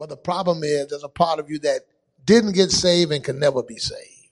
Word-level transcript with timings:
But 0.00 0.08
the 0.08 0.16
problem 0.16 0.64
is 0.64 0.86
there's 0.86 1.04
a 1.04 1.10
part 1.10 1.38
of 1.40 1.50
you 1.50 1.58
that 1.58 1.82
didn't 2.24 2.52
get 2.52 2.70
saved 2.70 3.12
and 3.12 3.22
can 3.22 3.38
never 3.38 3.62
be 3.62 3.76
saved. 3.76 4.30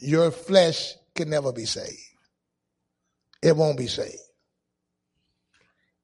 Your 0.00 0.30
flesh 0.30 0.94
can 1.14 1.28
never 1.28 1.52
be 1.52 1.66
saved. 1.66 2.00
It 3.42 3.54
won't 3.54 3.76
be 3.76 3.86
saved. 3.86 4.16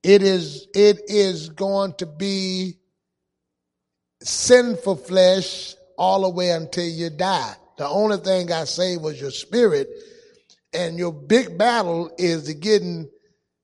It 0.02 0.22
is, 0.22 0.68
it 0.74 1.00
is 1.06 1.48
going 1.48 1.94
to 1.94 2.06
be 2.06 2.74
sinful 4.22 4.96
flesh 4.96 5.74
all 5.96 6.20
the 6.20 6.28
way 6.28 6.50
until 6.50 6.86
you 6.86 7.08
die. 7.08 7.54
The 7.78 7.88
only 7.88 8.18
thing 8.18 8.46
got 8.46 8.68
saved 8.68 9.02
was 9.02 9.18
your 9.18 9.30
spirit. 9.30 9.88
And 10.74 10.98
your 10.98 11.14
big 11.14 11.56
battle 11.56 12.14
is 12.18 12.44
to 12.44 12.52
getting 12.54 13.08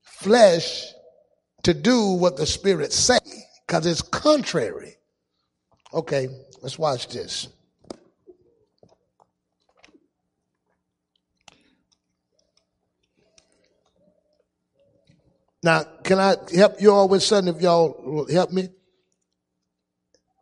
flesh 0.01 0.87
to 1.63 1.75
do 1.75 2.13
what 2.13 2.35
the 2.35 2.47
spirit 2.47 2.91
say 2.91 3.19
because 3.67 3.85
it's 3.85 4.01
contrary. 4.01 4.95
Okay, 5.93 6.29
let's 6.61 6.79
watch 6.79 7.09
this. 7.09 7.49
Now, 15.63 15.83
can 16.03 16.19
I 16.19 16.35
help 16.55 16.81
you 16.81 16.93
all 16.93 17.09
with 17.09 17.23
something 17.23 17.53
if 17.53 17.61
y'all 17.61 17.95
will 18.03 18.31
help 18.31 18.51
me? 18.51 18.69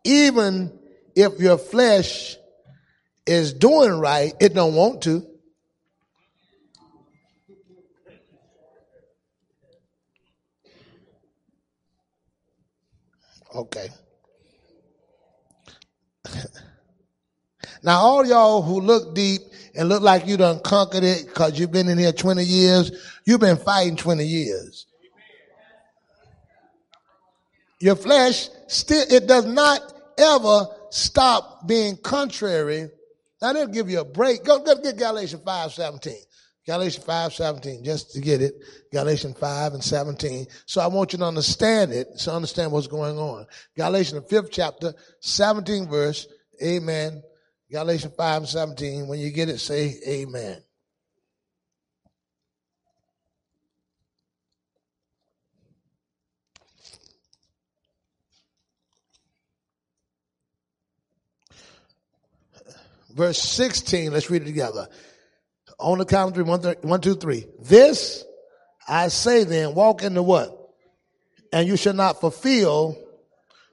Even 0.03 0.77
if 1.15 1.39
your 1.39 1.57
flesh 1.57 2.35
is 3.25 3.53
doing 3.53 3.99
right, 3.99 4.33
it 4.39 4.53
don't 4.53 4.75
want 4.75 5.01
to. 5.03 5.25
Okay. 13.55 13.87
now, 17.83 17.99
all 17.99 18.25
y'all 18.25 18.61
who 18.61 18.81
look 18.81 19.15
deep 19.15 19.41
and 19.75 19.87
look 19.87 20.01
like 20.01 20.27
you 20.27 20.35
done 20.35 20.59
conquered 20.59 21.03
it 21.03 21.25
because 21.27 21.57
you've 21.57 21.71
been 21.71 21.87
in 21.87 21.97
here 21.97 22.11
20 22.11 22.43
years, 22.43 22.91
you've 23.25 23.39
been 23.39 23.57
fighting 23.57 23.95
20 23.95 24.25
years. 24.25 24.87
Your 27.79 27.95
flesh 27.95 28.49
still, 28.67 29.05
it 29.09 29.27
does 29.27 29.45
not 29.45 29.81
ever 30.17 30.67
stop 30.89 31.67
being 31.67 31.97
contrary. 31.97 32.89
Now 33.41 33.53
they'll 33.53 33.67
give 33.67 33.89
you 33.89 33.99
a 33.99 34.05
break. 34.05 34.43
Go, 34.43 34.59
go 34.59 34.81
get 34.81 34.97
Galatians 34.97 35.43
5, 35.43 35.71
17. 35.71 36.15
Galatians 36.65 37.05
5, 37.05 37.33
17, 37.33 37.83
just 37.83 38.11
to 38.13 38.21
get 38.21 38.41
it. 38.41 38.55
Galatians 38.91 39.37
5 39.37 39.73
and 39.73 39.83
17. 39.83 40.47
So 40.65 40.81
I 40.81 40.87
want 40.87 41.13
you 41.13 41.19
to 41.19 41.25
understand 41.25 41.91
it, 41.91 42.07
so 42.15 42.35
understand 42.35 42.71
what's 42.71 42.87
going 42.87 43.17
on. 43.17 43.45
Galatians, 43.77 44.21
the 44.21 44.27
fifth 44.27 44.51
chapter, 44.51 44.93
17 45.19 45.87
verse. 45.87 46.27
Amen. 46.63 47.21
Galatians 47.71 48.15
5 48.15 48.37
and 48.37 48.49
17. 48.49 49.07
When 49.07 49.19
you 49.19 49.31
get 49.31 49.49
it, 49.49 49.59
say 49.59 49.95
amen. 50.07 50.61
verse 63.15 63.41
16. 63.41 64.11
Let's 64.11 64.29
read 64.29 64.43
it 64.43 64.45
together. 64.45 64.87
On 65.79 65.97
the 65.97 66.05
count 66.05 66.29
of 66.29 66.35
three, 66.35 66.43
one, 66.43 66.61
three, 66.61 66.75
one, 66.81 67.01
two, 67.01 67.15
three. 67.15 67.47
This 67.61 68.23
I 68.87 69.07
say 69.07 69.43
then, 69.43 69.73
walk 69.75 70.03
into 70.03 70.23
what? 70.23 70.51
And 71.51 71.67
you 71.67 71.77
shall 71.77 71.93
not 71.93 72.21
fulfill 72.21 72.97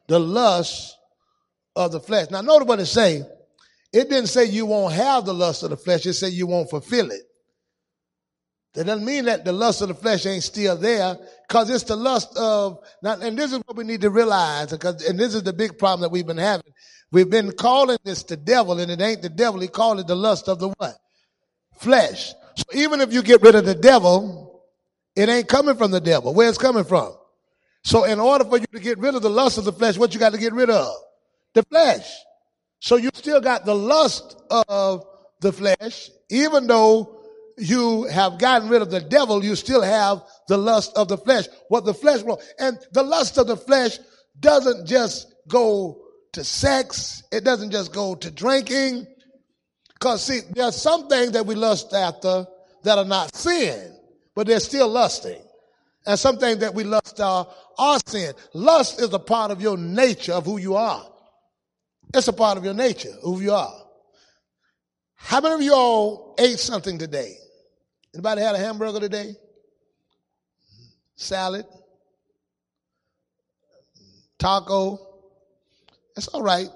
the 0.08 0.18
lust 0.18 0.96
of 1.76 1.92
the 1.92 2.00
flesh. 2.00 2.30
Now, 2.30 2.40
notice 2.40 2.66
what 2.66 2.80
it 2.80 2.86
say. 2.86 3.22
It 3.92 4.08
didn't 4.08 4.28
say 4.28 4.46
you 4.46 4.66
won't 4.66 4.94
have 4.94 5.26
the 5.26 5.34
lust 5.34 5.62
of 5.62 5.70
the 5.70 5.76
flesh. 5.76 6.06
It 6.06 6.14
said 6.14 6.32
you 6.32 6.46
won't 6.46 6.70
fulfill 6.70 7.10
it. 7.10 7.22
That 8.74 8.84
doesn't 8.84 9.04
mean 9.04 9.26
that 9.26 9.44
the 9.44 9.52
lust 9.52 9.82
of 9.82 9.88
the 9.88 9.94
flesh 9.94 10.24
ain't 10.24 10.42
still 10.42 10.78
there, 10.78 11.18
because 11.46 11.68
it's 11.68 11.84
the 11.84 11.96
lust 11.96 12.34
of. 12.38 12.78
Now, 13.02 13.20
and 13.20 13.36
this 13.36 13.52
is 13.52 13.58
what 13.66 13.76
we 13.76 13.84
need 13.84 14.00
to 14.00 14.08
realize, 14.08 14.70
because 14.70 15.06
and 15.06 15.18
this 15.18 15.34
is 15.34 15.42
the 15.42 15.52
big 15.52 15.76
problem 15.78 16.00
that 16.00 16.10
we've 16.10 16.26
been 16.26 16.38
having. 16.38 16.72
We've 17.10 17.28
been 17.28 17.52
calling 17.52 17.98
this 18.02 18.22
the 18.22 18.38
devil, 18.38 18.78
and 18.78 18.90
it 18.90 19.00
ain't 19.02 19.20
the 19.20 19.28
devil. 19.28 19.60
He 19.60 19.68
called 19.68 20.00
it 20.00 20.06
the 20.06 20.16
lust 20.16 20.48
of 20.48 20.58
the 20.58 20.70
what? 20.70 20.96
Flesh. 21.82 22.32
So 22.56 22.64
even 22.74 23.00
if 23.00 23.12
you 23.12 23.22
get 23.22 23.42
rid 23.42 23.54
of 23.54 23.64
the 23.64 23.74
devil, 23.74 24.62
it 25.16 25.28
ain't 25.28 25.48
coming 25.48 25.76
from 25.76 25.90
the 25.90 26.00
devil. 26.00 26.32
Where 26.32 26.48
it's 26.48 26.58
coming 26.58 26.84
from? 26.84 27.14
So 27.84 28.04
in 28.04 28.20
order 28.20 28.44
for 28.44 28.58
you 28.58 28.66
to 28.72 28.80
get 28.80 28.98
rid 28.98 29.14
of 29.14 29.22
the 29.22 29.30
lust 29.30 29.58
of 29.58 29.64
the 29.64 29.72
flesh, 29.72 29.98
what 29.98 30.14
you 30.14 30.20
got 30.20 30.32
to 30.32 30.38
get 30.38 30.52
rid 30.52 30.70
of? 30.70 30.94
The 31.54 31.62
flesh. 31.64 32.08
So 32.80 32.96
you 32.96 33.10
still 33.14 33.40
got 33.40 33.64
the 33.64 33.74
lust 33.74 34.36
of 34.68 35.04
the 35.40 35.52
flesh, 35.52 36.10
even 36.30 36.66
though 36.66 37.18
you 37.58 38.04
have 38.04 38.38
gotten 38.38 38.68
rid 38.68 38.82
of 38.82 38.90
the 38.90 39.00
devil, 39.00 39.44
you 39.44 39.56
still 39.56 39.82
have 39.82 40.22
the 40.48 40.56
lust 40.56 40.96
of 40.96 41.08
the 41.08 41.18
flesh. 41.18 41.46
What 41.68 41.84
the 41.84 41.94
flesh 41.94 42.22
wants. 42.22 42.46
And 42.58 42.78
the 42.92 43.02
lust 43.02 43.38
of 43.38 43.46
the 43.46 43.56
flesh 43.56 43.98
doesn't 44.38 44.86
just 44.86 45.32
go 45.48 46.02
to 46.32 46.44
sex. 46.44 47.22
It 47.30 47.44
doesn't 47.44 47.70
just 47.70 47.92
go 47.92 48.14
to 48.14 48.30
drinking. 48.30 49.06
Cause 50.02 50.24
see, 50.24 50.40
there 50.50 50.64
are 50.64 50.72
some 50.72 51.06
things 51.06 51.30
that 51.30 51.46
we 51.46 51.54
lust 51.54 51.94
after 51.94 52.44
that 52.82 52.98
are 52.98 53.04
not 53.04 53.32
sin, 53.36 53.96
but 54.34 54.48
they're 54.48 54.58
still 54.58 54.88
lusting. 54.88 55.40
And 56.04 56.18
some 56.18 56.38
things 56.38 56.58
that 56.58 56.74
we 56.74 56.82
lust 56.82 57.20
are, 57.20 57.46
are 57.78 58.00
sin. 58.04 58.32
Lust 58.52 59.00
is 59.00 59.14
a 59.14 59.20
part 59.20 59.52
of 59.52 59.62
your 59.62 59.78
nature 59.78 60.32
of 60.32 60.44
who 60.44 60.58
you 60.58 60.74
are. 60.74 61.06
It's 62.12 62.26
a 62.26 62.32
part 62.32 62.58
of 62.58 62.64
your 62.64 62.74
nature, 62.74 63.12
who 63.22 63.40
you 63.40 63.52
are. 63.52 63.72
How 65.14 65.40
many 65.40 65.54
of 65.54 65.62
y'all 65.62 66.34
ate 66.36 66.58
something 66.58 66.98
today? 66.98 67.36
Anybody 68.12 68.42
had 68.42 68.56
a 68.56 68.58
hamburger 68.58 68.98
today? 68.98 69.36
Salad? 71.14 71.64
Taco? 74.36 74.98
That's 76.16 76.26
all 76.26 76.42
right. 76.42 76.66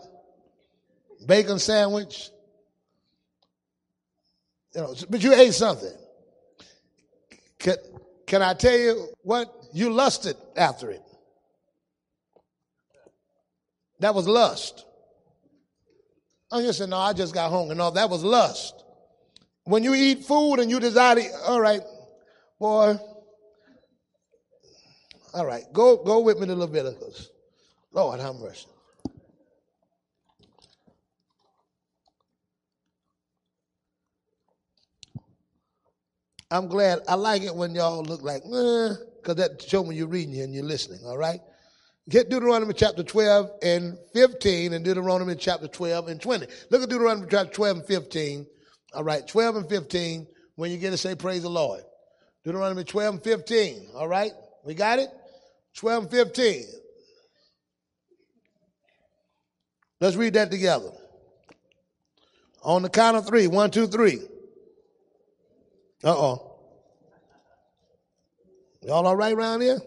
Bacon 1.26 1.58
sandwich. 1.58 2.30
You 4.76 4.82
know, 4.82 4.94
but 5.08 5.24
you 5.24 5.32
ate 5.32 5.54
something. 5.54 5.94
Can, 7.58 7.76
can 8.26 8.42
I 8.42 8.52
tell 8.52 8.76
you 8.76 9.08
what? 9.22 9.50
You 9.72 9.90
lusted 9.90 10.36
after 10.54 10.90
it. 10.90 11.02
That 14.00 14.14
was 14.14 14.28
lust. 14.28 14.84
Oh, 16.52 16.60
just 16.60 16.78
said, 16.78 16.90
no, 16.90 16.98
I 16.98 17.14
just 17.14 17.32
got 17.32 17.50
hungry. 17.50 17.74
No, 17.74 17.90
that 17.90 18.10
was 18.10 18.22
lust. 18.22 18.84
When 19.64 19.82
you 19.82 19.94
eat 19.94 20.24
food 20.24 20.56
and 20.56 20.70
you 20.70 20.78
desire, 20.78 21.16
to, 21.16 21.22
all 21.46 21.60
right, 21.60 21.80
boy, 22.60 22.98
all 25.32 25.46
right, 25.46 25.64
go 25.72 25.96
go 26.04 26.20
with 26.20 26.38
me 26.38 26.46
to 26.48 26.54
Leviticus. 26.54 27.30
Lord, 27.92 28.20
have 28.20 28.36
mercy. 28.36 28.66
I'm 36.50 36.68
glad. 36.68 37.00
I 37.08 37.14
like 37.14 37.42
it 37.42 37.54
when 37.54 37.74
y'all 37.74 38.02
look 38.04 38.22
like, 38.22 38.42
because 38.42 38.98
eh, 39.28 39.34
that 39.34 39.62
shows 39.66 39.86
me 39.86 39.96
you're 39.96 40.06
reading 40.06 40.40
and 40.40 40.54
you're 40.54 40.64
listening, 40.64 41.00
all 41.04 41.18
right? 41.18 41.40
Get 42.08 42.28
Deuteronomy 42.30 42.72
chapter 42.72 43.02
12 43.02 43.50
and 43.62 43.98
15 44.14 44.72
and 44.72 44.84
Deuteronomy 44.84 45.34
chapter 45.34 45.66
12 45.66 46.08
and 46.08 46.22
20. 46.22 46.46
Look 46.70 46.82
at 46.82 46.88
Deuteronomy 46.88 47.26
chapter 47.28 47.52
12 47.52 47.78
and 47.78 47.86
15. 47.86 48.46
All 48.94 49.02
right, 49.02 49.26
12 49.26 49.56
and 49.56 49.68
15. 49.68 50.26
When 50.54 50.70
you 50.70 50.78
get 50.78 50.90
to 50.90 50.96
say 50.96 51.16
praise 51.16 51.42
the 51.42 51.50
Lord. 51.50 51.82
Deuteronomy 52.44 52.84
12 52.84 53.14
and 53.14 53.24
15. 53.24 53.88
All 53.96 54.06
right, 54.06 54.30
we 54.64 54.74
got 54.74 55.00
it? 55.00 55.08
12 55.74 56.04
and 56.04 56.12
15. 56.12 56.64
Let's 60.00 60.14
read 60.14 60.34
that 60.34 60.52
together. 60.52 60.90
On 62.62 62.82
the 62.82 62.88
count 62.88 63.16
of 63.16 63.26
three. 63.26 63.48
One, 63.48 63.70
two, 63.70 63.88
three. 63.88 64.20
Uh 66.04 66.10
oh. 66.10 66.52
Y'all 68.82 69.06
all 69.06 69.16
right 69.16 69.34
around 69.34 69.62
here? 69.62 69.80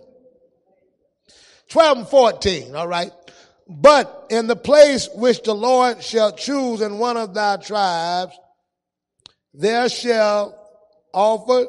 12 1.69 1.97
and 1.99 2.07
14, 2.07 2.75
all 2.75 2.87
right. 2.87 3.11
But 3.67 4.27
in 4.29 4.47
the 4.47 4.55
place 4.55 5.07
which 5.13 5.43
the 5.43 5.53
Lord 5.53 6.03
shall 6.03 6.31
choose 6.31 6.81
in 6.81 6.97
one 6.97 7.15
of 7.15 7.33
thy 7.33 7.57
tribes, 7.57 8.37
there 9.53 9.87
shall 9.87 10.55
offer 11.13 11.67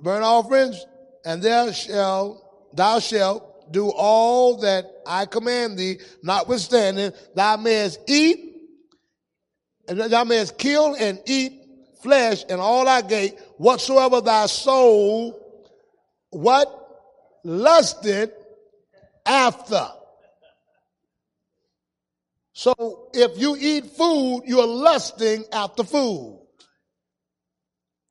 burnt 0.00 0.24
offerings, 0.24 0.84
and 1.24 1.42
there 1.42 1.72
shall 1.72 2.68
thou 2.72 3.00
shalt 3.00 3.72
do 3.72 3.90
all 3.90 4.58
that 4.58 4.86
I 5.06 5.26
command 5.26 5.78
thee, 5.78 5.98
notwithstanding 6.22 7.12
thou 7.34 7.56
mayest 7.56 7.98
eat, 8.06 8.54
and 9.88 9.98
thou 9.98 10.24
mayest 10.24 10.58
kill 10.58 10.94
and 10.94 11.20
eat 11.26 11.63
flesh 12.04 12.44
and 12.48 12.60
all 12.60 12.84
thy 12.84 13.02
gate, 13.02 13.34
whatsoever 13.56 14.20
thy 14.20 14.46
soul, 14.46 15.40
what 16.30 16.68
lusted 17.42 18.30
after. 19.26 19.88
So 22.52 23.08
if 23.12 23.40
you 23.40 23.56
eat 23.58 23.86
food, 23.86 24.42
you're 24.46 24.66
lusting 24.66 25.44
after 25.52 25.82
food. 25.82 26.40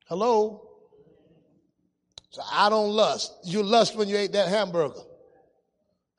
Hello? 0.06 0.68
So 2.30 2.42
I 2.52 2.68
don't 2.68 2.90
lust. 2.90 3.32
You 3.44 3.62
lust 3.62 3.96
when 3.96 4.08
you 4.08 4.16
ate 4.16 4.32
that 4.32 4.48
hamburger. 4.48 5.00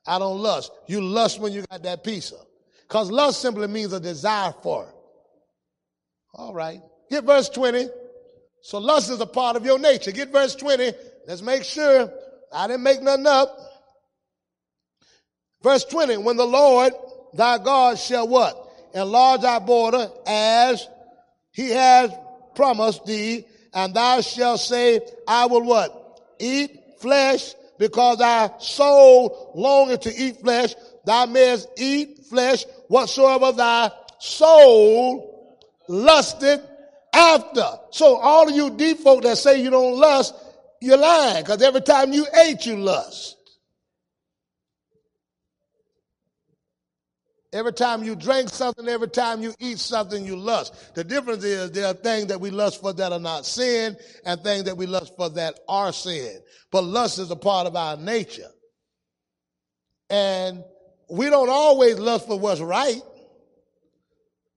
I 0.06 0.18
don't 0.18 0.38
lust. 0.38 0.72
You 0.88 1.02
lust 1.02 1.38
when 1.40 1.52
you 1.52 1.62
got 1.70 1.82
that 1.82 2.02
pizza. 2.02 2.36
Because 2.88 3.10
lust 3.10 3.42
simply 3.42 3.66
means 3.68 3.92
a 3.92 4.00
desire 4.00 4.54
for. 4.62 4.88
it. 4.88 4.94
All 6.34 6.54
right. 6.54 6.80
Get 7.10 7.24
verse 7.24 7.48
20. 7.48 7.88
So 8.62 8.78
lust 8.78 9.10
is 9.10 9.20
a 9.20 9.26
part 9.26 9.56
of 9.56 9.64
your 9.64 9.78
nature. 9.78 10.10
Get 10.10 10.32
verse 10.32 10.54
20. 10.54 10.92
Let's 11.26 11.42
make 11.42 11.64
sure 11.64 12.12
I 12.52 12.66
didn't 12.66 12.82
make 12.82 13.02
nothing 13.02 13.26
up. 13.26 13.56
Verse 15.62 15.84
20. 15.84 16.18
When 16.18 16.36
the 16.36 16.46
Lord 16.46 16.92
thy 17.34 17.58
God 17.58 17.98
shall 17.98 18.26
what? 18.26 18.62
Enlarge 18.94 19.42
thy 19.42 19.58
border 19.58 20.08
as 20.26 20.86
he 21.52 21.70
has 21.70 22.10
promised 22.54 23.04
thee, 23.04 23.44
and 23.72 23.94
thou 23.94 24.20
shalt 24.20 24.60
say, 24.60 25.00
I 25.28 25.46
will 25.46 25.62
what? 25.62 26.20
Eat 26.38 26.70
flesh 26.98 27.54
because 27.78 28.18
thy 28.18 28.50
soul 28.58 29.52
longeth 29.54 30.00
to 30.00 30.14
eat 30.14 30.40
flesh. 30.40 30.74
Thou 31.04 31.26
mayest 31.26 31.68
eat 31.76 32.26
flesh 32.28 32.64
whatsoever 32.88 33.52
thy 33.52 33.90
soul 34.18 35.60
lusted 35.88 36.60
after. 37.16 37.66
So 37.90 38.16
all 38.16 38.48
of 38.48 38.54
you 38.54 38.70
deep 38.70 38.98
folk 38.98 39.22
that 39.22 39.38
say 39.38 39.62
you 39.62 39.70
don't 39.70 39.98
lust, 39.98 40.34
you're 40.80 40.98
lying 40.98 41.42
because 41.42 41.62
every 41.62 41.80
time 41.80 42.12
you 42.12 42.26
ate, 42.44 42.66
you 42.66 42.76
lust. 42.76 43.32
Every 47.52 47.72
time 47.72 48.04
you 48.04 48.16
drink 48.16 48.50
something, 48.50 48.86
every 48.86 49.08
time 49.08 49.42
you 49.42 49.54
eat 49.58 49.78
something, 49.78 50.26
you 50.26 50.36
lust. 50.36 50.94
The 50.94 51.04
difference 51.04 51.42
is 51.42 51.70
there 51.70 51.86
are 51.86 51.94
things 51.94 52.26
that 52.26 52.38
we 52.38 52.50
lust 52.50 52.82
for 52.82 52.92
that 52.92 53.12
are 53.12 53.20
not 53.20 53.46
sin 53.46 53.96
and 54.26 54.40
things 54.42 54.64
that 54.64 54.76
we 54.76 54.84
lust 54.84 55.16
for 55.16 55.30
that 55.30 55.58
are 55.66 55.92
sin. 55.92 56.40
But 56.70 56.84
lust 56.84 57.18
is 57.18 57.30
a 57.30 57.36
part 57.36 57.66
of 57.66 57.74
our 57.74 57.96
nature. 57.96 58.50
And 60.10 60.62
we 61.08 61.30
don't 61.30 61.48
always 61.48 61.98
lust 61.98 62.26
for 62.26 62.38
what's 62.38 62.60
right 62.60 63.00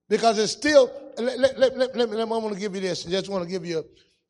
because 0.09 0.39
it's 0.39 0.51
still, 0.51 0.91
let, 1.17 1.39
let, 1.39 1.59
let, 1.59 1.77
let, 1.77 1.95
let 1.95 2.09
me, 2.09 2.19
I 2.19 2.23
want 2.25 2.53
to 2.53 2.59
give 2.59 2.73
you 2.75 2.81
this. 2.81 3.06
I 3.06 3.11
just 3.11 3.29
want 3.29 3.44
to 3.44 3.50
give 3.50 3.65
you 3.65 3.85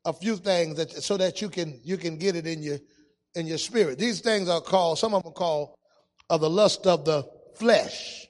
a, 0.05 0.09
a 0.09 0.13
few 0.13 0.35
things 0.35 0.75
that, 0.75 0.91
so 0.91 1.17
that 1.17 1.41
you 1.41 1.49
can, 1.49 1.79
you 1.83 1.97
can 1.97 2.17
get 2.17 2.35
it 2.35 2.45
in 2.45 2.61
your, 2.61 2.77
in 3.33 3.47
your 3.47 3.57
spirit. 3.57 3.97
These 3.97 4.19
things 4.19 4.49
are 4.49 4.61
called, 4.61 4.99
some 4.99 5.13
of 5.13 5.23
them 5.23 5.31
are 5.31 5.33
called 5.33 5.75
of 6.29 6.41
the 6.41 6.49
lust 6.49 6.85
of 6.85 7.05
the 7.05 7.25
flesh. 7.55 8.27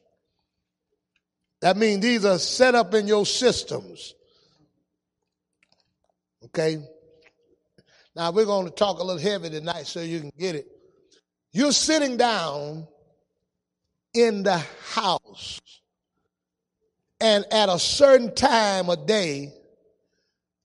That 1.61 1.75
means 1.75 2.01
these 2.01 2.23
are 2.23 2.37
set 2.37 2.75
up 2.75 2.93
in 2.93 3.07
your 3.07 3.25
systems. 3.25 4.13
Okay? 6.45 6.77
Now 8.15 8.31
we're 8.31 8.45
going 8.45 8.65
to 8.65 8.71
talk 8.71 8.99
a 8.99 9.03
little 9.03 9.21
heavy 9.21 9.49
tonight 9.49 9.87
so 9.87 10.01
you 10.01 10.19
can 10.19 10.31
get 10.37 10.55
it. 10.55 10.67
You're 11.51 11.71
sitting 11.71 12.15
down 12.15 12.87
in 14.13 14.43
the 14.43 14.63
house 14.93 15.59
and 17.21 17.45
at 17.51 17.69
a 17.69 17.79
certain 17.79 18.33
time 18.33 18.89
of 18.89 19.05
day 19.05 19.53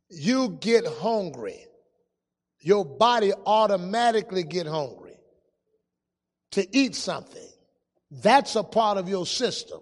you 0.09 0.57
get 0.61 0.87
hungry. 0.87 1.61
Your 2.61 2.85
body 2.85 3.33
automatically 3.47 4.43
get 4.43 4.67
hungry 4.67 5.17
to 6.53 6.77
eat 6.77 6.95
something. 6.95 7.49
That's 8.11 8.57
a 8.57 8.63
part 8.63 8.97
of 8.97 9.09
your 9.09 9.27
system 9.27 9.81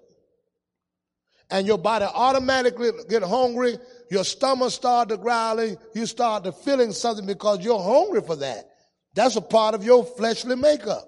and 1.52 1.66
your 1.66 1.76
body 1.76 2.06
automatically 2.06 2.90
get 3.10 3.22
hungry. 3.22 3.78
Your 4.10 4.24
stomach 4.24 4.70
start 4.70 5.10
to 5.10 5.18
growling. 5.18 5.76
You 5.94 6.06
start 6.06 6.44
to 6.44 6.52
feeling 6.52 6.92
something 6.92 7.26
because 7.26 7.62
you're 7.62 7.80
hungry 7.80 8.22
for 8.22 8.36
that. 8.36 8.70
That's 9.14 9.36
a 9.36 9.42
part 9.42 9.74
of 9.74 9.84
your 9.84 10.02
fleshly 10.02 10.56
makeup. 10.56 11.06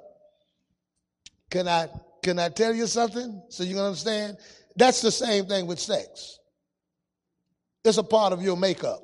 Can 1.50 1.66
I, 1.66 1.88
can 2.22 2.38
I 2.38 2.50
tell 2.50 2.74
you 2.74 2.86
something 2.86 3.42
so 3.48 3.64
you 3.64 3.74
can 3.74 3.84
understand? 3.84 4.36
That's 4.76 5.00
the 5.00 5.10
same 5.10 5.46
thing 5.46 5.66
with 5.66 5.78
sex. 5.80 6.38
It's 7.84 7.98
a 7.98 8.02
part 8.02 8.32
of 8.32 8.42
your 8.42 8.56
makeup. 8.56 9.00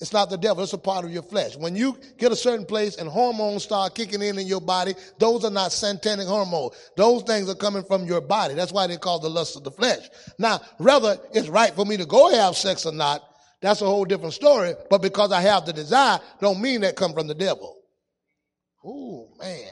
It's 0.00 0.12
not 0.12 0.30
the 0.30 0.36
devil, 0.36 0.64
it's 0.64 0.72
a 0.72 0.78
part 0.78 1.04
of 1.04 1.12
your 1.12 1.22
flesh. 1.22 1.56
When 1.56 1.76
you 1.76 1.96
get 2.18 2.32
a 2.32 2.36
certain 2.36 2.66
place 2.66 2.96
and 2.96 3.08
hormones 3.08 3.62
start 3.62 3.94
kicking 3.94 4.20
in 4.20 4.36
in 4.36 4.48
your 4.48 4.60
body, 4.60 4.94
those 5.18 5.44
are 5.44 5.50
not 5.50 5.70
satanic 5.70 6.26
hormones. 6.26 6.72
Those 6.96 7.22
things 7.22 7.48
are 7.48 7.54
coming 7.54 7.84
from 7.84 8.04
your 8.06 8.20
body. 8.20 8.54
That's 8.54 8.72
why 8.72 8.88
they 8.88 8.96
call 8.96 9.20
the 9.20 9.30
lust 9.30 9.54
of 9.54 9.62
the 9.62 9.70
flesh. 9.70 10.00
Now, 10.40 10.60
whether 10.78 11.18
it's 11.32 11.48
right 11.48 11.72
for 11.72 11.84
me 11.84 11.96
to 11.98 12.04
go 12.04 12.32
have 12.32 12.56
sex 12.56 12.84
or 12.84 12.92
not, 12.92 13.22
that's 13.60 13.80
a 13.80 13.86
whole 13.86 14.04
different 14.04 14.34
story. 14.34 14.74
But 14.90 15.02
because 15.02 15.30
I 15.30 15.40
have 15.42 15.66
the 15.66 15.72
desire, 15.72 16.18
don't 16.40 16.60
mean 16.60 16.80
that 16.80 16.96
come 16.96 17.12
from 17.12 17.28
the 17.28 17.34
devil. 17.34 17.76
Oh, 18.84 19.28
man. 19.38 19.70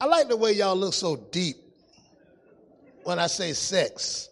I 0.00 0.06
like 0.06 0.28
the 0.28 0.36
way 0.36 0.52
y'all 0.52 0.76
look 0.76 0.94
so 0.94 1.16
deep 1.16 1.56
when 3.04 3.18
I 3.18 3.26
say 3.26 3.52
sex. 3.52 4.30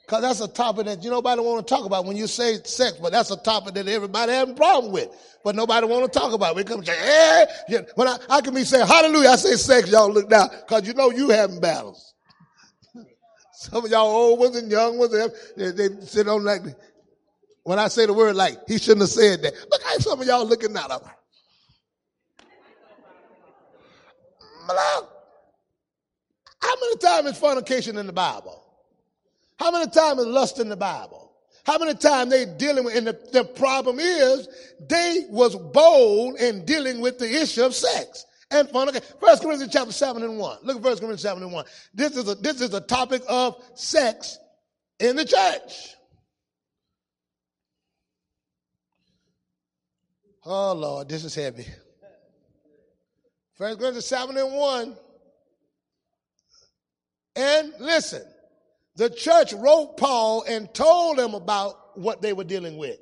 Because 0.00 0.22
that's 0.22 0.40
a 0.40 0.48
topic 0.48 0.86
that 0.86 1.04
you 1.04 1.10
nobody 1.10 1.42
want 1.42 1.66
to 1.66 1.74
talk 1.74 1.84
about 1.84 2.06
when 2.06 2.16
you 2.16 2.26
say 2.26 2.54
sex, 2.64 2.96
but 2.96 3.12
that's 3.12 3.30
a 3.30 3.36
topic 3.36 3.74
that 3.74 3.86
everybody 3.88 4.32
a 4.32 4.46
problem 4.54 4.90
with. 4.90 5.10
But 5.44 5.54
nobody 5.54 5.86
want 5.86 6.10
to 6.10 6.18
talk 6.18 6.32
about. 6.32 6.56
We 6.56 6.64
come 6.64 6.80
hey, 6.80 7.44
yeah. 7.68 7.80
when 7.94 8.08
I, 8.08 8.16
I 8.30 8.40
can 8.40 8.54
be 8.54 8.64
saying 8.64 8.86
hallelujah, 8.86 9.28
I 9.28 9.36
say 9.36 9.56
sex, 9.56 9.90
y'all 9.90 10.10
look 10.10 10.30
down, 10.30 10.48
because 10.66 10.86
you 10.86 10.94
know 10.94 11.10
you 11.10 11.28
having 11.28 11.60
battles. 11.60 12.14
Some 13.52 13.84
of 13.84 13.90
y'all 13.90 14.06
old 14.06 14.38
ones 14.38 14.56
and 14.56 14.70
young 14.70 14.96
ones, 14.96 15.12
they, 15.56 15.72
they 15.72 16.00
sit 16.00 16.26
on 16.26 16.42
like, 16.42 16.62
when 17.64 17.78
I 17.78 17.88
say 17.88 18.06
the 18.06 18.14
word 18.14 18.34
like, 18.34 18.66
he 18.66 18.78
shouldn't 18.78 19.02
have 19.02 19.10
said 19.10 19.42
that. 19.42 19.52
Look 19.70 19.82
how 19.82 19.98
some 19.98 20.22
of 20.22 20.26
y'all 20.26 20.46
looking 20.46 20.72
How 26.60 26.74
many 26.80 26.96
times 26.96 27.28
is 27.30 27.38
fornication 27.38 27.96
in 27.96 28.06
the 28.06 28.12
Bible? 28.12 28.64
How 29.58 29.70
many 29.70 29.90
times 29.90 30.20
is 30.20 30.26
lust 30.26 30.60
in 30.60 30.68
the 30.68 30.76
Bible? 30.76 31.32
How 31.64 31.78
many 31.78 31.94
times 31.94 32.30
they 32.30 32.46
dealing 32.46 32.84
with, 32.84 32.96
and 32.96 33.06
the, 33.06 33.18
the 33.32 33.44
problem 33.44 33.98
is 33.98 34.48
they 34.88 35.26
was 35.28 35.54
bold 35.54 36.36
in 36.36 36.64
dealing 36.64 37.00
with 37.00 37.18
the 37.18 37.30
issue 37.30 37.62
of 37.62 37.74
sex 37.74 38.24
and 38.50 38.68
fornication. 38.70 39.06
First 39.20 39.42
Corinthians 39.42 39.72
chapter 39.72 39.92
7 39.92 40.22
and 40.22 40.38
1. 40.38 40.58
Look 40.62 40.76
at 40.76 40.82
First 40.82 41.00
Corinthians 41.00 41.22
7 41.22 41.42
and 41.42 41.52
1. 41.52 41.64
This 41.94 42.16
is 42.16 42.28
a, 42.28 42.34
this 42.36 42.60
is 42.60 42.72
a 42.72 42.80
topic 42.80 43.22
of 43.28 43.62
sex 43.74 44.38
in 44.98 45.16
the 45.16 45.24
church. 45.24 45.94
Oh 50.44 50.72
Lord, 50.72 51.08
this 51.08 51.24
is 51.24 51.34
heavy. 51.34 51.66
First 53.58 53.78
Corinthians 53.80 54.06
7 54.06 54.36
and 54.36 54.54
1. 54.54 54.96
And 57.36 57.72
listen, 57.80 58.22
the 58.96 59.10
church 59.10 59.52
wrote 59.52 59.96
Paul 59.96 60.44
and 60.48 60.72
told 60.72 61.18
him 61.18 61.34
about 61.34 61.98
what 61.98 62.22
they 62.22 62.32
were 62.32 62.44
dealing 62.44 62.78
with. 62.78 62.98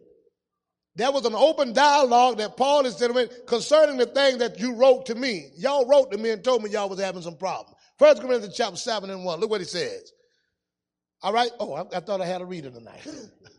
There 0.95 1.13
was 1.13 1.27
an 1.27 1.35
open 1.35 1.75
dialogue 1.75 2.39
that 2.39 2.57
Paul 2.57 2.87
is 2.87 2.97
dealing 2.97 3.15
with 3.15 3.45
concerning 3.47 3.99
the 3.99 4.07
thing 4.07 4.39
that 4.39 4.59
you 4.59 4.75
wrote 4.75 5.07
to 5.07 5.15
me. 5.15 5.51
Y'all 5.57 5.87
wrote 5.87 6.11
to 6.13 6.19
me 6.19 6.31
and 6.31 6.43
told 6.43 6.63
me 6.63 6.71
y'all 6.71 6.89
was 6.89 7.01
having 7.01 7.21
some 7.21 7.37
problem. 7.37 7.75
First 7.99 8.23
Corinthians 8.23 8.57
chapter 8.57 8.77
7 8.77 9.11
and 9.11 9.25
1. 9.25 9.41
Look 9.41 9.51
what 9.51 9.61
he 9.61 9.67
says. 9.67 10.11
All 11.23 11.35
right. 11.35 11.51
Oh, 11.61 11.75
I, 11.75 11.99
I 11.99 12.01
thought 12.01 12.23
I 12.23 12.27
had 12.27 12.41
a 12.41 12.47
reader 12.47 12.71
tonight. 12.71 13.07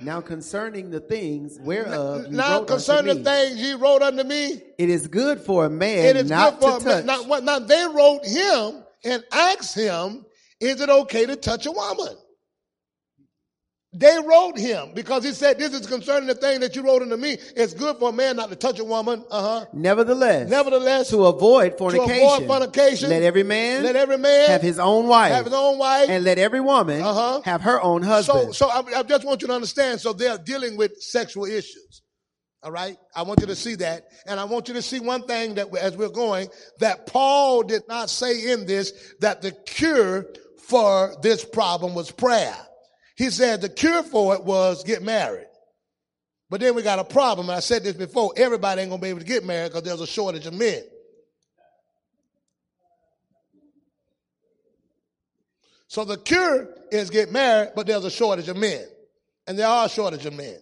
Now 0.00 0.20
concerning 0.20 0.90
the 0.90 1.00
things 1.00 1.58
whereof 1.60 2.26
you 2.26 2.32
now 2.36 2.58
wrote 2.58 2.68
concerning 2.68 3.10
unto 3.12 3.22
the 3.22 3.30
things 3.30 3.56
ye 3.60 3.72
wrote 3.74 4.02
unto 4.02 4.24
me, 4.24 4.60
it 4.78 4.90
is 4.90 5.06
good 5.06 5.40
for 5.40 5.64
a 5.64 5.70
man 5.70 6.04
it 6.04 6.16
is 6.16 6.28
not 6.28 6.60
good 6.60 6.74
for 6.74 6.80
to 6.80 6.84
a 6.84 6.88
man. 6.88 6.96
touch. 6.96 7.04
Now, 7.06 7.22
what- 7.28 7.44
now 7.44 7.58
they 7.58 7.86
wrote 7.86 8.24
him 8.26 8.84
and 9.04 9.24
asked 9.32 9.74
him, 9.74 10.26
is 10.60 10.80
it 10.80 10.88
okay 10.90 11.24
to 11.26 11.36
touch 11.36 11.66
a 11.66 11.70
woman? 11.72 12.14
They 13.98 14.18
wrote 14.26 14.58
him 14.58 14.90
because 14.94 15.24
he 15.24 15.32
said, 15.32 15.58
this 15.58 15.72
is 15.72 15.86
concerning 15.86 16.26
the 16.26 16.34
thing 16.34 16.60
that 16.60 16.76
you 16.76 16.82
wrote 16.82 17.00
unto 17.00 17.16
me. 17.16 17.38
It's 17.56 17.72
good 17.72 17.96
for 17.96 18.10
a 18.10 18.12
man 18.12 18.36
not 18.36 18.50
to 18.50 18.56
touch 18.56 18.78
a 18.78 18.84
woman. 18.84 19.24
Uh 19.30 19.60
huh. 19.60 19.66
Nevertheless, 19.72 20.50
Nevertheless, 20.50 21.08
to 21.10 21.24
avoid 21.24 21.78
to 21.78 21.84
avoid 21.86 21.96
fornication, 21.96 22.46
fornication, 22.46 23.08
let 23.10 23.22
every 23.22 23.42
man 23.42 23.82
let 23.84 23.96
every 23.96 24.18
man 24.18 24.50
have 24.50 24.60
his 24.60 24.78
own 24.78 25.06
wife, 25.06 25.32
have 25.32 25.46
his 25.46 25.54
own 25.54 25.78
wife. 25.78 26.10
and 26.10 26.24
let 26.24 26.36
every 26.38 26.60
woman 26.60 27.00
Uh-huh. 27.00 27.40
have 27.44 27.62
her 27.62 27.80
own 27.80 28.02
So, 28.02 28.08
husband. 28.08 28.54
so 28.54 28.68
I, 28.68 28.82
I 28.98 29.02
just 29.02 29.24
want 29.24 29.40
you 29.40 29.48
to 29.48 29.54
understand. 29.54 30.00
So 30.00 30.12
they're 30.12 30.36
dealing 30.36 30.76
with 30.76 31.00
sexual 31.00 31.46
issues. 31.46 32.02
All 32.62 32.72
right. 32.72 32.98
I 33.14 33.22
want 33.22 33.40
you 33.40 33.46
to 33.46 33.56
see 33.56 33.76
that. 33.76 34.08
And 34.26 34.38
I 34.38 34.44
want 34.44 34.68
you 34.68 34.74
to 34.74 34.82
see 34.82 35.00
one 35.00 35.22
thing 35.22 35.54
that 35.54 35.74
as 35.76 35.96
we're 35.96 36.08
going, 36.10 36.48
that 36.80 37.06
Paul 37.06 37.62
did 37.62 37.82
not 37.88 38.10
say 38.10 38.50
in 38.52 38.66
this 38.66 38.92
that 39.20 39.40
the 39.40 39.52
cure 39.52 40.26
for 40.68 41.14
this 41.22 41.44
problem 41.44 41.94
was 41.94 42.10
prayer. 42.10 42.56
He 43.16 43.30
said 43.30 43.62
the 43.62 43.68
cure 43.68 44.02
for 44.02 44.34
it 44.34 44.44
was 44.44 44.84
get 44.84 45.02
married. 45.02 45.46
But 46.48 46.60
then 46.60 46.74
we 46.74 46.82
got 46.82 46.98
a 46.98 47.04
problem. 47.04 47.50
I 47.50 47.60
said 47.60 47.82
this 47.82 47.94
before 47.94 48.32
everybody 48.36 48.82
ain't 48.82 48.92
to 48.92 48.98
be 48.98 49.08
able 49.08 49.20
to 49.20 49.24
get 49.24 49.44
married 49.44 49.70
because 49.70 49.82
there's 49.82 50.00
a 50.00 50.06
shortage 50.06 50.46
of 50.46 50.54
men. 50.54 50.82
So 55.88 56.04
the 56.04 56.18
cure 56.18 56.68
is 56.92 57.10
get 57.10 57.32
married, 57.32 57.70
but 57.74 57.86
there's 57.86 58.04
a 58.04 58.10
shortage 58.10 58.48
of 58.48 58.56
men. 58.56 58.84
And 59.46 59.58
there 59.58 59.66
are 59.66 59.86
a 59.86 59.88
shortage 59.88 60.26
of 60.26 60.34
men. 60.34 60.58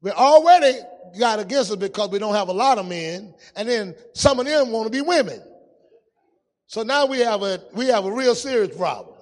We 0.00 0.10
already 0.10 0.78
got 1.18 1.40
against 1.40 1.70
us 1.70 1.76
because 1.76 2.10
we 2.10 2.18
don't 2.18 2.34
have 2.34 2.48
a 2.48 2.52
lot 2.52 2.78
of 2.78 2.86
men, 2.86 3.34
and 3.56 3.68
then 3.68 3.94
some 4.14 4.38
of 4.38 4.46
them 4.46 4.70
want 4.70 4.86
to 4.86 4.90
be 4.90 5.00
women. 5.00 5.42
So 6.66 6.82
now 6.82 7.06
we 7.06 7.20
have 7.20 7.42
a 7.42 7.60
we 7.74 7.86
have 7.86 8.04
a 8.04 8.12
real 8.12 8.34
serious 8.34 8.76
problem. 8.76 9.13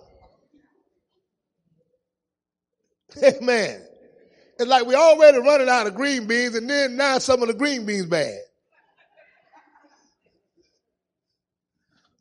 Amen. 3.23 3.83
It's 4.59 4.69
like 4.69 4.87
we 4.87 4.95
already 4.95 5.39
running 5.39 5.69
out 5.69 5.87
of 5.87 5.95
green 5.95 6.27
beans, 6.27 6.55
and 6.55 6.69
then 6.69 6.97
now 6.97 7.19
some 7.19 7.43
of 7.43 7.49
the 7.49 7.55
green 7.55 7.85
beans 7.85 8.07
bad. 8.07 8.39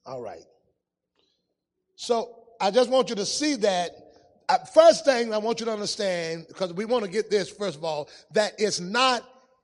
All 0.05 0.21
right. 0.21 0.43
So 1.95 2.35
I 2.59 2.71
just 2.71 2.89
want 2.89 3.09
you 3.09 3.15
to 3.15 3.25
see 3.25 3.55
that. 3.57 3.91
Uh, 4.49 4.57
first 4.73 5.05
thing 5.05 5.33
I 5.33 5.37
want 5.37 5.59
you 5.59 5.65
to 5.67 5.71
understand, 5.71 6.45
because 6.47 6.73
we 6.73 6.85
want 6.85 7.05
to 7.05 7.09
get 7.09 7.29
this 7.29 7.49
first 7.49 7.77
of 7.77 7.83
all, 7.83 8.09
that 8.33 8.53
it's 8.57 8.79
not 8.79 9.23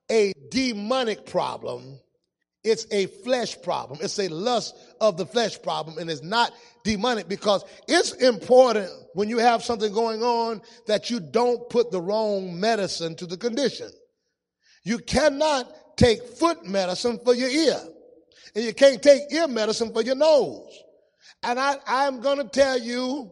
a 0.09 0.33
demonic 0.49 1.25
problem. 1.25 1.99
It's 2.63 2.85
a 2.91 3.05
flesh 3.07 3.61
problem. 3.61 3.99
It's 4.01 4.19
a 4.19 4.27
lust 4.27 4.75
of 4.99 5.17
the 5.17 5.25
flesh 5.25 5.61
problem, 5.61 5.97
and 5.97 6.09
it's 6.09 6.23
not 6.23 6.51
demonic 6.83 7.27
because 7.29 7.63
it's 7.87 8.13
important 8.13 8.89
when 9.13 9.29
you 9.29 9.37
have 9.37 9.63
something 9.63 9.93
going 9.93 10.21
on 10.21 10.61
that 10.87 11.09
you 11.09 11.19
don't 11.19 11.69
put 11.69 11.91
the 11.91 12.01
wrong 12.01 12.59
medicine 12.59 13.15
to 13.15 13.25
the 13.25 13.37
condition. 13.37 13.89
You 14.83 14.99
cannot 14.99 15.97
take 15.97 16.23
foot 16.23 16.65
medicine 16.65 17.19
for 17.23 17.33
your 17.33 17.49
ear, 17.49 17.79
and 18.55 18.63
you 18.65 18.73
can't 18.73 19.01
take 19.01 19.31
ear 19.31 19.47
medicine 19.47 19.93
for 19.93 20.01
your 20.01 20.15
nose. 20.15 20.77
And 21.43 21.59
I, 21.59 21.75
I'm 21.85 22.21
going 22.21 22.37
to 22.37 22.47
tell 22.47 22.79
you, 22.79 23.31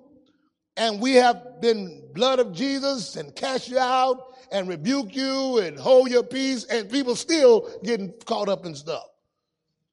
and 0.78 1.02
we 1.02 1.14
have 1.14 1.62
been 1.62 2.10
blood 2.14 2.40
of 2.40 2.54
Jesus 2.54 3.16
and 3.16 3.36
cast 3.36 3.70
you 3.70 3.80
out 3.80 4.22
and 4.52 4.68
rebuke 4.68 5.16
you 5.16 5.60
and 5.60 5.78
hold 5.78 6.10
your 6.10 6.24
peace, 6.24 6.66
and 6.66 6.90
people 6.90 7.16
still 7.16 7.70
getting 7.84 8.14
caught 8.26 8.48
up 8.48 8.66
in 8.66 8.76
stuff. 8.76 9.04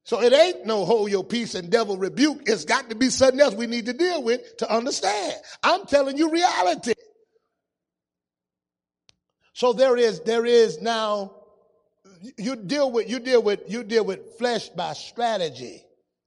So 0.05 0.21
it 0.21 0.33
ain't 0.33 0.67
no 0.67 0.85
hold 0.85 1.11
your 1.11 1.23
peace 1.23 1.55
and 1.55 1.71
devil 1.71 1.97
rebuke. 1.97 2.43
It's 2.47 2.65
got 2.65 2.91
to 2.91 2.97
be 2.97 3.09
something 3.09 3.41
else 3.41 3.55
we 3.55 3.67
need 3.67 3.87
to 3.87 3.93
deal 3.93 4.23
with 4.23 4.57
to 4.59 4.73
understand. 4.73 5.35
I'm 5.63 5.87
telling 5.87 6.17
you 6.17 6.31
reality. 6.31 6.95
So 9.53 9.73
there 9.73 9.97
is, 9.97 10.21
there 10.21 10.45
is 10.45 10.81
now, 10.81 11.37
you 12.37 12.57
deal 12.57 12.91
with, 12.91 13.09
you 13.09 13.21
deal 13.21 13.43
with, 13.43 13.61
you 13.69 13.85
deal 13.85 14.05
with 14.05 14.39
flesh 14.39 14.69
by 14.71 14.93
strategy. 14.95 15.85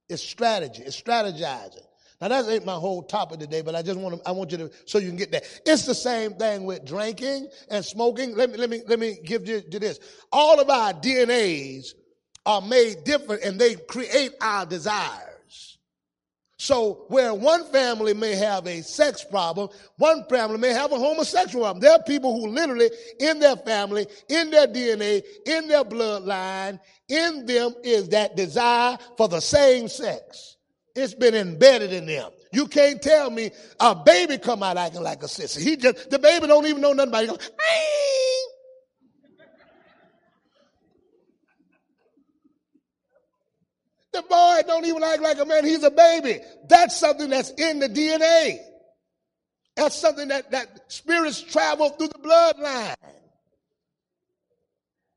It's 0.08 0.22
strategy. 0.22 0.82
It's 0.82 1.00
strategizing. 1.00 1.82
Now 2.20 2.28
that 2.28 2.48
ain't 2.48 2.64
my 2.64 2.76
whole 2.76 3.02
topic 3.02 3.40
today, 3.40 3.60
but 3.60 3.74
I 3.74 3.82
just 3.82 3.98
want 3.98 4.16
to, 4.16 4.26
I 4.28 4.32
want 4.32 4.52
you 4.52 4.58
to, 4.58 4.70
so 4.86 4.96
you 4.98 5.08
can 5.08 5.18
get 5.18 5.32
that. 5.32 5.44
It's 5.66 5.84
the 5.84 5.94
same 5.94 6.32
thing 6.34 6.64
with 6.64 6.86
drinking 6.86 7.48
and 7.68 7.84
smoking. 7.84 8.34
Let 8.34 8.50
me, 8.50 8.56
let 8.56 8.70
me, 8.70 8.80
let 8.86 8.98
me 8.98 9.18
give 9.22 9.46
you 9.46 9.60
this. 9.60 10.00
All 10.32 10.58
of 10.58 10.70
our 10.70 10.94
DNAs 10.94 11.92
are 12.46 12.62
made 12.62 13.04
different 13.04 13.42
and 13.42 13.60
they 13.60 13.74
create 13.74 14.32
our 14.40 14.64
desires. 14.64 15.22
So 16.58 17.04
where 17.08 17.34
one 17.34 17.64
family 17.66 18.14
may 18.14 18.34
have 18.34 18.66
a 18.66 18.82
sex 18.82 19.22
problem, 19.22 19.68
one 19.98 20.24
family 20.24 20.56
may 20.56 20.72
have 20.72 20.90
a 20.90 20.98
homosexual 20.98 21.64
problem. 21.64 21.82
There 21.82 21.92
are 21.92 22.02
people 22.02 22.40
who 22.40 22.48
literally 22.48 22.90
in 23.20 23.40
their 23.40 23.56
family, 23.56 24.06
in 24.28 24.50
their 24.50 24.66
DNA, 24.66 25.22
in 25.44 25.68
their 25.68 25.84
bloodline, 25.84 26.80
in 27.08 27.44
them 27.44 27.74
is 27.84 28.08
that 28.08 28.36
desire 28.36 28.96
for 29.18 29.28
the 29.28 29.40
same 29.40 29.86
sex. 29.88 30.56
It's 30.94 31.12
been 31.12 31.34
embedded 31.34 31.92
in 31.92 32.06
them. 32.06 32.30
You 32.52 32.66
can't 32.66 33.02
tell 33.02 33.30
me 33.30 33.50
a 33.78 33.94
baby 33.94 34.38
come 34.38 34.62
out 34.62 34.78
acting 34.78 35.02
like 35.02 35.22
a 35.22 35.28
sister. 35.28 35.60
He 35.60 35.76
just 35.76 36.08
the 36.08 36.18
baby 36.18 36.46
don't 36.46 36.66
even 36.66 36.80
know 36.80 36.94
nothing 36.94 37.10
about 37.10 37.24
it. 37.24 37.30
He 37.30 37.36
goes, 37.36 37.50
The 44.16 44.22
boy 44.22 44.60
don't 44.66 44.86
even 44.86 45.02
act 45.02 45.20
like 45.20 45.38
a 45.38 45.44
man. 45.44 45.66
He's 45.66 45.82
a 45.82 45.90
baby. 45.90 46.40
That's 46.70 46.98
something 46.98 47.28
that's 47.28 47.50
in 47.50 47.80
the 47.80 47.88
DNA. 47.88 48.56
That's 49.76 49.94
something 49.94 50.28
that, 50.28 50.50
that 50.52 50.90
spirits 50.90 51.42
travel 51.42 51.90
through 51.90 52.08
the 52.08 52.18
bloodline. 52.18 52.94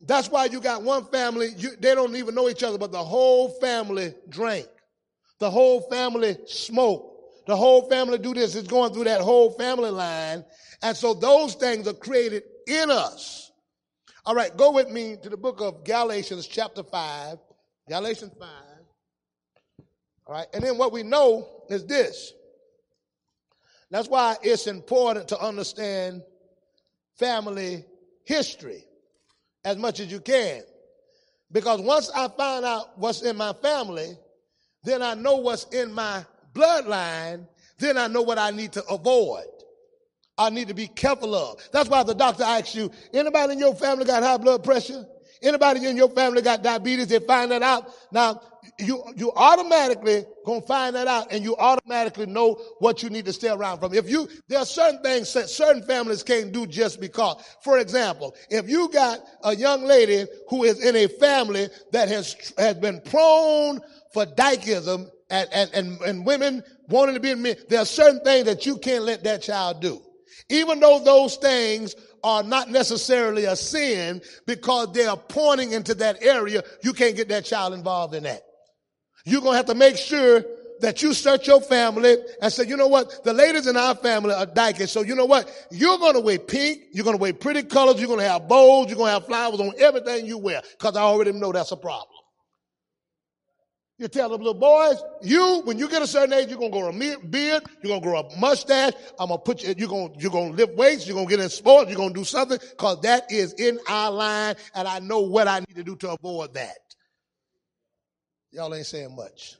That's 0.02 0.30
why 0.30 0.46
you 0.46 0.60
got 0.60 0.84
one 0.84 1.06
family, 1.06 1.50
you, 1.56 1.78
they 1.80 1.96
don't 1.96 2.14
even 2.18 2.36
know 2.36 2.50
each 2.50 2.62
other, 2.62 2.78
but 2.78 2.92
the 2.92 3.04
whole 3.04 3.50
family 3.62 4.14
drank. 4.28 4.68
The 5.40 5.50
whole 5.50 5.90
family 5.90 6.36
smoke. 6.46 7.06
The 7.48 7.56
whole 7.56 7.90
family 7.90 8.18
do 8.18 8.34
this. 8.34 8.56
It's 8.56 8.68
going 8.68 8.94
through 8.94 9.06
that 9.06 9.22
whole 9.22 9.52
family 9.52 9.92
line. 9.92 10.44
And 10.82 10.98
so 10.98 11.14
those 11.14 11.56
things 11.56 11.88
are 11.88 11.94
created 11.94 12.44
in 12.68 12.92
us. 12.92 13.50
All 14.26 14.36
right, 14.36 14.56
go 14.58 14.72
with 14.72 14.90
me 14.90 15.16
to 15.24 15.30
the 15.30 15.38
book 15.38 15.62
of 15.62 15.86
Galatians 15.86 16.48
chapter 16.48 16.84
5. 16.84 17.38
Galatians 17.88 18.34
5. 18.38 18.50
All 20.30 20.36
right. 20.36 20.48
And 20.54 20.64
then 20.64 20.78
what 20.78 20.92
we 20.92 21.02
know 21.02 21.48
is 21.70 21.88
this. 21.88 22.34
That's 23.90 24.08
why 24.08 24.36
it's 24.44 24.68
important 24.68 25.30
to 25.30 25.40
understand 25.40 26.22
family 27.18 27.84
history 28.26 28.84
as 29.66 29.78
much 29.78 30.00
as 30.00 30.12
you 30.12 30.20
can. 30.20 30.62
Because 31.52 31.82
once 31.82 32.12
I 32.12 32.28
find 32.28 32.64
out 32.64 33.00
what's 33.00 33.24
in 33.24 33.38
my 33.38 33.54
family, 33.54 34.16
then 34.84 35.02
I 35.02 35.16
know 35.16 35.38
what's 35.38 35.64
in 35.74 35.92
my 35.92 36.24
bloodline, 36.54 37.48
then 37.80 37.98
I 37.98 38.06
know 38.06 38.22
what 38.22 38.38
I 38.38 38.52
need 38.52 38.74
to 38.74 38.86
avoid. 38.86 39.48
I 40.38 40.52
need 40.52 40.68
to 40.68 40.76
be 40.76 40.88
careful 40.88 41.34
of. 41.34 41.60
That's 41.72 41.90
why 41.90 42.04
the 42.04 42.14
doctor 42.14 42.44
asks 42.44 42.76
you, 42.76 42.92
anybody 43.16 43.54
in 43.54 43.60
your 43.60 43.74
family 43.74 44.06
got 44.06 44.22
high 44.22 44.38
blood 44.38 44.64
pressure? 44.64 45.08
Anybody 45.42 45.86
in 45.86 45.98
your 45.98 46.10
family 46.10 46.42
got 46.42 46.62
diabetes? 46.62 47.08
They 47.08 47.20
find 47.20 47.50
that 47.52 47.64
out. 47.64 47.92
Now, 48.12 48.42
you, 48.80 49.04
you 49.16 49.32
automatically 49.36 50.26
gonna 50.46 50.62
find 50.62 50.96
that 50.96 51.08
out 51.08 51.32
and 51.32 51.44
you 51.44 51.56
automatically 51.58 52.26
know 52.26 52.54
what 52.80 53.04
you 53.04 53.10
need 53.10 53.26
to 53.26 53.34
stay 53.34 53.50
around 53.50 53.80
from. 53.80 53.94
If 53.94 54.10
you, 54.10 54.28
there 54.48 54.60
are 54.60 54.66
certain 54.66 55.02
things 55.02 55.32
that 55.34 55.50
certain 55.50 55.84
families 55.84 56.24
can't 56.24 56.52
do 56.52 56.66
just 56.66 57.00
because. 57.00 57.44
For 57.64 57.80
example, 57.80 58.36
if 58.50 58.70
you 58.70 58.90
got 58.90 59.20
a 59.44 59.56
young 59.56 59.84
lady 59.84 60.26
who 60.50 60.64
is 60.64 60.84
in 60.84 60.96
a 60.96 61.08
family 61.08 61.68
that 61.92 62.10
has, 62.10 62.54
has 62.58 62.76
been 62.76 63.02
prone 63.02 63.82
for 64.14 64.26
dykism 64.26 65.10
and, 65.30 65.50
and, 65.52 65.70
and, 65.74 66.02
and 66.02 66.26
women 66.26 66.64
wanting 66.88 67.16
to 67.16 67.22
be 67.22 67.32
in 67.32 67.42
men, 67.42 67.56
there 67.68 67.80
are 67.80 67.86
certain 67.86 68.22
things 68.22 68.46
that 68.46 68.66
you 68.66 68.78
can't 68.78 69.04
let 69.04 69.24
that 69.24 69.42
child 69.42 69.82
do. 69.82 70.02
Even 70.50 70.80
though 70.80 71.00
those 71.04 71.36
things 71.36 71.96
are 72.24 72.44
not 72.44 72.70
necessarily 72.70 73.46
a 73.46 73.56
sin 73.56 74.22
because 74.46 74.92
they 74.94 75.06
are 75.06 75.18
pointing 75.18 75.74
into 75.74 75.94
that 75.96 76.24
area, 76.24 76.64
you 76.82 76.94
can't 76.94 77.16
get 77.16 77.30
that 77.30 77.46
child 77.46 77.74
involved 77.74 78.16
in 78.16 78.24
that. 78.24 78.44
You're 79.30 79.42
going 79.42 79.54
to 79.54 79.58
have 79.58 79.66
to 79.68 79.76
make 79.76 79.98
sure 79.98 80.44
that 80.82 81.04
you 81.04 81.14
search 81.14 81.48
your 81.48 81.62
family 81.62 82.18
and 82.42 82.52
say, 82.52 82.66
you 82.66 82.78
know 82.78 82.88
what? 82.88 83.24
The 83.24 83.34
ladies 83.34 83.68
in 83.68 83.76
our 83.78 83.96
family 83.96 84.34
are 84.34 84.46
dyking. 84.46 84.88
So 84.88 85.02
you 85.02 85.16
know 85.16 85.26
what? 85.26 85.52
You're 85.72 85.98
going 85.98 86.14
to 86.14 86.22
wear 86.22 86.40
pink. 86.40 86.84
You're 86.92 87.04
going 87.04 87.18
to 87.18 87.22
wear 87.22 87.34
pretty 87.34 87.64
colors. 87.64 88.00
You're 88.00 88.08
going 88.08 88.20
to 88.20 88.28
have 88.28 88.48
bows. 88.48 88.88
You're 88.88 88.98
going 88.98 89.10
to 89.10 89.14
have 89.14 89.26
flowers 89.26 89.60
on 89.60 89.74
everything 89.78 90.26
you 90.26 90.38
wear 90.38 90.62
because 90.72 90.96
I 90.96 91.02
already 91.02 91.34
know 91.34 91.52
that's 91.52 91.72
a 91.72 91.78
problem. 91.78 92.16
You 93.98 94.08
tell 94.08 94.30
them 94.30 94.40
little 94.40 94.54
boys, 94.54 94.96
you, 95.22 95.62
when 95.66 95.78
you 95.78 95.90
get 95.90 96.02
a 96.02 96.08
certain 96.08 96.32
age, 96.32 96.50
you're 96.50 96.58
to 96.58 96.70
grow 96.70 96.88
a 96.88 97.18
beard, 97.18 97.64
you're 97.84 97.96
to 97.96 98.02
grow 98.02 98.20
a 98.22 98.40
mustache. 98.40 98.94
I'm 99.20 99.28
to 99.28 99.38
put 99.38 99.62
you, 99.62 99.76
you're 99.78 99.90
to, 99.90 100.14
you're 100.18 100.32
to 100.32 100.42
lift 100.54 100.78
weights, 100.78 101.06
you're 101.06 101.22
to 101.22 101.30
get 101.30 101.42
in 101.42 101.50
sports, 101.50 101.92
you're 101.92 102.08
to 102.08 102.14
do 102.14 102.24
something 102.24 102.60
because 102.62 103.02
that 103.02 103.30
is 103.30 103.52
in 103.56 103.78
our 103.90 104.10
line 104.10 104.56
and 104.74 104.88
I 104.88 105.00
know 105.00 105.20
what 105.20 105.50
I 105.50 105.60
need 105.60 105.76
to 105.76 105.84
do 105.84 105.98
to 105.98 106.12
avoid 106.12 106.54
that. 106.54 106.78
Y'all 108.52 108.74
ain't 108.74 108.86
saying 108.86 109.16
much. 109.16 109.56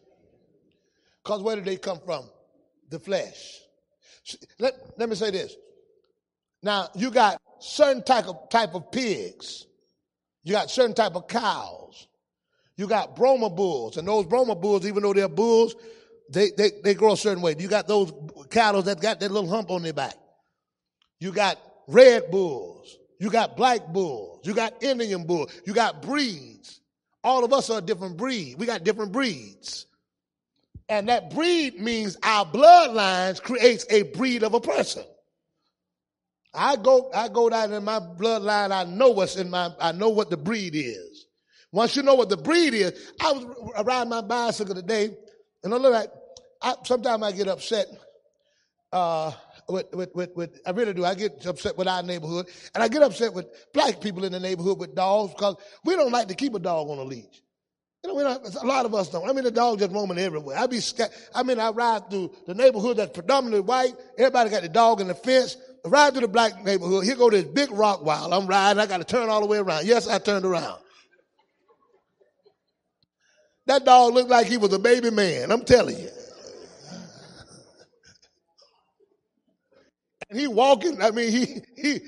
Because 1.24 1.42
where 1.44 1.56
did 1.56 1.66
they 1.66 1.78
come 1.78 2.00
from? 2.06 2.30
The 2.90 3.00
flesh. 3.00 3.60
Let, 4.60 4.74
let 4.98 5.10
me 5.10 5.16
say 5.16 5.32
this. 5.32 5.56
Now, 6.62 6.90
you 6.96 7.12
got 7.12 7.42
certain 7.60 8.04
type 8.04 8.26
of, 8.28 8.50
type 8.50 8.74
of 8.76 8.92
pigs. 8.92 9.66
You 10.44 10.54
got 10.54 10.70
certain 10.70 10.96
type 10.96 11.16
of 11.16 11.28
cows. 11.28 12.08
You 12.76 12.88
got 12.88 13.16
Brahma 13.16 13.50
bulls. 13.50 13.98
And 13.98 14.08
those 14.08 14.26
Brahma 14.26 14.56
bulls, 14.56 14.86
even 14.86 15.04
though 15.04 15.14
they're 15.14 15.28
bulls, 15.28 15.76
they, 16.32 16.52
they, 16.58 16.72
they 16.84 16.94
grow 16.94 17.14
a 17.14 17.18
certain 17.18 17.42
way. 17.42 17.56
You 17.58 17.68
got 17.68 17.88
those 17.88 18.12
cattle 18.50 18.82
that 18.84 19.02
got 19.02 19.20
that 19.20 19.32
little 19.32 19.50
hump 19.50 19.72
on 19.72 19.84
their 19.84 19.94
back. 19.94 20.16
You 21.20 21.32
got 21.32 21.60
red 21.88 22.32
bulls. 22.32 22.98
You 23.20 23.30
got 23.30 23.58
black 23.58 23.88
bulls. 23.88 24.40
You 24.44 24.54
got 24.54 24.82
Indian 24.82 25.26
bulls. 25.26 25.52
You 25.66 25.74
got 25.74 26.02
breeds. 26.02 26.79
All 27.24 27.44
of 27.44 27.52
us 27.54 27.70
are 27.70 27.80
a 27.80 27.82
different 27.82 28.18
breed. 28.18 28.56
We 28.58 28.66
got 28.66 28.84
different 28.84 29.12
breeds. 29.12 29.86
And 30.88 31.10
that 31.10 31.34
breed 31.34 31.80
means 31.80 32.18
our 32.24 32.46
bloodlines 32.46 33.42
creates 33.42 33.86
a 33.90 34.04
breed 34.04 34.44
of 34.44 34.54
a 34.54 34.60
person. 34.60 35.04
I 36.54 36.78
go, 36.78 37.12
I 37.14 37.28
go 37.28 37.50
down 37.50 37.74
in 37.74 37.84
my 37.84 38.00
bloodline. 38.00 38.72
I 38.72 38.86
know 38.86 39.10
what's 39.10 39.36
in 39.36 39.50
my, 39.50 39.72
I 39.80 39.92
know 39.92 40.10
what 40.10 40.30
the 40.30 40.38
breed 40.38 40.74
is. 40.76 41.28
Once 41.72 41.96
you 41.96 42.02
know 42.02 42.16
what 42.16 42.30
the 42.30 42.38
breed 42.38 42.74
is, 42.74 43.14
I 43.22 43.32
was 43.32 43.86
riding 43.86 44.10
my 44.10 44.22
bicycle 44.22 44.74
today, 44.74 45.16
and 45.64 45.72
I 45.72 45.78
look 45.78 45.94
like, 45.94 46.10
I, 46.62 46.74
sometimes 46.84 47.22
I 47.22 47.32
get 47.32 47.48
upset, 47.48 47.86
uh, 48.92 49.32
with, 49.70 49.94
with, 49.94 50.16
with, 50.16 50.36
with, 50.36 50.62
I 50.66 50.72
really 50.72 50.94
do. 50.94 51.06
I 51.06 51.16
get 51.16 51.46
upset 51.46 51.78
with 51.78 51.88
our 51.88 52.04
neighborhood, 52.04 52.48
and 52.74 52.84
I 52.84 52.88
get 52.88 53.02
upset 53.02 53.34
with 53.34 53.48
black 53.74 54.02
people 54.02 54.26
in 54.26 54.32
the 54.32 54.40
neighborhood 54.40 54.80
with 54.80 54.96
dogs 54.96 55.34
because 55.34 55.56
we 55.86 55.96
don't 55.96 56.12
like 56.12 56.28
to 56.28 56.36
keep 56.36 56.56
a 56.56 56.60
dog 56.60 56.90
on 56.90 56.98
a 56.98 57.04
leash. 57.04 57.42
You 58.04 58.10
know, 58.10 58.16
we 58.16 58.24
don't, 58.24 58.56
a 58.56 58.66
lot 58.66 58.86
of 58.86 58.96
us 58.96 59.10
don't. 59.10 59.30
I 59.30 59.34
mean, 59.34 59.44
the 59.44 59.52
dog 59.52 59.80
just 59.80 59.92
roaming 59.92 60.20
everywhere. 60.20 60.58
I 60.58 60.68
be 60.68 60.80
scared. 60.80 61.10
I 61.36 61.44
mean, 61.44 61.60
I 61.60 61.70
ride 61.72 62.10
through 62.10 62.34
the 62.48 62.54
neighborhood 62.54 62.98
that's 62.98 63.12
predominantly 63.12 63.60
white. 63.60 63.94
Everybody 64.18 64.50
got 64.50 64.62
the 64.62 64.70
dog 64.70 65.02
in 65.02 65.10
the 65.10 65.14
fence. 65.14 65.58
I 65.86 65.90
ride 65.90 66.14
through 66.14 66.22
the 66.22 66.30
black 66.30 66.64
neighborhood. 66.64 67.04
Here 67.04 67.16
go 67.16 67.30
this 67.30 67.44
big 67.44 67.72
rock 67.72 68.06
while 68.06 68.34
I'm 68.34 68.48
riding. 68.48 68.80
I 68.80 68.86
got 68.86 68.98
to 68.98 69.04
turn 69.04 69.28
all 69.28 69.42
the 69.42 69.48
way 69.48 69.58
around. 69.58 69.86
Yes, 69.86 70.08
I 70.08 70.18
turned 70.18 70.46
around. 70.46 70.80
That 73.66 73.84
dog 73.84 74.14
looked 74.14 74.30
like 74.30 74.48
he 74.48 74.58
was 74.58 74.74
a 74.74 74.80
baby 74.80 75.12
man. 75.12 75.52
I'm 75.52 75.64
telling 75.64 76.00
you. 76.00 76.10
He 80.32 80.48
walking. 80.48 81.02
I 81.02 81.12
mean, 81.12 81.32
he 81.32 81.62
he 81.76 82.00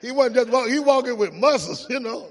he 0.00 0.12
wasn't 0.12 0.36
just 0.36 0.50
walking. 0.50 0.72
He 0.72 0.78
walking 0.78 1.18
with 1.18 1.32
muscles, 1.34 1.86
you 1.90 2.00
know. 2.00 2.28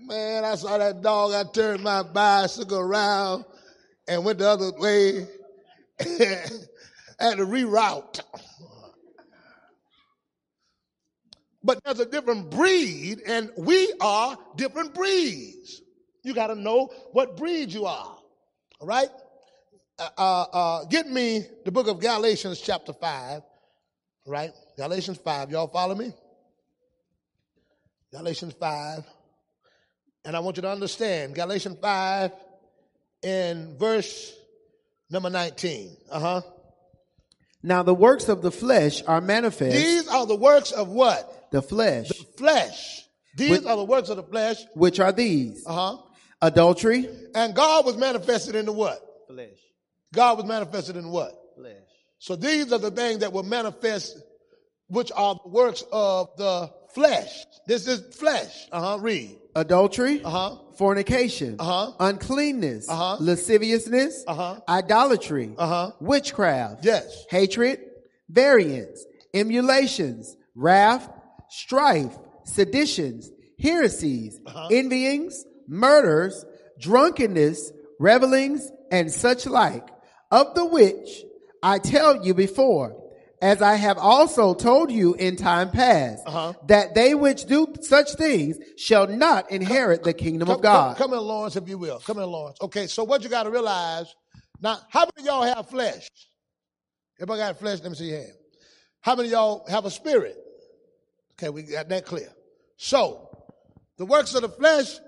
Man, 0.00 0.44
I 0.44 0.54
saw 0.54 0.78
that 0.78 1.02
dog. 1.02 1.32
I 1.32 1.44
turned 1.50 1.82
my 1.82 2.02
bicycle 2.02 2.78
around 2.78 3.44
and 4.08 4.24
went 4.24 4.38
the 4.38 4.48
other 4.48 4.72
way. 4.78 5.26
I 6.00 7.24
had 7.24 7.36
to 7.36 7.46
reroute. 7.46 8.20
But 11.62 11.84
there's 11.84 12.00
a 12.00 12.06
different 12.06 12.50
breed, 12.50 13.20
and 13.26 13.50
we 13.56 13.92
are 14.00 14.38
different 14.56 14.94
breeds. 14.94 15.82
You 16.22 16.32
got 16.34 16.46
to 16.46 16.54
know 16.54 16.90
what 17.12 17.36
breed 17.36 17.70
you 17.72 17.84
are. 17.84 18.16
All 18.80 18.86
right? 18.86 19.10
Uh, 19.98 20.08
uh, 20.16 20.42
uh, 20.52 20.84
get 20.86 21.08
me 21.08 21.44
the 21.66 21.70
book 21.70 21.86
of 21.86 22.00
Galatians, 22.00 22.60
chapter 22.60 22.94
5. 22.94 23.42
Right? 24.26 24.52
Galatians 24.76 25.18
5. 25.18 25.50
Y'all 25.50 25.66
follow 25.68 25.94
me? 25.94 26.12
Galatians 28.12 28.54
5. 28.58 29.04
And 30.24 30.36
I 30.36 30.40
want 30.40 30.56
you 30.56 30.62
to 30.62 30.70
understand 30.70 31.34
Galatians 31.34 31.78
5 31.80 32.32
in 33.22 33.76
verse 33.78 34.32
number 35.10 35.30
19. 35.30 35.96
Uh 36.10 36.20
huh. 36.20 36.40
Now 37.62 37.82
the 37.82 37.94
works 37.94 38.28
of 38.28 38.42
the 38.42 38.50
flesh 38.50 39.02
are 39.06 39.20
manifest. 39.20 39.76
These 39.76 40.08
are 40.08 40.26
the 40.26 40.36
works 40.36 40.72
of 40.72 40.88
what? 40.88 41.50
The 41.50 41.62
flesh. 41.62 42.08
The 42.08 42.14
flesh. 42.36 43.06
These 43.36 43.50
Which- 43.50 43.66
are 43.66 43.76
the 43.76 43.84
works 43.84 44.08
of 44.08 44.16
the 44.16 44.22
flesh. 44.22 44.56
which 44.74 44.98
are 45.00 45.12
these 45.12 45.64
Uh 45.66 45.72
huh. 45.72 46.02
adultery, 46.42 47.08
And 47.34 47.54
God 47.54 47.86
was 47.86 47.96
manifested 47.96 48.54
in 48.56 48.66
the 48.66 48.72
what? 48.72 49.00
flesh, 49.28 49.58
God 50.12 50.38
was 50.38 50.46
manifested 50.46 50.96
in 50.96 51.10
what? 51.10 51.39
So 52.20 52.36
these 52.36 52.70
are 52.72 52.78
the 52.78 52.90
things 52.90 53.18
that 53.20 53.32
will 53.32 53.42
manifest, 53.42 54.18
which 54.88 55.10
are 55.16 55.34
the 55.42 55.48
works 55.48 55.82
of 55.90 56.28
the 56.36 56.70
flesh. 56.92 57.44
This 57.66 57.86
is 57.88 58.14
flesh. 58.14 58.68
Uh 58.70 58.80
huh. 58.80 58.98
Read. 59.00 59.36
adultery, 59.56 60.22
Uh 60.22 60.30
huh. 60.30 60.56
fornication, 60.76 61.56
Uh-huh. 61.58 61.92
uncleanness, 61.98 62.88
Uh-huh. 62.88 63.16
lasciviousness, 63.20 64.22
Uh-huh. 64.28 64.60
idolatry, 64.68 65.54
Uh-huh. 65.58 65.90
witchcraft, 66.00 66.84
Yes. 66.84 67.24
hatred, 67.30 67.80
variance, 68.28 69.04
emulations, 69.34 70.36
wrath, 70.54 71.08
strife, 71.48 72.16
seditions, 72.44 73.30
heresies, 73.58 74.38
Uh-huh. 74.46 74.68
envyings, 74.70 75.44
murders, 75.66 76.44
drunkenness, 76.78 77.72
revelings, 77.98 78.70
and 78.92 79.10
such 79.10 79.46
like, 79.46 79.88
of 80.30 80.54
the 80.54 80.64
which 80.64 81.24
I 81.62 81.78
tell 81.78 82.24
you 82.24 82.34
before, 82.34 82.96
as 83.42 83.62
I 83.62 83.74
have 83.74 83.98
also 83.98 84.54
told 84.54 84.90
you 84.90 85.14
in 85.14 85.36
time 85.36 85.70
past, 85.70 86.22
Uh-huh. 86.26 86.52
that 86.66 86.94
they 86.94 87.14
which 87.14 87.46
do 87.46 87.72
such 87.80 88.14
things 88.14 88.58
shall 88.76 89.06
not 89.06 89.50
inherit 89.50 90.02
the 90.02 90.12
kingdom 90.12 90.48
Come, 90.48 90.56
of 90.56 90.62
God. 90.62 90.96
Come, 90.96 91.10
come 91.10 91.18
in, 91.18 91.24
Lawrence, 91.24 91.56
if 91.56 91.68
you 91.68 91.78
will. 91.78 91.98
Come 92.00 92.18
in, 92.18 92.30
Lawrence. 92.30 92.58
Okay, 92.60 92.86
so 92.86 93.04
what 93.04 93.22
you 93.22 93.28
got 93.28 93.44
to 93.44 93.50
realize 93.50 94.14
now, 94.62 94.78
how 94.90 95.00
many 95.16 95.26
of 95.28 95.34
y'all 95.34 95.42
have 95.54 95.68
flesh? 95.68 96.08
Everybody 97.18 97.40
got 97.40 97.58
flesh? 97.58 97.80
Let 97.82 97.90
me 97.90 97.96
see 97.96 98.10
your 98.10 98.18
hand. 98.18 98.32
How 99.00 99.14
many 99.16 99.28
of 99.28 99.32
y'all 99.32 99.64
have 99.68 99.86
a 99.86 99.90
spirit? 99.90 100.36
Okay, 101.32 101.48
we 101.48 101.62
got 101.62 101.88
that 101.88 102.04
clear. 102.04 102.28
So, 102.76 103.28
the 103.96 104.04
works 104.04 104.34
of 104.34 104.42
the 104.42 104.48
flesh 104.50 104.98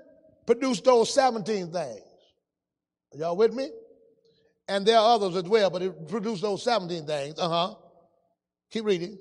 produce 0.47 0.81
those 0.81 1.13
17 1.13 1.71
things. 1.71 2.01
Are 3.15 3.19
y'all 3.19 3.37
with 3.37 3.53
me? 3.53 3.69
And 4.73 4.87
there 4.87 4.97
are 4.97 5.15
others 5.17 5.37
as 5.37 5.45
well, 5.45 5.69
but 5.69 5.83
it 5.83 6.09
produced 6.09 6.41
those 6.41 6.63
17 6.63 7.05
things. 7.07 7.39
Uh 7.39 7.47
huh. 7.47 7.75
Keep 8.71 8.87
reading. 8.87 9.19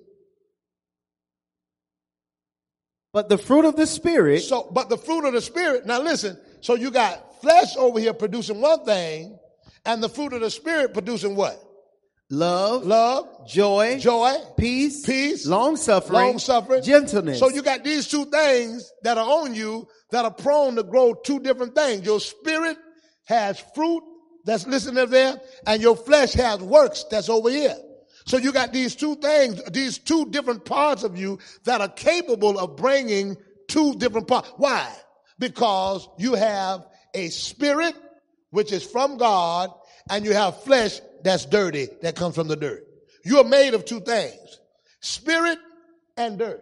But 3.11 3.27
the 3.27 3.37
fruit 3.37 3.65
of 3.65 3.75
the 3.75 3.85
Spirit 3.85 4.43
So, 4.43 4.69
but 4.71 4.87
the 4.87 4.97
fruit 4.97 5.25
of 5.25 5.33
the 5.33 5.41
spirit. 5.41 5.85
Now 5.85 6.01
listen. 6.01 6.39
So 6.61 6.75
you 6.75 6.89
got 6.89 7.41
flesh 7.41 7.75
over 7.75 7.99
here 7.99 8.13
producing 8.13 8.61
one 8.61 8.85
thing, 8.85 9.37
and 9.85 10.01
the 10.01 10.07
fruit 10.07 10.31
of 10.31 10.39
the 10.39 10.49
spirit 10.49 10.93
producing 10.93 11.35
what? 11.35 11.61
love, 12.29 12.85
Love, 12.85 13.45
joy, 13.45 13.99
joy, 13.99 14.33
peace, 14.57 15.05
peace, 15.05 15.45
long 15.45 15.75
suffering, 15.75 16.13
long 16.13 16.39
suffering, 16.39 16.81
gentleness. 16.81 17.39
So 17.39 17.49
you 17.49 17.61
got 17.61 17.83
these 17.83 18.07
two 18.07 18.23
things 18.23 18.89
that 19.03 19.17
are 19.17 19.43
on 19.43 19.53
you 19.53 19.85
that 20.11 20.23
are 20.23 20.31
prone 20.31 20.77
to 20.77 20.83
grow 20.83 21.13
two 21.13 21.41
different 21.41 21.75
things. 21.75 22.05
Your 22.05 22.21
spirit 22.21 22.77
has 23.25 23.61
fruit 23.75 24.01
that's 24.45 24.65
listed 24.67 24.95
there, 25.09 25.39
and 25.67 25.81
your 25.81 25.95
flesh 25.95 26.33
has 26.33 26.59
works 26.59 27.05
that's 27.09 27.29
over 27.29 27.49
here. 27.49 27.75
So 28.25 28.37
you 28.37 28.51
got 28.51 28.71
these 28.71 28.95
two 28.95 29.15
things, 29.15 29.63
these 29.71 29.97
two 29.97 30.25
different 30.29 30.65
parts 30.65 31.03
of 31.03 31.17
you 31.17 31.39
that 31.63 31.81
are 31.81 31.89
capable 31.89 32.59
of 32.59 32.75
bringing 32.75 33.35
two 33.67 33.95
different 33.95 34.27
parts. 34.27 34.51
Why? 34.57 34.91
Because 35.39 36.07
you 36.17 36.35
have 36.35 36.85
a 37.13 37.29
spirit 37.29 37.95
which 38.51 38.71
is 38.71 38.83
from 38.83 39.17
God, 39.17 39.71
and 40.09 40.25
you 40.25 40.33
have 40.33 40.63
flesh 40.63 40.99
that's 41.23 41.45
dirty 41.45 41.87
that 42.01 42.15
comes 42.15 42.35
from 42.35 42.47
the 42.47 42.55
dirt. 42.55 42.85
You're 43.23 43.43
made 43.43 43.73
of 43.73 43.85
two 43.85 44.01
things 44.01 44.59
spirit 44.99 45.57
and 46.17 46.37
dirt. 46.37 46.61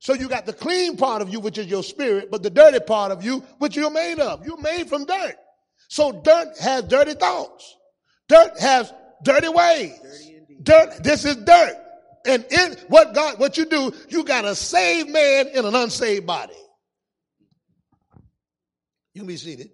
So 0.00 0.14
you 0.14 0.28
got 0.28 0.46
the 0.46 0.52
clean 0.52 0.96
part 0.96 1.22
of 1.22 1.30
you, 1.30 1.40
which 1.40 1.58
is 1.58 1.66
your 1.66 1.82
spirit, 1.82 2.30
but 2.30 2.42
the 2.42 2.50
dirty 2.50 2.80
part 2.80 3.12
of 3.12 3.24
you, 3.24 3.40
which 3.58 3.76
you're 3.76 3.90
made 3.90 4.18
of. 4.18 4.44
You're 4.44 4.60
made 4.60 4.88
from 4.88 5.04
dirt. 5.04 5.36
So 5.88 6.12
dirt 6.12 6.58
has 6.58 6.84
dirty 6.84 7.14
thoughts. 7.14 7.76
Dirt 8.28 8.58
has 8.58 8.92
dirty 9.22 9.48
ways. 9.48 9.98
Dirt, 10.62 11.02
this 11.02 11.24
is 11.24 11.36
dirt. 11.36 11.76
And 12.26 12.44
in 12.50 12.76
what 12.88 13.14
God, 13.14 13.38
what 13.38 13.56
you 13.56 13.66
do, 13.66 13.92
you 14.08 14.24
got 14.24 14.44
a 14.44 14.54
saved 14.54 15.08
man 15.10 15.48
in 15.48 15.64
an 15.64 15.74
unsaved 15.74 16.26
body. 16.26 16.54
You 19.14 19.20
can 19.20 19.28
be 19.28 19.36
seated. 19.36 19.70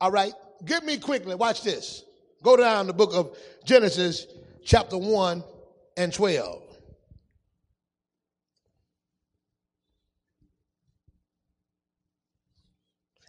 All 0.00 0.10
right. 0.10 0.32
Get 0.64 0.84
me 0.84 0.98
quickly. 0.98 1.34
Watch 1.34 1.62
this. 1.62 2.02
Go 2.42 2.56
down 2.56 2.86
the 2.86 2.92
book 2.92 3.14
of 3.14 3.36
Genesis, 3.64 4.26
chapter 4.64 4.98
1 4.98 5.44
and 5.96 6.12
12. 6.12 6.62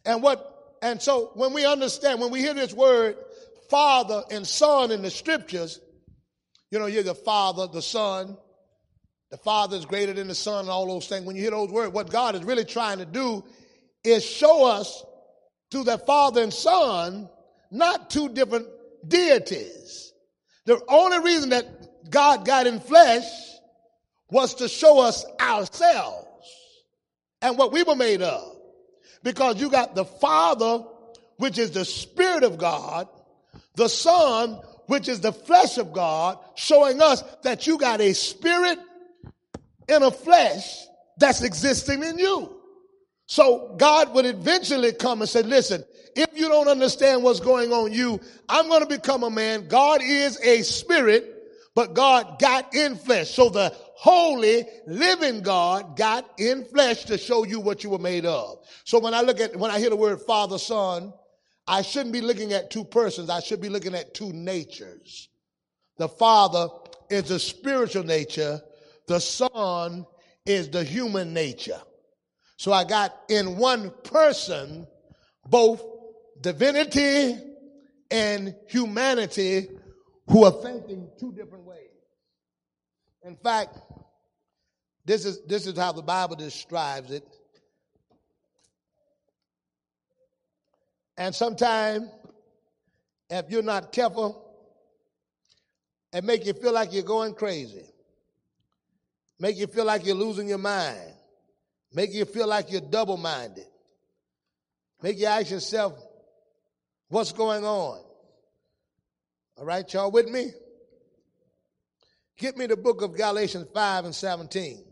And 0.06 0.22
what, 0.22 0.55
and 0.86 1.02
so 1.02 1.32
when 1.34 1.52
we 1.52 1.66
understand, 1.66 2.22
when 2.22 2.30
we 2.30 2.42
hear 2.42 2.54
this 2.54 2.72
word 2.72 3.18
father 3.72 4.22
and 4.30 4.46
son 4.46 4.92
in 4.92 5.02
the 5.02 5.10
scriptures, 5.10 5.80
you 6.70 6.78
know, 6.78 6.86
you're 6.86 7.02
the 7.02 7.16
father, 7.16 7.66
the 7.66 7.82
son, 7.82 8.38
the 9.32 9.38
father 9.38 9.78
is 9.78 9.86
greater 9.86 10.14
than 10.14 10.28
the 10.28 10.36
son, 10.36 10.60
and 10.60 10.70
all 10.70 10.86
those 10.86 11.08
things. 11.08 11.26
When 11.26 11.36
you 11.36 11.42
hear 11.42 11.50
those 11.50 11.72
words, 11.72 11.92
what 11.92 12.12
God 12.12 12.36
is 12.36 12.44
really 12.44 12.66
trying 12.66 13.00
to 13.00 13.06
do 13.06 13.44
is 14.04 14.24
show 14.24 14.64
us 14.64 15.04
through 15.72 15.86
that 15.86 16.06
father 16.06 16.44
and 16.44 16.54
son, 16.54 17.30
not 17.72 18.12
two 18.12 18.30
different 18.30 18.68
deities. 19.08 20.14
The 20.66 20.80
only 20.88 21.18
reason 21.18 21.50
that 21.50 22.12
God 22.12 22.46
got 22.46 22.68
in 22.68 22.80
flesh 22.80 23.26
was 24.30 24.54
to 24.56 24.70
show 24.70 25.00
us 25.00 25.26
ourselves 25.40 26.28
and 27.42 27.58
what 27.58 27.72
we 27.72 27.82
were 27.82 27.96
made 27.96 28.22
of. 28.22 28.55
Because 29.26 29.60
you 29.60 29.72
got 29.72 29.96
the 29.96 30.06
Father, 30.06 30.86
which 31.38 31.58
is 31.58 31.72
the 31.72 31.84
Spirit 31.84 32.44
of 32.44 32.60
God, 32.60 33.10
the 33.74 33.90
Son, 33.90 34.62
which 34.86 35.10
is 35.10 35.20
the 35.20 35.34
flesh 35.34 35.80
of 35.80 35.92
God, 35.92 36.38
showing 36.54 37.02
us 37.02 37.24
that 37.42 37.66
you 37.66 37.80
got 37.80 38.02
a 38.02 38.14
spirit 38.14 38.78
in 39.90 40.04
a 40.04 40.12
flesh 40.12 40.86
that's 41.18 41.42
existing 41.42 42.04
in 42.04 42.20
you. 42.20 42.56
So 43.26 43.74
God 43.78 44.14
would 44.14 44.28
eventually 44.28 44.94
come 44.94 45.22
and 45.22 45.30
say, 45.30 45.42
listen, 45.42 45.84
if 46.16 46.28
you 46.40 46.48
don't 46.48 46.68
understand 46.68 47.24
what's 47.24 47.40
going 47.40 47.74
on 47.74 47.92
you, 47.92 48.22
I'm 48.48 48.70
going 48.70 48.82
to 48.82 48.88
become 48.88 49.24
a 49.24 49.32
man. 49.32 49.68
God 49.68 50.02
is 50.04 50.40
a 50.42 50.62
spirit, 50.62 51.34
but 51.74 51.96
God 51.96 52.38
got 52.40 52.76
in 52.76 52.96
flesh. 52.96 53.32
So 53.32 53.50
the 53.50 53.76
holy, 54.06 54.68
living 54.86 55.42
God 55.42 55.98
got 55.98 56.30
in 56.38 56.64
flesh 56.66 57.06
to 57.06 57.18
show 57.18 57.44
you 57.44 57.60
what 57.60 57.84
you 57.84 57.90
were 57.90 57.98
made 57.98 58.24
of. 58.24 58.60
So 58.84 59.00
when 59.00 59.16
I 59.16 59.22
look 59.22 59.40
at, 59.40 59.56
when 59.56 59.72
I 59.72 59.80
hear 59.80 59.90
the 59.90 59.96
word 59.96 60.22
Father, 60.22 60.60
Son, 60.60 61.12
I 61.68 61.82
shouldn't 61.82 62.14
be 62.14 62.22
looking 62.22 62.54
at 62.54 62.70
two 62.70 62.84
persons. 62.84 63.32
I 63.32 63.40
should 63.40 63.62
be 63.62 63.70
looking 63.70 63.96
at 63.96 64.14
two 64.14 64.32
natures. 64.32 65.28
The 65.98 66.08
Father 66.08 66.68
is 67.10 67.30
the 67.30 67.40
spiritual 67.40 68.04
nature. 68.04 68.62
The 69.08 69.20
Son 69.20 70.06
is 70.46 70.70
the 70.70 70.84
human 70.84 71.34
nature. 71.34 71.82
So 72.58 72.72
I 72.72 72.84
got 72.84 73.12
in 73.28 73.58
one 73.58 73.92
person 74.04 74.86
both 75.48 75.82
divinity 76.42 77.40
and 78.12 78.54
humanity 78.68 79.68
who 80.30 80.46
are 80.46 80.62
thinking 80.62 81.10
two 81.20 81.32
different 81.32 81.66
ways. 81.66 81.80
In 83.24 83.36
fact, 83.38 83.80
this 85.06 85.26
is, 85.26 85.42
this 85.46 85.68
is 85.68 85.78
how 85.78 85.92
the 85.92 86.02
Bible 86.02 86.36
describes 86.36 87.12
it. 87.12 87.24
And 91.18 91.34
sometimes, 91.34 92.10
if 93.30 93.50
you're 93.50 93.64
not 93.64 93.92
careful, 93.92 94.42
it 96.12 96.24
make 96.24 96.46
you 96.46 96.54
feel 96.54 96.74
like 96.74 96.92
you're 96.94 97.04
going 97.04 97.34
crazy. 97.34 97.86
Make 99.40 99.58
you 99.58 99.68
feel 99.68 99.86
like 99.86 100.06
you're 100.06 100.16
losing 100.16 100.48
your 100.48 100.58
mind. 100.58 101.14
Make 101.94 102.14
you 102.14 102.26
feel 102.26 102.48
like 102.48 102.72
you're 102.72 102.82
double-minded. 102.82 103.66
Make 105.02 105.20
you 105.20 105.26
ask 105.28 105.52
yourself, 105.52 105.94
what's 107.10 107.32
going 107.32 107.64
on? 107.64 108.02
All 109.58 109.66
right, 109.66 109.92
y'all 109.94 110.12
with 110.12 110.28
me? 110.28 110.52
Get 112.38 112.58
me 112.58 112.66
the 112.66 112.76
book 112.76 113.02
of 113.02 113.16
Galatians 113.16 113.68
5 113.74 114.06
and 114.06 114.16
17. 114.16 114.85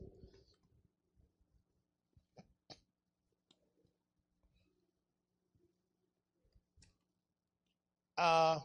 Uh, 8.18 8.60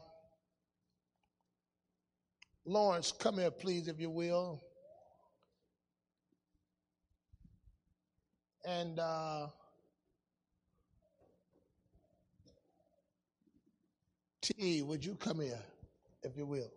Lawrence, 2.64 3.12
come 3.12 3.38
here, 3.38 3.50
please, 3.50 3.88
if 3.88 3.98
you 3.98 4.10
will. 4.10 4.62
And 8.66 8.98
uh, 8.98 9.46
T, 14.42 14.82
would 14.82 15.04
you 15.04 15.14
come 15.14 15.40
here, 15.40 15.62
if 16.22 16.36
you 16.36 16.44
will? 16.44 16.70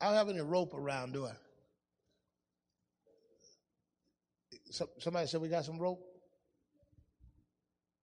I 0.00 0.06
don't 0.06 0.14
have 0.14 0.30
any 0.30 0.40
rope 0.40 0.72
around, 0.72 1.12
do 1.12 1.26
I? 1.26 1.32
somebody 4.98 5.26
said 5.26 5.40
we 5.40 5.48
got 5.48 5.64
some 5.64 5.78
rope. 5.78 6.00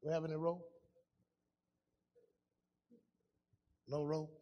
We 0.03 0.11
have 0.11 0.25
any 0.25 0.35
rope? 0.35 0.76
No 3.87 4.03
rope. 4.03 4.33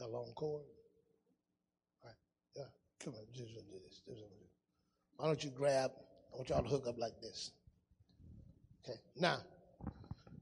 A 0.00 0.06
long 0.06 0.32
cord. 0.34 0.62
All 2.02 2.08
right. 2.08 2.14
Yeah. 2.56 2.62
Come 3.02 3.14
on. 3.14 3.20
Just 3.32 3.54
do 3.54 3.76
this. 3.84 4.00
Why 5.16 5.26
don't 5.26 5.42
you 5.42 5.50
grab? 5.50 5.90
I 6.32 6.36
want 6.36 6.48
y'all 6.48 6.62
to 6.62 6.68
hook 6.68 6.86
up 6.86 6.98
like 6.98 7.20
this. 7.20 7.50
Okay. 8.84 8.98
Now, 9.16 9.38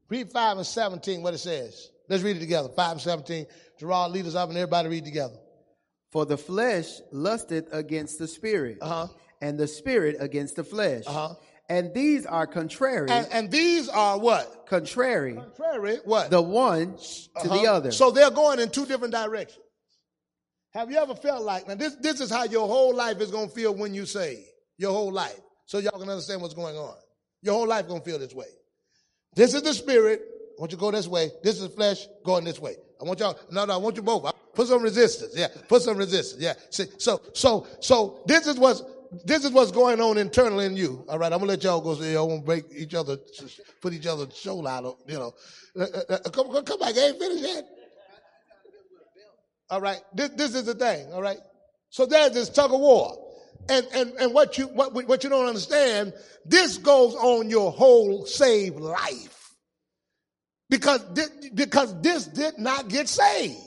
read 0.09 0.31
5 0.31 0.59
and 0.59 0.67
17, 0.67 1.23
what 1.23 1.33
it 1.33 1.39
says. 1.39 1.91
Let's 2.09 2.23
read 2.23 2.37
it 2.37 2.41
together. 2.41 2.69
5 2.69 2.93
and 2.93 3.01
17. 3.01 3.47
Gerard, 3.79 4.13
lead 4.13 4.27
us 4.27 4.35
up 4.35 4.49
and 4.51 4.59
everybody 4.59 4.89
read 4.89 5.05
together. 5.05 5.37
For 6.13 6.27
the 6.27 6.37
flesh 6.37 6.87
lusteth 7.11 7.73
against 7.73 8.19
the 8.19 8.29
spirit, 8.29 8.79
uh-huh. 8.81 9.09
and 9.41 9.59
the 9.59 9.67
spirit 9.67 10.17
against 10.21 10.57
the 10.57 10.65
flesh. 10.65 11.05
Uh-huh. 11.07 11.35
And 11.69 11.93
these 11.93 12.27
are 12.27 12.47
contrary. 12.47 13.11
And, 13.11 13.27
and, 13.33 13.51
these 13.51 13.89
are 13.89 14.19
what? 14.19 14.67
Contrary. 14.69 15.35
Contrary, 15.35 15.99
what? 16.05 16.31
The 16.31 16.41
one 16.41 16.97
to 16.97 17.01
uh-huh. 17.37 17.57
the 17.57 17.67
other. 17.67 17.91
So 17.93 18.13
they're 18.13 18.31
going 18.31 18.61
in 18.61 18.71
two 18.71 18.87
different 18.87 19.13
directions. 19.13 19.65
Have 20.75 20.91
you 20.91 20.99
ever 20.99 21.15
felt 21.15 21.43
like, 21.43 21.67
now 21.67 21.75
this, 21.75 21.97
this 21.97 22.21
is 22.21 22.31
how 22.31 22.45
your 22.45 22.69
whole 22.69 22.95
life 22.95 23.21
is 23.21 23.31
going 23.31 23.49
to 23.49 23.55
feel 23.55 23.75
when 23.75 23.95
you 23.95 24.07
say 24.07 24.45
your 24.79 24.93
whole 24.93 25.13
life. 25.13 25.41
So 25.65 25.79
y'all 25.79 25.99
can 25.99 26.09
understand 26.09 26.43
what's 26.43 26.55
going 26.55 26.77
on. 26.77 26.95
Your 27.43 27.55
whole 27.55 27.67
life 27.67 27.89
going 27.89 28.01
to 28.01 28.05
feel 28.05 28.19
this 28.19 28.35
way. 28.35 28.47
This 29.35 29.55
is 29.55 29.63
the 29.63 29.75
spirit. 29.75 30.23
I 30.59 30.61
want 30.61 30.73
you 30.73 30.79
to 30.79 30.81
go 30.81 30.91
this 30.91 31.09
way. 31.09 31.31
This 31.43 31.61
is 31.61 31.75
flesh 31.75 32.07
going 32.25 32.45
this 32.45 32.59
way. 32.59 32.77
I 33.01 33.05
want 33.05 33.21
y'all, 33.21 33.39
no, 33.51 33.65
no, 33.65 33.75
I 33.75 33.77
want 33.77 33.97
you 33.97 34.03
both. 34.03 34.33
Put 34.55 34.69
some 34.69 34.83
resistance. 34.83 35.35
Yeah. 35.37 35.49
Put 35.69 35.83
some 35.83 35.99
resistance. 35.99 36.43
Yeah. 36.43 36.55
See, 36.71 36.87
so, 36.99 37.21
so, 37.35 37.67
so 37.81 38.23
this 38.27 38.47
is 38.47 38.59
what's, 38.59 38.83
this 39.25 39.45
is 39.45 39.51
what's 39.51 39.71
going 39.71 40.01
on 40.01 40.19
internally 40.19 40.67
in 40.67 40.77
you. 40.77 41.05
All 41.09 41.19
right. 41.19 41.33
I'm 41.33 41.41
to 41.41 41.47
let 41.47 41.63
y'all 41.65 41.81
go 41.81 41.95
so 41.95 42.05
y'all 42.05 42.29
won't 42.29 42.45
break 42.45 42.65
each 42.75 42.95
other, 42.95 43.19
put 43.81 43.93
each 43.93 44.07
other's 44.07 44.37
shoulder 44.37 44.69
out, 44.69 44.99
you 45.07 45.19
know. 45.19 45.35
Uh, 45.79 45.83
uh, 45.83 46.13
uh, 46.25 46.31
come, 46.31 46.65
come 46.65 46.79
back. 46.79 46.97
I 46.97 47.09
ain't 47.09 47.19
finished 47.19 47.45
yet. 47.45 47.67
All 49.71 49.81
right. 49.81 50.01
This, 50.15 50.31
this 50.31 50.55
is 50.55 50.65
the 50.65 50.75
thing. 50.75 51.13
All 51.13 51.23
right. 51.23 51.39
So 51.91 52.07
there's 52.07 52.33
this 52.33 52.49
tug 52.49 52.73
of 52.73 52.81
war. 52.81 53.19
And, 53.69 53.87
and, 53.95 54.13
and 54.21 54.33
what 54.33 54.59
you, 54.59 54.69
what, 54.69 54.95
what 54.95 55.25
you 55.25 55.31
don't 55.31 55.47
understand, 55.47 56.13
this 56.45 56.79
goes 56.79 57.15
on 57.15 57.51
your 57.51 57.73
whole 57.73 58.27
saved 58.27 58.79
life. 58.79 59.55
Because, 60.69 61.05
because 61.55 62.01
this 62.01 62.27
did 62.27 62.59
not 62.59 62.89
get 62.89 63.09
saved. 63.09 63.59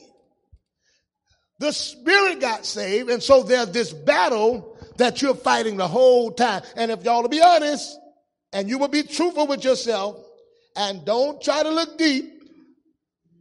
The 1.60 1.74
spirit 1.74 2.40
got 2.40 2.66
saved, 2.66 3.10
and 3.10 3.22
so 3.22 3.44
there's 3.44 3.72
this 3.72 3.92
battle 3.92 4.78
that 5.00 5.22
you're 5.22 5.36
fighting 5.36 5.78
the 5.78 5.88
whole 5.88 6.32
time. 6.32 6.62
And 6.76 6.92
if 6.92 7.04
y'all 7.04 7.24
to 7.24 7.30
be 7.30 7.42
honest, 7.42 7.98
and 8.54 8.70
you 8.70 8.78
will 8.78 8.88
be 8.88 9.04
truthful 9.04 9.48
with 9.48 9.64
yourself, 9.64 10.18
and 10.76 11.04
don't 11.04 11.42
try 11.42 11.64
to 11.64 11.70
look 11.70 11.98
deep, 11.98 12.44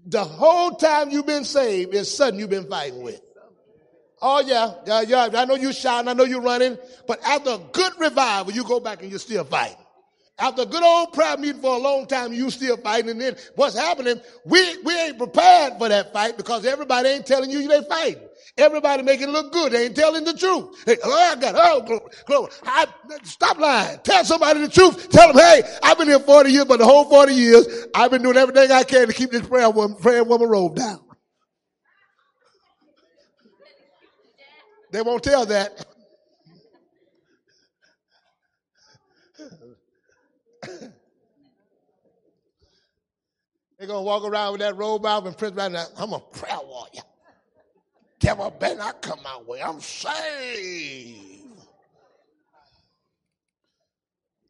the 0.07 0.25
whole 0.25 0.71
time 0.71 1.11
you've 1.11 1.27
been 1.27 1.45
saved 1.45 1.95
is 1.95 2.15
something 2.15 2.41
you've 2.41 2.51
been 2.51 2.69
fighting 2.69 3.03
with. 3.03 3.21
Oh 4.21 4.41
yeah, 4.41 4.75
yeah, 4.87 5.03
yeah. 5.03 5.29
I 5.41 5.45
know 5.45 5.55
you're 5.55 5.73
shouting, 5.73 6.09
I 6.09 6.13
know 6.15 6.25
you're 6.25 6.41
running, 6.41 6.77
but 7.07 7.23
after 7.25 7.51
a 7.51 7.59
good 7.73 7.93
revival, 8.01 8.53
you 8.53 8.65
go 8.65 8.81
back 8.81 9.03
and 9.03 9.11
you're 9.11 9.21
still 9.21 9.45
fighting. 9.45 9.77
After 10.41 10.63
a 10.63 10.67
good 10.67 10.83
old 10.83 11.13
prayer 11.13 11.37
meeting 11.37 11.61
for 11.61 11.75
a 11.75 11.79
long 11.79 12.07
time, 12.07 12.33
you 12.33 12.51
still 12.51 12.77
fighting. 12.77 13.11
And 13.11 13.21
then 13.21 13.37
what's 13.57 13.77
happening? 13.77 14.21
We, 14.45 14.83
we 14.83 14.97
ain't 14.97 15.19
prepared 15.19 15.79
for 15.79 15.89
that 15.89 16.13
fight 16.13 16.37
because 16.37 16.65
everybody 16.65 17.09
ain't 17.09 17.27
telling 17.27 17.51
you 17.51 17.67
they 17.67 17.83
fighting. 17.83 18.28
Everybody 18.59 19.05
making 19.05 19.29
it 19.29 19.33
look 19.33 19.53
good. 19.53 19.73
They 19.73 19.87
ain't 19.87 19.97
telling 19.97 20.25
the 20.25 20.35
truth. 20.35 20.85
They, 20.85 20.97
oh, 21.05 21.13
I 21.13 21.37
got, 21.37 21.55
oh, 21.57 21.81
glory, 21.83 22.11
glory. 22.27 22.51
I, 22.65 22.87
stop 23.23 23.59
lying. 23.59 24.01
Tell 24.03 24.25
somebody 24.25 24.61
the 24.61 24.69
truth. 24.69 25.09
Tell 25.11 25.33
them, 25.33 25.39
hey, 25.39 25.63
I've 25.83 25.97
been 25.97 26.09
here 26.09 26.19
40 26.19 26.51
years, 26.51 26.65
but 26.65 26.79
the 26.79 26.85
whole 26.85 27.09
40 27.09 27.33
years, 27.33 27.87
I've 27.95 28.11
been 28.11 28.23
doing 28.23 28.37
everything 28.37 28.73
I 28.73 28.83
can 28.83 29.07
to 29.07 29.13
keep 29.13 29.31
this 29.31 29.47
prayer 29.47 29.71
woman, 29.71 29.97
prayer 29.97 30.25
woman 30.25 30.49
robe 30.49 30.77
down. 30.77 31.01
They 34.91 35.03
won't 35.03 35.23
tell 35.23 35.47
that. 35.47 35.87
They're 43.79 43.87
going 43.87 44.01
to 44.01 44.07
walk 44.07 44.25
around 44.25 44.53
with 44.53 44.61
that 44.63 44.77
robe 44.77 45.07
out 45.07 45.27
and 45.27 45.37
press 45.39 45.53
right 45.53 45.71
now. 45.71 45.87
I'm 45.97 46.13
a 46.13 46.19
prayer 46.19 46.59
warrior. 46.65 47.03
Devil 48.19 48.51
better 48.59 48.77
not 48.77 49.03
come 49.03 49.21
my 49.23 49.39
way. 49.47 49.63
I'm 49.63 49.81
saved. 49.81 51.39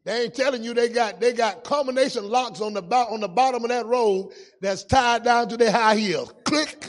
They 0.05 0.23
ain't 0.23 0.33
telling 0.33 0.63
you 0.63 0.73
they 0.73 0.89
got 0.89 1.19
they 1.19 1.33
got 1.33 1.63
combination 1.63 2.27
locks 2.27 2.61
on 2.61 2.73
the 2.73 2.81
on 2.81 3.19
the 3.19 3.27
bottom 3.27 3.63
of 3.63 3.69
that 3.69 3.85
robe 3.85 4.31
that's 4.59 4.83
tied 4.83 5.23
down 5.23 5.49
to 5.49 5.57
their 5.57 5.71
high 5.71 5.95
heels. 5.95 6.33
Click. 6.45 6.87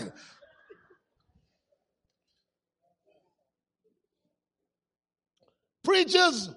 Preachers 5.83 6.51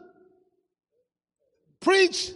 preach 1.79 2.31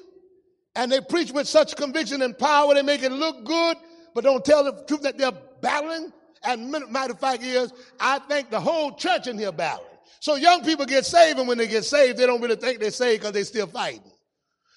and 0.75 0.91
they 0.91 1.01
preach 1.01 1.31
with 1.31 1.47
such 1.47 1.75
conviction 1.75 2.21
and 2.21 2.37
power, 2.37 2.73
they 2.73 2.81
make 2.81 3.03
it 3.03 3.11
look 3.11 3.43
good, 3.43 3.77
but 4.13 4.23
don't 4.23 4.43
tell 4.43 4.63
the 4.63 4.83
truth 4.87 5.01
that 5.01 5.17
they're 5.17 5.31
battling. 5.61 6.11
And 6.43 6.71
matter 6.71 7.13
of 7.13 7.19
fact 7.19 7.43
is, 7.43 7.73
I 7.99 8.19
think 8.19 8.49
the 8.49 8.59
whole 8.59 8.93
church 8.93 9.27
in 9.27 9.37
here 9.37 9.51
battling. 9.51 9.87
So 10.19 10.35
young 10.35 10.63
people 10.63 10.85
get 10.85 11.05
saved, 11.05 11.39
and 11.39 11.47
when 11.47 11.57
they 11.57 11.67
get 11.67 11.85
saved, 11.85 12.17
they 12.17 12.25
don't 12.25 12.41
really 12.41 12.55
think 12.55 12.79
they're 12.79 12.91
saved 12.91 13.21
because 13.21 13.33
they're 13.33 13.45
still 13.45 13.67
fighting. 13.67 14.01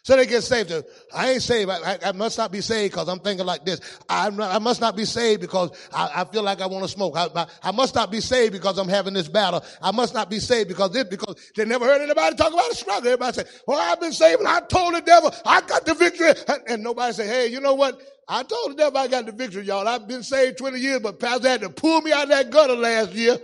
So 0.02 0.16
they 0.16 0.24
get 0.24 0.42
saved. 0.42 0.72
I 1.14 1.32
ain't 1.32 1.42
saved. 1.42 1.70
I, 1.70 1.92
I, 1.92 1.98
I 2.06 2.12
must 2.12 2.38
not 2.38 2.50
be 2.50 2.62
saved 2.62 2.92
because 2.92 3.06
I'm 3.06 3.18
thinking 3.18 3.44
like 3.44 3.66
this. 3.66 3.80
I, 4.08 4.28
I 4.28 4.58
must 4.58 4.80
not 4.80 4.96
be 4.96 5.04
saved 5.04 5.42
because 5.42 5.70
I, 5.92 6.22
I 6.22 6.24
feel 6.24 6.42
like 6.42 6.62
I 6.62 6.66
want 6.66 6.84
to 6.84 6.88
smoke. 6.88 7.14
I, 7.16 7.46
I, 7.62 7.70
must 7.70 7.94
not 7.94 8.10
be 8.10 8.20
saved 8.20 8.54
because 8.54 8.78
I'm 8.78 8.88
having 8.88 9.12
this 9.12 9.28
battle. 9.28 9.62
I 9.82 9.90
must 9.90 10.14
not 10.14 10.30
be 10.30 10.38
saved 10.38 10.68
because 10.68 10.92
this, 10.92 11.04
because 11.04 11.36
they 11.54 11.66
never 11.66 11.84
heard 11.84 12.00
anybody 12.00 12.34
talk 12.34 12.50
about 12.50 12.70
a 12.70 12.74
struggle. 12.74 13.08
Everybody 13.08 13.42
say, 13.42 13.44
well, 13.66 13.78
I've 13.78 14.00
been 14.00 14.12
saved 14.12 14.40
and 14.40 14.48
I 14.48 14.60
told 14.60 14.94
the 14.94 15.02
devil 15.02 15.34
I 15.44 15.60
got 15.60 15.84
the 15.84 15.94
victory. 15.94 16.30
And, 16.48 16.62
and 16.66 16.82
nobody 16.82 17.12
say, 17.12 17.26
hey, 17.26 17.46
you 17.48 17.60
know 17.60 17.74
what? 17.74 18.00
I 18.26 18.42
told 18.42 18.70
the 18.70 18.74
devil 18.76 18.98
I 18.98 19.06
got 19.06 19.26
the 19.26 19.32
victory, 19.32 19.64
y'all. 19.64 19.86
I've 19.86 20.08
been 20.08 20.22
saved 20.22 20.56
20 20.58 20.78
years, 20.78 21.00
but 21.00 21.20
Pastor 21.20 21.48
had 21.48 21.60
to 21.60 21.68
pull 21.68 22.00
me 22.00 22.12
out 22.12 22.24
of 22.24 22.28
that 22.30 22.50
gutter 22.50 22.76
last 22.76 23.12
year. 23.12 23.36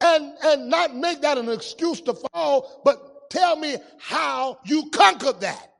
And, 0.00 0.32
and 0.44 0.68
not 0.68 0.94
make 0.94 1.22
that 1.22 1.38
an 1.38 1.48
excuse 1.48 2.00
to 2.02 2.14
fall, 2.14 2.82
but 2.84 3.30
tell 3.30 3.56
me 3.56 3.76
how 3.98 4.58
you 4.64 4.90
conquered 4.90 5.40
that. 5.40 5.72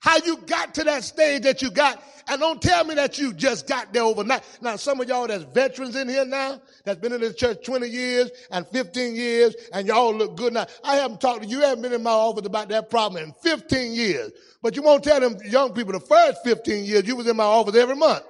How 0.00 0.16
you 0.24 0.36
got 0.36 0.74
to 0.76 0.84
that 0.84 1.02
stage 1.02 1.42
that 1.42 1.60
you 1.60 1.70
got. 1.70 2.02
And 2.28 2.40
don't 2.40 2.62
tell 2.62 2.84
me 2.84 2.94
that 2.94 3.18
you 3.18 3.32
just 3.32 3.66
got 3.66 3.92
there 3.92 4.02
overnight. 4.02 4.42
Now, 4.60 4.76
some 4.76 5.00
of 5.00 5.08
y'all 5.08 5.26
that's 5.26 5.42
veterans 5.44 5.96
in 5.96 6.08
here 6.08 6.24
now, 6.24 6.60
that's 6.84 7.00
been 7.00 7.12
in 7.12 7.20
this 7.20 7.34
church 7.34 7.64
20 7.64 7.88
years 7.88 8.30
and 8.50 8.66
15 8.66 9.16
years, 9.16 9.56
and 9.72 9.88
y'all 9.88 10.14
look 10.14 10.36
good 10.36 10.52
now. 10.52 10.66
I 10.84 10.96
haven't 10.96 11.20
talked 11.20 11.42
to 11.42 11.48
you, 11.48 11.60
haven't 11.60 11.82
been 11.82 11.92
in 11.92 12.02
my 12.02 12.10
office 12.10 12.46
about 12.46 12.68
that 12.68 12.90
problem 12.90 13.24
in 13.24 13.32
15 13.32 13.92
years. 13.92 14.30
But 14.62 14.76
you 14.76 14.82
won't 14.82 15.02
tell 15.02 15.20
them 15.20 15.36
young 15.46 15.72
people 15.72 15.92
the 15.92 16.00
first 16.00 16.44
15 16.44 16.84
years 16.84 17.06
you 17.06 17.16
was 17.16 17.26
in 17.26 17.36
my 17.36 17.44
office 17.44 17.74
every 17.74 17.96
month. 17.96 18.22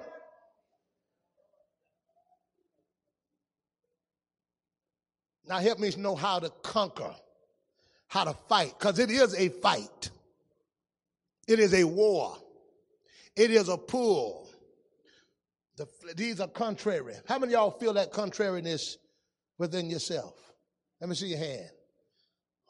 Now 5.49 5.57
help 5.57 5.79
me 5.79 5.91
know 5.97 6.15
how 6.15 6.37
to 6.37 6.51
conquer, 6.61 7.13
how 8.07 8.23
to 8.23 8.33
fight, 8.47 8.75
because 8.77 8.99
it 8.99 9.09
is 9.09 9.33
a 9.33 9.49
fight. 9.49 10.11
It 11.47 11.59
is 11.59 11.73
a 11.73 11.83
war. 11.83 12.37
It 13.35 13.49
is 13.49 13.67
a 13.67 13.75
pull. 13.75 14.47
The, 15.75 15.87
these 16.15 16.39
are 16.39 16.47
contrary. 16.47 17.15
How 17.27 17.39
many 17.39 17.53
y'all 17.53 17.71
feel 17.71 17.93
that 17.93 18.11
contrariness 18.11 18.99
within 19.57 19.89
yourself? 19.89 20.35
Let 21.01 21.09
me 21.09 21.15
see 21.15 21.29
your 21.29 21.39
hand. 21.39 21.69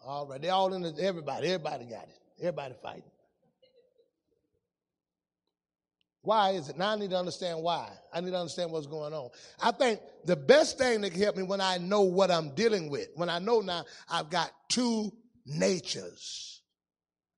All 0.06 0.26
right, 0.26 0.42
they 0.42 0.50
all 0.50 0.74
in 0.74 0.82
the, 0.82 0.96
everybody, 1.02 1.48
everybody 1.48 1.84
got 1.84 2.04
it. 2.04 2.20
Everybody 2.39 2.76
fighting. 2.82 3.04
Why 6.22 6.52
is 6.52 6.70
it? 6.70 6.78
Now 6.78 6.90
I 6.90 6.96
need 6.96 7.12
to 7.12 7.18
understand 7.18 7.62
why. 7.62 7.90
I 8.14 8.20
need 8.20 8.32
to 8.32 8.38
understand 8.38 8.72
what's 8.72 8.88
going 8.88 9.14
on. 9.14 9.30
I 9.62 9.72
think 9.72 10.02
the 10.26 10.36
best 10.36 10.78
thing 10.78 11.02
that 11.02 11.12
can 11.12 11.22
help 11.22 11.38
me 11.38 11.44
when 11.44 11.62
I 11.62 11.78
know 11.78 12.02
what 12.02 12.30
I'm 12.30 12.54
dealing 12.56 12.90
with, 12.90 13.08
when 13.16 13.30
I 13.30 13.40
know 13.40 13.62
now 13.62 13.86
I've 14.10 14.30
got 14.30 14.52
two 14.68 15.12
natures. 15.46 16.62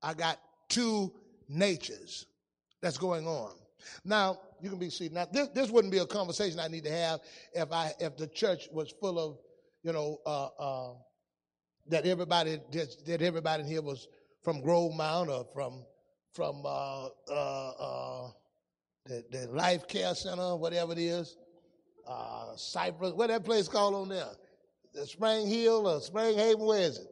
I 0.02 0.16
got 0.16 0.40
two 0.68 1.14
natures 1.48 2.26
that's 2.82 2.98
going 2.98 3.28
on. 3.28 3.54
Now, 4.04 4.40
you 4.62 4.70
can 4.70 4.80
be 4.80 4.90
seated. 4.90 5.14
Now, 5.14 5.28
this, 5.32 5.50
this 5.50 5.70
wouldn't 5.70 5.92
be 5.92 6.00
a 6.00 6.06
conversation 6.06 6.60
I 6.60 6.68
need 6.68 6.84
to 6.86 6.92
have 6.92 7.20
if 7.54 7.72
I 7.72 7.94
if 8.00 8.18
the 8.18 8.28
church 8.28 8.68
was 8.72 8.94
full 9.00 9.20
of, 9.20 9.38
you 9.84 9.92
know, 9.92 10.20
uh, 10.26 10.48
uh, 10.60 10.94
that 11.88 12.06
everybody 12.06 12.60
that 12.72 13.06
that 13.06 13.22
everybody 13.22 13.64
in 13.64 13.70
here 13.70 13.82
was 13.82 14.08
from 14.44 14.62
Grove 14.62 14.94
Mount 14.94 15.30
or 15.30 15.46
from 15.54 15.84
from 16.34 16.64
uh, 16.66 17.08
uh, 17.30 17.72
uh 17.72 18.32
the, 19.06 19.24
the 19.32 19.48
Life 19.48 19.88
Care 19.88 20.16
Center, 20.16 20.56
whatever 20.56 20.92
it 20.94 21.00
is, 21.00 21.38
uh, 22.08 22.56
Cypress, 22.56 23.14
what 23.14 23.28
that 23.28 23.44
place 23.44 23.68
called 23.68 23.96
on 23.96 24.10
there? 24.10 24.28
The 24.94 25.06
Spring 25.06 25.48
Hill 25.48 25.88
or 25.88 26.02
Spring 26.02 26.38
Haven, 26.38 26.66
where 26.66 26.82
is 26.82 26.98
it? 26.98 27.08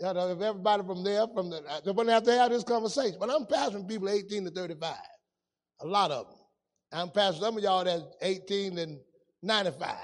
You 0.00 0.12
know, 0.12 0.30
if 0.30 0.40
everybody 0.40 0.82
from 0.84 1.04
there, 1.04 1.26
from 1.26 1.50
the, 1.50 1.62
they 1.84 1.90
wouldn't 1.90 2.12
have 2.12 2.24
to 2.24 2.32
have 2.32 2.50
this 2.50 2.64
conversation. 2.64 3.16
But 3.18 3.30
I'm 3.30 3.44
pastoring 3.44 3.88
people 3.88 4.08
18 4.08 4.44
to 4.44 4.50
35, 4.50 4.94
a 5.80 5.86
lot 5.86 6.10
of 6.10 6.26
them. 6.26 6.38
I'm 6.92 7.08
pastoring 7.08 7.40
some 7.40 7.56
of 7.56 7.62
y'all 7.62 7.84
that's 7.84 8.02
18 8.22 8.78
and 8.78 8.98
95, 9.42 9.94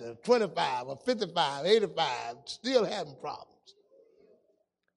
and 0.00 0.16
25 0.22 0.86
or 0.86 0.98
55, 1.04 1.66
85, 1.66 2.36
still 2.46 2.84
having 2.84 3.16
problems. 3.20 3.50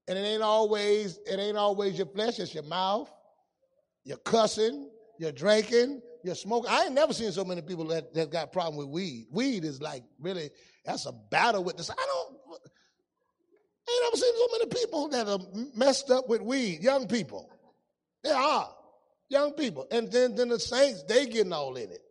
And 0.08 0.18
it 0.18 0.22
ain't 0.22 0.44
always, 0.44 1.20
it 1.26 1.40
ain't 1.40 1.58
always 1.58 1.98
your 1.98 2.08
flesh, 2.08 2.40
it's 2.40 2.54
your 2.54 2.64
mouth, 2.64 3.12
your 4.04 4.18
cussing, 4.18 4.90
you're 5.20 5.32
drinking, 5.32 6.02
you're 6.24 6.36
smoking. 6.36 6.70
I 6.70 6.86
ain't 6.86 6.94
never 6.94 7.14
seen 7.14 7.32
so 7.32 7.44
many 7.44 7.62
people 7.62 7.86
that, 7.86 8.14
that 8.14 8.32
got 8.32 8.52
problem 8.52 8.78
with 8.78 8.88
weed. 8.88 9.28
Weed 9.32 9.64
is 9.64 9.82
like 9.82 10.04
really, 10.20 10.50
that's 10.86 11.06
a 11.06 11.12
battle 11.12 11.64
with 11.64 11.78
this. 11.78 11.90
I 11.90 11.96
don't, 11.96 12.38
I 13.88 13.92
ain't 13.92 14.04
never 14.06 14.18
seen 14.18 14.34
so 14.38 14.48
many 14.52 14.66
people 14.70 15.08
that 15.10 15.28
are 15.28 15.40
messed 15.76 16.12
up 16.12 16.28
with 16.28 16.42
weed. 16.42 16.82
Young 16.82 17.08
people. 17.08 17.50
They 18.24 18.32
are. 18.32 18.70
Young 19.30 19.54
people. 19.54 19.88
And 19.92 20.12
then, 20.12 20.36
then 20.36 20.50
the 20.50 20.60
saints, 20.60 21.04
they 21.04 21.26
getting 21.26 21.54
all 21.54 21.76
in 21.76 21.92
it. 21.92 22.02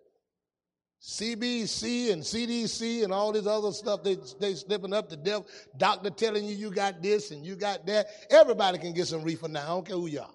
CBC 1.03 2.12
and 2.12 2.23
CDC 2.23 3.05
and 3.05 3.12
all 3.12 3.31
this 3.31 3.47
other 3.47 3.71
stuff, 3.71 4.03
they 4.03 4.16
they 4.40 4.55
slipping 4.55 4.92
up 4.95 5.09
the 5.09 5.16
devil. 5.16 5.47
Doctor 5.77 6.11
telling 6.11 6.47
you 6.47 6.57
you 6.57 6.71
got 6.71 7.03
this 7.03 7.31
and 7.31 7.45
you 7.45 7.55
got 7.55 7.87
that. 7.87 8.07
Everybody 8.31 8.79
can 8.79 8.92
get 8.92 9.07
some 9.07 9.23
reefer 9.23 9.47
now. 9.47 9.62
I 9.62 9.66
don't 9.69 9.87
care 9.87 9.97
who 9.97 10.09
you 10.09 10.21
are 10.21 10.31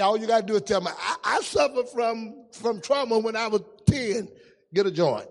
all 0.00 0.16
you 0.16 0.26
got 0.26 0.40
to 0.40 0.46
do 0.46 0.56
is 0.56 0.62
tell 0.62 0.80
me, 0.80 0.90
I, 0.96 1.16
I 1.24 1.40
suffered 1.40 1.88
from, 1.88 2.46
from 2.52 2.80
trauma 2.80 3.18
when 3.18 3.36
I 3.36 3.48
was 3.48 3.62
10. 3.86 4.28
Get 4.74 4.86
a 4.86 4.90
joint. 4.90 5.28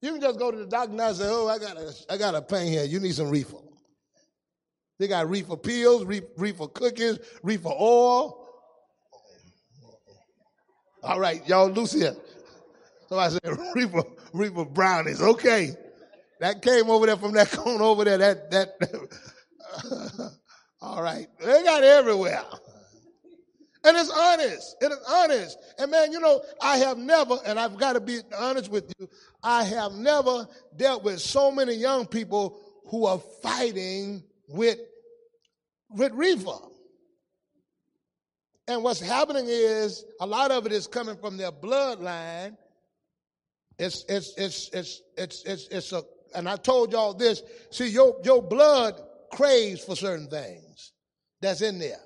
You 0.00 0.12
can 0.12 0.20
just 0.20 0.38
go 0.38 0.50
to 0.50 0.56
the 0.56 0.66
doctor 0.66 1.00
and 1.00 1.16
say, 1.16 1.26
oh, 1.26 1.48
I 1.48 1.58
got 1.58 1.76
a, 1.76 1.94
I 2.10 2.16
got 2.16 2.34
a 2.34 2.42
pain 2.42 2.72
here. 2.72 2.84
You 2.84 2.98
need 2.98 3.14
some 3.14 3.30
reefer. 3.30 3.58
They 4.98 5.08
got 5.08 5.28
reefer 5.28 5.56
pills, 5.56 6.04
reefer 6.04 6.68
cookies, 6.68 7.18
reefer 7.42 7.68
oil. 7.68 8.48
All 11.02 11.18
right, 11.18 11.46
y'all 11.48 11.68
loose 11.68 11.92
here. 11.92 12.14
Somebody 13.08 13.34
said 13.34 13.58
reefer, 13.74 14.02
reefer 14.32 14.64
brownies. 14.64 15.20
Okay. 15.20 15.70
That 16.40 16.62
came 16.62 16.90
over 16.90 17.06
there 17.06 17.16
from 17.16 17.32
that 17.32 17.50
cone 17.52 17.80
over 17.80 18.04
there. 18.04 18.18
That, 18.18 18.50
that, 18.50 18.68
All 20.82 21.00
right. 21.00 21.28
They 21.38 21.62
got 21.62 21.84
everywhere. 21.84 22.42
And 23.84 23.96
it's 23.96 24.10
honest. 24.10 24.76
It 24.80 24.92
is 24.92 24.98
honest. 25.08 25.58
And 25.78 25.90
man, 25.90 26.12
you 26.12 26.20
know, 26.20 26.42
I 26.60 26.78
have 26.78 26.98
never, 26.98 27.38
and 27.46 27.58
I've 27.58 27.76
got 27.76 27.92
to 27.94 28.00
be 28.00 28.18
honest 28.36 28.70
with 28.70 28.92
you, 28.98 29.08
I 29.42 29.62
have 29.64 29.92
never 29.92 30.46
dealt 30.76 31.04
with 31.04 31.20
so 31.20 31.52
many 31.52 31.74
young 31.74 32.06
people 32.06 32.60
who 32.86 33.06
are 33.06 33.20
fighting 33.42 34.24
with, 34.48 34.78
with 35.88 36.12
reefer. 36.12 36.58
And 38.66 38.82
what's 38.82 39.00
happening 39.00 39.46
is 39.48 40.04
a 40.20 40.26
lot 40.26 40.50
of 40.50 40.66
it 40.66 40.72
is 40.72 40.86
coming 40.88 41.16
from 41.16 41.36
their 41.36 41.52
bloodline. 41.52 42.56
It's, 43.78 44.04
it's, 44.08 44.34
it's, 44.36 44.68
it's, 44.72 45.02
it's, 45.16 45.42
it's, 45.44 45.68
it's 45.68 45.92
a, 45.92 46.02
and 46.34 46.48
I 46.48 46.56
told 46.56 46.92
y'all 46.92 47.14
this. 47.14 47.42
See, 47.70 47.88
your, 47.88 48.16
your 48.24 48.42
blood 48.42 49.00
craves 49.32 49.84
for 49.84 49.96
certain 49.96 50.28
things 50.28 50.92
that's 51.40 51.62
in 51.62 51.78
there. 51.78 52.00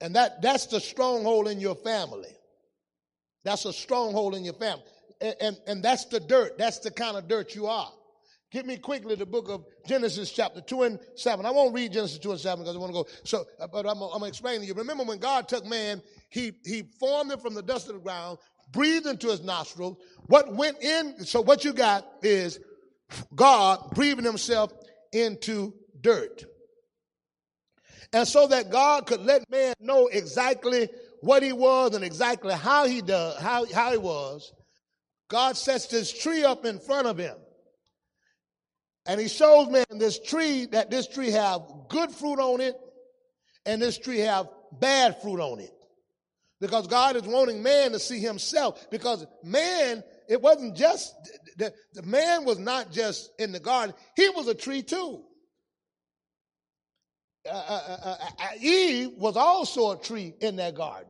And 0.00 0.14
that, 0.16 0.42
that's 0.42 0.66
the 0.66 0.80
stronghold 0.80 1.48
in 1.48 1.60
your 1.60 1.74
family. 1.76 2.36
That's 3.44 3.64
a 3.64 3.72
stronghold 3.72 4.34
in 4.34 4.44
your 4.44 4.54
family. 4.54 4.84
And, 5.20 5.34
and, 5.40 5.56
and 5.66 5.82
that's 5.82 6.06
the 6.06 6.20
dirt. 6.20 6.58
That's 6.58 6.78
the 6.78 6.90
kind 6.90 7.16
of 7.16 7.28
dirt 7.28 7.54
you 7.54 7.66
are. 7.66 7.90
Give 8.50 8.66
me 8.66 8.76
quickly 8.76 9.16
the 9.16 9.26
book 9.26 9.48
of 9.48 9.64
Genesis 9.86 10.30
chapter 10.30 10.60
2 10.60 10.82
and 10.84 11.00
7. 11.16 11.44
I 11.44 11.50
won't 11.50 11.74
read 11.74 11.92
Genesis 11.92 12.18
2 12.18 12.32
and 12.32 12.40
7 12.40 12.62
because 12.62 12.76
I 12.76 12.78
want 12.78 12.92
to 12.92 13.02
go. 13.02 13.06
So, 13.24 13.44
uh, 13.58 13.66
but 13.66 13.86
I'm, 13.86 14.00
I'm 14.00 14.10
going 14.10 14.20
to 14.20 14.26
explain 14.28 14.60
to 14.60 14.66
you. 14.66 14.74
Remember 14.74 15.02
when 15.04 15.18
God 15.18 15.48
took 15.48 15.64
man, 15.66 16.00
he, 16.30 16.52
he 16.64 16.84
formed 17.00 17.32
him 17.32 17.40
from 17.40 17.54
the 17.54 17.62
dust 17.62 17.88
of 17.88 17.94
the 17.94 18.00
ground, 18.00 18.38
breathed 18.70 19.06
into 19.06 19.28
his 19.28 19.42
nostrils. 19.42 19.96
What 20.26 20.54
went 20.54 20.80
in, 20.82 21.24
so 21.24 21.40
what 21.40 21.64
you 21.64 21.72
got 21.72 22.06
is 22.22 22.60
God 23.34 23.90
breathing 23.94 24.24
himself 24.24 24.72
into 25.12 25.74
dirt. 26.04 26.44
And 28.12 28.28
so 28.28 28.46
that 28.46 28.70
God 28.70 29.06
could 29.06 29.22
let 29.22 29.50
man 29.50 29.74
know 29.80 30.06
exactly 30.06 30.88
what 31.20 31.42
he 31.42 31.52
was 31.52 31.96
and 31.96 32.04
exactly 32.04 32.54
how 32.54 32.86
he 32.86 33.02
does, 33.02 33.40
how, 33.40 33.66
how 33.72 33.90
he 33.90 33.98
was, 33.98 34.52
God 35.28 35.56
sets 35.56 35.88
this 35.88 36.12
tree 36.12 36.44
up 36.44 36.64
in 36.64 36.78
front 36.78 37.08
of 37.08 37.18
him. 37.18 37.34
And 39.06 39.20
he 39.20 39.26
shows 39.26 39.68
man 39.68 39.84
this 39.98 40.20
tree, 40.20 40.66
that 40.66 40.90
this 40.90 41.08
tree 41.08 41.32
have 41.32 41.62
good 41.88 42.10
fruit 42.12 42.38
on 42.38 42.60
it, 42.60 42.76
and 43.66 43.82
this 43.82 43.98
tree 43.98 44.20
have 44.20 44.48
bad 44.78 45.20
fruit 45.20 45.40
on 45.40 45.58
it. 45.58 45.72
Because 46.60 46.86
God 46.86 47.16
is 47.16 47.22
wanting 47.22 47.62
man 47.62 47.92
to 47.92 47.98
see 47.98 48.20
himself. 48.20 48.88
Because 48.90 49.26
man, 49.42 50.04
it 50.28 50.40
wasn't 50.40 50.76
just, 50.76 51.14
the, 51.56 51.72
the 51.94 52.02
man 52.02 52.44
was 52.44 52.58
not 52.58 52.92
just 52.92 53.30
in 53.38 53.50
the 53.50 53.60
garden, 53.60 53.94
he 54.16 54.28
was 54.30 54.46
a 54.46 54.54
tree 54.54 54.82
too. 54.82 55.24
Uh 57.46 57.52
uh, 57.52 57.82
uh, 57.88 57.98
uh, 58.04 58.16
uh, 58.38 58.46
Eve 58.60 59.10
was 59.16 59.36
also 59.36 59.92
a 59.92 59.98
tree 59.98 60.34
in 60.40 60.56
that 60.56 60.74
garden. 60.74 61.08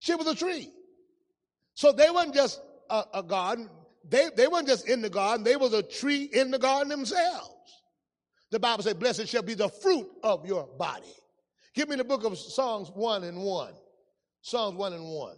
She 0.00 0.14
was 0.14 0.26
a 0.26 0.34
tree. 0.34 0.70
So 1.74 1.92
they 1.92 2.10
weren't 2.10 2.34
just 2.34 2.60
a, 2.90 3.04
a 3.14 3.22
garden. 3.22 3.68
they, 4.08 4.28
they 4.36 4.48
weren't 4.48 4.66
just 4.66 4.88
in 4.88 5.02
the 5.02 5.10
garden, 5.10 5.44
they 5.44 5.56
was 5.56 5.72
a 5.72 5.82
tree 5.82 6.24
in 6.24 6.50
the 6.50 6.58
garden 6.58 6.88
themselves. 6.88 7.50
The 8.50 8.58
Bible 8.58 8.82
says, 8.82 8.94
Blessed 8.94 9.28
shall 9.28 9.42
be 9.42 9.54
the 9.54 9.68
fruit 9.68 10.08
of 10.22 10.46
your 10.46 10.66
body. 10.78 11.14
Give 11.74 11.88
me 11.88 11.96
the 11.96 12.04
book 12.04 12.24
of 12.24 12.38
Psalms 12.38 12.90
1 12.94 13.24
and 13.24 13.38
1. 13.38 13.74
Psalms 14.40 14.76
1 14.76 14.92
and 14.94 15.04
1. 15.04 15.36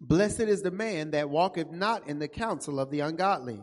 Blessed 0.00 0.40
is 0.40 0.62
the 0.62 0.70
man 0.70 1.10
that 1.12 1.28
walketh 1.28 1.70
not 1.70 2.08
in 2.08 2.18
the 2.18 2.28
counsel 2.28 2.80
of 2.80 2.90
the 2.90 3.00
ungodly, 3.00 3.62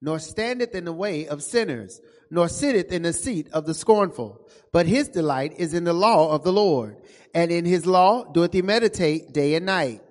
nor 0.00 0.18
standeth 0.18 0.74
in 0.74 0.84
the 0.84 0.92
way 0.92 1.26
of 1.26 1.42
sinners, 1.42 2.00
nor 2.30 2.48
sitteth 2.48 2.92
in 2.92 3.02
the 3.02 3.12
seat 3.12 3.48
of 3.52 3.66
the 3.66 3.74
scornful. 3.74 4.48
But 4.72 4.86
his 4.86 5.08
delight 5.08 5.54
is 5.58 5.74
in 5.74 5.84
the 5.84 5.92
law 5.92 6.32
of 6.32 6.44
the 6.44 6.52
Lord, 6.52 6.96
and 7.34 7.50
in 7.50 7.64
his 7.64 7.86
law 7.86 8.24
doeth 8.32 8.52
he 8.52 8.62
meditate 8.62 9.32
day 9.32 9.54
and 9.54 9.66
night. 9.66 10.02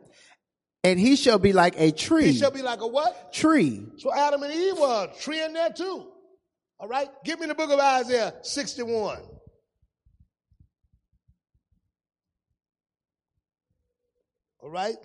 And 0.84 1.00
he 1.00 1.15
shall 1.15 1.39
be 1.39 1.54
like 1.54 1.76
a 1.78 1.91
tree. 1.91 2.28
He 2.28 2.38
shall 2.38 2.52
be 2.52 2.62
like 2.62 2.82
a 2.82 2.88
what? 2.88 3.34
Tree. 3.34 3.86
So 3.97 4.13
Adam 4.13 4.43
and 4.43 4.54
Eve 4.54 4.78
were 4.80 5.10
a 5.12 5.21
tree 5.21 5.43
in 5.43 5.54
there 5.54 5.71
too. 5.71 6.08
All 6.80 6.88
right? 6.88 7.10
Give 7.26 7.39
me 7.39 7.47
the 7.47 7.56
book 7.56 7.71
of 7.71 7.80
Isaiah 7.80 8.34
61. 8.43 9.19
All 14.60 14.69
right? 14.69 14.97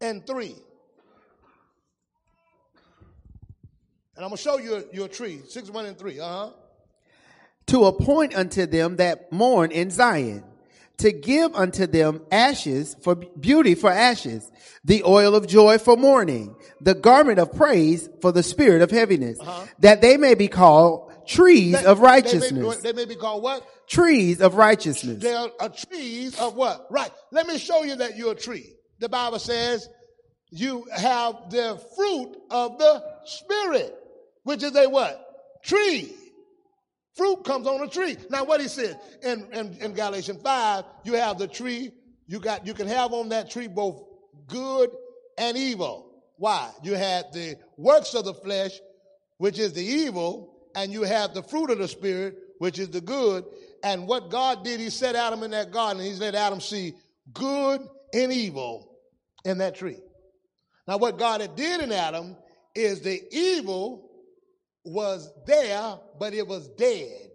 And 0.00 0.26
3. 0.26 0.54
And 4.16 4.24
I'm 4.24 4.30
going 4.30 4.36
to 4.36 4.42
show 4.42 4.58
you 4.58 4.84
your 4.92 5.08
tree. 5.08 5.40
6, 5.48 5.70
1, 5.70 5.86
and 5.86 5.98
3. 5.98 6.20
Uh 6.20 6.26
huh. 6.28 6.50
To 7.68 7.84
appoint 7.84 8.34
unto 8.34 8.66
them 8.66 8.96
that 8.96 9.30
mourn 9.30 9.70
in 9.70 9.90
Zion, 9.90 10.42
to 10.98 11.12
give 11.12 11.54
unto 11.54 11.86
them 11.86 12.20
ashes 12.32 12.96
for 13.02 13.14
beauty 13.14 13.74
for 13.74 13.90
ashes, 13.90 14.50
the 14.84 15.04
oil 15.04 15.34
of 15.36 15.46
joy 15.46 15.78
for 15.78 15.96
mourning, 15.96 16.56
the 16.80 16.94
garment 16.94 17.38
of 17.38 17.52
praise 17.54 18.08
for 18.20 18.32
the 18.32 18.42
spirit 18.42 18.82
of 18.82 18.90
heaviness, 18.90 19.38
Uh-huh. 19.40 19.66
that 19.78 20.00
they 20.02 20.16
may 20.16 20.34
be 20.34 20.48
called 20.48 21.12
trees 21.28 21.72
That- 21.72 21.86
of 21.86 21.98
They 21.98 22.02
may, 22.02 22.08
righteousness. 22.08 22.76
they 22.78 22.92
may 22.92 23.04
be 23.04 23.14
called 23.14 23.42
what? 23.42 23.64
Trees 23.88 24.40
of 24.40 24.54
righteousness. 24.54 25.22
They 25.22 25.34
are, 25.34 25.50
are 25.60 25.68
trees 25.68 26.38
of 26.40 26.56
what? 26.56 26.86
Right. 26.90 27.10
Let 27.30 27.46
me 27.46 27.56
show 27.58 27.84
you 27.84 27.96
that 27.96 28.16
you're 28.16 28.32
a 28.32 28.36
tree. 28.36 28.74
The 28.98 29.08
Bible 29.08 29.38
says 29.38 29.88
you 30.50 30.86
have 30.94 31.50
the 31.50 31.80
fruit 31.96 32.36
of 32.50 32.78
the 32.78 33.02
Spirit, 33.26 33.94
which 34.50 34.64
is 34.64 34.74
a 34.74 34.88
what? 34.88 35.62
Tree. 35.62 36.12
Fruit 37.14 37.44
comes 37.44 37.68
on 37.68 37.80
a 37.82 37.86
tree. 37.86 38.16
Now, 38.30 38.42
what 38.42 38.60
he 38.60 38.66
said 38.66 38.98
in, 39.22 39.46
in, 39.52 39.74
in 39.74 39.92
Galatians 39.92 40.42
5, 40.42 40.84
you 41.04 41.12
have 41.12 41.38
the 41.38 41.46
tree, 41.46 41.92
you 42.26 42.40
got 42.40 42.66
you 42.66 42.74
can 42.74 42.88
have 42.88 43.12
on 43.12 43.28
that 43.28 43.48
tree 43.48 43.68
both 43.68 44.02
good 44.48 44.90
and 45.38 45.56
evil. 45.56 46.24
Why? 46.36 46.68
You 46.82 46.94
had 46.94 47.26
the 47.32 47.58
works 47.76 48.12
of 48.14 48.24
the 48.24 48.34
flesh, 48.34 48.72
which 49.38 49.60
is 49.60 49.72
the 49.72 49.84
evil, 49.84 50.52
and 50.74 50.92
you 50.92 51.04
have 51.04 51.32
the 51.32 51.44
fruit 51.44 51.70
of 51.70 51.78
the 51.78 51.86
spirit, 51.86 52.36
which 52.58 52.80
is 52.80 52.88
the 52.88 53.00
good. 53.00 53.44
And 53.84 54.08
what 54.08 54.30
God 54.30 54.64
did, 54.64 54.80
he 54.80 54.90
set 54.90 55.14
Adam 55.14 55.44
in 55.44 55.52
that 55.52 55.70
garden, 55.70 56.02
and 56.02 56.12
he 56.12 56.18
let 56.18 56.34
Adam 56.34 56.60
see 56.60 56.94
good 57.32 57.82
and 58.12 58.32
evil 58.32 58.98
in 59.44 59.58
that 59.58 59.76
tree. 59.76 59.98
Now, 60.88 60.96
what 60.96 61.18
God 61.20 61.40
had 61.40 61.54
did 61.54 61.82
in 61.82 61.92
Adam 61.92 62.36
is 62.74 63.00
the 63.02 63.22
evil 63.30 64.09
was 64.84 65.30
there, 65.46 65.98
but 66.18 66.34
it 66.34 66.46
was 66.46 66.68
dead. 66.70 67.30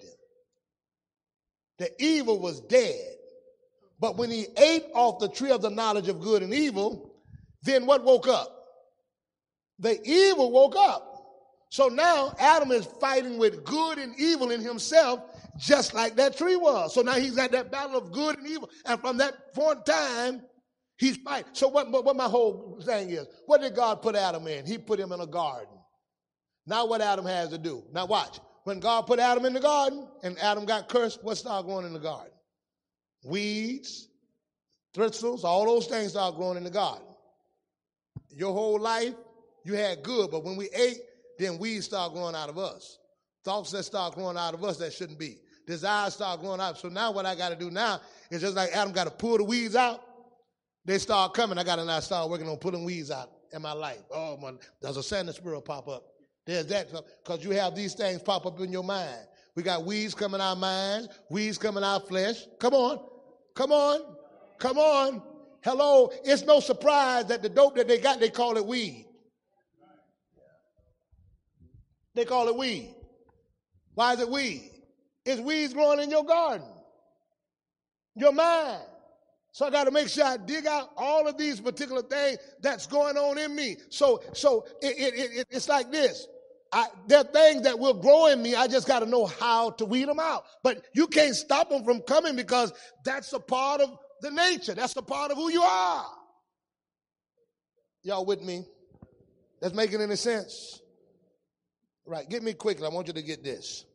The 1.77 1.89
evil 1.99 2.39
was 2.39 2.61
dead. 2.61 3.15
But 3.99 4.17
when 4.17 4.29
he 4.29 4.47
ate 4.57 4.85
off 4.93 5.19
the 5.19 5.29
tree 5.29 5.51
of 5.51 5.61
the 5.61 5.69
knowledge 5.69 6.07
of 6.07 6.21
good 6.21 6.43
and 6.43 6.53
evil, 6.53 7.15
then 7.63 7.85
what 7.85 8.03
woke 8.03 8.27
up? 8.27 8.51
The 9.79 9.99
evil 10.07 10.51
woke 10.51 10.75
up. 10.77 11.11
So 11.69 11.87
now 11.87 12.33
Adam 12.39 12.71
is 12.71 12.85
fighting 12.85 13.37
with 13.37 13.63
good 13.65 13.97
and 13.97 14.17
evil 14.17 14.51
in 14.51 14.61
himself, 14.61 15.21
just 15.57 15.93
like 15.93 16.15
that 16.15 16.37
tree 16.37 16.55
was. 16.55 16.93
So 16.93 17.01
now 17.01 17.13
he's 17.13 17.37
at 17.37 17.51
that 17.51 17.71
battle 17.71 17.97
of 17.97 18.11
good 18.11 18.37
and 18.37 18.47
evil. 18.47 18.69
And 18.85 18.99
from 19.01 19.17
that 19.17 19.53
point 19.53 19.79
in 19.79 19.83
time, 19.83 20.41
he's 20.97 21.17
fighting. 21.17 21.51
So 21.53 21.67
what, 21.67 21.91
what, 21.91 22.05
what 22.05 22.15
my 22.15 22.25
whole 22.27 22.79
thing 22.85 23.09
is, 23.09 23.27
what 23.45 23.61
did 23.61 23.75
God 23.75 24.01
put 24.01 24.15
Adam 24.15 24.47
in? 24.47 24.65
He 24.65 24.77
put 24.77 24.99
him 24.99 25.11
in 25.11 25.19
a 25.19 25.27
garden. 25.27 25.74
Now 26.67 26.85
what 26.85 27.01
Adam 27.01 27.25
has 27.25 27.49
to 27.49 27.57
do. 27.57 27.83
Now 27.93 28.05
watch. 28.05 28.39
When 28.63 28.79
God 28.79 29.03
put 29.03 29.19
Adam 29.19 29.45
in 29.45 29.53
the 29.53 29.59
garden 29.59 30.07
and 30.23 30.37
Adam 30.39 30.65
got 30.65 30.89
cursed, 30.89 31.23
what 31.23 31.37
started 31.37 31.67
growing 31.67 31.85
in 31.85 31.93
the 31.93 31.99
garden? 31.99 32.31
Weeds, 33.23 34.07
thistles, 34.93 35.43
all 35.43 35.65
those 35.65 35.85
things 35.85 36.11
started 36.11 36.35
growing 36.35 36.57
in 36.57 36.63
the 36.63 36.71
garden. 36.71 37.05
Your 38.31 38.53
whole 38.53 38.79
life, 38.79 39.13
you 39.63 39.73
had 39.73 40.01
good, 40.01 40.31
but 40.31 40.43
when 40.43 40.57
we 40.57 40.69
ate, 40.75 40.97
then 41.37 41.59
weeds 41.59 41.85
start 41.85 42.13
growing 42.13 42.35
out 42.35 42.49
of 42.49 42.57
us. 42.57 42.97
Thoughts 43.43 43.71
that 43.71 43.83
start 43.83 44.15
growing 44.15 44.37
out 44.37 44.55
of 44.55 44.63
us 44.63 44.77
that 44.77 44.93
shouldn't 44.93 45.19
be. 45.19 45.37
Desires 45.67 46.13
start 46.15 46.41
growing 46.41 46.59
out. 46.59 46.79
So 46.79 46.89
now 46.89 47.11
what 47.11 47.25
I 47.25 47.35
got 47.35 47.49
to 47.49 47.55
do 47.55 47.69
now 47.69 48.01
is 48.31 48.41
just 48.41 48.55
like 48.55 48.71
Adam 48.71 48.93
got 48.93 49.05
to 49.05 49.11
pull 49.11 49.37
the 49.37 49.43
weeds 49.43 49.75
out. 49.75 50.01
They 50.85 50.97
start 50.97 51.33
coming. 51.33 51.57
I 51.57 51.63
got 51.63 51.77
to 51.77 51.85
now 51.85 51.99
start 51.99 52.29
working 52.29 52.47
on 52.47 52.57
pulling 52.57 52.85
weeds 52.85 53.11
out 53.11 53.29
in 53.51 53.61
my 53.61 53.73
life. 53.73 54.01
Oh, 54.11 54.37
my, 54.37 54.53
there's 54.81 54.97
a 54.97 55.03
Santa 55.03 55.33
squirrel 55.33 55.61
pop 55.61 55.87
up. 55.87 56.03
There's 56.45 56.67
that 56.67 56.89
because 57.23 57.43
you 57.43 57.51
have 57.51 57.75
these 57.75 57.95
things 57.95 58.21
pop 58.21 58.45
up 58.45 58.59
in 58.59 58.71
your 58.71 58.83
mind. 58.83 59.19
We 59.55 59.63
got 59.63 59.85
weeds 59.85 60.13
coming 60.13 60.41
out 60.41 60.57
minds, 60.57 61.07
weeds 61.29 61.57
coming 61.57 61.83
out 61.83 62.07
flesh. 62.07 62.45
Come 62.59 62.73
on, 62.73 62.99
come 63.55 63.71
on, 63.71 64.01
come 64.59 64.77
on. 64.77 65.23
Hello, 65.63 66.11
it's 66.23 66.43
no 66.43 66.59
surprise 66.59 67.25
that 67.25 67.41
the 67.41 67.49
dope 67.49 67.75
that 67.75 67.87
they 67.87 67.97
got, 67.97 68.19
they 68.19 68.29
call 68.29 68.57
it 68.57 68.65
weed. 68.65 69.07
They 72.13 72.25
call 72.25 72.47
it 72.47 72.55
weed. 72.55 72.93
Why 73.95 74.13
is 74.13 74.19
it 74.19 74.29
weed? 74.29 74.69
It's 75.25 75.41
weeds 75.41 75.73
growing 75.73 75.99
in 76.01 76.11
your 76.11 76.23
garden, 76.23 76.67
your 78.15 78.31
mind. 78.31 78.83
So 79.51 79.65
I 79.65 79.69
got 79.69 79.85
to 79.85 79.91
make 79.91 80.09
sure 80.09 80.25
I 80.25 80.37
dig 80.37 80.67
out 80.67 80.89
all 80.97 81.27
of 81.27 81.37
these 81.37 81.61
particular 81.61 82.01
things 82.01 82.37
that's 82.61 82.87
going 82.87 83.15
on 83.17 83.37
in 83.37 83.55
me. 83.55 83.77
So, 83.89 84.21
so 84.33 84.65
it, 84.81 85.13
it, 85.13 85.37
it, 85.37 85.47
it's 85.49 85.69
like 85.69 85.91
this. 85.91 86.27
I, 86.75 86.87
there 87.07 87.19
are 87.19 87.23
things 87.23 87.61
that 87.61 87.79
will 87.79 87.93
grow 87.93 88.25
in 88.25 88.41
me. 88.41 88.53
I 88.53 88.67
just 88.67 88.85
got 88.85 88.99
to 88.99 89.05
know 89.05 89.25
how 89.25 89.69
to 89.71 89.85
weed 89.85 90.09
them 90.09 90.19
out. 90.19 90.43
But 90.61 90.83
you 90.93 91.07
can't 91.07 91.33
stop 91.33 91.69
them 91.69 91.85
from 91.85 92.01
coming 92.01 92.35
because 92.35 92.73
that's 93.05 93.31
a 93.31 93.39
part 93.39 93.79
of 93.79 93.97
the 94.19 94.29
nature. 94.29 94.73
That's 94.73 94.93
a 94.97 95.01
part 95.01 95.31
of 95.31 95.37
who 95.37 95.49
you 95.49 95.61
are. 95.61 96.05
Y'all 98.03 98.25
with 98.25 98.41
me? 98.41 98.65
That's 99.61 99.73
making 99.73 100.01
any 100.01 100.17
sense? 100.17 100.81
Right. 102.05 102.29
Get 102.29 102.43
me 102.43 102.51
quickly. 102.51 102.85
I 102.85 102.89
want 102.89 103.07
you 103.07 103.13
to 103.13 103.21
get 103.21 103.41
this. 103.41 103.85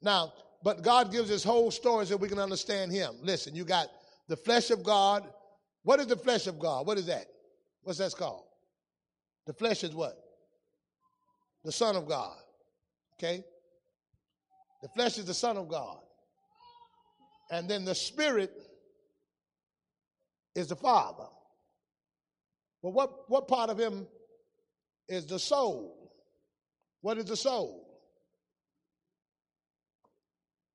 Now, 0.00 0.32
but 0.62 0.82
God 0.82 1.10
gives 1.10 1.28
this 1.28 1.42
whole 1.42 1.72
story 1.72 2.06
so 2.06 2.16
we 2.16 2.28
can 2.28 2.38
understand 2.38 2.92
Him. 2.92 3.16
Listen, 3.22 3.56
you 3.56 3.64
got 3.64 3.88
the 4.28 4.36
flesh 4.36 4.70
of 4.70 4.84
God. 4.84 5.28
What 5.82 5.98
is 5.98 6.06
the 6.06 6.16
flesh 6.16 6.46
of 6.46 6.60
God? 6.60 6.86
What 6.86 6.96
is 6.96 7.06
that? 7.06 7.26
What's 7.82 7.98
that 7.98 8.14
called? 8.14 8.44
The 9.48 9.52
flesh 9.52 9.82
is 9.82 9.92
what? 9.96 10.23
The 11.64 11.72
Son 11.72 11.96
of 11.96 12.06
God. 12.06 12.36
Okay? 13.18 13.44
The 14.82 14.88
flesh 14.88 15.18
is 15.18 15.24
the 15.24 15.34
Son 15.34 15.56
of 15.56 15.68
God. 15.68 15.98
And 17.50 17.68
then 17.68 17.84
the 17.84 17.94
Spirit 17.94 18.52
is 20.54 20.68
the 20.68 20.76
Father. 20.76 21.28
Well, 22.82 22.92
what, 22.92 23.30
what 23.30 23.48
part 23.48 23.70
of 23.70 23.78
Him 23.78 24.06
is 25.08 25.26
the 25.26 25.38
soul? 25.38 26.12
What 27.00 27.18
is 27.18 27.26
the 27.26 27.36
soul? 27.36 27.84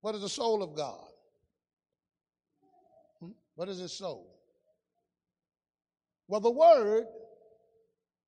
What 0.02 0.16
is 0.16 0.22
the 0.22 0.30
soul 0.30 0.64
of 0.64 0.76
God? 0.76 1.08
Hmm? 3.20 3.32
What 3.56 3.70
is 3.70 3.80
his 3.80 3.92
soul? 3.92 4.40
Well, 6.28 6.40
the 6.40 6.52
word, 6.52 7.06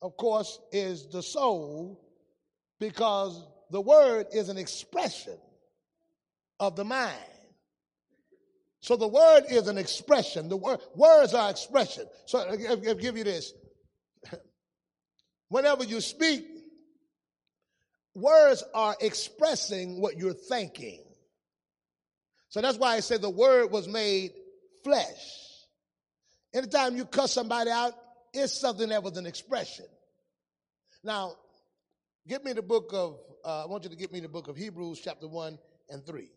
of 0.01 0.17
course, 0.17 0.59
is 0.71 1.07
the 1.07 1.21
soul 1.21 2.01
because 2.81 3.39
the 3.69 3.79
word 3.79 4.25
is 4.33 4.49
an 4.49 4.57
expression 4.57 5.37
of 6.59 6.75
the 6.75 6.83
mind. 6.83 7.15
So 8.81 8.95
the 8.95 9.07
word 9.07 9.43
is 9.51 9.67
an 9.67 9.77
expression. 9.77 10.49
The 10.49 10.57
word, 10.57 10.79
words 10.95 11.35
are 11.35 11.51
expression. 11.51 12.07
So 12.25 12.39
uh, 12.39 12.57
I'll, 12.67 12.89
I'll 12.89 12.95
give 12.95 13.15
you 13.15 13.23
this. 13.23 13.53
Whenever 15.49 15.83
you 15.83 16.01
speak, 16.01 16.43
words 18.15 18.63
are 18.73 18.95
expressing 18.99 20.01
what 20.01 20.17
you're 20.17 20.33
thinking. 20.33 21.03
So 22.49 22.61
that's 22.61 22.79
why 22.79 22.95
I 22.95 23.01
said 23.01 23.21
the 23.21 23.29
word 23.29 23.71
was 23.71 23.87
made 23.87 24.31
flesh. 24.83 25.05
Anytime 26.51 26.97
you 26.97 27.05
cuss 27.05 27.31
somebody 27.31 27.69
out, 27.69 27.93
it's 28.33 28.59
something 28.59 28.89
that 28.89 29.03
was 29.03 29.17
an 29.17 29.27
expression. 29.27 29.85
Now, 31.03 31.35
get 32.27 32.43
me 32.43 32.53
the 32.53 32.61
book 32.61 32.91
of, 32.93 33.19
uh, 33.43 33.63
I 33.63 33.67
want 33.67 33.83
you 33.83 33.89
to 33.89 33.95
get 33.95 34.11
me 34.11 34.19
the 34.19 34.29
book 34.29 34.47
of 34.47 34.55
Hebrews, 34.57 35.01
chapter 35.03 35.27
1 35.27 35.57
and 35.89 36.05
3. 36.05 36.29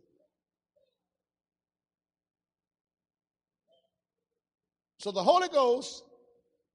So 4.99 5.13
the 5.13 5.23
Holy 5.23 5.49
Ghost 5.49 6.03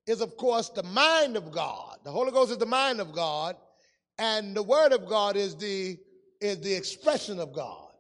is, 0.06 0.22
of 0.22 0.38
course, 0.38 0.70
the 0.70 0.84
mind 0.84 1.36
of 1.36 1.52
God. 1.52 1.98
The 2.04 2.12
Holy 2.12 2.32
Ghost 2.32 2.52
is 2.52 2.58
the 2.58 2.66
mind 2.66 3.00
of 3.00 3.12
God, 3.12 3.56
and 4.20 4.56
the 4.56 4.62
Word 4.64 4.94
of 4.94 5.08
God 5.08 5.36
is 5.36 5.56
the 5.56 5.98
is 6.40 6.62
the 6.62 6.74
expression 6.74 7.40
of 7.40 7.54
God. 7.54 7.92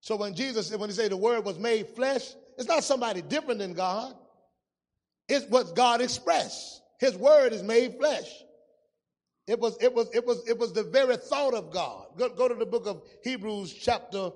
So 0.00 0.16
when 0.16 0.34
Jesus, 0.34 0.74
when 0.74 0.88
he 0.88 0.94
say 0.96 1.08
the 1.08 1.16
Word 1.16 1.44
was 1.44 1.58
made 1.58 1.86
flesh, 1.88 2.34
it's 2.58 2.66
not 2.66 2.82
somebody 2.82 3.22
different 3.22 3.60
than 3.60 3.72
God. 3.72 4.14
It's 5.28 5.46
what 5.46 5.76
God 5.76 6.00
expressed. 6.00 6.82
His 6.98 7.16
Word 7.16 7.52
is 7.52 7.62
made 7.62 7.96
flesh. 7.98 8.28
It 9.46 9.58
was, 9.58 9.76
it 9.80 9.92
was, 9.92 10.08
it 10.14 10.24
was, 10.24 10.46
it 10.48 10.58
was 10.58 10.72
the 10.72 10.84
very 10.84 11.16
thought 11.16 11.54
of 11.54 11.72
God. 11.72 12.06
Go, 12.16 12.28
go 12.28 12.48
to 12.48 12.54
the 12.54 12.66
book 12.66 12.86
of 12.86 13.02
Hebrews 13.24 13.72
chapter, 13.72 14.30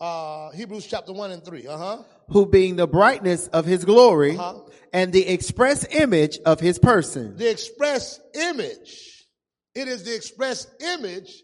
uh, 0.00 0.50
Hebrews 0.52 0.86
chapter 0.86 1.12
one 1.12 1.32
and 1.32 1.44
three. 1.44 1.66
Uh 1.66 1.76
huh. 1.76 2.02
Who 2.28 2.46
being 2.46 2.76
the 2.76 2.86
brightness 2.86 3.48
of 3.48 3.64
his 3.66 3.84
glory 3.84 4.36
Uh-huh. 4.36 4.60
and 4.92 5.12
the 5.12 5.26
express 5.28 5.84
image 5.92 6.38
of 6.46 6.60
his 6.60 6.78
person. 6.78 7.36
The 7.36 7.50
express 7.50 8.20
image. 8.34 9.26
It 9.74 9.88
is 9.88 10.04
the 10.04 10.14
express 10.14 10.66
image 10.80 11.42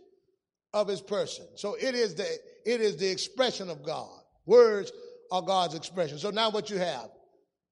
of 0.73 0.87
his 0.87 1.01
person. 1.01 1.47
So 1.57 1.75
it 1.75 1.95
is 1.95 2.15
the, 2.15 2.27
it 2.65 2.81
is 2.81 2.99
the 2.99 3.11
expression 3.11 3.69
of 3.69 3.83
God. 3.83 4.11
Words 4.47 4.93
are 5.33 5.43
God's 5.43 5.75
expression. 5.75 6.19
So 6.19 6.31
now 6.31 6.51
what 6.51 6.71
you 6.71 6.79
have, 6.79 7.09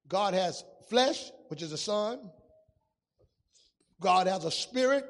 God 0.07 0.33
has 0.33 0.63
flesh, 0.89 1.31
which 1.47 1.61
is 1.61 1.71
the 1.71 1.77
son. 1.77 2.19
God 4.01 4.27
has 4.27 4.45
a 4.45 4.51
spirit, 4.51 5.05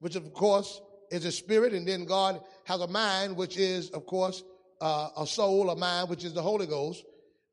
which 0.00 0.16
of 0.16 0.32
course 0.32 0.80
is 1.10 1.24
a 1.24 1.32
spirit, 1.32 1.72
and 1.72 1.86
then 1.86 2.04
God 2.04 2.40
has 2.64 2.80
a 2.80 2.88
mind, 2.88 3.36
which 3.36 3.56
is 3.56 3.90
of 3.90 4.06
course 4.06 4.42
uh, 4.80 5.08
a 5.16 5.26
soul, 5.26 5.70
a 5.70 5.76
mind, 5.76 6.08
which 6.08 6.24
is 6.24 6.32
the 6.32 6.42
Holy 6.42 6.66
Ghost, 6.66 7.04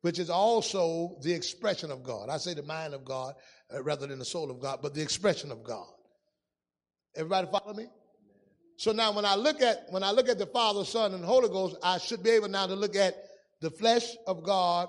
which 0.02 0.18
is 0.18 0.30
also 0.30 1.16
the 1.22 1.32
expression 1.32 1.90
of 1.90 2.02
God. 2.02 2.28
I 2.28 2.38
say 2.38 2.54
the 2.54 2.62
mind 2.62 2.94
of 2.94 3.04
God 3.04 3.34
uh, 3.72 3.82
rather 3.82 4.06
than 4.06 4.18
the 4.18 4.24
soul 4.24 4.50
of 4.50 4.60
God, 4.60 4.80
but 4.82 4.94
the 4.94 5.02
expression 5.02 5.50
of 5.50 5.62
God. 5.62 5.86
Everybody 7.14 7.48
follow 7.50 7.74
me? 7.74 7.86
So 8.76 8.92
now 8.92 9.12
when 9.12 9.24
I 9.24 9.36
look 9.36 9.62
at 9.62 9.86
when 9.90 10.02
I 10.02 10.10
look 10.10 10.28
at 10.28 10.38
the 10.38 10.46
Father, 10.46 10.84
Son, 10.84 11.14
and 11.14 11.24
Holy 11.24 11.48
Ghost, 11.48 11.76
I 11.82 11.98
should 11.98 12.22
be 12.22 12.30
able 12.30 12.48
now 12.48 12.66
to 12.66 12.74
look 12.74 12.96
at 12.96 13.14
the 13.60 13.70
flesh 13.70 14.16
of 14.26 14.42
God, 14.42 14.88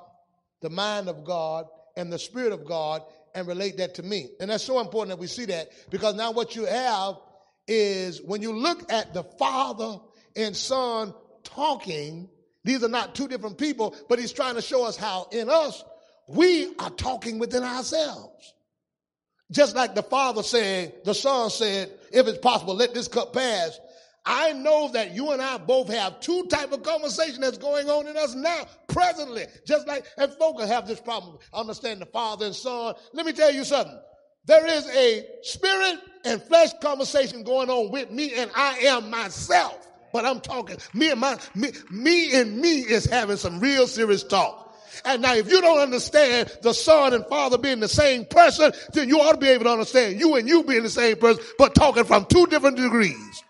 the 0.61 0.69
mind 0.69 1.09
of 1.09 1.23
God, 1.23 1.65
and 1.95 2.11
the 2.11 2.17
spirit 2.17 2.51
of 2.51 2.65
God 2.65 3.03
and 3.35 3.47
relate 3.47 3.77
that 3.77 3.95
to 3.95 4.03
me. 4.03 4.29
And 4.39 4.49
that's 4.49 4.63
so 4.63 4.79
important 4.79 5.09
that 5.09 5.21
we 5.21 5.27
see 5.27 5.45
that 5.45 5.69
because 5.89 6.15
now 6.15 6.31
what 6.31 6.55
you 6.55 6.65
have 6.65 7.15
is 7.68 8.22
when 8.22 8.41
you 8.41 8.53
look 8.53 8.91
at 8.91 9.14
the 9.14 9.24
Father 9.24 9.99
and 10.36 10.55
Son 10.55 11.14
talking, 11.43 12.30
these 12.64 12.84
are 12.84 12.89
not 12.89 13.16
two 13.16 13.28
different 13.28 13.57
people, 13.57 13.95
but 14.09 14.20
he's 14.20 14.34
trying 14.34 14.55
to 14.55 14.61
show 14.61 14.86
us 14.86 14.95
how 14.95 15.28
in 15.32 15.49
us 15.49 15.84
we 16.28 16.74
are 16.80 16.89
talking 16.91 17.39
within 17.39 17.64
ourselves. 17.64 18.53
Just 19.51 19.76
like 19.76 19.93
the 19.93 20.03
Father 20.03 20.41
said, 20.41 20.93
the 21.03 21.14
Son 21.14 21.49
said, 21.49 21.91
if 22.11 22.28
it's 22.28 22.39
possible, 22.39 22.76
let 22.76 22.93
this 22.93 23.07
cup 23.07 23.34
pass. 23.34 23.80
I 24.26 24.53
know 24.53 24.89
that 24.93 25.14
you 25.14 25.32
and 25.32 25.41
I 25.41 25.57
both 25.57 25.89
have 25.89 26.22
two 26.22 26.45
type 26.45 26.72
of 26.72 26.82
conversation 26.82 27.41
that's 27.41 27.57
going 27.57 27.89
on 27.89 28.07
in 28.07 28.16
us 28.16 28.34
now, 28.36 28.66
presently. 28.88 29.45
Just 29.68 29.86
like, 29.86 30.05
and 30.18 30.32
folk 30.34 30.61
have 30.61 30.88
this 30.88 31.01
problem, 31.01 31.38
understand 31.53 32.01
the 32.01 32.05
Father 32.05 32.45
and 32.45 32.55
Son. 32.55 32.95
Let 33.11 33.26
me 33.26 33.34
tell 33.34 33.51
you 33.51 33.66
something. 33.66 33.99
There 34.45 34.66
is 34.66 34.88
a 34.89 35.26
spirit 35.41 35.99
and 36.26 36.41
flesh 36.41 36.71
conversation 36.82 37.43
going 37.43 37.69
on 37.69 37.91
with 37.91 38.11
me, 38.11 38.34
and 38.36 38.49
I 38.55 38.78
am 38.80 39.09
myself. 39.09 39.88
But 40.11 40.26
I'm 40.26 40.41
talking, 40.41 40.78
me 40.93 41.09
and 41.09 41.19
my, 41.19 41.38
me, 41.55 41.71
me 41.89 42.39
and 42.39 42.57
me 42.57 42.82
is 42.82 43.05
having 43.05 43.38
some 43.38 43.59
real 43.59 43.88
serious 43.88 44.24
talk. 44.24 44.59
And 45.05 45.24
now, 45.24 45.34
if 45.34 45.49
you 45.49 45.59
don't 45.59 45.80
understand 45.80 46.55
the 46.61 46.74
son 46.74 47.13
and 47.13 47.26
father 47.26 47.57
being 47.57 47.80
the 47.80 47.88
same 47.88 48.26
person, 48.26 48.71
then 48.93 49.09
you 49.09 49.19
ought 49.19 49.34
to 49.34 49.38
be 49.39 49.49
able 49.49 49.65
to 49.65 49.71
understand 49.71 50.19
you 50.19 50.36
and 50.36 50.47
you 50.47 50.63
being 50.63 50.84
the 50.84 50.89
same 50.89 51.17
person, 51.17 51.43
but 51.57 51.74
talking 51.74 52.03
from 52.03 52.26
two 52.26 52.45
different 52.45 52.78
degrees. 52.78 53.43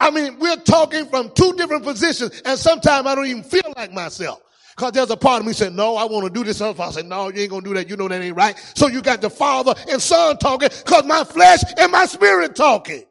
I 0.00 0.10
mean, 0.10 0.38
we're 0.38 0.56
talking 0.56 1.06
from 1.06 1.30
two 1.34 1.52
different 1.52 1.84
positions, 1.84 2.42
and 2.44 2.58
sometimes 2.58 3.06
I 3.06 3.14
don't 3.14 3.26
even 3.26 3.44
feel 3.44 3.72
like 3.76 3.92
myself. 3.92 4.40
Because 4.76 4.92
there's 4.92 5.10
a 5.10 5.16
part 5.16 5.40
of 5.40 5.46
me 5.46 5.52
saying, 5.52 5.76
No, 5.76 5.96
I 5.96 6.04
want 6.04 6.26
to 6.26 6.32
do 6.32 6.44
this. 6.44 6.60
Other 6.60 6.82
I 6.82 6.90
say, 6.90 7.02
No, 7.02 7.28
you 7.28 7.42
ain't 7.42 7.50
going 7.50 7.62
to 7.62 7.68
do 7.68 7.74
that. 7.74 7.88
You 7.88 7.96
know 7.96 8.08
that 8.08 8.22
ain't 8.22 8.36
right. 8.36 8.56
So 8.74 8.88
you 8.88 9.02
got 9.02 9.20
the 9.20 9.30
father 9.30 9.74
and 9.88 10.00
son 10.00 10.38
talking 10.38 10.68
because 10.84 11.04
my 11.04 11.24
flesh 11.24 11.60
and 11.78 11.92
my 11.92 12.06
spirit 12.06 12.56
talking. 12.56 13.04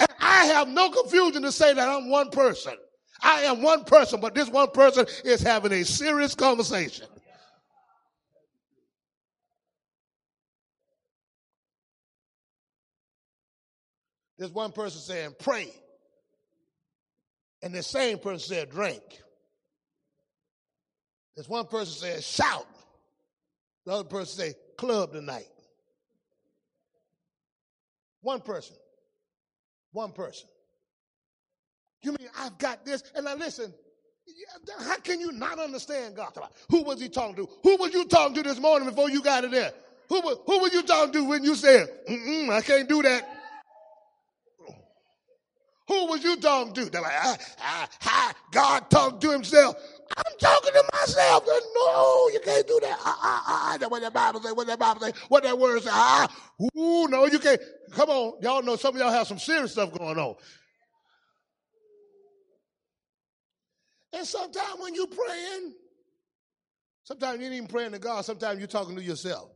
And 0.00 0.10
I 0.20 0.46
have 0.46 0.68
no 0.68 0.90
confusion 0.90 1.42
to 1.42 1.52
say 1.52 1.72
that 1.72 1.88
I'm 1.88 2.10
one 2.10 2.30
person. 2.30 2.74
I 3.22 3.42
am 3.42 3.62
one 3.62 3.84
person, 3.84 4.20
but 4.20 4.34
this 4.34 4.48
one 4.48 4.70
person 4.70 5.06
is 5.24 5.42
having 5.42 5.72
a 5.72 5.84
serious 5.84 6.34
conversation. 6.34 7.06
There's 14.38 14.52
one 14.52 14.72
person 14.72 15.00
saying, 15.00 15.34
pray. 15.38 15.70
And 17.62 17.74
the 17.74 17.82
same 17.82 18.18
person 18.18 18.54
said, 18.54 18.70
drink. 18.70 19.02
There's 21.36 21.48
one 21.48 21.66
person 21.66 21.94
saying, 21.94 22.22
shout. 22.22 22.66
The 23.84 23.92
other 23.92 24.04
person 24.04 24.38
say, 24.38 24.54
club 24.78 25.12
tonight. 25.12 25.48
One 28.22 28.40
person. 28.40 28.76
One 29.92 30.12
person. 30.12 30.48
You 32.02 32.12
mean 32.12 32.28
I've 32.38 32.58
got 32.58 32.84
this? 32.84 33.02
And 33.14 33.26
now 33.26 33.34
listen, 33.36 33.72
how 34.80 34.96
can 34.98 35.20
you 35.20 35.32
not 35.32 35.58
understand 35.58 36.16
God? 36.16 36.32
Who 36.70 36.82
was 36.82 37.00
he 37.00 37.08
talking 37.08 37.36
to? 37.36 37.48
Who 37.62 37.76
was 37.76 37.92
you 37.92 38.04
talking 38.06 38.34
to 38.34 38.42
this 38.42 38.58
morning 38.58 38.88
before 38.88 39.10
you 39.10 39.22
got 39.22 39.44
in 39.44 39.50
there? 39.50 39.72
Who 40.08 40.20
was, 40.20 40.38
who 40.46 40.58
was 40.60 40.72
you 40.72 40.82
talking 40.82 41.12
to 41.12 41.28
when 41.28 41.44
you 41.44 41.54
said, 41.54 41.88
Mm-mm, 42.08 42.48
I 42.50 42.60
can't 42.60 42.88
do 42.88 43.02
that? 43.02 43.28
Who 45.88 46.06
was 46.06 46.24
you 46.24 46.36
talking 46.36 46.72
to? 46.74 46.84
They're 46.86 47.00
like, 47.00 47.12
ah, 47.14 47.36
ah, 47.60 47.88
ah, 48.04 48.34
God 48.50 48.90
talked 48.90 49.20
to 49.22 49.30
himself. 49.30 49.76
I'm 50.16 50.38
talking 50.38 50.72
to 50.72 50.84
myself. 51.06 51.44
No, 51.46 52.30
you 52.32 52.40
can't 52.40 52.66
do 52.66 52.78
that. 52.82 52.98
Ah, 53.00 53.18
ah, 53.22 53.44
ah. 53.46 53.76
That's 53.78 53.90
what 53.90 54.02
that 54.02 54.12
Bible 54.12 54.40
say. 54.40 54.52
What 54.52 54.66
that 54.66 54.78
Bible 54.78 55.00
say. 55.00 55.12
What 55.28 55.42
that 55.44 55.58
word 55.58 55.82
say. 55.82 55.90
Ah, 55.92 56.28
ooh, 56.76 57.08
no, 57.08 57.26
you 57.26 57.38
can't. 57.38 57.60
Come 57.92 58.10
on. 58.10 58.34
Y'all 58.42 58.62
know 58.62 58.76
some 58.76 58.94
of 58.94 59.00
y'all 59.00 59.10
have 59.10 59.26
some 59.26 59.38
serious 59.38 59.72
stuff 59.72 59.92
going 59.92 60.18
on. 60.18 60.34
And 64.12 64.26
sometimes 64.26 64.80
when 64.80 64.94
you're 64.94 65.06
praying, 65.06 65.74
sometimes 67.04 67.38
you 67.40 67.46
ain't 67.46 67.54
even 67.54 67.68
praying 67.68 67.92
to 67.92 67.98
God. 67.98 68.24
Sometimes 68.24 68.58
you're 68.58 68.68
talking 68.68 68.96
to 68.96 69.02
yourself. 69.02 69.50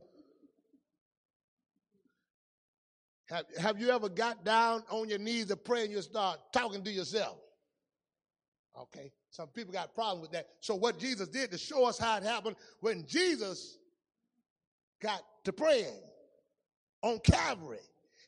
Have, 3.29 3.45
have 3.57 3.79
you 3.79 3.89
ever 3.89 4.09
got 4.09 4.43
down 4.43 4.83
on 4.89 5.07
your 5.07 5.17
knees 5.17 5.45
to 5.47 5.55
pray 5.55 5.83
and 5.83 5.91
you 5.91 6.01
start 6.01 6.37
talking 6.51 6.83
to 6.83 6.91
yourself? 6.91 7.37
Okay. 8.77 9.11
Some 9.31 9.47
people 9.47 9.71
got 9.71 9.95
problems 9.95 10.21
with 10.21 10.31
that. 10.31 10.47
So 10.59 10.75
what 10.75 10.99
Jesus 10.99 11.29
did 11.29 11.51
to 11.51 11.57
show 11.57 11.85
us 11.85 11.97
how 11.97 12.17
it 12.17 12.23
happened 12.23 12.57
when 12.81 13.05
Jesus 13.07 13.77
got 15.01 15.21
to 15.45 15.53
praying 15.53 16.01
on 17.01 17.17
Calvary. 17.19 17.79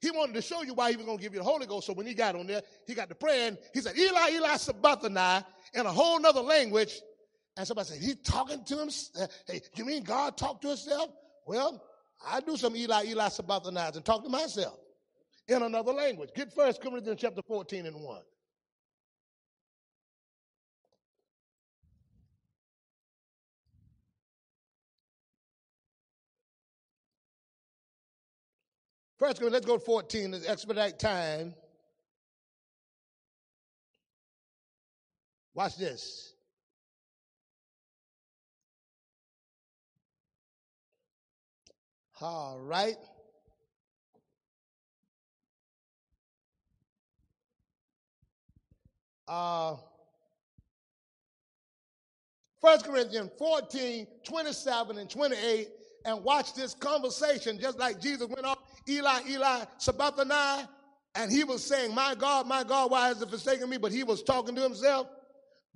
He 0.01 0.11
wanted 0.11 0.33
to 0.35 0.41
show 0.41 0.63
you 0.63 0.73
why 0.73 0.91
he 0.91 0.97
was 0.97 1.05
going 1.05 1.17
to 1.17 1.21
give 1.23 1.33
you 1.33 1.39
the 1.39 1.45
Holy 1.45 1.65
Ghost. 1.65 1.87
So 1.87 1.93
when 1.93 2.07
he 2.07 2.13
got 2.13 2.35
on 2.35 2.47
there, 2.47 2.61
he 2.87 2.93
got 2.93 3.09
to 3.09 3.15
praying. 3.15 3.57
He 3.73 3.81
said, 3.81 3.97
Eli, 3.97 4.31
Eli, 4.31 4.55
sabachthani, 4.57 5.45
in 5.73 5.85
a 5.85 5.91
whole 5.91 6.19
nother 6.19 6.41
language. 6.41 7.01
And 7.57 7.67
somebody 7.67 7.89
said, 7.89 8.01
he's 8.01 8.15
talking 8.23 8.63
to 8.63 8.81
him. 8.81 8.89
Hey, 9.45 9.61
you 9.75 9.85
mean 9.85 10.03
God 10.03 10.37
talked 10.37 10.61
to 10.63 10.69
himself? 10.69 11.09
Well, 11.45 11.83
I 12.25 12.39
do 12.39 12.55
some 12.55 12.75
Eli, 12.75 13.07
Eli, 13.07 13.27
sabachthani 13.27 13.77
and 13.77 14.05
talk 14.05 14.23
to 14.23 14.29
myself 14.29 14.79
in 15.49 15.61
another 15.61 15.91
language. 15.91 16.29
Get 16.33 16.53
First 16.53 16.81
Corinthians 16.81 17.19
chapter 17.19 17.41
14 17.41 17.85
and 17.85 17.95
1. 17.97 18.21
First 29.23 29.41
let's 29.41 29.65
go 29.65 29.77
to 29.77 29.79
14, 29.85 30.31
let's 30.31 30.45
expedite 30.45 30.99
time. 30.99 31.53
Watch 35.53 35.77
this. 35.77 36.33
All 42.19 42.59
right. 42.59 42.97
Uh, 49.25 49.77
1 52.59 52.81
Corinthians 52.81 53.31
14, 53.39 54.05
27 54.25 54.97
and 54.97 55.09
28, 55.09 55.69
and 56.03 56.21
watch 56.25 56.53
this 56.53 56.73
conversation 56.73 57.57
just 57.57 57.79
like 57.79 58.01
Jesus 58.01 58.27
went 58.27 58.45
up, 58.45 58.62
Eli, 58.87 59.19
Eli, 59.29 59.63
sabachthani, 59.77 60.67
and 61.15 61.31
he 61.31 61.43
was 61.43 61.63
saying, 61.63 61.93
my 61.93 62.15
God, 62.15 62.47
my 62.47 62.63
God, 62.63 62.91
why 62.91 63.07
has 63.07 63.21
it 63.21 63.29
forsaken 63.29 63.69
me? 63.69 63.77
But 63.77 63.91
he 63.91 64.03
was 64.03 64.23
talking 64.23 64.55
to 64.55 64.61
himself. 64.61 65.07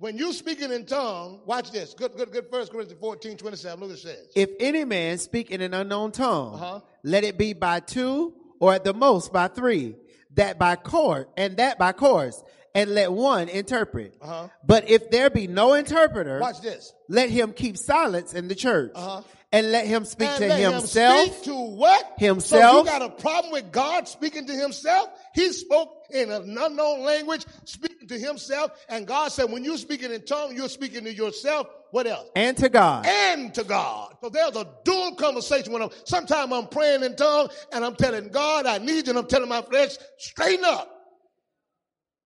When 0.00 0.16
you 0.16 0.32
speaking 0.32 0.70
in 0.70 0.86
tongue, 0.86 1.40
watch 1.44 1.72
this. 1.72 1.92
Good, 1.94 2.16
good, 2.16 2.30
good. 2.30 2.46
First 2.50 2.70
Corinthians 2.70 3.00
14, 3.00 3.36
27. 3.36 3.80
Look 3.80 3.88
what 3.90 3.98
it 3.98 4.02
says. 4.02 4.28
If 4.36 4.50
any 4.60 4.84
man 4.84 5.18
speak 5.18 5.50
in 5.50 5.60
an 5.60 5.74
unknown 5.74 6.12
tongue, 6.12 6.54
Uh-huh. 6.54 6.80
let 7.02 7.24
it 7.24 7.36
be 7.36 7.52
by 7.52 7.80
two 7.80 8.34
or 8.60 8.74
at 8.74 8.84
the 8.84 8.94
most 8.94 9.32
by 9.32 9.48
three, 9.48 9.96
that 10.34 10.58
by 10.58 10.76
course, 10.76 11.26
and 11.36 11.56
that 11.56 11.78
by 11.78 11.90
course, 11.92 12.42
and 12.74 12.94
let 12.94 13.12
one 13.12 13.48
interpret. 13.48 14.14
Uh-huh. 14.20 14.48
But 14.66 14.88
if 14.88 15.10
there 15.10 15.30
be 15.30 15.46
no 15.46 15.74
interpreter, 15.74 16.38
Watch 16.40 16.60
this. 16.60 16.92
let 17.08 17.30
him 17.30 17.52
keep 17.52 17.76
silence 17.76 18.34
in 18.34 18.48
the 18.48 18.54
church, 18.54 18.92
Uh-huh. 18.94 19.22
and 19.52 19.72
let 19.72 19.86
him 19.86 20.04
speak 20.04 20.28
And 20.28 20.38
to 20.42 20.48
let 20.48 20.58
him 20.60 20.72
himself. 20.74 21.26
speak 21.32 21.42
to 21.44 21.54
what? 21.54 22.12
Himself. 22.18 22.62
So 22.62 22.78
you 22.80 22.84
got 22.84 23.02
a 23.02 23.10
problem 23.10 23.52
with 23.52 23.72
God 23.72 24.06
speaking 24.08 24.46
to 24.46 24.52
himself? 24.52 25.08
He 25.34 25.52
spoke 25.52 25.90
in 26.10 26.30
an 26.30 26.56
unknown 26.58 27.02
language, 27.04 27.44
speaking 27.64 28.08
to 28.08 28.18
himself. 28.18 28.70
And 28.88 29.06
God 29.06 29.32
said, 29.32 29.50
when 29.50 29.64
you're 29.64 29.76
speaking 29.78 30.12
in 30.12 30.24
tongue, 30.24 30.54
you're 30.56 30.68
speaking 30.68 31.04
to 31.04 31.12
yourself. 31.14 31.66
What 31.90 32.06
else? 32.06 32.28
and 32.36 32.54
to 32.58 32.68
God. 32.68 33.06
and 33.06 33.54
to 33.54 33.64
God. 33.64 34.14
So 34.22 34.28
there's 34.28 34.54
a 34.56 34.66
dual 34.84 35.14
conversation 35.14 35.72
when 35.72 35.80
I'm, 35.80 35.88
sometimes 36.04 36.52
I'm 36.52 36.66
praying 36.66 37.02
in 37.02 37.16
tongue 37.16 37.48
and 37.72 37.82
I'm 37.82 37.96
telling 37.96 38.28
God, 38.28 38.66
I 38.66 38.76
need 38.76 39.06
you, 39.06 39.10
and 39.12 39.18
I'm 39.18 39.26
telling 39.26 39.48
my 39.48 39.62
flesh, 39.62 39.96
straighten 40.18 40.66
up. 40.66 40.94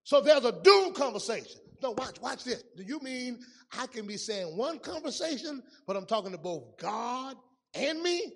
So 0.04 0.20
there's 0.20 0.44
a 0.44 0.52
dual 0.52 0.92
conversation. 0.92 1.60
No, 1.82 1.92
watch, 1.92 2.20
watch 2.20 2.44
this. 2.44 2.62
Do 2.76 2.82
you 2.82 3.00
mean 3.00 3.40
I 3.76 3.86
can 3.86 4.06
be 4.06 4.16
saying 4.16 4.56
one 4.56 4.78
conversation, 4.78 5.62
but 5.86 5.96
I'm 5.96 6.06
talking 6.06 6.32
to 6.32 6.38
both 6.38 6.78
God 6.78 7.36
and 7.74 8.00
me? 8.02 8.32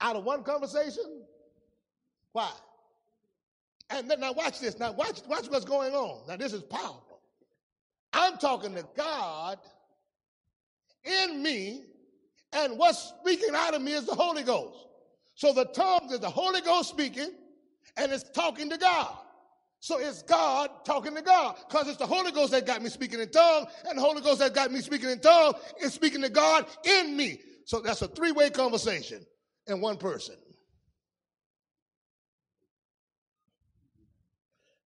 Out 0.00 0.16
of 0.16 0.24
one 0.24 0.42
conversation? 0.42 1.24
Why? 2.32 2.50
And 3.90 4.10
then 4.10 4.20
now 4.20 4.32
watch 4.32 4.60
this. 4.60 4.78
Now 4.78 4.92
watch, 4.92 5.20
watch 5.28 5.48
what's 5.48 5.64
going 5.64 5.94
on. 5.94 6.26
Now 6.26 6.36
this 6.36 6.52
is 6.52 6.62
powerful. 6.62 7.20
I'm 8.12 8.38
talking 8.38 8.74
to 8.74 8.84
God 8.96 9.58
in 11.04 11.42
me, 11.42 11.84
and 12.52 12.78
what's 12.78 13.12
speaking 13.20 13.54
out 13.54 13.74
of 13.74 13.82
me 13.82 13.92
is 13.92 14.06
the 14.06 14.14
Holy 14.14 14.42
Ghost. 14.42 14.86
So 15.34 15.52
the 15.52 15.64
tongues 15.66 16.12
is 16.12 16.20
the 16.20 16.30
Holy 16.30 16.60
Ghost 16.60 16.88
speaking, 16.88 17.30
and 17.96 18.12
it's 18.12 18.24
talking 18.30 18.68
to 18.70 18.76
God. 18.76 19.16
So 19.82 19.98
it's 19.98 20.22
God 20.22 20.70
talking 20.84 21.16
to 21.16 21.22
God, 21.22 21.56
because 21.68 21.88
it's 21.88 21.96
the 21.96 22.06
Holy 22.06 22.30
Ghost 22.30 22.52
that 22.52 22.64
got 22.64 22.80
me 22.82 22.88
speaking 22.88 23.18
in 23.18 23.28
tongues 23.30 23.66
and 23.88 23.98
the 23.98 24.02
Holy 24.02 24.22
Ghost 24.22 24.38
that 24.38 24.54
got 24.54 24.70
me 24.70 24.80
speaking 24.80 25.10
in 25.10 25.18
tongues 25.18 25.56
is 25.80 25.92
speaking 25.92 26.22
to 26.22 26.28
God 26.28 26.66
in 26.84 27.16
me. 27.16 27.40
So 27.64 27.80
that's 27.80 28.00
a 28.00 28.06
three-way 28.06 28.50
conversation 28.50 29.26
in 29.66 29.80
one 29.80 29.96
person. 29.96 30.36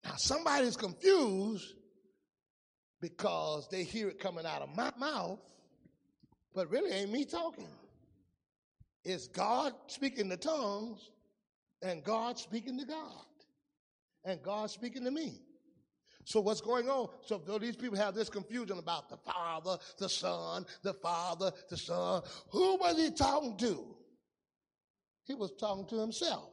Now 0.03 0.17
somebody's 0.17 0.79
confused 0.79 1.75
because 3.03 3.69
they 3.69 3.83
hear 3.83 4.09
it 4.09 4.19
coming 4.19 4.47
out 4.47 4.63
of 4.63 4.75
my 4.75 4.93
mouth, 4.99 5.41
but 6.55 6.71
really 6.71 6.91
ain't 6.91 7.13
me 7.13 7.27
talking. 7.27 7.69
It's 9.05 9.29
God 9.29 9.75
speaking 9.89 10.31
the 10.31 10.39
tongues 10.39 11.11
and 11.83 12.03
God 12.03 12.39
speaking 12.39 12.79
to 12.79 12.87
God 12.87 13.26
and 14.27 14.43
God 14.43 14.71
speaking 14.71 15.05
to 15.05 15.11
me. 15.11 15.41
So 16.25 16.41
what's 16.41 16.61
going 16.61 16.89
on? 16.89 17.09
So 17.25 17.41
though 17.47 17.59
these 17.59 17.77
people 17.77 17.97
have 17.97 18.15
this 18.15 18.29
confusion 18.29 18.79
about 18.79 19.09
the 19.09 19.17
Father, 19.17 19.79
the 19.97 20.09
Son, 20.09 20.67
the 20.83 20.93
Father, 20.93 21.53
the 21.71 21.77
Son, 21.77 22.23
who 22.51 22.77
was 22.77 22.97
he 22.97 23.13
talking 23.13 23.57
to? 23.59 23.97
He 25.25 25.35
was 25.35 25.53
talking 25.59 25.87
to 25.87 26.01
himself. 26.01 26.51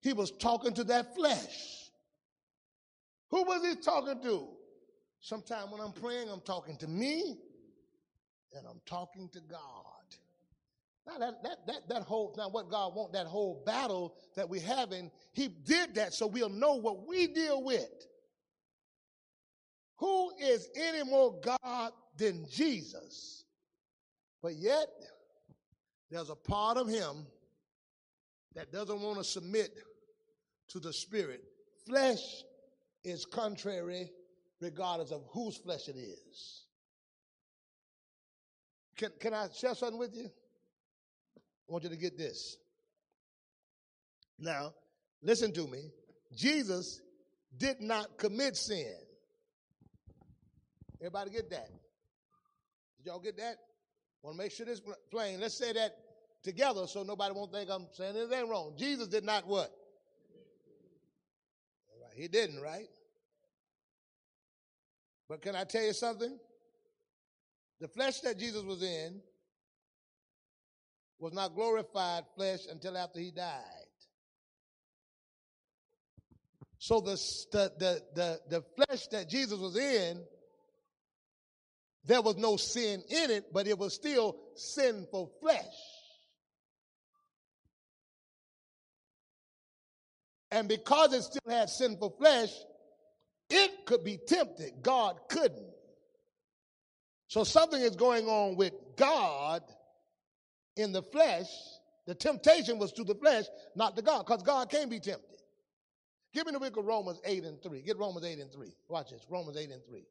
He 0.00 0.12
was 0.12 0.30
talking 0.30 0.72
to 0.74 0.84
that 0.84 1.16
flesh. 1.16 1.90
Who 3.30 3.42
was 3.42 3.66
he 3.66 3.74
talking 3.74 4.22
to? 4.22 4.46
Sometimes 5.20 5.72
when 5.72 5.80
I'm 5.80 5.92
praying, 5.92 6.28
I'm 6.30 6.40
talking 6.40 6.76
to 6.76 6.86
me 6.86 7.38
and 8.56 8.64
I'm 8.68 8.80
talking 8.86 9.28
to 9.30 9.40
God. 9.40 9.95
Now 11.06 11.18
that 11.18 11.42
that 11.42 11.66
that 11.66 11.88
that 11.88 12.02
whole 12.02 12.34
now 12.36 12.48
what 12.48 12.68
God 12.68 12.94
want 12.94 13.12
that 13.12 13.26
whole 13.26 13.62
battle 13.64 14.16
that 14.34 14.48
we're 14.48 14.60
having, 14.60 15.10
He 15.32 15.48
did 15.48 15.94
that 15.94 16.12
so 16.12 16.26
we'll 16.26 16.48
know 16.48 16.74
what 16.74 17.06
we 17.06 17.26
deal 17.28 17.62
with. 17.62 18.06
Who 19.98 20.32
is 20.40 20.68
any 20.74 21.04
more 21.04 21.40
God 21.40 21.92
than 22.16 22.46
Jesus? 22.50 23.44
But 24.42 24.56
yet, 24.56 24.88
there's 26.10 26.30
a 26.30 26.34
part 26.34 26.76
of 26.76 26.88
Him 26.88 27.26
that 28.54 28.72
doesn't 28.72 29.00
want 29.00 29.18
to 29.18 29.24
submit 29.24 29.70
to 30.68 30.80
the 30.80 30.92
Spirit. 30.92 31.42
Flesh 31.86 32.42
is 33.04 33.24
contrary 33.24 34.10
regardless 34.60 35.12
of 35.12 35.22
whose 35.30 35.56
flesh 35.56 35.88
it 35.88 35.96
is. 35.96 36.64
Can, 38.96 39.10
can 39.20 39.34
I 39.34 39.48
share 39.54 39.74
something 39.74 39.98
with 39.98 40.14
you? 40.14 40.30
I 41.68 41.72
want 41.72 41.84
you 41.84 41.90
to 41.90 41.96
get 41.96 42.16
this. 42.16 42.56
Now, 44.38 44.72
listen 45.22 45.52
to 45.54 45.66
me. 45.66 45.90
Jesus 46.34 47.00
did 47.56 47.80
not 47.80 48.18
commit 48.18 48.56
sin. 48.56 48.94
Everybody 51.00 51.30
get 51.30 51.50
that? 51.50 51.68
Did 52.98 53.06
y'all 53.06 53.20
get 53.20 53.36
that? 53.38 53.56
Want 54.22 54.36
to 54.36 54.42
make 54.42 54.52
sure 54.52 54.66
this 54.66 54.80
plain. 55.10 55.40
Let's 55.40 55.56
say 55.56 55.72
that 55.72 55.92
together 56.42 56.86
so 56.86 57.02
nobody 57.02 57.34
won't 57.34 57.52
think 57.52 57.70
I'm 57.70 57.86
saying 57.92 58.16
anything 58.16 58.48
wrong. 58.48 58.74
Jesus 58.76 59.08
did 59.08 59.24
not 59.24 59.46
what? 59.46 59.70
He 62.14 62.28
didn't, 62.28 62.62
right? 62.62 62.88
But 65.28 65.42
can 65.42 65.54
I 65.54 65.64
tell 65.64 65.82
you 65.82 65.92
something? 65.92 66.38
The 67.78 67.88
flesh 67.88 68.20
that 68.20 68.38
Jesus 68.38 68.62
was 68.62 68.82
in 68.82 69.20
was 71.18 71.32
not 71.32 71.54
glorified 71.54 72.24
flesh 72.36 72.60
until 72.70 72.96
after 72.96 73.18
he 73.18 73.30
died. 73.30 73.62
So 76.78 77.00
the, 77.00 77.16
the, 77.52 78.02
the, 78.14 78.40
the, 78.48 78.64
flesh 78.76 79.06
that 79.08 79.28
Jesus 79.28 79.58
was 79.58 79.76
in, 79.76 80.22
there 82.04 82.20
was 82.20 82.36
no 82.36 82.56
sin 82.56 83.02
in 83.08 83.30
it, 83.30 83.52
but 83.52 83.66
it 83.66 83.78
was 83.78 83.94
still 83.94 84.36
sinful 84.54 85.32
flesh. 85.40 85.64
And 90.50 90.68
because 90.68 91.12
it 91.12 91.22
still 91.22 91.50
had 91.50 91.68
sinful 91.70 92.10
flesh, 92.18 92.50
it 93.50 93.86
could 93.86 94.04
be 94.04 94.18
tempted. 94.18 94.82
God 94.82 95.18
couldn't. 95.28 95.72
So 97.28 97.42
something 97.42 97.80
is 97.80 97.96
going 97.96 98.26
on 98.26 98.56
with 98.56 98.72
God 98.96 99.62
in 100.76 100.92
the 100.92 101.02
flesh. 101.02 101.48
The 102.06 102.14
temptation 102.14 102.78
was 102.78 102.92
to 102.92 103.04
the 103.04 103.14
flesh, 103.14 103.46
not 103.74 103.96
to 103.96 104.02
God, 104.02 104.24
because 104.26 104.42
God 104.42 104.70
can't 104.70 104.90
be 104.90 105.00
tempted. 105.00 105.42
Give 106.32 106.46
me 106.46 106.52
the 106.52 106.60
book 106.60 106.76
of 106.76 106.84
Romans 106.84 107.18
8 107.24 107.44
and 107.44 107.60
3. 107.62 107.82
Get 107.82 107.98
Romans 107.98 108.24
8 108.24 108.38
and 108.38 108.52
3. 108.52 108.68
Watch 108.88 109.10
this. 109.10 109.26
Romans 109.28 109.56
8 109.56 109.70
and 109.70 109.84
3. 109.84 110.04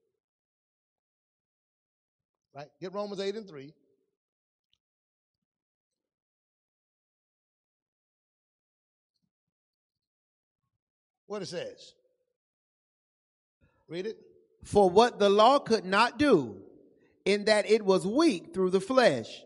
Right? 2.56 2.68
Get 2.82 2.94
Romans 2.94 3.22
8 3.22 3.36
and 3.36 3.48
3. 3.48 3.74
What 11.28 11.42
it 11.42 11.48
says. 11.48 11.94
Read 13.88 14.06
it. 14.08 14.18
For 14.64 14.90
what 14.90 15.20
the 15.20 15.30
law 15.30 15.60
could 15.60 15.86
not 15.86 16.18
do, 16.18 16.58
in 17.24 17.46
that 17.46 17.70
it 17.70 17.84
was 17.84 18.06
weak 18.06 18.54
through 18.54 18.72
the 18.72 18.82
flesh, 18.82 19.44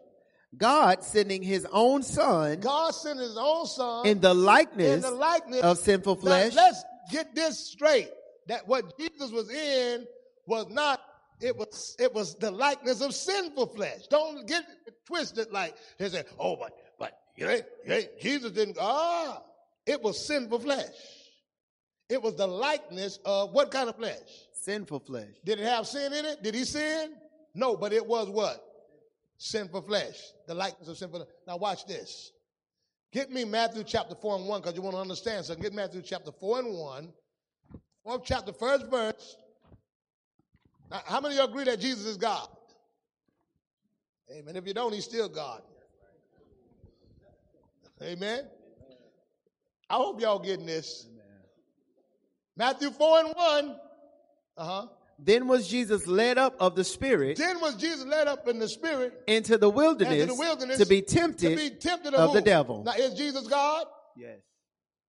God 0.58 1.04
sending 1.04 1.43
his 1.43 1.68
own 1.72 2.02
son 2.04 2.60
God 2.60 2.91
sent 2.91 3.20
his 3.20 3.38
own 3.38 3.66
son 3.68 4.06
in 4.08 4.20
the 4.20 4.34
likeness, 4.34 4.95
in 4.95 5.02
the 5.02 5.12
likeness 5.12 5.62
of 5.62 5.78
sinful 5.78 6.16
Now, 6.16 6.22
flesh. 6.22 6.56
let's 6.56 6.84
get 7.12 7.36
this 7.36 7.60
straight. 7.60 8.10
That 8.47 8.68
what 8.68 8.97
Jesus 8.97 9.32
was 9.32 9.50
in 9.52 10.08
was 10.47 10.68
not, 10.70 11.00
it 11.39 11.56
was 11.56 11.95
it 12.00 12.14
was 12.14 12.36
the 12.36 12.50
likeness 12.50 13.02
of 13.02 13.14
sinful 13.14 13.68
flesh. 13.68 14.08
Don't 14.10 14.47
get 14.47 14.64
it 14.88 14.95
twisted 15.06 15.52
like 15.52 15.76
they 16.00 16.10
say, 16.10 16.24
oh, 16.39 16.56
but 16.56 16.72
but 16.97 17.14
you 17.36 17.47
ain't, 17.47 17.66
you 17.86 17.93
ain't, 17.93 18.20
Jesus 18.20 18.52
didn't 18.52 18.78
ah, 18.82 19.41
it 19.86 20.02
was 20.02 20.26
sinful 20.26 20.60
flesh. 20.60 20.88
It 22.10 22.24
was 22.24 22.34
the 22.34 22.47
likeness 22.47 23.20
of 23.24 23.54
what 23.54 23.70
kind 23.70 23.88
of 23.88 23.95
flesh? 23.95 24.18
Sinful 24.54 25.02
flesh. 25.02 25.30
Did 25.45 25.60
it 25.60 25.66
have 25.66 25.86
sin 25.86 26.12
in 26.12 26.26
it? 26.26 26.41
Did 26.41 26.56
he 26.56 26.66
sin? 26.66 27.14
No, 27.54 27.78
but 27.78 27.93
it 27.93 28.06
was 28.06 28.30
what? 28.30 28.64
Sinful 29.39 29.83
flesh. 29.83 30.17
The 30.47 30.53
likeness 30.53 30.89
of 30.89 30.97
sinful. 30.97 31.25
Now 31.47 31.57
watch 31.57 31.87
this. 31.87 32.33
Get 33.11 33.31
me 33.31 33.45
Matthew 33.45 33.83
chapter 33.83 34.13
4 34.13 34.35
and 34.35 34.47
1 34.47 34.61
because 34.61 34.75
you 34.75 34.81
want 34.81 34.95
to 34.95 35.01
understand. 35.01 35.45
So 35.45 35.55
get 35.55 35.73
Matthew 35.73 36.01
chapter 36.01 36.31
4 36.31 36.59
and 36.59 36.77
1. 36.77 37.13
Fourth 38.03 38.21
chapter, 38.25 38.53
first 38.53 38.85
verse. 38.87 39.37
Now, 40.91 41.01
how 41.05 41.21
many 41.21 41.35
of 41.35 41.39
you 41.39 41.45
agree 41.45 41.63
that 41.63 41.79
Jesus 41.79 42.05
is 42.05 42.17
God? 42.17 42.47
Amen. 44.31 44.55
If 44.55 44.67
you 44.67 44.73
don't, 44.73 44.93
he's 44.93 45.05
still 45.05 45.29
God. 45.29 45.61
Amen. 48.01 48.43
I 49.89 49.95
hope 49.95 50.21
y'all 50.21 50.39
getting 50.39 50.65
this. 50.65 51.07
Matthew 52.57 52.91
4 52.91 53.19
and 53.19 53.33
1. 53.35 53.75
Uh 54.57 54.65
huh. 54.65 54.87
Then 55.22 55.47
was 55.47 55.67
Jesus 55.67 56.07
led 56.07 56.38
up 56.38 56.55
of 56.59 56.76
the 56.76 56.84
Spirit 56.84 57.38
Then 57.38 57.59
was 57.59 57.76
Jesus 57.76 58.05
led 58.05 58.28
up 58.28 58.47
in 58.47 58.57
the 58.57 58.70
spirit 58.70 59.22
into 59.28 59.57
the 59.57 59.70
wilderness, 59.70 60.22
into 60.22 60.34
the 60.34 60.39
wilderness 60.39 60.78
to 60.78 60.86
be 60.86 61.01
to 61.01 61.15
tempted, 61.15 61.57
be 61.57 61.70
tempted 61.72 62.13
of 62.13 62.30
of, 62.30 62.34
the 62.34 62.41
devil. 62.41 62.84
Now 62.84 62.93
is 62.93 63.13
Jesus 63.15 63.47
God? 63.47 63.86
Yes, 64.15 64.39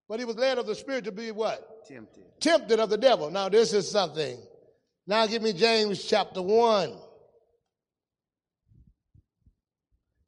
But 0.09 0.19
he 0.19 0.25
was 0.25 0.37
led 0.37 0.59
of 0.59 0.67
the 0.67 0.75
spirit 0.75 1.05
to 1.05 1.13
be 1.13 1.31
what? 1.31 1.87
tempted. 1.87 2.25
Tempted 2.41 2.81
of 2.81 2.91
the 2.91 2.97
devil. 2.97 3.31
Now 3.31 3.49
this 3.49 3.73
is 3.73 3.89
something. 3.91 4.39
Now 5.07 5.27
give 5.27 5.43
me 5.43 5.53
James 5.53 6.05
chapter 6.05 6.43
1 6.43 6.93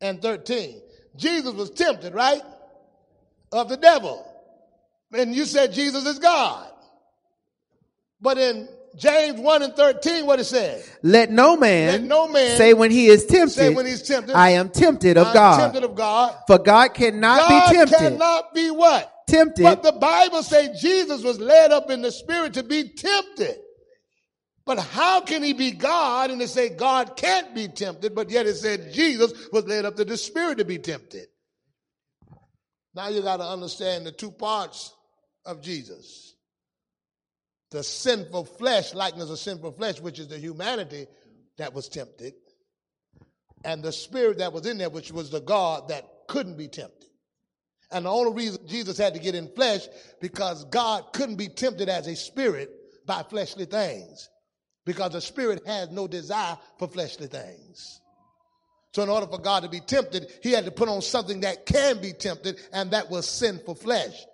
and 0.01 0.22
13. 0.22 0.80
Jesus 1.16 1.53
was 1.55 1.70
tempted, 1.70 2.14
right? 2.14 2.43
Of 3.51 3.68
the 3.68 3.76
devil. 3.76 4.26
And 5.12 5.35
you 5.35 5.45
said 5.45 5.72
Jesus 5.72 6.07
is 6.07 6.18
God. 6.18 6.70
But 8.20 8.39
in 8.39 8.68
James 8.97 9.40
1 9.40 9.62
and 9.62 9.74
13, 9.74 10.26
what 10.26 10.38
it 10.38 10.45
says? 10.45 10.90
Let 11.03 11.30
no 11.30 11.57
man, 11.57 11.88
Let 11.88 12.03
no 12.03 12.28
man 12.28 12.57
say 12.57 12.74
when 12.74 12.90
he 12.90 13.09
is 13.09 13.24
tempted, 13.26 13.55
say 13.55 13.74
when 13.74 13.86
he's 13.86 14.03
tempted, 14.03 14.34
I 14.36 14.51
am 14.51 14.68
tempted 14.68 15.16
of 15.16 15.28
I'm 15.28 15.34
God. 15.34 15.59
tempted 15.59 15.84
of 15.84 15.95
God. 15.95 16.36
For 16.47 16.59
God 16.59 16.95
cannot 16.95 17.38
God 17.38 17.70
be 17.70 17.76
tempted. 17.76 17.93
God 17.93 17.99
cannot 17.99 18.55
be 18.55 18.70
what? 18.70 19.12
tempted. 19.26 19.62
But 19.62 19.82
the 19.82 19.93
Bible 19.93 20.43
says 20.43 20.80
Jesus 20.80 21.22
was 21.22 21.40
led 21.40 21.72
up 21.72 21.90
in 21.90 22.03
the 22.03 22.12
spirit 22.12 22.55
to 22.55 22.62
be 22.62 22.88
tempted. 22.88 23.57
But 24.64 24.78
how 24.78 25.20
can 25.22 25.43
he 25.43 25.55
be 25.55 25.72
God 25.72 26.30
and 26.30 26.40
they 26.40 26.47
say 26.47 26.68
God 26.68 27.16
can't 27.16 27.55
be 27.55 27.66
tempted, 27.66 28.14
but 28.14 28.30
yet 28.30 28.47
it 28.47 28.55
said 28.55 28.93
Jesus 28.93 29.49
was 29.53 29.64
led 29.64 29.84
up 29.84 29.97
to 29.97 30.05
the 30.05 30.16
spirit 30.16 30.59
to 30.59 30.64
be 30.64 30.78
tempted? 30.78 31.26
Now 32.95 33.09
you 33.09 33.22
got 33.22 33.38
to 33.38 33.45
understand 33.45 34.07
the 34.07 34.12
two 34.12 34.30
parts 34.30 34.93
of 35.45 35.62
Jesus. 35.62 36.32
The 37.73 37.83
sinful 37.83 38.45
flesh, 38.45 38.93
likeness 38.93 39.31
of 39.31 39.39
sinful 39.39 39.73
flesh, 39.73 39.99
which 39.99 40.18
is 40.18 40.29
the 40.29 40.39
humanity 40.39 41.07
that 41.57 41.73
was 41.73 41.89
tempted, 41.89 42.35
and 43.64 43.83
the 43.83 43.93
spirit 43.93 44.39
that 44.39 44.53
was 44.53 44.66
in 44.66 44.77
there, 44.77 44.91
which 44.91 45.11
was 45.11 45.31
the 45.31 45.41
God 45.41 45.89
that 45.89 46.07
couldn't 46.29 46.59
be 46.59 46.68
tempted. 46.68 47.09
And 47.91 48.05
the 48.05 48.11
only 48.11 48.35
reason 48.35 48.66
Jesus 48.66 48.99
had 48.99 49.14
to 49.14 49.20
get 49.20 49.35
in 49.35 49.49
flesh 49.55 49.89
because 50.20 50.66
God 50.66 51.14
couldn't 51.14 51.37
be 51.37 51.49
tempted 51.49 51.89
as 51.89 52.07
a 52.07 52.14
spirit 52.14 52.70
by 53.07 53.23
fleshly 53.23 53.64
things 53.64 54.29
because 54.85 55.12
the 55.12 55.20
spirit 55.20 55.66
has 55.66 55.91
no 55.91 56.07
desire 56.07 56.59
for 56.79 56.89
fleshly 56.89 57.27
things. 57.27 58.01
So 58.93 59.03
in 59.03 59.09
order 59.09 59.27
for 59.27 59.39
God 59.39 59.62
to 59.62 59.70
be 59.70 59.81
tempted, 59.81 60.31
he 60.43 60.53
had 60.53 60.66
to 60.66 60.70
put 60.70 60.91
on 60.91 61.01
something 61.01 61.41
that 61.41 61.64
can 61.64 62.03
be 62.03 62.12
tempted 62.12 62.61
and 62.73 62.91
that 62.91 63.11
was 63.11 63.27
sinful 63.27 63.77
flesh. 63.77 64.27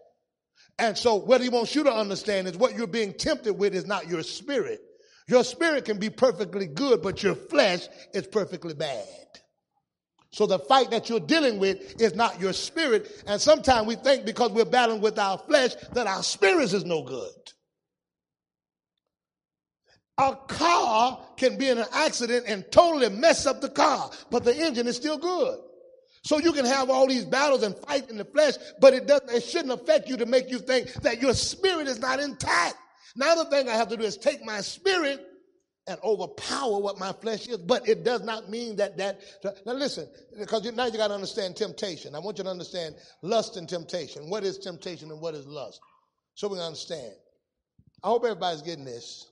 And 0.78 0.96
so 0.96 1.16
what 1.16 1.40
he 1.40 1.48
wants 1.48 1.74
you 1.74 1.84
to 1.84 1.92
understand 1.92 2.46
is 2.46 2.56
what 2.56 2.76
you're 2.76 2.86
being 2.86 3.12
tempted 3.12 3.54
with 3.54 3.74
is 3.74 3.86
not 3.86 4.08
your 4.08 4.22
spirit. 4.22 4.80
Your 5.26 5.44
spirit 5.44 5.84
can 5.84 5.98
be 5.98 6.08
perfectly 6.08 6.66
good, 6.66 7.02
but 7.02 7.22
your 7.22 7.34
flesh 7.34 7.86
is 8.14 8.26
perfectly 8.26 8.74
bad. 8.74 9.04
So 10.30 10.46
the 10.46 10.58
fight 10.58 10.90
that 10.90 11.08
you're 11.08 11.20
dealing 11.20 11.58
with 11.58 12.00
is 12.00 12.14
not 12.14 12.40
your 12.40 12.52
spirit. 12.52 13.24
And 13.26 13.40
sometimes 13.40 13.86
we 13.86 13.96
think 13.96 14.24
because 14.24 14.52
we're 14.52 14.64
battling 14.64 15.00
with 15.00 15.18
our 15.18 15.38
flesh 15.38 15.74
that 15.92 16.06
our 16.06 16.22
spirit 16.22 16.72
is 16.72 16.84
no 16.84 17.02
good. 17.02 17.32
A 20.18 20.34
car 20.48 21.20
can 21.36 21.56
be 21.56 21.68
in 21.68 21.78
an 21.78 21.86
accident 21.92 22.44
and 22.48 22.70
totally 22.72 23.08
mess 23.08 23.46
up 23.46 23.60
the 23.60 23.68
car, 23.68 24.10
but 24.30 24.44
the 24.44 24.54
engine 24.54 24.86
is 24.86 24.96
still 24.96 25.18
good. 25.18 25.58
So 26.22 26.38
you 26.38 26.52
can 26.52 26.64
have 26.64 26.90
all 26.90 27.06
these 27.06 27.24
battles 27.24 27.62
and 27.62 27.76
fight 27.76 28.10
in 28.10 28.18
the 28.18 28.24
flesh, 28.24 28.54
but 28.80 28.94
it 28.94 29.06
doesn't, 29.06 29.30
it 29.30 29.42
shouldn't 29.42 29.72
affect 29.72 30.08
you 30.08 30.16
to 30.16 30.26
make 30.26 30.50
you 30.50 30.58
think 30.58 30.92
that 31.02 31.22
your 31.22 31.34
spirit 31.34 31.86
is 31.86 31.98
not 31.98 32.20
intact. 32.20 32.76
Now 33.16 33.34
the 33.34 33.44
thing 33.46 33.68
I 33.68 33.72
have 33.72 33.88
to 33.88 33.96
do 33.96 34.04
is 34.04 34.16
take 34.16 34.44
my 34.44 34.60
spirit 34.60 35.24
and 35.86 35.98
overpower 36.04 36.78
what 36.78 36.98
my 36.98 37.12
flesh 37.12 37.48
is, 37.48 37.56
but 37.56 37.88
it 37.88 38.04
does 38.04 38.22
not 38.22 38.50
mean 38.50 38.76
that 38.76 38.98
that. 38.98 39.20
Now 39.64 39.72
listen, 39.72 40.06
because 40.38 40.70
now 40.72 40.86
you 40.86 40.98
got 40.98 41.08
to 41.08 41.14
understand 41.14 41.56
temptation. 41.56 42.14
I 42.14 42.18
want 42.18 42.36
you 42.36 42.44
to 42.44 42.50
understand 42.50 42.96
lust 43.22 43.56
and 43.56 43.68
temptation. 43.68 44.28
What 44.28 44.44
is 44.44 44.58
temptation 44.58 45.10
and 45.10 45.20
what 45.20 45.34
is 45.34 45.46
lust? 45.46 45.80
So 46.34 46.48
we 46.48 46.56
can 46.56 46.66
understand. 46.66 47.14
I 48.04 48.08
hope 48.08 48.24
everybody's 48.24 48.62
getting 48.62 48.84
this. 48.84 49.30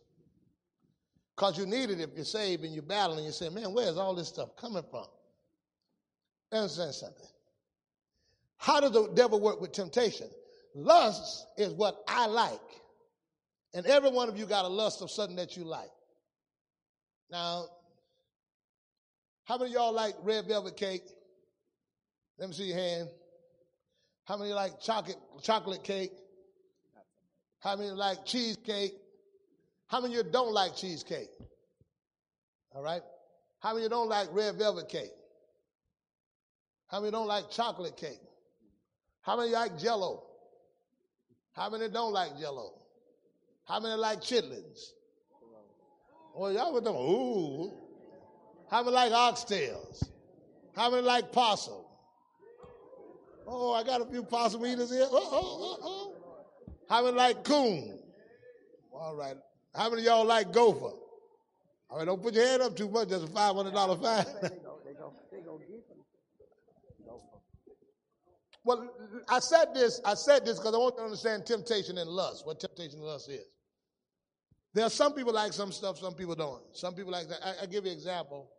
Because 1.36 1.58
you 1.58 1.66
need 1.66 1.90
it 1.90 2.00
if 2.00 2.10
you're 2.16 2.24
saved 2.24 2.64
and 2.64 2.72
you're 2.72 2.82
battling. 2.82 3.26
You 3.26 3.32
say, 3.32 3.50
man, 3.50 3.74
where's 3.74 3.98
all 3.98 4.14
this 4.14 4.28
stuff 4.28 4.56
coming 4.56 4.82
from? 4.90 5.04
Understand 6.52 6.94
something. 6.94 7.26
How 8.56 8.80
does 8.80 8.92
the 8.92 9.08
devil 9.14 9.40
work 9.40 9.60
with 9.60 9.72
temptation? 9.72 10.28
Lust 10.74 11.46
is 11.56 11.72
what 11.72 11.96
I 12.08 12.26
like. 12.26 12.60
And 13.74 13.86
every 13.86 14.10
one 14.10 14.28
of 14.28 14.38
you 14.38 14.46
got 14.46 14.64
a 14.64 14.68
lust 14.68 15.02
of 15.02 15.10
something 15.10 15.36
that 15.36 15.56
you 15.56 15.64
like. 15.64 15.90
Now, 17.30 17.66
how 19.44 19.58
many 19.58 19.72
y'all 19.72 19.92
like 19.92 20.14
red 20.22 20.46
velvet 20.46 20.76
cake? 20.76 21.02
Let 22.38 22.48
me 22.48 22.54
see 22.54 22.64
your 22.64 22.76
hand. 22.76 23.08
How 24.24 24.36
many 24.36 24.52
like 24.52 24.80
chocolate 24.80 25.18
chocolate 25.42 25.84
cake? 25.84 26.12
How 27.60 27.76
many 27.76 27.90
like 27.90 28.24
cheesecake? 28.24 28.92
How 29.86 30.00
many 30.00 30.16
of 30.16 30.26
you 30.26 30.32
don't 30.32 30.52
like 30.52 30.76
cheesecake? 30.76 31.30
All 32.74 32.82
right. 32.82 33.02
How 33.60 33.70
many 33.70 33.86
of 33.86 33.90
you 33.90 33.96
don't 33.96 34.08
like 34.08 34.28
red 34.32 34.56
velvet 34.56 34.88
cake? 34.88 35.12
How 36.88 37.00
many 37.00 37.10
don't 37.10 37.26
like 37.26 37.50
chocolate 37.50 37.96
cake? 37.96 38.20
How 39.22 39.36
many 39.36 39.50
like 39.50 39.78
jello? 39.78 40.22
How 41.52 41.68
many 41.68 41.88
don't 41.88 42.12
like 42.12 42.38
jello? 42.38 42.74
How 43.64 43.80
many 43.80 43.94
like 43.96 44.20
chitlins? 44.20 44.92
Well, 46.34 46.52
y'all 46.52 46.72
with 46.72 46.84
know. 46.84 46.96
Ooh. 46.96 47.72
How 48.70 48.82
many 48.82 48.94
like 48.94 49.12
oxtails? 49.12 50.02
How 50.74 50.90
many 50.90 51.02
like 51.02 51.32
possum? 51.32 51.82
Oh, 53.46 53.72
I 53.72 53.82
got 53.84 54.02
a 54.02 54.06
few 54.06 54.22
possum 54.22 54.66
eaters 54.66 54.90
here. 54.90 55.06
Oh, 55.10 55.28
oh, 55.32 55.58
oh, 55.60 55.78
oh. 55.82 56.72
How 56.88 57.02
many 57.04 57.16
like 57.16 57.42
coon? 57.42 57.98
All 58.92 59.16
right. 59.16 59.36
How 59.74 59.90
many 59.90 60.02
y'all 60.02 60.24
like 60.24 60.52
gopher? 60.52 60.94
All 61.88 61.98
right, 61.98 62.04
don't 62.04 62.22
put 62.22 62.34
your 62.34 62.46
hand 62.46 62.62
up 62.62 62.76
too 62.76 62.88
much. 62.88 63.08
That's 63.08 63.22
a 63.22 63.28
five 63.28 63.54
hundred 63.54 63.74
dollar 63.74 63.96
fine. 63.96 64.50
well, 68.66 68.90
I 69.28 69.38
said 69.38 69.74
this. 69.74 70.00
I 70.04 70.14
said 70.14 70.44
this 70.44 70.58
because 70.58 70.74
I 70.74 70.78
want 70.78 70.96
you 70.96 71.02
to 71.02 71.04
understand 71.04 71.46
temptation 71.46 71.98
and 71.98 72.10
lust. 72.10 72.44
What 72.44 72.58
temptation 72.58 72.98
and 72.98 73.06
lust 73.06 73.30
is. 73.30 73.46
There 74.74 74.84
are 74.84 74.90
some 74.90 75.14
people 75.14 75.32
like 75.32 75.52
some 75.52 75.70
stuff, 75.70 75.98
some 75.98 76.14
people 76.14 76.34
don't. 76.34 76.60
Some 76.72 76.94
people 76.94 77.12
like 77.12 77.28
that. 77.28 77.38
I, 77.44 77.62
I 77.62 77.66
give 77.66 77.84
you 77.84 77.92
an 77.92 77.96
example. 77.96 78.50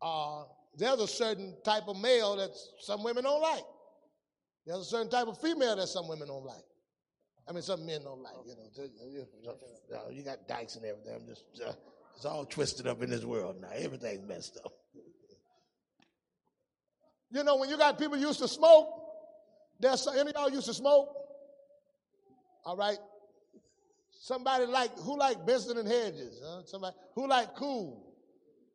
Uh, 0.00 0.44
there's 0.76 1.00
a 1.00 1.06
certain 1.06 1.54
type 1.64 1.82
of 1.86 2.00
male 2.00 2.34
that 2.36 2.50
some 2.80 3.04
women 3.04 3.24
don't 3.24 3.42
like. 3.42 3.62
There's 4.66 4.80
a 4.80 4.84
certain 4.84 5.10
type 5.10 5.26
of 5.28 5.38
female 5.38 5.76
that 5.76 5.88
some 5.88 6.08
women 6.08 6.28
don't 6.28 6.46
like. 6.46 6.64
I 7.46 7.52
mean, 7.52 7.62
some 7.62 7.84
men 7.84 8.04
don't 8.04 8.22
like. 8.22 8.32
You 8.46 9.26
know, 9.90 10.08
you 10.10 10.22
got 10.22 10.48
dykes 10.48 10.76
and 10.76 10.86
everything. 10.86 11.14
I'm 11.14 11.26
just, 11.26 11.44
uh, 11.64 11.72
it's 12.16 12.24
all 12.24 12.46
twisted 12.46 12.86
up 12.86 13.02
in 13.02 13.10
this 13.10 13.24
world 13.24 13.56
now. 13.60 13.68
Everything's 13.74 14.26
messed 14.26 14.58
up. 14.64 14.72
You 17.34 17.42
know, 17.42 17.56
when 17.56 17.70
you 17.70 17.78
got 17.78 17.98
people 17.98 18.18
used 18.18 18.40
to 18.40 18.48
smoke, 18.48 19.01
there's 19.82 20.06
any 20.08 20.30
of 20.30 20.32
y'all 20.34 20.50
used 20.50 20.66
to 20.66 20.74
smoke. 20.74 21.14
All 22.64 22.76
right, 22.76 22.98
Somebody 24.22 24.66
like 24.66 24.96
who 25.00 25.18
like 25.18 25.44
Benson 25.44 25.78
and 25.78 25.88
Hedges? 25.88 26.40
Huh? 26.44 26.62
Somebody 26.64 26.94
who 27.16 27.26
like 27.26 27.56
Kool? 27.56 28.14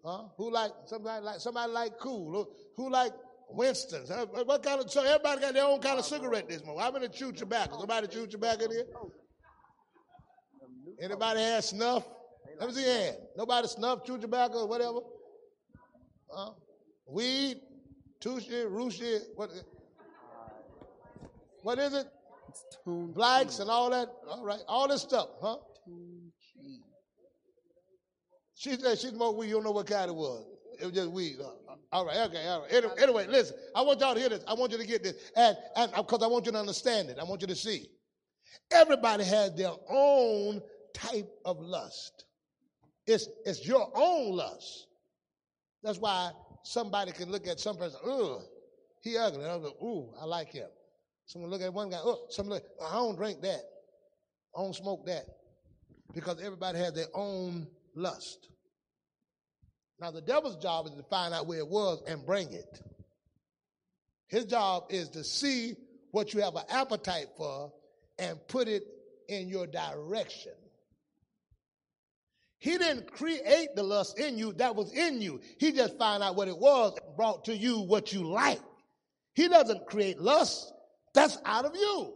Huh? 0.03 0.23
Who 0.35 0.51
like 0.51 0.71
somebody 0.87 1.23
like 1.23 1.39
somebody 1.39 1.71
like 1.71 1.97
Kool? 1.99 2.33
Who, 2.33 2.49
who 2.75 2.89
like 2.89 3.13
Winston's? 3.51 4.09
Huh? 4.09 4.25
What 4.25 4.61
kind 4.61 4.81
of 4.81 4.91
so 4.91 5.05
everybody 5.05 5.39
got 5.39 5.53
their 5.53 5.63
own 5.63 5.79
kind 5.79 5.97
of 5.97 6.03
cigarette 6.03 6.49
this 6.49 6.65
morning. 6.65 6.83
How 6.83 6.91
many 6.91 7.07
chew 7.07 7.31
tobacco? 7.31 7.79
Somebody 7.79 8.07
chew 8.07 8.27
tobacco 8.27 8.65
in 8.65 8.71
here? 8.71 8.85
Anybody 11.01 11.39
have 11.39 11.63
snuff? 11.63 12.05
Let 12.59 12.67
me 12.67 12.75
see 12.75 12.83
hand. 12.83 13.15
Nobody 13.37 13.69
snuff, 13.69 14.03
chew 14.03 14.17
tobacco, 14.17 14.65
whatever? 14.65 14.99
Huh? 16.29 16.51
Weed, 17.05 17.61
Tushy, 18.19 18.65
Rushi, 18.65 19.19
what? 19.35 19.51
What 21.67 21.79
is 21.79 21.93
it? 21.93 22.07
Blacks 22.85 23.59
and 23.59 23.69
all 23.69 23.89
that. 23.89 24.07
All 24.29 24.45
right. 24.45 24.61
All 24.69 24.87
this 24.87 25.01
stuff, 25.01 25.27
huh? 25.41 25.57
She 28.55 28.77
said 28.77 28.97
she 28.97 29.09
smoked 29.09 29.37
weed. 29.37 29.47
You 29.49 29.55
don't 29.55 29.65
know 29.65 29.71
what 29.71 29.85
kind 29.85 30.09
it 30.09 30.15
was. 30.15 30.45
It 30.79 30.85
was 30.85 30.93
just 30.93 31.11
weed. 31.11 31.35
Uh, 31.43 31.73
all 31.91 32.05
right. 32.05 32.19
Okay. 32.19 32.47
All 32.47 32.61
right. 32.61 32.71
Anyway, 32.71 32.93
anyway, 33.01 33.27
listen. 33.27 33.57
I 33.75 33.81
want 33.81 33.99
y'all 33.99 34.13
to 34.13 34.19
hear 34.21 34.29
this. 34.29 34.45
I 34.47 34.53
want 34.53 34.71
you 34.71 34.77
to 34.77 34.87
get 34.87 35.03
this. 35.03 35.15
And 35.35 35.57
because 35.93 36.23
I 36.23 36.27
want 36.27 36.45
you 36.45 36.53
to 36.53 36.57
understand 36.57 37.09
it. 37.09 37.17
I 37.19 37.25
want 37.25 37.41
you 37.41 37.47
to 37.47 37.55
see. 37.55 37.89
Everybody 38.71 39.25
has 39.25 39.53
their 39.53 39.73
own 39.89 40.61
type 40.93 41.29
of 41.43 41.59
lust. 41.59 42.23
It's, 43.05 43.27
it's 43.45 43.67
your 43.67 43.91
own 43.93 44.37
lust. 44.37 44.87
That's 45.83 45.99
why 45.99 46.31
somebody 46.63 47.11
can 47.11 47.29
look 47.29 47.45
at 47.45 47.59
some 47.59 47.75
person, 47.75 47.99
ugh, 48.09 48.41
he 49.01 49.17
ugly. 49.17 49.43
And 49.43 49.51
I 49.51 49.57
go, 49.57 49.73
ooh, 49.83 50.13
I 50.17 50.23
like 50.23 50.53
him. 50.53 50.67
Someone 51.27 51.51
look 51.51 51.61
at 51.61 51.73
one 51.73 51.89
guy, 51.89 51.99
oh, 52.01 52.25
someone 52.29 52.55
look, 52.55 52.63
I 52.89 52.93
don't 52.93 53.15
drink 53.15 53.41
that. 53.41 53.61
I 54.57 54.61
don't 54.61 54.73
smoke 54.73 55.05
that. 55.05 55.25
Because 56.13 56.41
everybody 56.41 56.79
has 56.79 56.93
their 56.93 57.07
own 57.13 57.67
lust. 57.95 58.49
Now, 59.99 60.11
the 60.11 60.21
devil's 60.21 60.55
job 60.57 60.85
is 60.85 60.93
to 60.93 61.03
find 61.03 61.33
out 61.33 61.47
where 61.47 61.59
it 61.59 61.67
was 61.67 62.01
and 62.07 62.25
bring 62.25 62.53
it. 62.53 62.81
His 64.27 64.45
job 64.45 64.85
is 64.89 65.09
to 65.09 65.23
see 65.23 65.75
what 66.11 66.33
you 66.33 66.41
have 66.41 66.55
an 66.55 66.63
appetite 66.69 67.27
for 67.35 67.73
and 68.17 68.39
put 68.47 68.67
it 68.67 68.83
in 69.27 69.49
your 69.49 69.67
direction. 69.67 70.53
He 72.59 72.77
didn't 72.77 73.11
create 73.11 73.75
the 73.75 73.83
lust 73.83 74.17
in 74.17 74.37
you 74.37 74.53
that 74.53 74.75
was 74.75 74.93
in 74.93 75.21
you. 75.21 75.41
He 75.59 75.71
just 75.73 75.97
found 75.97 76.23
out 76.23 76.35
what 76.35 76.47
it 76.47 76.57
was 76.57 76.97
and 77.03 77.15
brought 77.15 77.45
to 77.45 77.55
you 77.55 77.81
what 77.81 78.13
you 78.13 78.23
like. 78.23 78.61
He 79.33 79.47
doesn't 79.47 79.85
create 79.87 80.19
lust. 80.19 80.73
That's 81.17 81.39
out 81.45 81.65
of 81.65 81.75
you. 81.75 82.13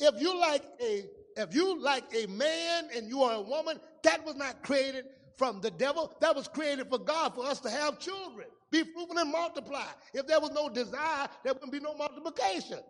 If 0.00 0.20
you 0.20 0.38
like 0.38 0.62
a 0.82 1.04
if 1.38 1.54
you 1.54 1.80
like 1.80 2.04
a 2.14 2.26
man 2.26 2.88
and 2.94 3.08
you 3.08 3.22
are 3.22 3.36
a 3.36 3.40
woman, 3.40 3.80
that 4.02 4.22
was 4.26 4.36
not 4.36 4.62
created 4.62 5.06
from 5.38 5.62
the 5.62 5.70
devil. 5.70 6.12
That 6.20 6.36
was 6.36 6.46
created 6.46 6.90
for 6.90 6.98
God 6.98 7.34
for 7.34 7.46
us 7.46 7.60
to 7.60 7.70
have 7.70 7.98
children. 7.98 8.48
Be 8.70 8.82
fruitful 8.82 9.16
and 9.16 9.32
multiply. 9.32 9.86
If 10.12 10.26
there 10.26 10.40
was 10.40 10.50
no 10.50 10.68
desire, 10.68 11.28
there 11.42 11.54
wouldn't 11.54 11.72
be 11.72 11.80
no 11.80 11.94
multiplication. 11.94 12.80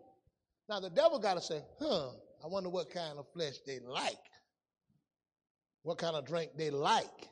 Now 0.68 0.80
the 0.80 0.90
devil 0.90 1.20
got 1.20 1.34
to 1.34 1.40
say, 1.40 1.62
huh, 1.78 2.08
I 2.42 2.48
wonder 2.48 2.70
what 2.70 2.90
kind 2.90 3.16
of 3.16 3.26
flesh 3.32 3.58
they 3.64 3.78
like. 3.78 4.18
What 5.84 5.98
kind 5.98 6.16
of 6.16 6.26
drink 6.26 6.50
they 6.56 6.70
like. 6.70 7.28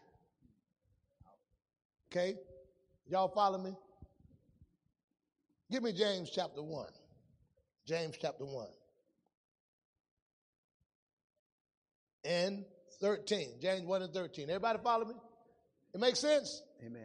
Okay? 2.13 2.37
Y'all 3.09 3.33
follow 3.35 3.59
me? 3.59 3.75
Give 5.71 5.83
me 5.83 5.93
James 5.93 6.31
chapter 6.31 6.63
1. 6.63 6.87
James 7.87 8.15
chapter 8.21 8.45
1. 8.45 8.67
And 12.25 12.65
13. 13.01 13.49
James 13.61 13.83
1 13.85 14.03
and 14.03 14.13
13. 14.13 14.49
Everybody 14.51 14.79
follow 14.83 15.05
me? 15.07 15.15
It 15.95 16.01
makes 16.01 16.19
sense? 16.19 16.63
Amen. 16.85 17.03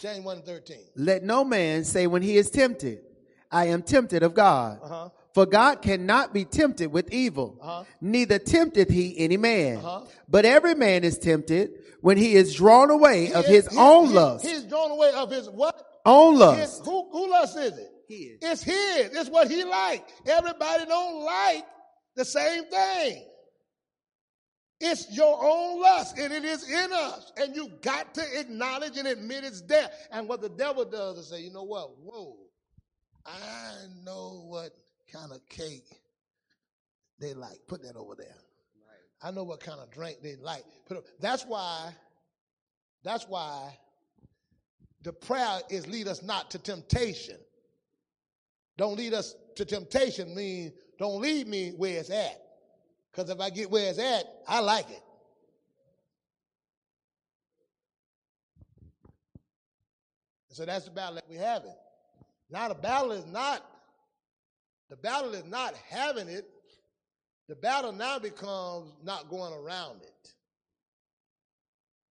James 0.00 0.24
1 0.24 0.36
and 0.38 0.44
13. 0.46 0.76
Let 0.96 1.22
no 1.22 1.44
man 1.44 1.84
say 1.84 2.06
when 2.06 2.22
he 2.22 2.36
is 2.36 2.50
tempted, 2.50 3.00
I 3.50 3.66
am 3.66 3.82
tempted 3.82 4.22
of 4.22 4.34
God. 4.34 4.78
Uh-huh. 4.82 5.08
For 5.34 5.46
God 5.46 5.80
cannot 5.80 6.34
be 6.34 6.44
tempted 6.44 6.92
with 6.92 7.10
evil, 7.12 7.58
Uh-huh. 7.60 7.84
neither 8.02 8.38
tempteth 8.38 8.90
he 8.90 9.18
any 9.18 9.36
man. 9.38 9.78
Uh-huh. 9.78 10.04
But 10.28 10.44
every 10.44 10.74
man 10.74 11.04
is 11.04 11.18
tempted 11.18 11.70
when 12.02 12.16
he 12.18 12.34
is 12.34 12.54
drawn 12.54 12.90
away 12.90 13.32
of 13.32 13.46
He- 13.46 13.54
his 13.54 13.68
he- 13.68 13.76
own 13.78 14.08
he- 14.08 14.14
lust. 14.14 14.46
He's 14.46 14.64
drawn 14.64 14.90
away 14.90 15.10
of 15.12 15.30
his 15.30 15.48
what? 15.48 15.71
Own 16.04 16.32
His, 16.34 16.40
lust. 16.40 16.84
who, 16.84 17.08
who 17.10 17.30
lust 17.30 17.56
is 17.58 17.78
it? 17.78 17.90
His. 18.08 18.38
It's 18.42 18.62
his. 18.62 19.18
It's 19.18 19.30
what 19.30 19.50
he 19.50 19.64
like. 19.64 20.04
Everybody 20.26 20.84
don't 20.86 21.24
like 21.24 21.64
the 22.16 22.24
same 22.24 22.64
thing. 22.64 23.24
It's 24.84 25.16
your 25.16 25.38
own 25.40 25.80
lust, 25.80 26.18
and 26.18 26.32
it 26.32 26.44
is 26.44 26.68
in 26.68 26.92
us. 26.92 27.32
And 27.36 27.54
you 27.54 27.70
got 27.82 28.14
to 28.14 28.22
acknowledge 28.40 28.96
and 28.96 29.06
admit 29.06 29.44
it's 29.44 29.60
there. 29.62 29.88
And 30.10 30.28
what 30.28 30.40
the 30.42 30.48
devil 30.48 30.84
does 30.84 31.18
is 31.18 31.28
say, 31.28 31.40
you 31.40 31.52
know 31.52 31.62
what? 31.62 31.90
Whoa, 32.02 32.36
I 33.24 33.74
know 34.04 34.44
what 34.48 34.72
kind 35.12 35.30
of 35.30 35.48
cake 35.48 35.86
they 37.20 37.32
like. 37.32 37.58
Put 37.68 37.82
that 37.84 37.94
over 37.94 38.16
there. 38.16 38.34
I 39.22 39.30
know 39.30 39.44
what 39.44 39.60
kind 39.60 39.78
of 39.78 39.88
drink 39.92 40.16
they 40.20 40.34
like. 40.34 40.64
Put 40.86 40.96
it, 40.96 41.04
that's 41.20 41.44
why. 41.46 41.94
That's 43.04 43.24
why 43.28 43.78
the 45.02 45.12
prayer 45.12 45.60
is 45.68 45.86
lead 45.86 46.08
us 46.08 46.22
not 46.22 46.50
to 46.52 46.58
temptation. 46.58 47.36
Don't 48.76 48.96
lead 48.96 49.14
us 49.14 49.34
to 49.56 49.64
temptation 49.64 50.34
means 50.34 50.72
don't 50.98 51.20
lead 51.20 51.48
me 51.48 51.72
where 51.76 51.98
it's 51.98 52.10
at. 52.10 52.40
Because 53.10 53.28
if 53.28 53.40
I 53.40 53.50
get 53.50 53.70
where 53.70 53.90
it's 53.90 53.98
at, 53.98 54.24
I 54.48 54.60
like 54.60 54.88
it. 54.90 55.02
So 60.48 60.64
that's 60.64 60.84
the 60.84 60.90
battle 60.90 61.14
that 61.16 61.28
we 61.28 61.36
have 61.36 61.64
it. 61.64 61.76
Now 62.50 62.68
the 62.68 62.74
battle 62.74 63.12
is 63.12 63.26
not, 63.26 63.64
the 64.90 64.96
battle 64.96 65.32
is 65.34 65.44
not 65.44 65.74
having 65.88 66.28
it. 66.28 66.46
The 67.48 67.56
battle 67.56 67.92
now 67.92 68.18
becomes 68.18 68.92
not 69.02 69.28
going 69.28 69.52
around 69.52 70.02
it. 70.02 70.11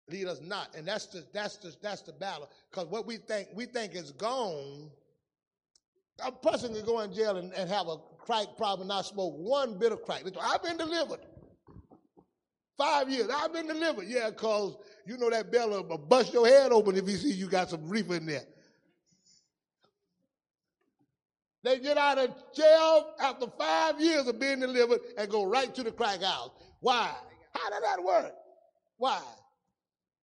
Lead 0.10 0.28
us 0.28 0.42
not. 0.42 0.76
And 0.76 0.88
that's 0.88 1.08
the 1.08 1.26
that's 1.34 1.58
the 1.58 1.76
that's 1.82 2.02
the 2.02 2.14
battle. 2.14 2.50
Because 2.70 2.88
what 2.88 3.06
we 3.06 3.18
think 3.18 3.50
we 3.54 3.66
think 3.66 3.96
is 3.96 4.12
gone. 4.12 4.90
A 6.26 6.32
person 6.32 6.74
can 6.74 6.84
go 6.86 7.00
in 7.00 7.14
jail 7.14 7.38
and, 7.38 7.54
and 7.54 7.70
have 7.70 7.88
a 7.88 7.96
crack 8.18 8.48
problem 8.58 8.90
not 8.90 9.06
smoke 9.06 9.36
one 9.38 9.80
bit 9.80 9.94
of 9.94 10.02
crack. 10.04 10.24
I've 10.42 10.62
been 10.62 10.78
delivered. 10.78 11.20
Five 12.78 13.10
years. 13.10 13.30
I've 13.34 13.54
been 13.54 13.68
delivered. 13.68 14.06
Yeah, 14.08 14.30
because 14.30 14.78
you 15.06 15.18
know 15.18 15.30
that 15.30 15.52
bell 15.52 15.70
will 15.70 15.98
bust 15.98 16.34
your 16.34 16.48
head 16.48 16.72
open 16.72 16.96
if 16.98 17.08
you 17.10 17.18
see 17.18 17.32
you 17.32 17.48
got 17.48 17.70
some 17.70 17.88
reefer 17.88 18.16
in 18.16 18.26
there. 18.26 18.44
They 21.64 21.80
get 21.80 21.98
out 21.98 22.18
of 22.18 22.30
jail 22.56 23.14
after 23.20 23.48
five 23.58 24.00
years 24.00 24.28
of 24.28 24.40
being 24.40 24.62
delivered 24.62 25.02
and 25.18 25.30
go 25.30 25.44
right 25.44 25.74
to 25.76 25.84
the 25.84 25.92
crack 25.92 26.22
house. 26.22 26.52
Why? 26.80 27.12
How 27.54 27.70
did 27.70 27.84
that 27.84 28.04
work? 28.04 28.34
Why? 28.98 29.22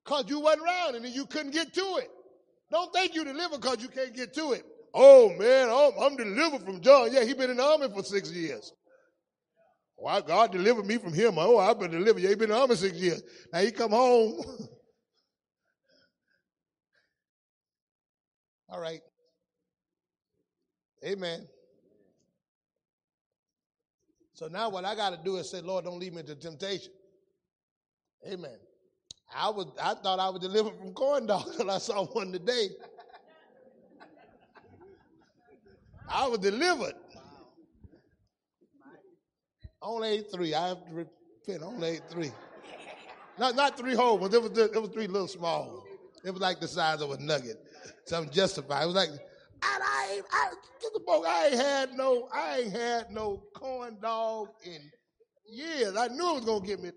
Because 0.07 0.24
you 0.28 0.38
wasn't 0.40 0.62
around 0.62 0.94
and 0.94 1.04
you 1.07 1.26
couldn't 1.26 1.50
get 1.52 1.74
to 1.74 1.96
it. 2.00 2.09
Don't 2.70 2.92
think 2.92 3.14
you 3.14 3.24
delivered 3.24 3.61
because 3.61 3.82
you 3.82 3.88
can't 3.88 4.14
get 4.14 4.32
to 4.34 4.52
it. 4.52 4.62
Oh 4.94 5.30
man, 5.30 5.68
I'm, 5.68 5.92
I'm 6.00 6.16
delivered 6.16 6.62
from 6.64 6.80
John. 6.80 7.12
Yeah, 7.12 7.24
he 7.24 7.34
been 7.34 7.50
in 7.50 7.57
the 7.57 7.64
army 7.64 7.88
for 7.92 8.04
six 8.04 8.30
years. 8.30 8.72
Why 9.96 10.20
God 10.20 10.52
delivered 10.52 10.86
me 10.86 10.98
from 10.98 11.12
him? 11.12 11.34
Oh, 11.38 11.59
I've 11.59 11.80
been 11.80 11.90
delivered. 11.90 12.22
Yeah, 12.22 12.28
he 12.28 12.34
been 12.36 12.50
in 12.50 12.57
the 12.57 12.61
army 12.61 12.76
six 12.76 12.96
years. 12.96 13.22
Now 13.52 13.61
he 13.61 13.72
come 13.72 13.90
home. 13.90 14.40
All 18.68 18.80
right. 18.80 19.00
Amen. 21.04 21.46
So 24.34 24.48
now 24.48 24.68
what 24.68 24.84
I 24.84 24.94
got 24.94 25.11
to 25.11 25.18
do 25.24 25.36
is 25.36 25.50
say, 25.50 25.62
Lord, 25.62 25.84
don't 25.84 25.98
lead 25.98 26.12
me 26.12 26.20
into 26.20 26.36
temptation. 26.36 26.92
Amen. 28.30 28.59
I 29.35 29.51
was 29.51 29.66
I 29.83 29.95
thought 29.95 30.18
I 30.18 30.29
was 30.29 30.41
delivered 30.41 30.77
from 30.79 30.93
corn 30.93 31.27
dogs 31.27 31.51
until 31.51 31.70
I 31.70 31.79
saw 31.79 32.05
one 32.07 32.33
today. 32.33 32.68
I 36.09 36.29
was 36.29 36.39
delivered. 36.39 36.95
Only 39.83 40.09
ate 40.09 40.31
three. 40.33 40.55
I 40.55 40.68
have 40.68 40.85
to 40.87 40.95
repent. 40.95 41.62
Only 41.62 41.89
ate 41.89 42.03
three. 42.11 42.33
Not 43.39 43.55
not 43.55 43.77
three 43.77 43.95
whole 43.95 44.18
ones. 44.18 44.35
It 44.35 44.43
was 44.43 44.57
it 44.57 44.81
was 44.81 44.91
three 44.91 45.07
little 45.07 45.29
small 45.29 45.68
ones. 45.68 45.83
It 46.24 46.31
was 46.31 46.41
like 46.41 46.61
the 46.61 46.68
size 46.68 47.03
of 47.03 47.11
a 47.11 47.18
nugget. 47.20 47.57
Something 48.07 48.33
justified. 48.33 48.85
It 48.85 48.87
was 48.87 48.95
like, 48.95 49.11
I 49.62 50.14
ain't 50.14 50.24
I 50.33 50.51
get 50.81 50.93
the 50.93 51.01
book. 51.01 51.24
I 51.27 51.49
ain't 51.49 51.55
had 51.55 51.93
no 51.95 52.29
I 52.33 52.61
ain't 52.61 52.72
had 52.72 53.11
no 53.11 53.43
corn 53.55 53.99
dog 54.01 54.49
in 54.64 54.91
years. 55.49 55.97
I 55.97 56.09
knew 56.09 56.30
it 56.30 56.34
was 56.34 56.44
gonna 56.44 56.66
get 56.66 56.82
me. 56.82 56.90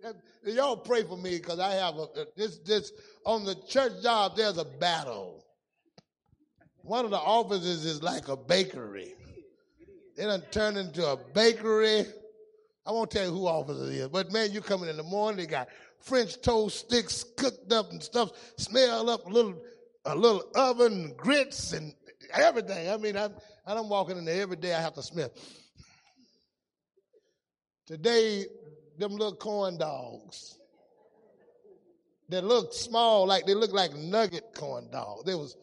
Y'all 0.46 0.78
pray 0.78 1.04
for 1.04 1.18
me 1.18 1.38
because 1.38 1.60
I 1.60 1.74
have 1.74 1.96
a 1.96 2.08
this 2.36 2.58
this 2.60 2.92
on 3.26 3.46
the 3.46 3.56
church 3.68 4.02
job. 4.02 4.36
There's 4.36 4.58
a 4.58 4.66
battle. 4.66 5.46
One 6.84 7.06
of 7.06 7.12
the 7.12 7.18
offices 7.18 7.86
is 7.86 8.02
like 8.02 8.28
a 8.28 8.38
bakery. 8.38 9.14
They 10.16 10.24
done 10.24 10.44
turned 10.52 10.78
into 10.78 11.06
a 11.06 11.18
bakery. 11.18 12.06
I 12.86 12.92
won't 12.92 13.12
tell 13.12 13.26
you 13.26 13.32
who 13.32 13.46
office 13.46 13.80
it 13.80 13.96
is, 13.96 14.08
but 14.08 14.32
man, 14.32 14.52
you 14.52 14.62
coming 14.62 14.90
in 14.90 14.98
the 14.98 15.04
morning, 15.04 15.38
they 15.38 15.46
got 15.46 15.68
French 16.00 16.42
toast 16.42 16.80
sticks 16.80 17.24
cooked 17.38 17.72
up 17.72 17.92
and 17.92 18.02
stuff, 18.02 18.32
smell 18.58 19.10
up 19.10 19.28
a 19.28 19.30
little 19.30 19.56
a 20.06 20.16
little 20.16 20.44
oven, 20.56 21.14
grits 21.16 21.74
and 21.74 21.94
everything. 22.34 22.90
I 22.90 22.98
mean, 22.98 23.18
I 23.18 23.30
I'm 23.66 23.90
walking 23.90 24.18
in 24.18 24.26
there 24.26 24.42
every 24.42 24.56
day. 24.56 24.74
I 24.74 24.82
have 24.82 24.96
to 24.96 25.04
smell. 25.04 25.30
Today, 27.90 28.46
them 29.00 29.14
little 29.14 29.34
corn 29.34 29.80
dogs. 29.80 30.60
They 32.30 32.40
look 32.40 32.72
small, 32.72 33.26
like 33.26 33.48
they 33.48 33.56
look 33.56 33.74
like 33.74 33.96
nugget 33.96 34.54
corn 34.54 34.92
dogs. 34.92 35.24
They 35.24 35.34
was, 35.34 35.58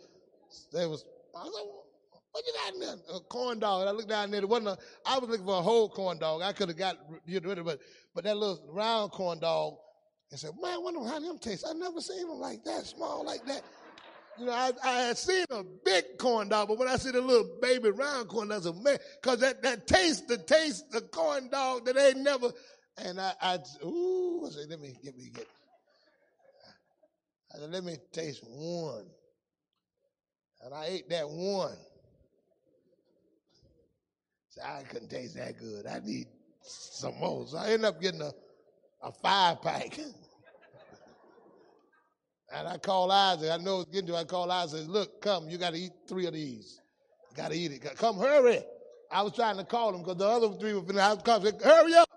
they 0.73 0.87
was. 0.87 1.05
I 1.37 1.45
was 1.45 1.55
like, 1.55 2.21
what 2.33 2.45
you 2.45 2.53
got 2.65 2.75
in 2.75 2.81
there? 2.81 3.17
A 3.17 3.21
corn 3.21 3.61
dog. 3.61 3.83
And 3.83 3.91
I 3.91 3.93
looked 3.93 4.09
down 4.09 4.33
there. 4.33 4.41
It 4.41 4.49
wasn't. 4.49 4.71
A, 4.71 4.79
I 5.07 5.21
was 5.21 5.31
looking 5.31 5.47
for 5.47 5.61
a 5.61 5.63
whole 5.63 5.89
corn 5.89 6.19
dog. 6.19 6.43
I 6.43 6.53
could 6.53 6.69
have 6.69 6.77
got 6.77 6.97
rid 7.29 7.45
of 7.47 7.59
it, 7.59 7.65
but 7.65 7.79
but 8.13 8.25
that 8.25 8.37
little 8.37 8.61
round 8.73 9.13
corn 9.13 9.39
dog. 9.39 9.75
I 10.33 10.35
said, 10.35 10.51
man, 10.61 10.75
I 10.75 10.79
wonder 10.79 11.09
how 11.09 11.21
them 11.21 11.39
taste. 11.39 11.65
I 11.71 11.75
never 11.75 12.01
seen 12.01 12.27
them 12.27 12.41
like 12.41 12.65
that, 12.65 12.87
small 12.87 13.25
like 13.25 13.47
that. 13.47 13.63
You 14.39 14.47
know, 14.47 14.53
I, 14.53 14.73
I 14.85 14.93
had 15.03 15.19
seen 15.19 15.45
a 15.51 15.63
big 15.85 16.19
corn 16.19 16.49
dog, 16.49 16.69
but 16.69 16.79
when 16.79 16.89
I 16.89 16.97
see 16.97 17.11
the 17.11 17.21
little 17.21 17.59
baby 17.63 17.91
round 17.91 18.29
corn 18.29 18.49
dog, 18.49 18.63
I 18.63 18.65
said, 18.65 18.77
man, 18.83 18.99
because 19.23 19.41
that, 19.41 19.63
that 19.63 19.87
taste, 19.87 20.29
the 20.29 20.39
taste, 20.39 20.91
the 20.91 21.01
corn 21.01 21.49
dog 21.49 21.87
that 21.87 21.97
ain't 21.97 22.19
never, 22.19 22.53
and 22.99 23.21
I, 23.21 23.33
I 23.41 23.59
ooh, 23.85 24.47
I 24.47 24.51
said, 24.51 24.69
let 24.69 24.81
me, 24.81 24.95
get 25.03 25.17
me, 25.17 25.31
get. 25.35 25.47
I 27.55 27.59
said, 27.59 27.71
let 27.71 27.85
me 27.85 27.97
taste 28.13 28.43
one. 28.47 29.07
And 30.63 30.75
I 30.75 30.87
ate 30.87 31.09
that 31.11 31.29
one. 31.29 31.77
So 34.51 34.63
I 34.63 34.83
couldn't 34.83 35.09
taste 35.11 35.37
that 35.37 35.59
good. 35.59 35.87
I 35.87 36.01
need 36.01 36.27
some 36.63 37.15
more. 37.19 37.47
So 37.47 37.59
I 37.59 37.67
ended 37.67 37.85
up 37.85 38.01
getting 38.01 38.23
a, 38.23 38.33
a 39.03 39.13
five 39.13 39.63
pack. 39.63 39.99
And 42.55 42.69
I 42.69 42.79
call 42.79 43.11
Isaac. 43.11 43.51
I 43.51 43.57
know 43.57 43.81
it's 43.81 43.91
getting 43.91 44.07
to. 44.09 44.17
I 44.17 44.25
call 44.25 44.51
Isaac. 44.51 44.87
Look, 44.87 45.21
come. 45.21 45.49
You 45.49 45.59
got 45.59 45.73
to 45.73 45.79
eat 45.79 45.93
three 46.09 46.27
of 46.27 46.35
these. 46.35 46.81
You 47.31 47.37
got 47.37 47.51
to 47.51 47.57
eat 47.57 47.73
it. 47.73 47.97
Come, 47.97 48.19
hurry. 48.19 48.61
I 49.11 49.23
was 49.23 49.35
trying 49.35 49.57
to 49.57 49.65
call 49.65 49.95
him 49.95 50.03
because 50.03 50.17
the 50.17 50.27
other 50.27 50.53
three 50.59 50.73
were 50.73 50.81
in 50.81 50.95
the 50.97 51.03
house. 51.03 51.23
Come, 51.23 51.43
said, 51.43 51.61
hurry 51.63 51.95
up. 51.95 52.09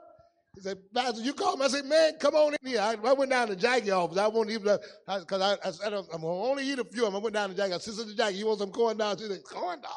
He 0.55 0.61
said, 0.61 0.77
Pastor, 0.93 1.21
you 1.21 1.33
call 1.33 1.53
him. 1.55 1.61
I 1.61 1.67
said, 1.67 1.85
man, 1.85 2.13
come 2.19 2.35
on 2.35 2.53
in 2.61 2.69
here. 2.69 2.81
I, 2.81 2.95
I 3.03 3.13
went 3.13 3.31
down 3.31 3.47
to 3.47 3.55
Jackie 3.55 3.91
office. 3.91 4.17
I 4.17 4.27
won't 4.27 4.49
even, 4.49 4.77
because 5.07 5.41
I, 5.41 5.57
I, 5.67 5.71
said, 5.71 5.93
I'm, 5.93 6.05
to 6.05 6.27
only 6.27 6.69
eat 6.69 6.79
a 6.79 6.83
few 6.83 7.05
of 7.05 7.13
them. 7.13 7.21
I 7.21 7.23
went 7.23 7.33
down 7.35 7.49
to 7.49 7.55
Jackie. 7.55 7.73
I 7.73 7.77
said, 7.77 7.93
Sister 7.93 8.15
Jackie, 8.15 8.37
you 8.37 8.47
want 8.47 8.59
some 8.59 8.71
corn 8.71 8.97
dog? 8.97 9.19
She 9.19 9.27
said, 9.27 9.43
corn 9.43 9.79
dog. 9.81 9.91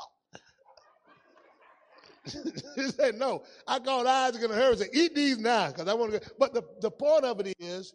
he 2.77 2.89
said, 2.91 3.17
no. 3.17 3.43
I 3.67 3.79
called 3.81 4.07
Isaac 4.07 4.43
and 4.43 4.53
hurry. 4.53 4.77
said, 4.77 4.89
eat 4.93 5.15
these 5.15 5.39
now 5.39 5.69
because 5.69 5.89
I 5.89 5.95
want 5.95 6.13
to. 6.13 6.21
But 6.39 6.55
the, 6.55 6.63
the 6.81 6.91
point 6.91 7.25
of 7.25 7.41
it 7.41 7.55
is, 7.59 7.95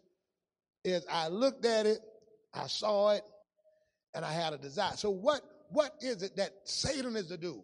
is 0.84 1.06
I 1.10 1.28
looked 1.28 1.66
at 1.66 1.86
it, 1.86 2.00
I 2.58 2.68
saw 2.68 3.12
it, 3.12 3.24
and 4.14 4.26
I 4.26 4.32
had 4.32 4.54
a 4.54 4.58
desire. 4.58 4.96
So 4.96 5.10
what, 5.10 5.42
what 5.70 5.92
is 6.02 6.24
it 6.24 6.36
that 6.38 6.52
Satan 6.66 7.16
is 7.16 7.28
to 7.28 7.38
do? 7.38 7.64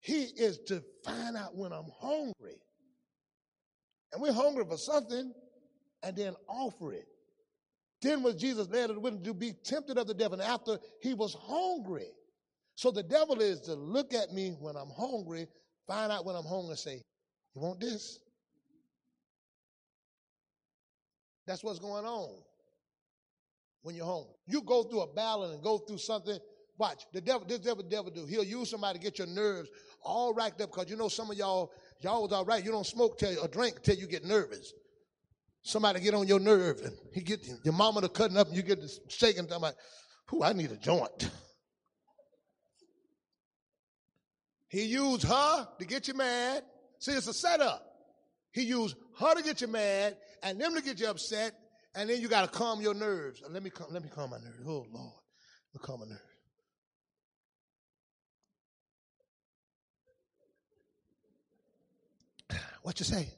He 0.00 0.22
is 0.22 0.58
to 0.68 0.82
find 1.04 1.36
out 1.36 1.54
when 1.54 1.72
I'm 1.72 1.90
hungry. 2.00 2.56
And 4.12 4.22
we're 4.22 4.32
hungry 4.32 4.64
for 4.68 4.78
something 4.78 5.32
and 6.02 6.16
then 6.16 6.34
offer 6.48 6.92
it. 6.92 7.06
Then 8.00 8.22
was 8.22 8.34
Jesus 8.36 8.68
led 8.70 8.88
to 8.88 9.34
be 9.34 9.52
tempted 9.62 9.98
of 9.98 10.06
the 10.06 10.14
devil 10.14 10.40
And 10.40 10.50
after 10.50 10.78
he 11.02 11.12
was 11.12 11.36
hungry. 11.38 12.08
So 12.76 12.90
the 12.90 13.02
devil 13.02 13.42
is 13.42 13.60
to 13.62 13.74
look 13.74 14.14
at 14.14 14.32
me 14.32 14.56
when 14.58 14.74
I'm 14.74 14.88
hungry, 14.88 15.46
find 15.86 16.10
out 16.10 16.24
when 16.24 16.34
I'm 16.34 16.46
hungry, 16.46 16.70
and 16.70 16.78
say, 16.78 17.02
You 17.54 17.60
want 17.60 17.78
this? 17.78 18.20
That's 21.46 21.62
what's 21.62 21.78
going 21.78 22.06
on 22.06 22.42
when 23.82 23.94
you're 23.94 24.06
hungry. 24.06 24.34
You 24.46 24.62
go 24.62 24.82
through 24.82 25.02
a 25.02 25.12
battle 25.12 25.44
and 25.44 25.62
go 25.62 25.78
through 25.78 25.98
something. 25.98 26.38
Watch, 26.78 27.04
the 27.12 27.20
devil, 27.20 27.46
this 27.46 27.58
devil, 27.58 27.84
devil 27.84 28.10
do. 28.10 28.24
He'll 28.24 28.44
use 28.44 28.70
somebody 28.70 28.98
to 28.98 29.04
get 29.04 29.18
your 29.18 29.26
nerves 29.26 29.68
all 30.02 30.32
racked 30.32 30.60
up 30.62 30.70
because 30.72 30.90
you 30.90 30.96
know 30.96 31.08
some 31.08 31.30
of 31.30 31.36
y'all, 31.36 31.72
y'all 32.00 32.22
was 32.22 32.32
all 32.32 32.44
right. 32.44 32.64
You 32.64 32.70
don't 32.70 32.86
smoke 32.86 33.18
till 33.18 33.38
or 33.38 33.48
drink 33.48 33.82
till 33.82 33.96
you 33.96 34.06
get 34.06 34.24
nervous. 34.24 34.72
Somebody 35.62 36.00
get 36.00 36.14
on 36.14 36.26
your 36.26 36.40
nerve 36.40 36.80
and 36.82 36.94
he 37.12 37.20
get 37.20 37.46
your 37.64 37.74
mama 37.74 38.00
to 38.00 38.08
cutting 38.08 38.38
up 38.38 38.48
and 38.48 38.56
you 38.56 38.62
get 38.62 38.80
to 38.80 38.88
shaking. 39.08 39.46
I'm 39.52 39.60
like, 39.60 39.74
who 40.28 40.42
I 40.42 40.52
need 40.52 40.70
a 40.70 40.76
joint. 40.76 41.30
He 44.68 44.84
used 44.84 45.24
her 45.24 45.68
to 45.78 45.84
get 45.84 46.08
you 46.08 46.14
mad. 46.14 46.62
See, 47.00 47.12
it's 47.12 47.26
a 47.26 47.34
setup. 47.34 47.84
He 48.52 48.62
used 48.62 48.96
her 49.18 49.34
to 49.34 49.42
get 49.42 49.60
you 49.60 49.66
mad 49.66 50.16
and 50.42 50.60
them 50.60 50.74
to 50.74 50.82
get 50.82 51.00
you 51.00 51.08
upset, 51.08 51.52
and 51.94 52.08
then 52.08 52.20
you 52.20 52.28
got 52.28 52.42
to 52.42 52.58
calm 52.58 52.80
your 52.80 52.94
nerves. 52.94 53.42
Let 53.48 53.62
me 53.62 53.70
let 53.90 54.02
me 54.02 54.08
calm 54.08 54.30
my 54.30 54.38
nerves. 54.38 54.62
Oh 54.66 54.86
Lord, 54.92 55.12
let 55.74 55.80
me 55.80 55.80
calm 55.82 56.00
my 56.00 56.06
nerves. 56.06 56.20
What 62.82 62.98
you 62.98 63.04
say? 63.04 63.28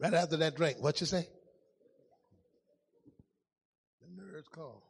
Right 0.00 0.14
after 0.14 0.36
that 0.38 0.56
drink, 0.56 0.78
what 0.80 1.00
you 1.00 1.06
say? 1.06 1.28
The 4.00 4.22
nerves 4.22 4.48
calm. 4.48 4.80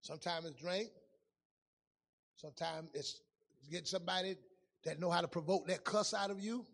Sometimes 0.00 0.46
it's 0.46 0.60
drink. 0.60 0.88
Sometimes 2.36 2.88
it's 2.94 3.20
get 3.70 3.86
somebody 3.86 4.36
that 4.84 5.00
know 5.00 5.10
how 5.10 5.20
to 5.20 5.28
provoke 5.28 5.66
that 5.66 5.84
cuss 5.84 6.14
out 6.14 6.30
of 6.30 6.40
you. 6.40 6.64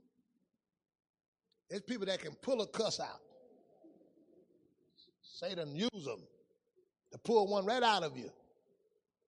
There's 1.70 1.82
people 1.82 2.06
that 2.06 2.20
can 2.20 2.34
pull 2.34 2.60
a 2.60 2.66
cuss 2.66 3.00
out. 3.00 3.20
Satan 5.48 5.74
use 5.74 6.04
them 6.04 6.22
to 7.12 7.18
pull 7.18 7.46
one 7.48 7.64
right 7.64 7.82
out 7.82 8.02
of 8.02 8.16
you. 8.16 8.30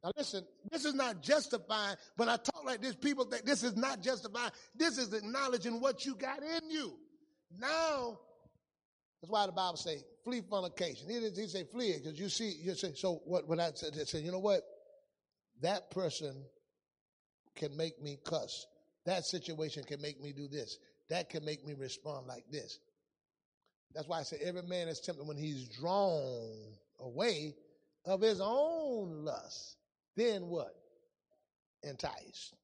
Now 0.03 0.13
listen, 0.17 0.45
this 0.71 0.85
is 0.85 0.95
not 0.95 1.23
justifying. 1.23 1.97
When 2.17 2.29
I 2.29 2.37
talk 2.37 2.65
like 2.65 2.81
this, 2.81 2.95
people 2.95 3.25
think 3.25 3.45
this 3.45 3.63
is 3.63 3.77
not 3.77 4.03
justifying. 4.03 4.53
This 4.75 4.99
is 4.99 5.13
acknowledging 5.13 5.81
what 5.81 6.05
you 6.07 6.15
got 6.15 6.43
in 6.43 6.71
you. 6.71 6.97
Now, 7.59 8.19
that's 9.21 9.31
why 9.31 9.47
the 9.47 9.53
Bible 9.53 9.77
say 9.77 9.99
flee 10.25 10.43
fornication. 10.49 11.09
He 11.09 11.21
didn't 11.21 11.49
say 11.49 11.65
flee 11.65 11.95
because 12.03 12.19
you 12.19 12.29
see, 12.29 12.55
you 12.63 12.75
say, 12.75 12.93
so 12.95 13.21
what, 13.25 13.49
when 13.49 13.61
I 13.61 13.71
said, 13.75 13.93
I 14.01 14.05
said, 14.05 14.23
you 14.23 14.33
know 14.33 14.39
what? 14.39 14.63
That 15.63 15.91
person 15.91 16.45
can 17.55 17.77
make 17.77 18.01
me 18.03 18.19
cuss. 18.25 18.67
That 19.07 19.25
situation 19.25 19.85
can 19.85 20.01
make 20.03 20.21
me 20.21 20.33
do 20.33 20.49
this. 20.49 20.79
That 21.09 21.31
can 21.31 21.45
make 21.45 21.67
me 21.67 21.75
respond 21.75 22.27
like 22.27 22.45
this. 22.51 22.79
That's 23.97 24.09
why 24.09 24.21
I 24.21 24.25
say 24.25 24.37
every 24.45 24.63
man 24.63 24.89
is 24.89 25.01
tempted 25.01 25.27
when 25.27 25.39
he's 25.39 25.69
drawn 25.69 26.53
away 27.01 27.55
of 28.05 28.21
his 28.21 28.43
own 28.43 29.25
lust. 29.25 29.77
Then 30.15 30.49
what? 30.49 30.75
Enticed. 31.83 32.55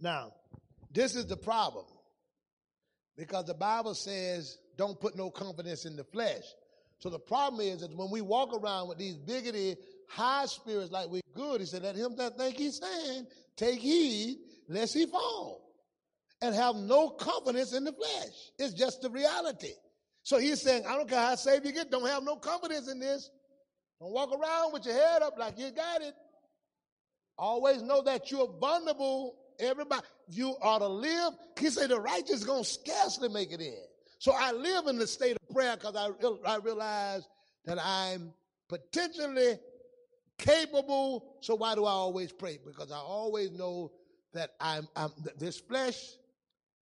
Now, 0.00 0.34
this 0.92 1.16
is 1.16 1.26
the 1.26 1.36
problem. 1.36 1.86
Because 3.16 3.46
the 3.46 3.54
Bible 3.54 3.94
says, 3.94 4.58
don't 4.76 5.00
put 5.00 5.16
no 5.16 5.30
confidence 5.30 5.86
in 5.86 5.96
the 5.96 6.04
flesh. 6.04 6.44
So 6.98 7.08
the 7.08 7.18
problem 7.18 7.62
is 7.62 7.80
that 7.80 7.96
when 7.96 8.10
we 8.10 8.20
walk 8.20 8.54
around 8.54 8.88
with 8.88 8.98
these 8.98 9.16
bigoted, 9.16 9.78
high 10.08 10.44
spirits 10.44 10.92
like 10.92 11.08
we're 11.08 11.22
good, 11.34 11.60
he 11.60 11.66
said, 11.66 11.82
let 11.82 11.96
him 11.96 12.16
that 12.16 12.36
think 12.36 12.56
he's 12.56 12.80
saying, 12.80 13.26
take 13.56 13.80
heed 13.80 14.36
lest 14.68 14.92
he 14.94 15.06
fall 15.06 15.67
and 16.40 16.54
have 16.54 16.76
no 16.76 17.10
confidence 17.10 17.72
in 17.72 17.84
the 17.84 17.92
flesh. 17.92 18.52
It's 18.58 18.74
just 18.74 19.02
the 19.02 19.10
reality. 19.10 19.72
So 20.22 20.38
he's 20.38 20.60
saying, 20.62 20.84
I 20.86 20.96
don't 20.96 21.08
care 21.08 21.20
how 21.20 21.34
saved 21.34 21.66
you 21.66 21.72
get, 21.72 21.90
don't 21.90 22.06
have 22.06 22.22
no 22.22 22.36
confidence 22.36 22.88
in 22.88 23.00
this. 23.00 23.30
Don't 24.00 24.12
walk 24.12 24.30
around 24.30 24.72
with 24.72 24.86
your 24.86 24.94
head 24.94 25.22
up 25.22 25.38
like 25.38 25.58
you 25.58 25.70
got 25.70 26.02
it. 26.02 26.14
Always 27.36 27.82
know 27.82 28.02
that 28.02 28.30
you're 28.30 28.52
vulnerable. 28.60 29.36
Everybody, 29.58 30.02
you 30.28 30.54
ought 30.62 30.78
to 30.78 30.88
live. 30.88 31.32
He 31.58 31.70
said 31.70 31.90
the 31.90 32.00
righteous 32.00 32.44
gonna 32.44 32.64
scarcely 32.64 33.28
make 33.28 33.52
it 33.52 33.60
in. 33.60 33.84
So 34.18 34.32
I 34.36 34.52
live 34.52 34.86
in 34.86 34.98
the 34.98 35.06
state 35.06 35.36
of 35.36 35.54
prayer 35.54 35.76
because 35.76 35.96
I, 35.96 36.10
I 36.46 36.56
realize 36.58 37.26
that 37.64 37.78
I'm 37.80 38.32
potentially 38.68 39.58
capable. 40.38 41.38
So 41.40 41.54
why 41.54 41.74
do 41.74 41.84
I 41.84 41.90
always 41.90 42.32
pray? 42.32 42.58
Because 42.64 42.92
I 42.92 42.98
always 42.98 43.50
know 43.52 43.92
that 44.34 44.50
I'm, 44.60 44.88
I'm 44.94 45.10
this 45.38 45.58
flesh 45.58 45.96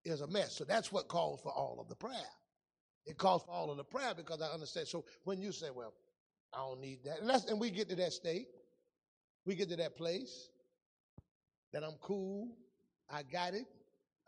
is 0.05 0.21
a 0.21 0.27
mess. 0.27 0.55
So 0.55 0.63
that's 0.63 0.91
what 0.91 1.07
calls 1.07 1.41
for 1.41 1.51
all 1.51 1.77
of 1.81 1.89
the 1.89 1.95
prayer. 1.95 2.29
It 3.05 3.17
calls 3.17 3.43
for 3.43 3.51
all 3.51 3.69
of 3.71 3.77
the 3.77 3.83
prayer 3.83 4.13
because 4.15 4.41
I 4.41 4.47
understand. 4.47 4.87
So 4.87 5.05
when 5.23 5.41
you 5.41 5.51
say, 5.51 5.67
well, 5.73 5.93
I 6.53 6.59
don't 6.59 6.79
need 6.79 6.99
that, 7.05 7.19
and, 7.19 7.29
and 7.49 7.59
we 7.59 7.69
get 7.69 7.89
to 7.89 7.95
that 7.97 8.13
state, 8.13 8.47
we 9.45 9.55
get 9.55 9.69
to 9.69 9.75
that 9.75 9.95
place 9.95 10.49
that 11.73 11.83
I'm 11.83 11.95
cool, 12.01 12.55
I 13.09 13.23
got 13.23 13.53
it, 13.53 13.65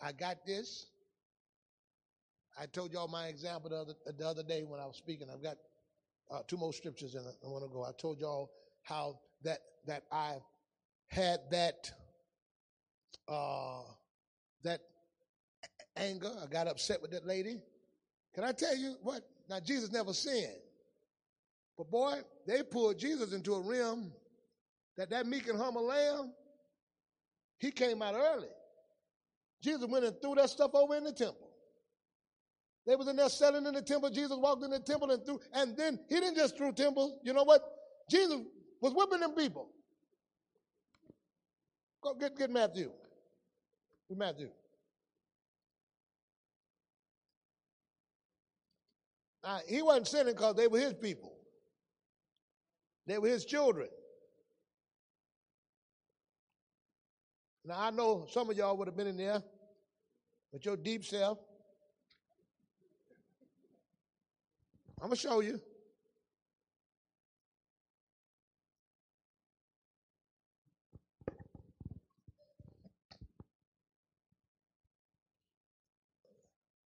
I 0.01 0.11
got 0.11 0.45
this. 0.45 0.87
I 2.59 2.65
told 2.65 2.91
y'all 2.91 3.07
my 3.07 3.27
example 3.27 3.69
the 3.69 3.77
other, 3.77 3.93
the 4.17 4.27
other 4.27 4.43
day 4.43 4.63
when 4.63 4.79
I 4.79 4.85
was 4.85 4.97
speaking. 4.97 5.27
I've 5.31 5.43
got 5.43 5.57
uh, 6.31 6.39
two 6.47 6.57
more 6.57 6.73
scriptures 6.73 7.15
and 7.15 7.25
I 7.25 7.47
want 7.47 7.63
to 7.63 7.69
go. 7.69 7.83
I 7.83 7.91
told 7.99 8.19
y'all 8.19 8.51
how 8.81 9.19
that 9.43 9.59
that 9.85 10.03
I 10.11 10.37
had 11.07 11.39
that 11.51 11.91
uh, 13.27 13.81
that 14.63 14.81
anger. 15.97 16.31
I 16.41 16.47
got 16.47 16.67
upset 16.67 17.01
with 17.01 17.11
that 17.11 17.25
lady. 17.25 17.57
Can 18.33 18.43
I 18.43 18.51
tell 18.51 18.75
you 18.75 18.95
what? 19.01 19.21
Now, 19.49 19.59
Jesus 19.59 19.91
never 19.91 20.13
sinned. 20.13 20.57
But 21.77 21.91
boy, 21.91 22.19
they 22.45 22.63
pulled 22.63 22.97
Jesus 22.97 23.33
into 23.33 23.53
a 23.53 23.61
realm 23.61 24.11
that 24.97 25.09
that 25.11 25.27
meek 25.27 25.47
and 25.47 25.57
humble 25.57 25.85
lamb, 25.85 26.33
he 27.59 27.71
came 27.71 28.01
out 28.01 28.15
early. 28.15 28.47
Jesus 29.61 29.85
went 29.87 30.05
and 30.05 30.15
threw 30.21 30.35
that 30.35 30.49
stuff 30.49 30.71
over 30.73 30.95
in 30.95 31.03
the 31.03 31.11
temple. 31.11 31.49
They 32.85 32.95
was 32.95 33.07
in 33.07 33.15
there 33.15 33.29
selling 33.29 33.65
in 33.65 33.73
the 33.73 33.81
temple. 33.81 34.09
Jesus 34.09 34.37
walked 34.37 34.63
in 34.63 34.71
the 34.71 34.79
temple 34.79 35.11
and 35.11 35.23
threw, 35.25 35.39
and 35.53 35.75
then 35.75 35.99
he 36.09 36.15
didn't 36.15 36.35
just 36.35 36.57
throw 36.57 36.71
temples. 36.71 37.19
You 37.23 37.33
know 37.33 37.43
what? 37.43 37.61
Jesus 38.09 38.37
was 38.81 38.93
whipping 38.93 39.19
them 39.19 39.35
people. 39.35 39.69
Go 42.01 42.13
get, 42.13 42.37
get 42.37 42.49
Matthew. 42.49 42.91
Matthew. 44.15 44.49
Now, 49.47 49.61
he 49.65 49.81
wasn't 49.81 50.09
sinning 50.09 50.33
because 50.33 50.55
they 50.55 50.67
were 50.67 50.77
his 50.77 50.93
people. 50.93 51.31
They 53.05 53.17
were 53.17 53.29
his 53.29 53.45
children. 53.45 53.87
Now, 57.63 57.75
I 57.79 57.91
know 57.91 58.27
some 58.29 58.49
of 58.49 58.57
y'all 58.57 58.75
would 58.75 58.89
have 58.89 58.97
been 58.97 59.07
in 59.07 59.15
there 59.15 59.41
with 60.51 60.65
your 60.65 60.75
deep 60.75 61.05
self. 61.05 61.37
I'm 65.01 65.07
going 65.07 65.15
to 65.15 65.21
show 65.21 65.39
you. 65.39 65.61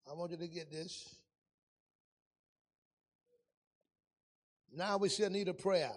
I 0.06 0.12
want 0.12 0.32
you 0.32 0.36
to 0.36 0.46
get 0.46 0.70
this. 0.70 1.19
Now 4.72 4.98
we 4.98 5.08
still 5.08 5.30
need 5.30 5.48
a 5.48 5.54
prayer. 5.54 5.92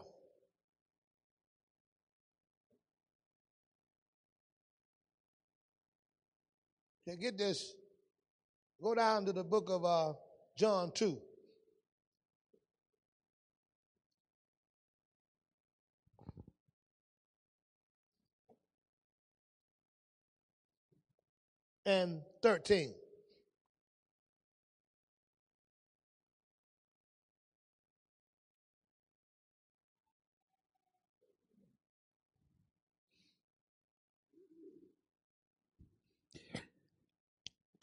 Can 7.05 7.19
get 7.19 7.38
this? 7.38 7.74
Go 8.82 8.95
down 8.95 9.26
to 9.26 9.34
the 9.34 9.43
book 9.43 9.69
of 9.69 9.86
uh, 9.86 10.13
John 10.55 10.91
2. 10.93 11.17
And 21.86 22.21
13. 22.41 22.93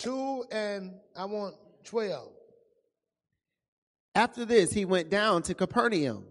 Two 0.00 0.44
and 0.50 0.94
I 1.14 1.26
want 1.26 1.54
12. 1.84 2.28
After 4.14 4.44
this, 4.44 4.72
he 4.72 4.84
went 4.84 5.10
down 5.10 5.42
to 5.42 5.54
Capernaum, 5.54 6.24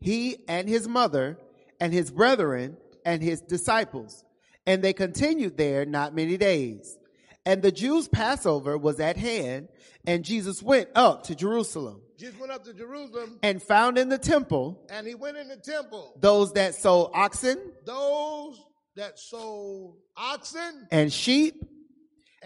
he 0.00 0.38
and 0.48 0.68
his 0.68 0.86
mother, 0.86 1.38
and 1.80 1.92
his 1.92 2.10
brethren, 2.10 2.76
and 3.06 3.22
his 3.22 3.40
disciples. 3.40 4.24
And 4.66 4.82
they 4.82 4.92
continued 4.92 5.56
there 5.56 5.84
not 5.86 6.14
many 6.14 6.36
days. 6.36 6.98
And 7.46 7.62
the 7.62 7.72
Jews' 7.72 8.08
Passover 8.08 8.76
was 8.76 9.00
at 9.00 9.16
hand, 9.16 9.68
and 10.06 10.24
Jesus 10.24 10.62
went 10.62 10.88
up 10.94 11.24
to 11.24 11.34
Jerusalem, 11.34 12.02
Jesus 12.18 12.38
went 12.38 12.52
up 12.52 12.64
to 12.64 12.74
Jerusalem 12.74 13.38
and 13.42 13.60
found 13.60 13.98
in 13.98 14.08
the 14.08 14.18
temple 14.18 14.86
and 14.90 15.08
he 15.08 15.16
went 15.16 15.36
in 15.36 15.48
the 15.48 15.56
temple. 15.56 16.14
those 16.20 16.52
that 16.52 16.76
sold 16.76 17.10
oxen 17.14 17.58
Those 17.84 18.60
that 18.94 19.18
sold 19.18 19.96
oxen 20.16 20.86
and 20.92 21.12
sheep 21.12 21.64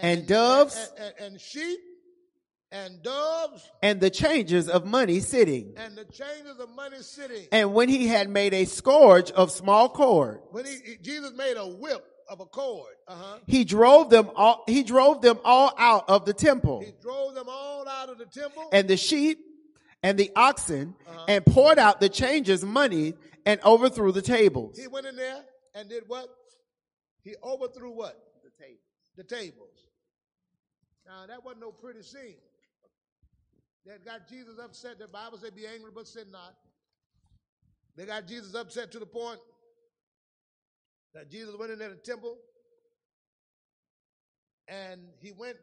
and 0.02 0.26
doves 0.26 0.76
and, 0.98 1.12
and- 1.18 1.32
and 1.32 1.40
sheep 1.40 1.78
and 2.72 3.02
doves 3.02 3.62
and 3.82 4.00
the 4.00 4.10
changers 4.10 4.68
of 4.68 4.84
money 4.84 5.20
sitting. 5.20 5.72
and 5.76 5.96
the 5.96 6.04
changers 6.04 6.58
of 6.58 6.68
money 6.74 6.98
sitting. 7.00 7.46
And 7.52 7.72
when 7.74 7.88
he 7.88 8.06
had 8.08 8.28
made 8.28 8.52
a 8.54 8.64
scourge 8.64 9.30
of 9.30 9.50
small 9.50 9.88
cord, 9.88 10.40
When 10.50 10.64
he, 10.66 10.76
he- 10.84 10.96
Jesus 11.00 11.32
made 11.34 11.54
a 11.56 11.66
whip 11.66 12.04
of 12.28 12.40
a 12.40 12.44
cord, 12.46 12.92
uh-huh. 13.06 13.38
he 13.46 13.64
drove 13.64 14.10
them 14.10 14.30
all, 14.34 14.64
he 14.66 14.82
drove 14.82 15.22
them 15.22 15.38
all 15.44 15.72
out 15.78 16.08
of 16.08 16.24
the 16.24 16.34
temple 16.34 16.80
He 16.84 16.92
drove 17.00 17.34
them 17.34 17.46
all 17.48 17.86
out 17.88 18.08
of 18.08 18.18
the 18.18 18.26
temple. 18.26 18.68
and 18.72 18.88
the 18.88 18.96
sheep 18.96 19.38
and 20.02 20.18
the 20.18 20.30
oxen 20.34 20.94
Uh-huh. 21.08 21.24
and 21.28 21.46
poured 21.46 21.78
out 21.78 22.00
the 22.00 22.08
changers 22.08 22.64
money 22.64 23.14
and 23.46 23.60
overthrew 23.64 24.10
the 24.10 24.22
tables. 24.22 24.76
he 24.76 24.88
went 24.88 25.06
in 25.06 25.14
there 25.14 25.40
and 25.76 25.88
did 25.88 26.02
what? 26.08 26.28
He 27.22 27.34
overthrew 27.44 27.92
what? 27.92 28.16
The 28.42 28.50
tables. 28.64 28.80
The 29.16 29.24
tables. 29.24 29.70
Now 31.06 31.26
that 31.26 31.44
wasn't 31.44 31.62
no 31.62 31.72
pretty 31.72 32.02
scene. 32.02 32.36
That 33.86 34.04
got 34.04 34.28
Jesus 34.28 34.58
upset. 34.58 34.98
The 34.98 35.06
Bible 35.06 35.38
said, 35.38 35.54
"Be 35.54 35.66
angry, 35.66 35.90
but 35.94 36.08
sin 36.08 36.30
not." 36.30 36.56
They 37.94 38.04
got 38.04 38.26
Jesus 38.26 38.54
upset 38.54 38.92
to 38.92 38.98
the 38.98 39.06
point 39.06 39.40
that 41.14 41.30
Jesus 41.30 41.56
went 41.56 41.72
in 41.72 41.78
there 41.78 41.88
the 41.88 41.96
temple 41.96 42.36
and 44.68 45.00
he 45.20 45.32
went 45.32 45.56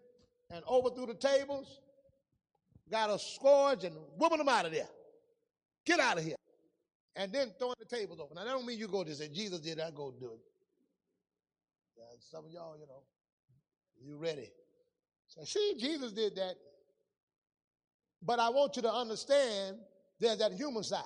and 0.49 0.63
overthrew 0.65 1.05
the 1.05 1.13
tables, 1.13 1.81
got 2.89 3.09
a 3.09 3.19
scourge 3.19 3.83
and 3.83 3.95
whooping 4.17 4.37
them 4.37 4.49
out 4.49 4.65
of 4.65 4.71
there. 4.71 4.87
Get 5.85 5.99
out 5.99 6.17
of 6.17 6.23
here. 6.23 6.35
And 7.15 7.31
then 7.31 7.51
throwing 7.59 7.75
the 7.77 7.85
tables 7.85 8.19
over. 8.19 8.33
Now, 8.33 8.43
that 8.43 8.51
don't 8.51 8.65
mean 8.65 8.79
you 8.79 8.87
go 8.87 9.03
to 9.03 9.13
say, 9.13 9.27
Jesus 9.27 9.59
did 9.59 9.77
that, 9.77 9.93
go 9.93 10.11
do 10.11 10.31
it. 10.33 10.39
Some 12.19 12.45
of 12.45 12.51
y'all, 12.51 12.77
you 12.77 12.87
know, 12.87 13.03
you 14.01 14.17
ready. 14.17 14.49
So, 15.35 15.43
see, 15.45 15.75
Jesus 15.79 16.11
did 16.11 16.35
that. 16.35 16.55
But 18.21 18.39
I 18.39 18.49
want 18.49 18.75
you 18.75 18.83
to 18.83 18.93
understand 18.93 19.77
there's 20.19 20.37
that 20.37 20.53
human 20.53 20.83
side. 20.83 21.01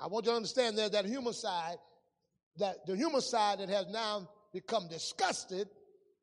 I 0.00 0.08
want 0.08 0.26
you 0.26 0.32
to 0.32 0.36
understand 0.36 0.76
there's 0.76 0.90
that 0.90 1.06
human 1.06 1.32
side, 1.32 1.76
that 2.58 2.84
the 2.86 2.96
human 2.96 3.20
side 3.20 3.60
that 3.60 3.68
has 3.68 3.86
now 3.88 4.28
become 4.52 4.88
disgusted 4.88 5.68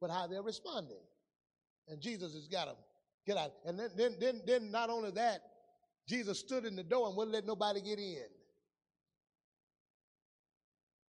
with 0.01 0.11
how 0.11 0.28
they're 0.28 0.43
responding. 0.43 1.01
And 1.88 2.01
Jesus 2.01 2.34
has 2.34 2.47
got 2.47 2.65
them. 2.65 2.76
Get 3.26 3.38
out. 3.38 3.53
And 3.65 3.80
then, 3.80 3.89
then, 3.95 4.15
then, 4.19 4.41
then 4.45 4.71
not 4.71 4.89
only 4.89 5.11
that, 5.11 5.41
Jesus 6.07 6.39
stood 6.39 6.65
in 6.65 6.76
the 6.76 6.84
door 6.84 7.07
and 7.07 7.15
wouldn't 7.15 7.34
let 7.34 7.45
nobody 7.45 7.82
get 7.82 7.97
in. 7.97 8.26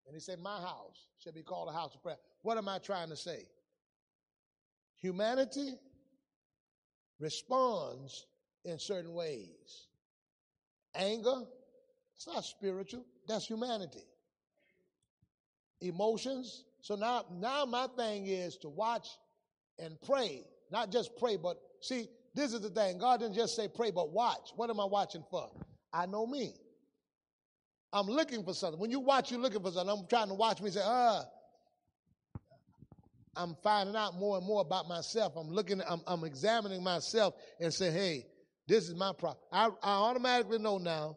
And 0.06 0.14
he 0.14 0.20
said, 0.20 0.38
My 0.38 0.60
house 0.60 1.08
shall 1.18 1.32
be 1.32 1.42
called 1.42 1.68
a 1.68 1.72
house 1.72 1.94
of 1.96 2.02
prayer. 2.02 2.16
What 2.42 2.58
am 2.58 2.68
I 2.68 2.78
trying 2.78 3.08
to 3.08 3.16
say? 3.16 3.46
Humanity 5.04 5.74
responds 7.20 8.24
in 8.64 8.78
certain 8.78 9.12
ways. 9.12 9.88
Anger, 10.94 11.42
it's 12.16 12.26
not 12.26 12.42
spiritual, 12.42 13.04
that's 13.28 13.46
humanity. 13.46 14.06
Emotions. 15.82 16.64
So 16.80 16.94
now, 16.94 17.26
now 17.34 17.66
my 17.66 17.86
thing 17.98 18.28
is 18.28 18.56
to 18.62 18.70
watch 18.70 19.06
and 19.78 20.00
pray. 20.06 20.46
Not 20.72 20.90
just 20.90 21.14
pray, 21.18 21.36
but 21.36 21.58
see, 21.82 22.08
this 22.34 22.54
is 22.54 22.62
the 22.62 22.70
thing. 22.70 22.96
God 22.96 23.20
didn't 23.20 23.34
just 23.34 23.56
say 23.56 23.68
pray, 23.68 23.90
but 23.90 24.10
watch. 24.10 24.52
What 24.56 24.70
am 24.70 24.80
I 24.80 24.86
watching 24.86 25.24
for? 25.30 25.50
I 25.92 26.06
know 26.06 26.26
me. 26.26 26.54
I'm 27.92 28.06
looking 28.06 28.42
for 28.42 28.54
something. 28.54 28.80
When 28.80 28.90
you 28.90 29.00
watch, 29.00 29.30
you're 29.30 29.38
looking 29.38 29.60
for 29.60 29.70
something. 29.70 29.98
I'm 29.98 30.06
trying 30.08 30.28
to 30.28 30.34
watch 30.34 30.62
me 30.62 30.70
say, 30.70 30.80
ah. 30.82 31.24
I'm 33.36 33.56
finding 33.62 33.96
out 33.96 34.14
more 34.14 34.36
and 34.36 34.46
more 34.46 34.60
about 34.60 34.88
myself. 34.88 35.34
I'm 35.36 35.48
looking, 35.48 35.80
I'm, 35.88 36.00
I'm 36.06 36.24
examining 36.24 36.82
myself 36.82 37.34
and 37.60 37.72
say, 37.72 37.90
hey, 37.90 38.26
this 38.66 38.88
is 38.88 38.94
my 38.94 39.12
problem. 39.12 39.42
I, 39.52 39.66
I 39.82 39.92
automatically 39.92 40.58
know 40.58 40.78
now 40.78 41.16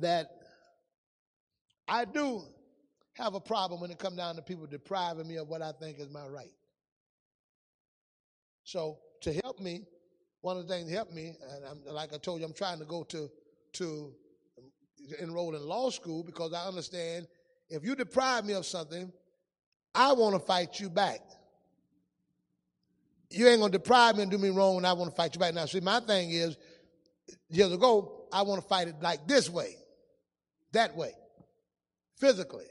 that 0.00 0.28
I 1.86 2.04
do 2.04 2.42
have 3.14 3.34
a 3.34 3.40
problem 3.40 3.80
when 3.80 3.90
it 3.90 3.98
comes 3.98 4.16
down 4.16 4.36
to 4.36 4.42
people 4.42 4.66
depriving 4.66 5.26
me 5.26 5.36
of 5.36 5.48
what 5.48 5.62
I 5.62 5.72
think 5.80 5.98
is 5.98 6.10
my 6.10 6.26
right. 6.26 6.52
So 8.64 8.98
to 9.22 9.32
help 9.32 9.58
me, 9.60 9.86
one 10.42 10.56
of 10.56 10.68
the 10.68 10.74
things 10.74 10.88
to 10.88 10.94
help 10.94 11.12
me, 11.12 11.34
and 11.50 11.64
I'm, 11.64 11.94
like 11.94 12.12
I 12.12 12.18
told 12.18 12.40
you, 12.40 12.46
I'm 12.46 12.52
trying 12.52 12.78
to 12.78 12.84
go 12.84 13.02
to 13.04 13.28
to 13.74 14.12
enroll 15.20 15.54
in 15.54 15.62
law 15.62 15.90
school 15.90 16.22
because 16.22 16.52
I 16.52 16.66
understand 16.66 17.26
if 17.70 17.84
you 17.84 17.94
deprive 17.94 18.44
me 18.44 18.54
of 18.54 18.66
something, 18.66 19.12
I 19.94 20.12
want 20.12 20.34
to 20.34 20.40
fight 20.40 20.80
you 20.80 20.90
back. 20.90 21.20
You 23.30 23.46
ain't 23.48 23.60
gonna 23.60 23.72
deprive 23.72 24.16
me 24.16 24.22
and 24.22 24.30
do 24.30 24.38
me 24.38 24.50
wrong, 24.50 24.78
and 24.78 24.86
I 24.86 24.92
want 24.94 25.10
to 25.10 25.16
fight 25.16 25.34
you 25.34 25.40
back. 25.40 25.54
Now, 25.54 25.66
see, 25.66 25.80
my 25.80 26.00
thing 26.00 26.30
is, 26.30 26.56
years 27.50 27.72
ago, 27.72 28.26
I 28.32 28.42
want 28.42 28.62
to 28.62 28.68
fight 28.68 28.88
it 28.88 28.96
like 29.02 29.26
this 29.26 29.50
way, 29.50 29.76
that 30.72 30.96
way, 30.96 31.12
physically. 32.18 32.64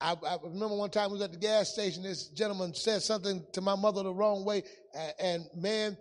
I, 0.00 0.12
I, 0.12 0.36
remember 0.44 0.76
one 0.76 0.90
time 0.90 1.04
I 1.04 1.12
was 1.12 1.22
at 1.22 1.32
the 1.32 1.38
gas 1.38 1.72
station. 1.72 2.02
This 2.02 2.28
gentleman 2.28 2.74
said 2.74 3.02
something 3.02 3.44
to 3.52 3.60
my 3.60 3.74
mother 3.74 4.02
the 4.02 4.12
wrong 4.12 4.44
way, 4.44 4.62
and, 4.94 5.14
and 5.18 5.44
man, 5.56 5.96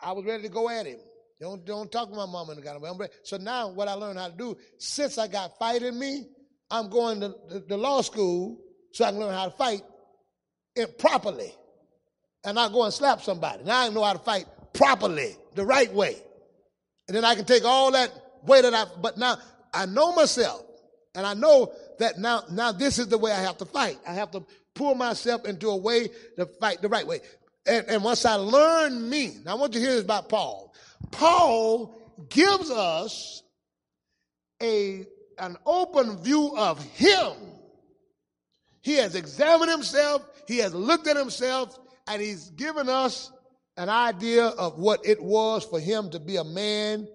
I 0.00 0.12
was 0.12 0.24
ready 0.24 0.42
to 0.44 0.48
go 0.48 0.68
at 0.68 0.86
him. 0.86 0.98
Don't 1.40 1.64
don't 1.64 1.90
talk 1.90 2.10
to 2.10 2.16
my 2.16 2.26
mom 2.26 2.50
in 2.50 2.56
the 2.56 2.62
kind 2.62 2.76
of 2.76 2.98
way. 2.98 3.08
So 3.22 3.36
now, 3.36 3.68
what 3.68 3.88
I 3.88 3.94
learned 3.94 4.18
how 4.18 4.28
to 4.28 4.36
do, 4.36 4.56
since 4.78 5.18
I 5.18 5.28
got 5.28 5.58
fight 5.58 5.82
in 5.82 5.98
me, 5.98 6.26
I'm 6.70 6.90
going 6.90 7.20
to 7.20 7.34
the 7.66 7.76
law 7.76 8.02
school 8.02 8.60
so 8.92 9.04
I 9.04 9.10
can 9.10 9.20
learn 9.20 9.34
how 9.34 9.46
to 9.46 9.50
fight 9.50 9.82
it 10.74 10.98
properly, 10.98 11.52
and 12.44 12.54
not 12.54 12.72
go 12.72 12.84
and 12.84 12.92
slap 12.92 13.20
somebody. 13.20 13.64
Now 13.64 13.82
I 13.82 13.88
know 13.88 14.04
how 14.04 14.12
to 14.12 14.18
fight 14.18 14.46
properly, 14.72 15.36
the 15.54 15.64
right 15.64 15.92
way, 15.92 16.16
and 17.06 17.16
then 17.16 17.24
I 17.24 17.34
can 17.34 17.44
take 17.44 17.64
all 17.64 17.90
that 17.92 18.12
way 18.44 18.62
that 18.62 18.74
I. 18.74 18.84
But 19.00 19.18
now 19.18 19.38
I 19.72 19.86
know 19.86 20.12
myself. 20.12 20.64
And 21.14 21.26
I 21.26 21.34
know 21.34 21.72
that 21.98 22.18
now, 22.18 22.44
now 22.48 22.70
this 22.70 22.98
is 23.00 23.08
the 23.08 23.18
way 23.18 23.32
I 23.32 23.40
have 23.40 23.58
to 23.58 23.64
fight. 23.64 23.98
I 24.06 24.12
have 24.12 24.30
to 24.32 24.44
pull 24.74 24.94
myself 24.94 25.46
into 25.46 25.68
a 25.68 25.76
way 25.76 26.08
to 26.36 26.46
fight 26.60 26.80
the 26.80 26.88
right 26.88 27.04
way. 27.04 27.20
And, 27.66 27.86
and 27.88 28.04
once 28.04 28.24
I 28.24 28.34
learn 28.34 29.08
me, 29.10 29.38
now 29.44 29.52
I 29.52 29.54
want 29.54 29.74
you 29.74 29.80
to 29.80 29.86
hear 29.86 29.94
this 29.96 30.04
about 30.04 30.28
Paul. 30.28 30.72
Paul 31.10 31.98
gives 32.28 32.70
us 32.70 33.42
a, 34.62 35.06
an 35.38 35.56
open 35.66 36.18
view 36.18 36.56
of 36.56 36.80
him. 36.92 37.32
He 38.88 38.94
has 38.94 39.14
examined 39.14 39.70
himself, 39.70 40.22
he 40.46 40.56
has 40.60 40.72
looked 40.72 41.08
at 41.08 41.16
himself, 41.18 41.78
and 42.06 42.22
he's 42.22 42.48
given 42.52 42.88
us 42.88 43.30
an 43.76 43.90
idea 43.90 44.46
of 44.46 44.78
what 44.78 45.04
it 45.04 45.22
was 45.22 45.62
for 45.62 45.78
him 45.78 46.08
to 46.08 46.18
be 46.18 46.36
a 46.36 46.44
man, 46.44 47.06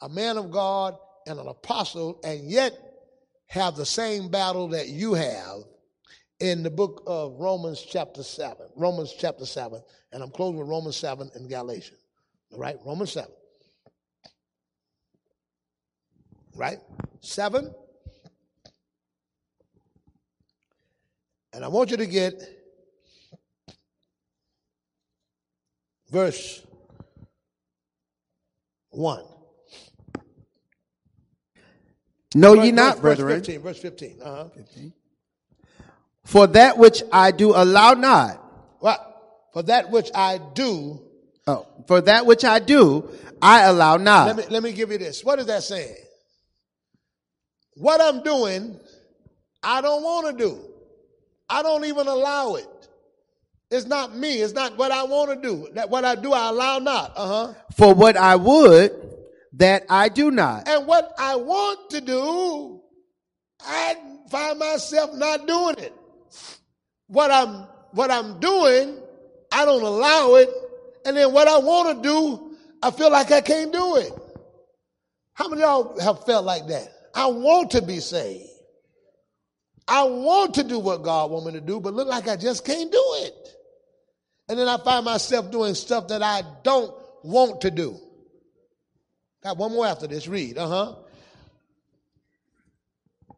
a 0.00 0.08
man 0.08 0.38
of 0.38 0.52
God, 0.52 0.96
and 1.26 1.40
an 1.40 1.48
apostle, 1.48 2.20
and 2.22 2.48
yet 2.48 2.78
have 3.48 3.74
the 3.74 3.84
same 3.84 4.28
battle 4.28 4.68
that 4.68 4.86
you 4.86 5.14
have 5.14 5.64
in 6.38 6.62
the 6.62 6.70
book 6.70 7.02
of 7.08 7.32
Romans 7.40 7.82
chapter 7.82 8.22
7. 8.22 8.64
Romans 8.76 9.12
chapter 9.18 9.46
7. 9.46 9.82
And 10.12 10.22
I'm 10.22 10.30
closing 10.30 10.60
with 10.60 10.68
Romans 10.68 10.96
7 10.96 11.28
and 11.34 11.48
Galatians. 11.48 11.98
All 12.52 12.60
right, 12.60 12.76
Romans 12.86 13.10
7. 13.10 13.28
Right? 16.54 16.78
7. 17.20 17.74
And 21.56 21.64
I 21.64 21.68
want 21.68 21.90
you 21.90 21.96
to 21.96 22.04
get 22.06 22.34
verse 26.10 26.62
1. 28.90 29.24
Know 32.34 32.54
Verse- 32.56 32.64
ye 32.66 32.72
not, 32.72 32.98
verse, 32.98 33.18
brethren, 33.18 33.28
Verse 33.40 33.46
15. 33.46 33.62
Verse 33.62 33.78
15. 33.78 34.18
Uh-huh. 34.22 34.44
for 36.26 36.46
that 36.48 36.76
which 36.76 37.02
I 37.10 37.30
do 37.30 37.52
allow 37.54 37.94
not, 37.94 38.36
What? 38.80 39.14
For 39.54 39.62
that 39.62 39.90
which 39.90 40.10
I 40.14 40.38
do, 40.52 41.00
oh, 41.46 41.66
for 41.86 42.02
that 42.02 42.26
which 42.26 42.44
I 42.44 42.58
do, 42.58 43.08
I 43.40 43.62
allow 43.62 43.96
not. 43.96 44.26
let 44.26 44.36
me, 44.36 44.44
let 44.50 44.62
me 44.62 44.72
give 44.74 44.92
you 44.92 44.98
this. 44.98 45.24
What 45.24 45.38
is 45.38 45.46
that 45.46 45.62
saying? 45.62 45.96
What 47.76 48.02
I'm 48.02 48.22
doing, 48.22 48.78
I 49.62 49.80
don't 49.80 50.02
want 50.02 50.36
to 50.36 50.44
do. 50.44 50.75
I 51.48 51.62
don't 51.62 51.84
even 51.84 52.06
allow 52.08 52.54
it. 52.54 52.68
It's 53.70 53.86
not 53.86 54.14
me. 54.14 54.34
It's 54.34 54.52
not 54.52 54.76
what 54.76 54.92
I 54.92 55.02
want 55.04 55.30
to 55.30 55.48
do. 55.48 55.68
That 55.74 55.90
what 55.90 56.04
I 56.04 56.14
do, 56.14 56.32
I 56.32 56.48
allow 56.48 56.78
not. 56.78 57.12
Uh 57.16 57.28
huh. 57.28 57.54
For 57.76 57.94
what 57.94 58.16
I 58.16 58.36
would, 58.36 58.92
that 59.54 59.84
I 59.90 60.08
do 60.08 60.30
not. 60.30 60.68
And 60.68 60.86
what 60.86 61.12
I 61.18 61.36
want 61.36 61.90
to 61.90 62.00
do, 62.00 62.80
I 63.64 63.96
find 64.30 64.58
myself 64.58 65.14
not 65.14 65.46
doing 65.46 65.76
it. 65.78 65.92
What 67.08 67.30
I'm 67.30 67.66
what 67.92 68.10
I'm 68.10 68.38
doing, 68.40 68.98
I 69.50 69.64
don't 69.64 69.82
allow 69.82 70.34
it. 70.36 70.50
And 71.04 71.16
then 71.16 71.32
what 71.32 71.48
I 71.48 71.58
want 71.58 72.02
to 72.02 72.08
do, 72.08 72.56
I 72.82 72.90
feel 72.90 73.10
like 73.10 73.32
I 73.32 73.40
can't 73.40 73.72
do 73.72 73.96
it. 73.96 74.12
How 75.34 75.48
many 75.48 75.62
of 75.62 75.68
y'all 75.68 76.00
have 76.00 76.24
felt 76.24 76.44
like 76.44 76.66
that? 76.68 76.88
I 77.14 77.26
want 77.26 77.70
to 77.72 77.82
be 77.82 78.00
saved. 78.00 78.48
I 79.88 80.04
want 80.04 80.54
to 80.54 80.64
do 80.64 80.78
what 80.78 81.02
God 81.02 81.30
wants 81.30 81.46
me 81.46 81.52
to 81.52 81.60
do, 81.60 81.80
but 81.80 81.94
look 81.94 82.08
like 82.08 82.28
I 82.28 82.36
just 82.36 82.64
can't 82.64 82.90
do 82.90 83.04
it. 83.18 83.48
And 84.48 84.58
then 84.58 84.68
I 84.68 84.78
find 84.78 85.04
myself 85.04 85.50
doing 85.50 85.74
stuff 85.74 86.08
that 86.08 86.22
I 86.22 86.42
don't 86.62 86.94
want 87.22 87.62
to 87.62 87.70
do. 87.70 87.98
Got 89.42 89.58
one 89.58 89.72
more 89.72 89.86
after 89.86 90.06
this. 90.06 90.26
Read. 90.26 90.58
Uh 90.58 90.68
huh. 90.68 90.94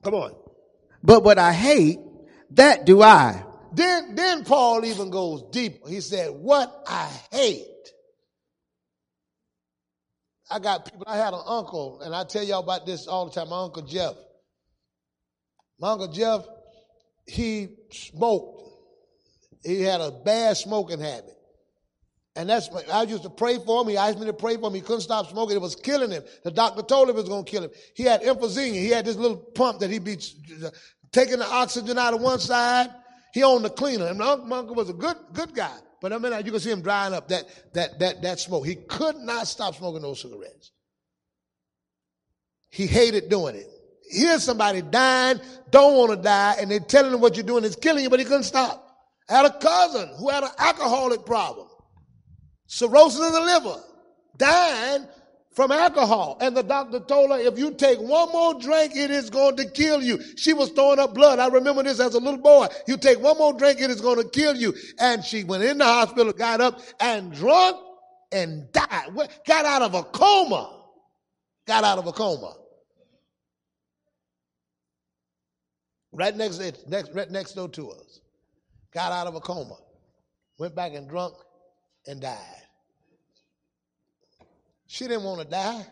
Come 0.02 0.14
on. 0.14 0.34
But 1.02 1.24
what 1.24 1.38
I 1.38 1.52
hate, 1.52 1.98
that 2.52 2.86
do 2.86 3.02
I. 3.02 3.44
Then, 3.72 4.14
then 4.14 4.44
Paul 4.44 4.84
even 4.84 5.10
goes 5.10 5.42
deeper. 5.50 5.88
He 5.88 6.00
said, 6.00 6.30
What 6.30 6.84
I 6.86 7.10
hate. 7.30 7.66
I 10.50 10.58
got 10.58 10.86
people, 10.86 11.04
I 11.06 11.16
had 11.16 11.34
an 11.34 11.42
uncle, 11.46 12.00
and 12.00 12.14
I 12.14 12.24
tell 12.24 12.42
y'all 12.42 12.60
about 12.60 12.86
this 12.86 13.06
all 13.06 13.26
the 13.26 13.32
time. 13.32 13.50
My 13.50 13.62
uncle 13.62 13.82
Jeff. 13.82 14.14
My 15.78 15.92
uncle 15.92 16.08
Jeff, 16.08 16.46
he 17.26 17.68
smoked. 17.90 18.62
He 19.64 19.82
had 19.82 20.00
a 20.00 20.10
bad 20.10 20.56
smoking 20.56 21.00
habit. 21.00 21.36
And 22.38 22.48
that's 22.48 22.68
I 22.92 23.02
used 23.02 23.24
to 23.24 23.30
pray 23.30 23.58
for 23.58 23.82
him. 23.82 23.88
He 23.88 23.96
asked 23.96 24.18
me 24.18 24.26
to 24.26 24.32
pray 24.32 24.56
for 24.56 24.68
him. 24.68 24.74
He 24.74 24.80
couldn't 24.80 25.00
stop 25.00 25.28
smoking. 25.28 25.56
It 25.56 25.60
was 25.60 25.74
killing 25.74 26.12
him. 26.12 26.22
The 26.44 26.52
doctor 26.52 26.82
told 26.82 27.08
him 27.08 27.16
it 27.16 27.20
was 27.20 27.28
going 27.28 27.44
to 27.44 27.50
kill 27.50 27.64
him. 27.64 27.70
He 27.94 28.04
had 28.04 28.22
emphysema. 28.22 28.74
He 28.74 28.90
had 28.90 29.04
this 29.04 29.16
little 29.16 29.36
pump 29.36 29.80
that 29.80 29.90
he'd 29.90 30.04
be 30.04 30.18
uh, 30.64 30.70
taking 31.10 31.40
the 31.40 31.46
oxygen 31.46 31.98
out 31.98 32.14
of 32.14 32.20
one 32.20 32.38
side. 32.38 32.90
He 33.34 33.42
owned 33.42 33.64
the 33.64 33.70
cleaner. 33.70 34.06
And 34.06 34.18
my 34.18 34.28
uncle, 34.28 34.46
my 34.46 34.58
uncle 34.58 34.76
was 34.76 34.88
a 34.88 34.92
good 34.92 35.16
good 35.32 35.52
guy. 35.52 35.76
But 36.00 36.12
I 36.12 36.18
mean, 36.18 36.32
you 36.44 36.52
can 36.52 36.60
see 36.60 36.70
him 36.70 36.80
drying 36.80 37.12
up 37.12 37.26
that 37.28 37.44
that 37.74 37.98
that 37.98 38.22
that 38.22 38.38
smoke. 38.38 38.64
He 38.66 38.76
could 38.76 39.16
not 39.16 39.48
stop 39.48 39.74
smoking 39.74 40.02
those 40.02 40.22
cigarettes. 40.22 40.70
He 42.68 42.86
hated 42.86 43.28
doing 43.28 43.56
it. 43.56 43.68
Here's 44.10 44.42
somebody 44.42 44.82
dying, 44.82 45.40
don't 45.70 45.96
want 45.96 46.10
to 46.10 46.16
die, 46.16 46.56
and 46.60 46.70
they're 46.70 46.80
telling 46.80 47.12
him 47.12 47.20
what 47.20 47.36
you're 47.36 47.44
doing 47.44 47.64
is 47.64 47.76
killing 47.76 48.02
you, 48.02 48.10
but 48.10 48.18
he 48.18 48.24
couldn't 48.24 48.44
stop. 48.44 48.84
I 49.28 49.36
had 49.36 49.46
a 49.46 49.58
cousin 49.58 50.10
who 50.18 50.30
had 50.30 50.44
an 50.44 50.50
alcoholic 50.58 51.26
problem 51.26 51.68
cirrhosis 52.68 53.26
of 53.26 53.32
the 53.32 53.40
liver, 53.40 53.82
dying 54.36 55.06
from 55.52 55.72
alcohol. 55.72 56.38
And 56.40 56.56
the 56.56 56.62
doctor 56.62 57.00
told 57.00 57.30
her, 57.30 57.38
if 57.38 57.58
you 57.58 57.74
take 57.74 57.98
one 57.98 58.30
more 58.30 58.54
drink, 58.60 58.94
it 58.94 59.10
is 59.10 59.28
going 59.28 59.56
to 59.56 59.68
kill 59.68 60.02
you. 60.02 60.20
She 60.36 60.52
was 60.52 60.70
throwing 60.70 61.00
up 61.00 61.14
blood. 61.14 61.40
I 61.40 61.48
remember 61.48 61.82
this 61.82 61.98
as 61.98 62.14
a 62.14 62.20
little 62.20 62.38
boy. 62.38 62.68
You 62.86 62.96
take 62.96 63.20
one 63.20 63.36
more 63.38 63.52
drink, 63.52 63.80
it 63.80 63.90
is 63.90 64.00
going 64.00 64.22
to 64.22 64.28
kill 64.28 64.54
you. 64.54 64.74
And 65.00 65.24
she 65.24 65.42
went 65.42 65.64
in 65.64 65.78
the 65.78 65.84
hospital, 65.84 66.32
got 66.32 66.60
up 66.60 66.80
and 67.00 67.32
drunk 67.32 67.76
and 68.30 68.70
died. 68.72 69.08
Got 69.46 69.64
out 69.64 69.82
of 69.82 69.94
a 69.94 70.04
coma. 70.04 70.74
Got 71.66 71.84
out 71.84 71.98
of 71.98 72.06
a 72.06 72.12
coma. 72.12 72.54
Right 76.18 76.36
next, 76.36 76.58
next, 76.88 77.14
right 77.14 77.30
next 77.30 77.52
door 77.52 77.68
to 77.68 77.92
us. 77.92 78.18
Got 78.92 79.12
out 79.12 79.28
of 79.28 79.36
a 79.36 79.40
coma. 79.40 79.76
Went 80.58 80.74
back 80.74 80.92
and 80.94 81.08
drunk 81.08 81.34
and 82.08 82.20
died. 82.20 82.36
She 84.88 85.06
didn't 85.06 85.22
want 85.22 85.42
to 85.42 85.46
die. 85.46 85.86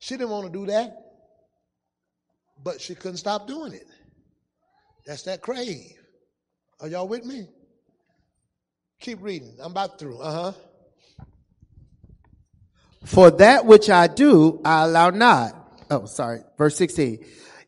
She 0.00 0.16
didn't 0.16 0.30
want 0.30 0.52
to 0.52 0.52
do 0.52 0.66
that. 0.66 0.96
But 2.64 2.80
she 2.80 2.96
couldn't 2.96 3.18
stop 3.18 3.46
doing 3.46 3.72
it. 3.72 3.86
That's 5.06 5.22
that 5.22 5.40
crave. 5.40 5.92
Are 6.80 6.88
y'all 6.88 7.06
with 7.06 7.24
me? 7.24 7.46
Keep 8.98 9.22
reading. 9.22 9.54
I'm 9.62 9.70
about 9.70 10.00
through. 10.00 10.18
Uh 10.18 10.32
huh. 10.32 11.26
For 13.04 13.30
that 13.30 13.66
which 13.66 13.88
I 13.88 14.08
do, 14.08 14.60
I 14.64 14.82
allow 14.82 15.10
not. 15.10 15.54
Oh, 15.92 16.06
sorry. 16.06 16.40
Verse 16.58 16.76
16. 16.76 17.24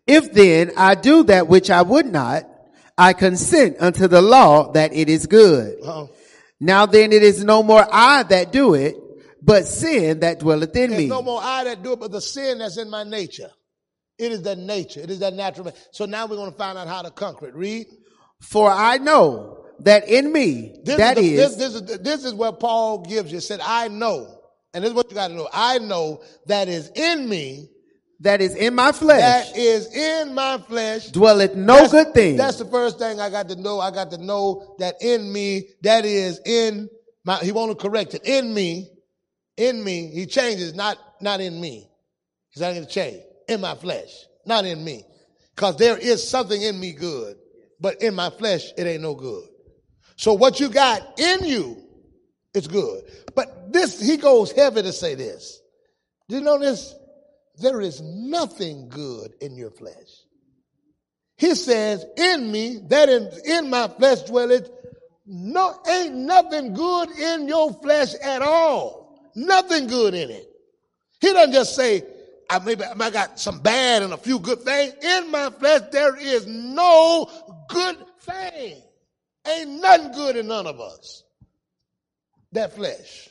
If 0.07 0.32
then 0.32 0.72
I 0.76 0.94
do 0.94 1.24
that 1.24 1.48
which 1.48 1.70
I 1.70 1.82
would 1.82 2.07
not, 2.07 2.44
I 2.98 3.12
consent 3.12 3.76
unto 3.80 4.09
the 4.09 4.20
law 4.22 4.72
that 4.72 4.92
it 4.92 5.09
is 5.09 5.26
good. 5.26 5.78
Uh-huh. 5.82 6.07
Now 6.61 6.86
then 6.86 7.12
it 7.12 7.22
is 7.22 7.44
no 7.44 7.62
more 7.62 7.86
I 7.90 8.22
that 8.24 8.53
do 8.53 8.74
it, 8.74 8.96
but 9.42 9.66
sin 9.66 10.20
that 10.20 10.38
dwelleth 10.40 10.76
in 10.76 10.90
There's 10.90 11.03
me. 11.03 11.09
no 11.09 11.22
more 11.22 11.40
I 11.42 11.64
that 11.64 11.82
do 11.82 11.92
it, 11.92 12.00
but 12.00 12.12
the 12.12 12.20
sin 12.20 12.59
that's 12.59 12.76
in 12.78 12.90
my 12.90 13.05
nature. 13.05 13.50
It 14.18 14.30
is 14.30 14.42
that 14.42 14.59
nature. 14.59 15.00
It 15.00 15.11
is 15.11 15.18
that 15.20 15.34
natural. 15.34 15.64
man. 15.66 15.74
So 15.90 16.05
now 16.05 16.26
we're 16.26 16.36
going 16.36 16.53
to 16.53 16.57
find 16.57 16.76
out 16.78 16.86
how 16.86 17.03
to 17.03 17.11
conquer 17.11 17.48
it. 17.48 17.55
Read. 17.55 17.86
For 18.40 18.70
I 18.70 18.98
know 18.98 19.64
that 19.80 20.09
in 20.09 20.32
me, 20.32 20.76
This 20.84 20.96
that 20.98 21.18
is, 21.18 21.24
the- 21.24 21.42
is, 21.42 21.57
this, 21.57 21.72
this 21.72 21.90
is 21.90 21.98
this 22.00 22.24
is 22.24 22.34
what 22.34 22.61
Paul 22.61 22.98
gives 23.05 23.32
you. 23.32 23.40
Said, 23.40 23.61
I 23.62 23.88
know. 23.88 24.38
And 24.74 24.84
this 24.84 24.90
is 24.90 24.94
what 24.94 25.11
you 25.11 25.14
got 25.16 25.28
to 25.28 25.34
know. 25.34 25.48
I 25.53 25.78
know 25.78 26.22
that 26.46 26.68
is 26.68 26.90
in 26.94 27.28
me, 27.28 27.68
that 28.22 28.40
is 28.40 28.54
in 28.54 28.74
my 28.74 28.92
flesh, 28.92 29.20
that 29.20 29.56
is 29.56 29.94
in 29.94 30.34
my 30.34 30.58
flesh. 30.58 31.08
dwelleth 31.08 31.54
no 31.54 31.74
That's- 31.74 31.90
good 31.90 32.14
thing. 32.14 32.36
That's 32.36 32.58
the 32.58 32.64
first 32.64 32.98
thing 32.98 33.20
I 33.20 33.30
got 33.30 33.48
to 33.51 33.56
know. 33.56 33.80
I 33.80 33.90
got 33.90 34.10
to 34.12 34.18
know 34.18 34.76
that 34.78 34.97
in 35.02 35.32
me, 35.32 35.68
that 35.82 36.05
is 36.05 36.40
in 36.44 36.88
my, 37.24 37.36
he 37.38 37.52
want 37.52 37.70
to 37.70 37.76
correct 37.76 38.14
it. 38.14 38.22
In 38.24 38.55
me, 38.55 38.88
in 39.56 39.82
me, 39.84 40.09
he 40.09 40.26
changes, 40.26 40.74
not, 40.74 40.98
not 41.20 41.40
in 41.40 41.60
me. 41.60 41.88
He's 42.51 42.60
not 42.62 42.74
going 42.74 42.86
to 42.86 42.90
change. 42.90 43.22
In 43.48 43.60
my 43.60 43.74
flesh, 43.74 44.24
not 44.47 44.64
in 44.64 44.82
me. 44.84 45.05
Cause 45.56 45.76
there 45.76 45.98
is 45.98 46.26
something 46.26 46.60
in 46.60 46.78
me 46.80 46.92
good, 46.92 47.36
but 47.80 48.01
in 48.02 48.14
my 48.14 48.30
flesh, 48.30 48.70
it 48.78 48.86
ain't 48.86 49.02
no 49.02 49.14
good. 49.14 49.44
So 50.16 50.32
what 50.32 50.60
you 50.60 50.68
got 50.68 51.18
in 51.18 51.44
you 51.44 51.82
is 52.55 52.68
good. 52.68 53.02
But 53.34 53.72
this, 53.72 54.01
he 54.01 54.16
goes 54.16 54.52
heavy 54.52 54.82
to 54.82 54.92
say 54.92 55.14
this. 55.14 55.60
Do 56.28 56.36
you 56.36 56.40
know 56.40 56.59
this? 56.59 56.94
There 57.62 57.80
is 57.80 58.01
nothing 58.02 58.89
good 58.89 59.34
in 59.40 59.56
your 59.56 59.70
flesh. 59.70 60.24
He 61.36 61.55
says, 61.55 62.05
in 62.16 62.51
me, 62.52 62.80
that 62.89 63.09
in, 63.09 63.30
in 63.47 63.70
my 63.70 63.89
flesh 63.89 64.22
dwelleth, 64.22 64.70
no, 65.26 65.80
ain't 65.89 66.14
nothing 66.14 66.74
good 66.74 67.10
in 67.10 67.48
your 67.48 67.72
flesh 67.74 68.14
at 68.22 68.43
all. 68.43 69.30
Nothing 69.34 69.86
good 69.86 70.14
in 70.14 70.30
it. 70.30 70.48
He 71.20 71.32
doesn't 71.32 71.52
just 71.52 71.76
say, 71.76 72.05
I 72.51 72.59
maybe 72.59 72.84
I 72.84 73.10
got 73.10 73.39
some 73.39 73.60
bad 73.60 74.02
and 74.02 74.12
a 74.12 74.16
few 74.16 74.39
good 74.40 74.60
things. 74.60 74.94
In 75.02 75.30
my 75.30 75.48
flesh, 75.51 75.82
there 75.90 76.16
is 76.16 76.47
no 76.47 77.30
good 77.68 77.97
thing. 78.20 78.82
Ain't 79.47 79.80
nothing 79.80 80.12
good 80.12 80.36
in 80.36 80.48
none 80.48 80.66
of 80.66 80.80
us. 80.80 81.24
That 82.52 82.74
flesh. 82.74 83.28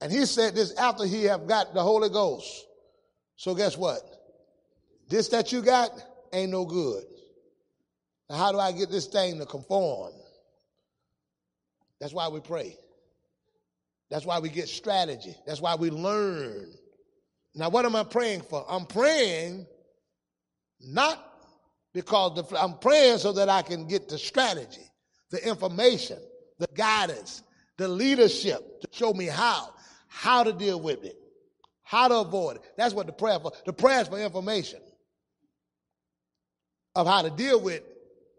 And 0.00 0.12
he 0.12 0.26
said 0.26 0.54
this 0.54 0.74
after 0.76 1.04
he 1.04 1.24
have 1.24 1.46
got 1.46 1.74
the 1.74 1.82
Holy 1.82 2.08
Ghost. 2.08 2.66
So 3.36 3.54
guess 3.54 3.76
what? 3.76 4.02
This 5.08 5.28
that 5.28 5.52
you 5.52 5.62
got 5.62 5.90
ain't 6.32 6.50
no 6.50 6.64
good. 6.64 7.04
Now 8.28 8.36
how 8.36 8.52
do 8.52 8.58
I 8.58 8.72
get 8.72 8.90
this 8.90 9.06
thing 9.06 9.38
to 9.38 9.46
conform? 9.46 10.12
That's 12.00 12.12
why 12.12 12.28
we 12.28 12.40
pray. 12.40 12.76
That's 14.10 14.26
why 14.26 14.38
we 14.38 14.48
get 14.48 14.68
strategy. 14.68 15.34
That's 15.46 15.60
why 15.60 15.74
we 15.74 15.90
learn. 15.90 16.72
Now 17.54 17.70
what 17.70 17.84
am 17.84 17.96
I 17.96 18.04
praying 18.04 18.42
for? 18.42 18.64
I'm 18.68 18.86
praying 18.86 19.66
not 20.80 21.32
because 21.94 22.34
the, 22.34 22.62
I'm 22.62 22.78
praying 22.78 23.18
so 23.18 23.32
that 23.32 23.48
I 23.48 23.62
can 23.62 23.86
get 23.86 24.08
the 24.08 24.18
strategy, 24.18 24.86
the 25.30 25.46
information, 25.46 26.18
the 26.58 26.68
guidance, 26.74 27.42
the 27.78 27.88
leadership 27.88 28.80
to 28.82 28.88
show 28.92 29.12
me 29.12 29.26
how, 29.26 29.72
how 30.16 30.42
to 30.42 30.52
deal 30.52 30.80
with 30.80 31.04
it, 31.04 31.14
how 31.82 32.08
to 32.08 32.16
avoid 32.16 32.56
it. 32.56 32.62
That's 32.78 32.94
what 32.94 33.06
the 33.06 33.12
prayer 33.12 33.38
for. 33.38 33.52
The 33.66 33.72
prayer 33.74 34.00
is 34.00 34.08
for 34.08 34.18
information 34.18 34.80
of 36.94 37.06
how 37.06 37.20
to 37.20 37.28
deal 37.28 37.60
with 37.60 37.82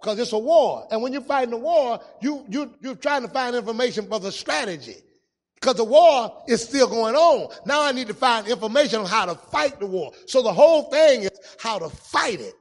because 0.02 0.18
it's 0.18 0.32
a 0.34 0.40
war. 0.40 0.88
And 0.90 1.04
when 1.04 1.14
you're 1.14 1.22
fighting 1.22 1.54
a 1.54 1.58
war, 1.58 2.00
you, 2.20 2.44
you, 2.50 2.74
you're 2.82 2.96
trying 2.96 3.22
to 3.22 3.28
find 3.28 3.56
information 3.56 4.08
for 4.08 4.20
the 4.20 4.32
strategy 4.32 4.96
because 5.54 5.76
the 5.76 5.84
war 5.84 6.44
is 6.48 6.64
still 6.64 6.88
going 6.88 7.14
on. 7.16 7.54
Now 7.68 7.84
I 7.84 7.92
need 7.92 8.08
to 8.08 8.16
find 8.16 8.48
information 8.48 9.02
on 9.02 9.06
how 9.06 9.26
to 9.28 9.36
fight 9.36 9.80
the 9.80 9.86
war. 9.86 10.14
So 10.26 10.42
the 10.42 10.52
whole 10.52 10.90
thing 10.90 11.24
is 11.24 11.40
how 11.60 11.78
to 11.78 11.90
fight 11.90 12.42
it. 12.42 12.56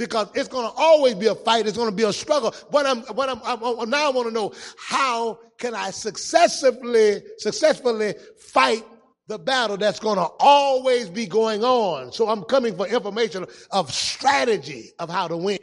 Because 0.00 0.28
it's 0.34 0.48
going 0.48 0.66
to 0.66 0.72
always 0.78 1.14
be 1.14 1.26
a 1.26 1.34
fight. 1.34 1.66
It's 1.66 1.76
going 1.76 1.90
to 1.90 1.94
be 1.94 2.04
a 2.04 2.12
struggle. 2.12 2.54
But 2.72 2.86
I'm, 2.86 3.02
but 3.14 3.28
I'm, 3.28 3.38
I'm 3.44 3.90
now 3.90 4.06
I 4.06 4.10
want 4.10 4.28
to 4.28 4.32
know 4.32 4.54
how 4.78 5.40
can 5.58 5.74
I 5.74 5.90
successfully, 5.90 7.22
successfully 7.36 8.14
fight 8.38 8.82
the 9.26 9.38
battle 9.38 9.76
that's 9.76 10.00
going 10.00 10.16
to 10.16 10.26
always 10.38 11.10
be 11.10 11.26
going 11.26 11.62
on. 11.62 12.12
So 12.12 12.30
I'm 12.30 12.44
coming 12.44 12.74
for 12.74 12.86
information 12.88 13.44
of 13.72 13.92
strategy 13.92 14.92
of 14.98 15.10
how 15.10 15.28
to 15.28 15.36
win. 15.36 15.58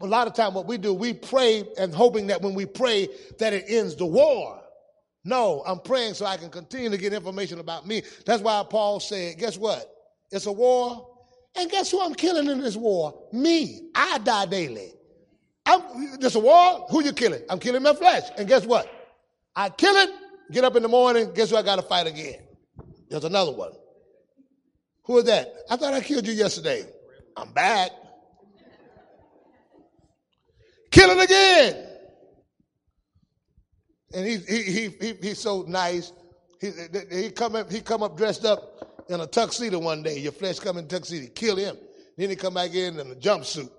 A 0.00 0.06
lot 0.06 0.26
of 0.26 0.32
time 0.32 0.54
what 0.54 0.66
we 0.66 0.78
do, 0.78 0.94
we 0.94 1.12
pray 1.12 1.64
and 1.78 1.94
hoping 1.94 2.28
that 2.28 2.40
when 2.40 2.54
we 2.54 2.64
pray 2.64 3.08
that 3.40 3.52
it 3.52 3.66
ends 3.68 3.94
the 3.94 4.06
war. 4.06 4.58
No, 5.22 5.62
I'm 5.66 5.80
praying 5.80 6.14
so 6.14 6.24
I 6.24 6.38
can 6.38 6.48
continue 6.48 6.88
to 6.88 6.96
get 6.96 7.12
information 7.12 7.58
about 7.58 7.86
me. 7.86 8.04
That's 8.24 8.42
why 8.42 8.64
Paul 8.70 9.00
said, 9.00 9.36
guess 9.36 9.58
what? 9.58 9.86
It's 10.30 10.46
a 10.46 10.52
war. 10.52 11.10
And 11.56 11.70
guess 11.70 11.90
who 11.90 12.00
I'm 12.00 12.14
killing 12.14 12.48
in 12.48 12.60
this 12.60 12.76
war? 12.76 13.14
Me. 13.32 13.88
I 13.94 14.18
die 14.18 14.46
daily. 14.46 14.92
I'm, 15.66 16.18
this 16.18 16.34
a 16.34 16.40
war? 16.40 16.86
Who 16.90 17.02
you 17.02 17.12
killing? 17.12 17.42
I'm 17.48 17.58
killing 17.58 17.82
my 17.82 17.94
flesh. 17.94 18.24
And 18.36 18.46
guess 18.48 18.66
what? 18.66 18.90
I 19.56 19.70
kill 19.70 19.94
it, 19.94 20.10
get 20.50 20.64
up 20.64 20.76
in 20.76 20.82
the 20.82 20.88
morning, 20.88 21.32
guess 21.32 21.50
who 21.50 21.56
I 21.56 21.62
got 21.62 21.76
to 21.76 21.82
fight 21.82 22.06
again? 22.06 22.40
There's 23.08 23.24
another 23.24 23.52
one. 23.52 23.72
Who 25.04 25.18
is 25.18 25.24
that? 25.24 25.54
I 25.70 25.76
thought 25.76 25.94
I 25.94 26.00
killed 26.00 26.26
you 26.26 26.32
yesterday. 26.32 26.84
I'm 27.36 27.52
back. 27.52 27.90
Kill 30.90 31.10
it 31.10 31.24
again. 31.24 31.86
And 34.14 34.26
he, 34.26 34.36
he, 34.36 34.62
he, 34.62 34.88
he, 34.88 35.14
he's 35.20 35.38
so 35.38 35.64
nice. 35.66 36.12
He, 36.60 36.70
he, 37.10 37.30
come 37.30 37.56
up, 37.56 37.70
he 37.70 37.80
come 37.80 38.02
up 38.02 38.16
dressed 38.16 38.44
up 38.44 38.73
in 39.08 39.20
a 39.20 39.26
tuxedo 39.26 39.78
one 39.78 40.02
day. 40.02 40.18
Your 40.18 40.32
flesh 40.32 40.58
come 40.58 40.78
in 40.78 40.88
tuxedo. 40.88 41.30
Kill 41.34 41.56
him. 41.56 41.76
Then 42.16 42.30
he 42.30 42.36
come 42.36 42.54
back 42.54 42.74
in 42.74 42.98
in 42.98 43.10
a 43.10 43.14
jumpsuit. 43.14 43.70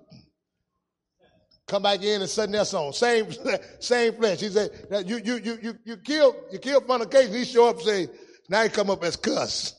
Come 1.66 1.82
back 1.82 2.02
in 2.02 2.20
and 2.20 2.30
something 2.30 2.54
else 2.54 2.72
on. 2.74 2.92
Same, 2.92 3.26
same 3.80 4.14
flesh. 4.14 4.40
He 4.40 4.48
said, 4.48 4.70
you, 5.04 5.18
you, 5.18 5.36
you, 5.36 5.58
you, 5.60 5.78
you 5.84 5.96
killed, 5.96 6.36
you 6.52 6.58
killed 6.58 6.86
fornication. 6.86 7.34
He 7.34 7.44
show 7.44 7.68
up 7.68 7.80
say, 7.80 8.08
now 8.48 8.62
he 8.62 8.68
come 8.68 8.90
up 8.90 9.02
as 9.02 9.16
cuss. 9.16 9.74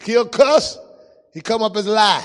Kill 0.00 0.26
cuss. 0.28 0.78
He 1.34 1.40
come 1.40 1.62
up 1.62 1.76
as 1.76 1.86
lie. 1.86 2.24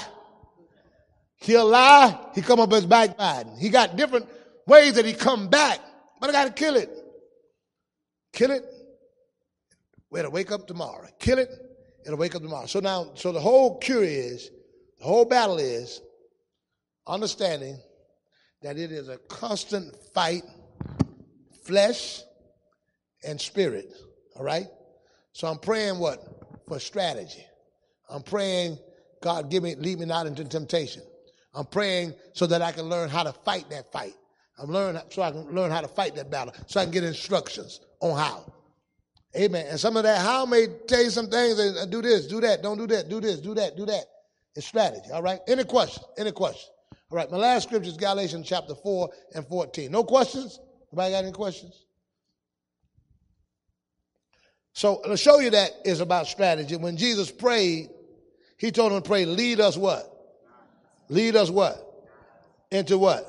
Kill 1.41 1.67
lie. 1.67 2.17
He 2.35 2.41
come 2.41 2.59
up 2.59 2.71
as 2.71 2.85
backbiting. 2.85 3.57
He 3.57 3.69
got 3.69 3.97
different 3.97 4.27
ways 4.65 4.93
that 4.93 5.05
he 5.05 5.13
come 5.13 5.49
back, 5.49 5.79
but 6.21 6.29
I 6.29 6.33
got 6.33 6.45
to 6.45 6.53
kill 6.53 6.75
it. 6.75 6.89
Kill 8.31 8.51
it. 8.51 8.63
We 10.11 10.21
to 10.21 10.29
wake 10.29 10.51
up 10.51 10.67
tomorrow. 10.67 11.07
Kill 11.19 11.37
it. 11.37 11.49
It'll 12.05 12.17
wake 12.17 12.35
up 12.35 12.41
tomorrow. 12.41 12.65
So 12.65 12.79
now, 12.79 13.11
so 13.15 13.31
the 13.31 13.39
whole 13.39 13.77
cure 13.77 14.03
is, 14.03 14.49
the 14.97 15.05
whole 15.05 15.25
battle 15.25 15.57
is 15.57 16.01
understanding 17.07 17.79
that 18.61 18.77
it 18.77 18.91
is 18.91 19.07
a 19.07 19.17
constant 19.17 19.95
fight, 20.13 20.43
flesh 21.63 22.21
and 23.23 23.39
spirit. 23.39 23.93
All 24.35 24.43
right? 24.43 24.67
So 25.33 25.47
I'm 25.47 25.59
praying 25.59 25.99
what? 25.99 26.23
For 26.67 26.79
strategy. 26.79 27.45
I'm 28.09 28.23
praying, 28.23 28.77
God, 29.21 29.49
give 29.49 29.63
me, 29.63 29.75
lead 29.75 29.99
me 29.99 30.05
not 30.05 30.25
into 30.25 30.43
temptation. 30.43 31.03
I'm 31.53 31.65
praying 31.65 32.13
so 32.33 32.47
that 32.47 32.61
I 32.61 32.71
can 32.71 32.85
learn 32.85 33.09
how 33.09 33.23
to 33.23 33.33
fight 33.33 33.69
that 33.69 33.91
fight. 33.91 34.13
I'm 34.57 34.71
learning 34.71 35.01
so 35.09 35.21
I 35.21 35.31
can 35.31 35.49
learn 35.51 35.71
how 35.71 35.81
to 35.81 35.87
fight 35.87 36.15
that 36.15 36.29
battle, 36.29 36.53
so 36.67 36.79
I 36.79 36.83
can 36.83 36.91
get 36.91 37.03
instructions 37.03 37.79
on 38.01 38.17
how. 38.17 38.53
Amen. 39.35 39.67
And 39.69 39.79
some 39.79 39.95
of 39.95 40.03
that 40.03 40.21
how 40.21 40.45
may 40.45 40.67
tell 40.87 41.03
you 41.03 41.11
some 41.11 41.29
things 41.29 41.59
and 41.59 41.91
do 41.91 42.01
this, 42.01 42.27
do 42.27 42.41
that, 42.41 42.63
don't 42.63 42.77
do 42.77 42.87
that, 42.87 43.09
do 43.09 43.19
this, 43.19 43.39
do 43.39 43.53
that, 43.55 43.77
do 43.77 43.85
that. 43.85 44.05
It's 44.55 44.65
strategy. 44.65 45.11
All 45.13 45.21
right. 45.21 45.39
Any 45.47 45.63
question? 45.63 46.03
Any 46.17 46.31
question? 46.31 46.69
All 47.11 47.17
right. 47.17 47.29
My 47.29 47.37
last 47.37 47.63
scripture 47.67 47.89
is 47.89 47.97
Galatians 47.97 48.47
chapter 48.47 48.73
4 48.73 49.09
and 49.35 49.45
14. 49.45 49.91
No 49.91 50.03
questions? 50.03 50.59
Anybody 50.91 51.11
got 51.11 51.23
any 51.23 51.31
questions? 51.31 51.85
So 54.73 55.01
to 55.05 55.15
show 55.15 55.39
you 55.39 55.51
that 55.51 55.71
is 55.85 55.99
about 55.99 56.27
strategy. 56.27 56.75
When 56.75 56.97
Jesus 56.97 57.29
prayed, 57.31 57.89
he 58.57 58.71
told 58.71 58.91
him 58.91 59.01
to 59.01 59.07
pray, 59.07 59.25
lead 59.25 59.59
us 59.59 59.77
what? 59.77 60.05
Lead 61.09 61.35
us 61.35 61.49
what? 61.49 62.07
Into 62.71 62.97
what? 62.97 63.25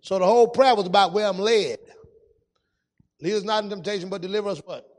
So 0.00 0.18
the 0.18 0.26
whole 0.26 0.48
prayer 0.48 0.74
was 0.74 0.86
about 0.86 1.12
where 1.12 1.26
I'm 1.26 1.38
led. 1.38 1.78
Lead 3.20 3.34
us 3.34 3.42
not 3.42 3.64
in 3.64 3.70
temptation, 3.70 4.08
but 4.08 4.20
deliver 4.20 4.50
us 4.50 4.58
what? 4.64 4.93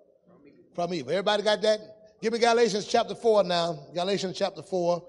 From 0.75 0.93
evil. 0.93 1.11
Everybody 1.11 1.41
got 1.41 1.61
that? 1.61 1.79
Give 2.21 2.33
me 2.33 2.39
Galatians 2.39 2.85
chapter 2.85 3.15
4 3.15 3.45
now. 3.45 3.79
Galatians 3.93 4.37
chapter 4.37 4.61
4 4.61 5.07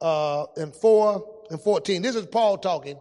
uh, 0.00 0.46
and 0.56 0.74
4 0.74 1.44
and 1.50 1.60
14. 1.60 2.00
This 2.00 2.14
is 2.14 2.26
Paul 2.26 2.58
talking. 2.58 2.96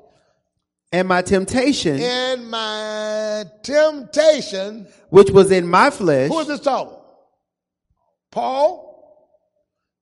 And 0.92 1.08
my 1.08 1.22
temptation. 1.22 2.00
And 2.00 2.50
my 2.50 3.46
temptation. 3.62 4.88
Which 5.10 5.30
was 5.30 5.52
in 5.52 5.68
my 5.68 5.92
flesh. 5.92 6.30
Who 6.32 6.40
is 6.40 6.48
this 6.48 6.62
talking? 6.62 6.98
Paul? 8.32 8.89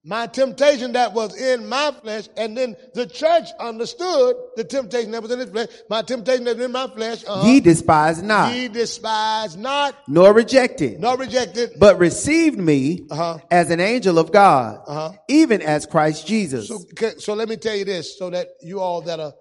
My 0.08 0.26
temptation 0.26 0.92
that 0.92 1.12
was 1.12 1.38
in 1.38 1.68
my 1.68 1.92
flesh, 2.00 2.30
and 2.38 2.56
then 2.56 2.74
the 2.94 3.06
church 3.06 3.44
understood 3.60 4.36
the 4.56 4.64
temptation 4.64 5.10
that 5.10 5.20
was 5.20 5.30
in 5.30 5.38
his 5.38 5.50
flesh, 5.50 5.68
my 5.90 6.00
temptation 6.00 6.44
that 6.44 6.56
was 6.56 6.64
in 6.64 6.72
my 6.72 6.86
flesh. 6.86 7.24
Uh, 7.28 7.42
ye 7.44 7.60
despise 7.60 8.22
not. 8.22 8.54
Ye 8.54 8.68
despised 8.68 9.58
not. 9.58 9.94
Nor 10.08 10.32
rejected. 10.32 10.98
Nor 10.98 11.18
rejected. 11.18 11.72
But 11.78 11.98
received 11.98 12.58
me 12.58 13.06
uh-huh. 13.10 13.40
as 13.50 13.70
an 13.70 13.80
angel 13.80 14.18
of 14.18 14.32
God, 14.32 14.80
uh-huh. 14.86 15.12
even 15.28 15.60
as 15.60 15.84
Christ 15.84 16.26
Jesus. 16.26 16.68
So, 16.68 16.78
so 17.18 17.34
let 17.34 17.50
me 17.50 17.58
tell 17.58 17.76
you 17.76 17.84
this, 17.84 18.18
so 18.18 18.30
that 18.30 18.48
you 18.62 18.80
all 18.80 19.02
that 19.02 19.20
are 19.20 19.34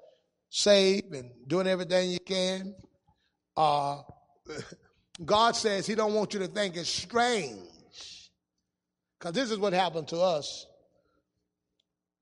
saved 0.50 1.16
and 1.16 1.32
doing 1.48 1.68
everything 1.68 2.10
you 2.10 2.20
can, 2.20 2.76
uh, 3.56 4.02
God 5.24 5.56
says 5.56 5.88
he 5.88 5.96
don't 5.96 6.14
want 6.14 6.34
you 6.34 6.42
to 6.42 6.48
think 6.48 6.76
it's 6.76 6.90
strange 6.90 7.58
because 9.18 9.34
this 9.34 9.52
is 9.52 9.58
what 9.58 9.74
happened 9.74 10.08
to 10.10 10.20
us. 10.20 10.68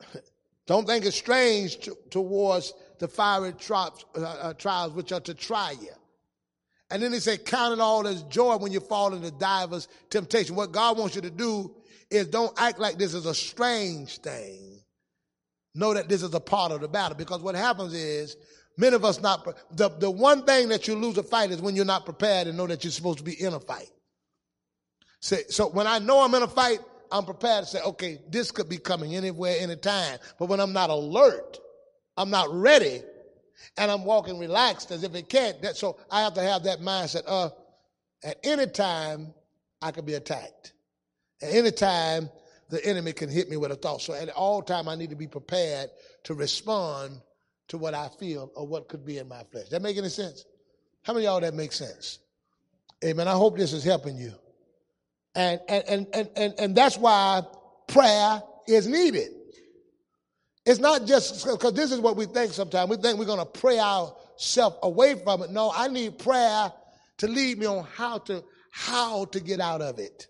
Don't 0.68 0.88
think 0.88 1.06
it's 1.06 1.16
strange 1.16 1.78
to, 1.82 1.96
towards 2.10 2.74
the 3.00 3.08
fiery 3.08 3.54
trials, 3.54 4.06
uh, 4.18 4.22
uh, 4.22 4.54
trials 4.54 4.94
which 4.94 5.12
are 5.12 5.20
to 5.22 5.34
try 5.34 5.72
you. 5.72 5.92
And 6.90 7.02
then 7.02 7.14
he 7.14 7.20
said, 7.20 7.46
count 7.46 7.74
it 7.74 7.80
all 7.80 8.08
as 8.08 8.24
joy 8.24 8.58
when 8.58 8.72
you 8.72 8.80
fall 8.80 9.14
into 9.14 9.32
divers 9.32 9.88
temptation. 10.10 10.56
What 10.56 10.72
God 10.72 10.98
wants 10.98 11.16
you 11.16 11.22
to 11.22 11.32
do 11.32 11.76
is 12.10 12.28
don't 12.28 12.54
act 12.60 12.80
like 12.80 12.98
this 12.98 13.14
is 13.14 13.26
a 13.26 13.34
strange 13.34 14.20
thing. 14.20 14.82
Know 15.74 15.94
that 15.94 16.08
this 16.08 16.24
is 16.24 16.34
a 16.34 16.40
part 16.40 16.72
of 16.72 16.82
the 16.82 16.88
battle. 16.88 17.18
Because 17.18 17.42
what 17.42 17.56
happens 17.56 17.94
is, 17.94 18.38
many 18.78 18.96
of 18.96 19.04
us 19.04 19.20
not, 19.20 19.46
the, 19.76 19.90
the 19.90 20.10
one 20.10 20.46
thing 20.46 20.70
that 20.70 20.88
you 20.88 20.96
lose 20.96 21.18
a 21.18 21.24
fight 21.24 21.52
is 21.52 21.62
when 21.62 21.76
you're 21.76 21.86
not 21.86 22.06
prepared 22.06 22.48
and 22.48 22.56
know 22.58 22.68
that 22.68 22.84
you're 22.84 22.92
supposed 22.92 23.18
to 23.18 23.24
be 23.24 23.42
in 23.42 23.54
a 23.54 23.60
fight. 23.60 23.90
So, 25.26 25.38
so 25.50 25.70
when 25.70 25.88
I 25.88 25.98
know 25.98 26.20
I'm 26.20 26.36
in 26.36 26.44
a 26.44 26.48
fight, 26.48 26.82
I'm 27.12 27.26
prepared 27.26 27.64
to 27.64 27.70
say, 27.72 27.82
okay, 27.82 28.20
this 28.30 28.52
could 28.52 28.70
be 28.70 28.78
coming 28.78 29.16
anywhere, 29.16 29.56
anytime. 29.60 30.20
But 30.38 30.50
when 30.50 30.60
I'm 30.60 30.72
not 30.72 30.92
alert, 30.92 31.58
I'm 32.16 32.30
not 32.30 32.48
ready, 32.54 33.02
and 33.76 33.90
I'm 33.90 34.06
walking 34.06 34.38
relaxed 34.38 34.92
as 34.92 35.04
if 35.04 35.16
it 35.16 35.28
can't. 35.28 35.60
That, 35.64 35.78
so 35.78 35.98
I 36.12 36.22
have 36.22 36.36
to 36.36 36.44
have 36.44 36.66
that 36.66 36.80
mindset. 36.80 37.24
Uh, 37.26 37.50
at 38.24 38.38
any 38.44 38.68
time, 38.68 39.34
I 39.82 39.90
could 39.90 40.06
be 40.06 40.14
attacked. 40.14 40.74
At 41.42 41.54
any 41.54 41.72
time, 41.72 42.30
the 42.70 42.86
enemy 42.86 43.12
can 43.12 43.28
hit 43.28 43.50
me 43.50 43.58
with 43.58 43.72
a 43.72 43.76
thought. 43.76 44.04
So 44.04 44.14
at 44.14 44.30
all 44.30 44.62
time, 44.62 44.88
I 44.88 44.94
need 44.94 45.10
to 45.10 45.16
be 45.16 45.26
prepared 45.26 45.90
to 46.26 46.36
respond 46.36 47.20
to 47.70 47.80
what 47.80 47.96
I 47.96 48.10
feel 48.20 48.52
or 48.54 48.68
what 48.68 48.90
could 48.90 49.04
be 49.04 49.18
in 49.18 49.28
my 49.28 49.42
flesh. 49.52 49.70
That 49.70 49.82
make 49.82 49.98
any 49.98 50.10
sense? 50.10 50.46
How 51.02 51.14
many 51.14 51.26
of 51.26 51.32
y'all 51.32 51.42
that 51.42 51.56
makes 51.56 51.78
sense? 51.78 52.20
Amen. 53.04 53.28
I 53.28 53.34
hope 53.34 53.58
this 53.58 53.74
is 53.74 53.84
helping 53.84 54.18
you. 54.18 54.32
And, 55.36 55.60
and, 55.68 56.08
and, 56.14 56.30
and, 56.36 56.54
and 56.58 56.76
that's 56.76 56.98
why 56.98 57.44
prayer 57.88 58.42
is 58.68 58.88
needed. 58.88 59.32
It's 60.66 60.80
not 60.80 61.06
just 61.06 61.46
because 61.46 61.74
this 61.74 61.92
is 61.92 62.00
what 62.00 62.16
we 62.16 62.26
think 62.26 62.54
sometimes. 62.54 62.90
We 62.90 62.98
think 62.98 63.20
we're 63.20 63.26
going 63.26 63.40
to 63.40 63.46
pray 63.46 63.78
ourselves 63.78 64.78
away 64.82 65.16
from 65.16 65.44
it. 65.44 65.52
No, 65.52 65.72
I 65.76 65.88
need 65.88 66.18
prayer 66.18 66.72
to 67.18 67.28
lead 67.28 67.60
me 67.60 67.68
on 67.68 67.86
how 67.96 68.18
to 68.20 68.44
how 68.72 69.26
to 69.26 69.40
get 69.40 69.60
out 69.60 69.82
of 69.82 70.00
it. 70.00 70.28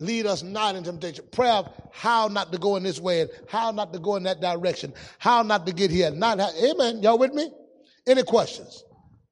Lead 0.00 0.26
us 0.26 0.42
not 0.42 0.74
in 0.74 0.82
temptation. 0.82 1.24
Prayer 1.30 1.62
how 1.92 2.26
not 2.26 2.50
to 2.52 2.58
go 2.58 2.76
in 2.76 2.82
this 2.82 3.00
way, 3.00 3.20
and 3.22 3.30
how 3.48 3.70
not 3.70 3.92
to 3.92 3.98
go 4.00 4.16
in 4.16 4.24
that 4.24 4.40
direction, 4.40 4.92
how 5.18 5.42
not 5.42 5.66
to 5.66 5.72
get 5.72 5.90
here. 5.90 6.10
Not 6.10 6.40
amen. 6.40 7.00
Y'all 7.02 7.16
with 7.16 7.32
me? 7.32 7.50
Any 8.06 8.24
questions? 8.24 8.84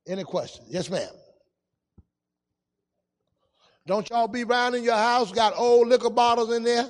Any 0.06 0.24
questions? 0.24 0.68
Yes, 0.70 0.89
ma'am. 0.89 1.10
Don't 3.86 4.09
y'all 4.10 4.28
be 4.28 4.44
around 4.44 4.74
in 4.74 4.84
your 4.84 4.96
house, 4.96 5.32
got 5.32 5.54
old 5.56 5.88
liquor 5.88 6.10
bottles 6.10 6.52
in 6.52 6.62
there? 6.62 6.88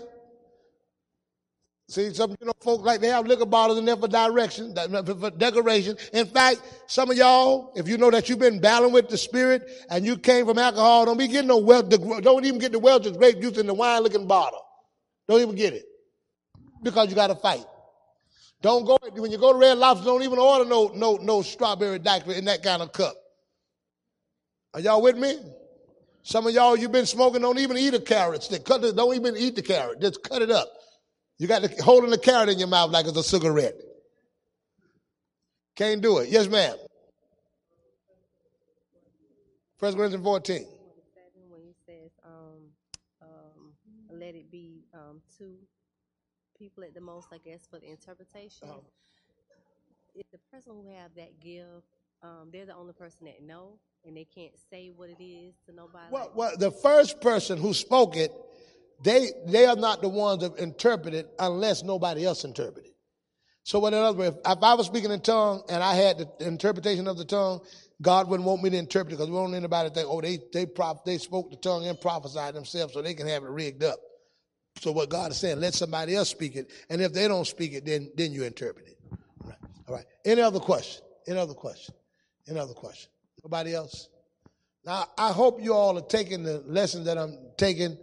See, 1.89 2.13
some 2.15 2.31
you 2.41 2.47
know 2.47 2.53
folks 2.61 2.85
like 2.85 3.01
they 3.01 3.09
have 3.09 3.27
liquor 3.27 3.45
bottles 3.45 3.79
in 3.79 3.85
there 3.85 3.97
for 3.97 4.09
direction, 4.09 4.75
for 4.75 5.31
decoration. 5.31 5.97
In 6.13 6.27
fact, 6.27 6.63
some 6.87 7.11
of 7.11 7.17
y'all, 7.17 7.73
if 7.77 7.87
you 7.89 7.99
know 7.99 8.11
that 8.11 8.29
you've 8.29 8.39
been 8.39 8.61
battling 8.61 8.93
with 8.93 9.09
the 9.09 9.19
spirit 9.19 9.69
and 9.91 10.05
you 10.05 10.17
came 10.17 10.47
from 10.47 10.59
alcohol, 10.59 11.05
don't 11.05 11.19
be 11.19 11.29
getting 11.29 11.49
no 11.49 11.59
well, 11.59 11.83
don't 11.83 12.45
even 12.45 12.59
get 12.59 12.73
the 12.73 12.79
Welch's 12.79 13.17
grape 13.17 13.41
juice 13.41 13.59
in 13.59 13.67
the 13.67 13.75
wine 13.75 14.03
looking 14.03 14.27
bottle. 14.27 14.65
Don't 15.29 15.41
even 15.41 15.55
get 15.55 15.75
it 15.75 15.85
because 16.83 17.09
you 17.09 17.15
got 17.15 17.27
to 17.27 17.35
fight. 17.35 17.65
Don't 18.63 18.85
go 18.85 18.97
when 19.13 19.31
you 19.31 19.39
go 19.39 19.53
to 19.53 19.59
Red 19.59 19.77
Lobster. 19.77 20.07
Don't 20.07 20.23
even 20.23 20.39
order 20.39 20.65
no 20.65 20.93
no 20.95 21.17
no 21.17 21.43
strawberry 21.43 21.99
daiquiri 21.99 22.37
in 22.37 22.45
that 22.47 22.63
kind 22.63 22.81
of 22.81 22.93
cup. 22.93 23.15
Are 24.73 24.81
y'all 24.81 25.03
with 25.03 25.19
me? 25.19 25.39
Some 26.23 26.47
of 26.47 26.55
y'all 26.55 26.77
you've 26.77 26.93
been 26.93 27.07
smoking. 27.07 27.43
Don't 27.43 27.59
even 27.59 27.77
eat 27.77 27.95
a 27.95 28.01
carrot 28.01 28.43
stick. 28.43 28.65
Cut 28.65 28.85
it. 28.85 28.97
Don't 28.97 29.15
even 29.15 29.37
eat 29.37 29.57
the 29.57 29.63
carrot. 29.63 30.01
Just 30.01 30.23
cut 30.23 30.43
it 30.43 30.51
up. 30.51 30.69
You 31.39 31.49
got 31.49 31.63
to 31.63 31.83
holding 31.83 32.11
the 32.11 32.19
carrot 32.19 32.49
in 32.49 32.59
your 32.59 32.69
mouth 32.69 32.91
like 32.91 33.07
it's 33.07 33.17
a 33.17 33.23
cigarette. 33.23 33.75
Can't 35.75 36.01
do 36.01 36.19
it. 36.19 36.29
Yes, 36.29 36.49
ma'am. 36.49 36.77
First 39.79 39.97
Corinthians 39.97 40.23
14. 40.23 40.67
When 41.49 41.61
he 41.61 41.75
says, 41.85 42.13
um, 42.25 42.71
um, 43.21 43.73
let 44.13 44.37
it 44.37 44.51
be 44.51 44.85
um, 44.95 45.21
two 45.37 45.57
people 46.57 46.85
at 46.85 46.95
the 46.95 47.01
most, 47.01 47.29
I 47.33 47.39
guess, 47.39 47.67
for 47.69 47.81
the 47.81 47.91
interpretation. 47.91 48.69
Uh-huh. 48.69 48.79
If 50.15 50.31
the 50.31 50.39
person 50.53 50.73
who 50.75 50.87
have 50.95 51.15
that 51.17 51.41
gift, 51.41 51.87
um, 52.23 52.49
they're 52.53 52.67
the 52.67 52.75
only 52.75 52.93
person 52.93 53.27
that 53.27 53.43
know, 53.43 53.79
and 54.05 54.17
they 54.17 54.25
can't 54.25 54.53
say 54.71 54.91
what 54.95 55.11
it 55.11 55.23
is 55.23 55.55
to 55.67 55.75
nobody. 55.75 56.07
Well, 56.11 56.31
well, 56.35 56.53
the 56.57 56.71
first 56.71 57.21
person 57.21 57.59
who 57.59 57.75
spoke 57.75 58.17
it, 58.17 58.33
they 59.03 59.31
they 59.47 59.67
are 59.67 59.77
not 59.77 60.03
the 60.03 60.09
ones 60.09 60.43
that 60.43 60.57
interpret 60.59 61.15
it 61.15 61.29
unless 61.39 61.83
nobody 61.83 62.25
else 62.25 62.45
interpret 62.45 62.87
it. 62.87 62.93
So, 63.65 63.85
in 63.87 63.95
other 63.95 64.17
words, 64.17 64.37
if, 64.37 64.59
if 64.59 64.63
I 64.63 64.75
was 64.75 64.87
speaking 64.87 65.11
in 65.11 65.21
tongue 65.21 65.63
and 65.69 65.83
I 65.83 65.95
had 65.95 66.19
the 66.19 66.47
interpretation 66.47 67.07
of 67.07 67.17
the 67.17 67.25
tongue, 67.25 67.61
God 68.01 68.29
wouldn't 68.29 68.47
want 68.47 68.63
me 68.63 68.71
to 68.71 68.77
interpret 68.77 69.13
it 69.13 69.17
because 69.17 69.29
we 69.29 69.35
don't 69.35 69.45
want 69.45 69.55
anybody 69.55 69.89
to 69.89 69.95
think, 69.95 70.09
oh, 70.09 70.21
they 70.21 70.39
they 70.53 70.67
prop, 70.67 71.05
they 71.05 71.19
spoke 71.19 71.51
the 71.51 71.57
tongue 71.57 71.87
and 71.87 72.01
prophesied 72.01 72.55
themselves 72.55 72.95
so 72.95 73.03
they 73.03 73.15
can 73.15 73.27
have 73.27 73.45
it 73.45 73.51
rigged 73.51 73.85
up. 73.85 73.99
So 74.81 74.91
what 74.91 75.11
God 75.11 75.31
is 75.33 75.39
saying, 75.39 75.61
let 75.61 75.75
somebody 75.75 76.17
else 76.17 76.31
speak 76.31 76.57
it, 76.57 76.71
and 76.89 77.01
if 77.03 77.13
they 77.13 77.29
don't 77.29 77.47
speak 77.47 77.75
it, 77.75 77.85
then 77.85 78.11
then 78.17 78.33
you 78.33 78.45
interpret 78.45 78.87
it. 78.87 78.99
All 79.43 79.49
right. 79.49 79.59
All 79.89 79.95
right. 79.97 80.05
Any 80.25 80.43
other 80.43 80.61
question? 80.61 81.05
Any 81.27 81.39
other 81.39 81.55
question? 81.55 81.95
Any 82.49 82.59
other 82.59 82.75
question? 82.75 83.11
Nobody 83.45 83.75
else? 83.75 84.09
Now 84.85 85.07
I 85.17 85.33
hope 85.33 85.63
you 85.63 85.75
all 85.75 85.97
are 85.99 86.07
taking 86.07 86.43
the 86.43 86.59
lessons 86.67 87.07
that 87.07 87.19
I'm 87.19 87.39
taking 87.57 87.97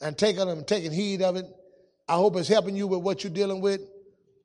and 0.00 0.16
taking 0.16 0.46
them, 0.46 0.64
taking 0.64 0.92
heed 0.92 1.22
of 1.22 1.36
it. 1.36 1.46
I 2.08 2.14
hope 2.14 2.36
it's 2.36 2.48
helping 2.48 2.76
you 2.76 2.86
with 2.86 3.00
what 3.00 3.22
you're 3.22 3.32
dealing 3.32 3.60
with, 3.60 3.80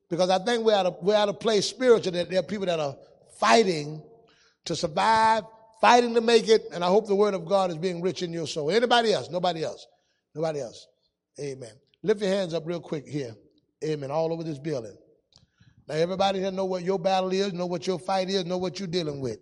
because 0.09 0.29
I 0.29 0.39
think 0.39 0.63
we're 0.63 0.75
at 0.75 0.85
a 0.85 0.95
we're 1.01 1.15
at 1.15 1.29
a 1.29 1.33
place 1.33 1.65
spiritually 1.65 2.19
that 2.19 2.29
there 2.29 2.39
are 2.39 2.43
people 2.43 2.65
that 2.67 2.79
are 2.79 2.95
fighting 3.39 4.01
to 4.65 4.75
survive, 4.75 5.43
fighting 5.81 6.13
to 6.13 6.21
make 6.21 6.49
it, 6.49 6.63
and 6.73 6.83
I 6.83 6.87
hope 6.87 7.07
the 7.07 7.15
word 7.15 7.33
of 7.33 7.45
God 7.45 7.71
is 7.71 7.77
being 7.77 8.01
rich 8.01 8.21
in 8.21 8.33
your 8.33 8.47
soul. 8.47 8.69
Anybody 8.69 9.13
else? 9.13 9.29
Nobody 9.29 9.63
else. 9.63 9.87
Nobody 10.35 10.59
else. 10.59 10.87
Amen. 11.39 11.71
Lift 12.03 12.21
your 12.21 12.29
hands 12.29 12.53
up 12.53 12.63
real 12.65 12.79
quick 12.79 13.07
here. 13.07 13.35
Amen. 13.83 14.11
All 14.11 14.31
over 14.33 14.43
this 14.43 14.59
building. 14.59 14.97
Now, 15.87 15.95
everybody 15.95 16.39
here 16.39 16.51
know 16.51 16.65
what 16.65 16.83
your 16.83 16.99
battle 16.99 17.31
is, 17.31 17.53
know 17.53 17.65
what 17.65 17.87
your 17.87 17.97
fight 17.97 18.29
is, 18.29 18.45
know 18.45 18.57
what 18.57 18.79
you're 18.79 18.87
dealing 18.87 19.21
with. 19.21 19.39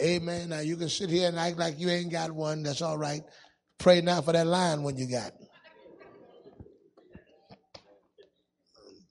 Amen. 0.00 0.48
Now, 0.48 0.60
you 0.60 0.76
can 0.76 0.88
sit 0.88 1.10
here 1.10 1.28
and 1.28 1.38
act 1.38 1.58
like 1.58 1.78
you 1.78 1.90
ain't 1.90 2.10
got 2.10 2.32
one. 2.32 2.62
That's 2.62 2.80
all 2.80 2.96
right. 2.96 3.22
Pray 3.78 4.00
now 4.00 4.22
for 4.22 4.32
that 4.32 4.46
line 4.46 4.82
when 4.82 4.96
you 4.96 5.06
got. 5.06 5.32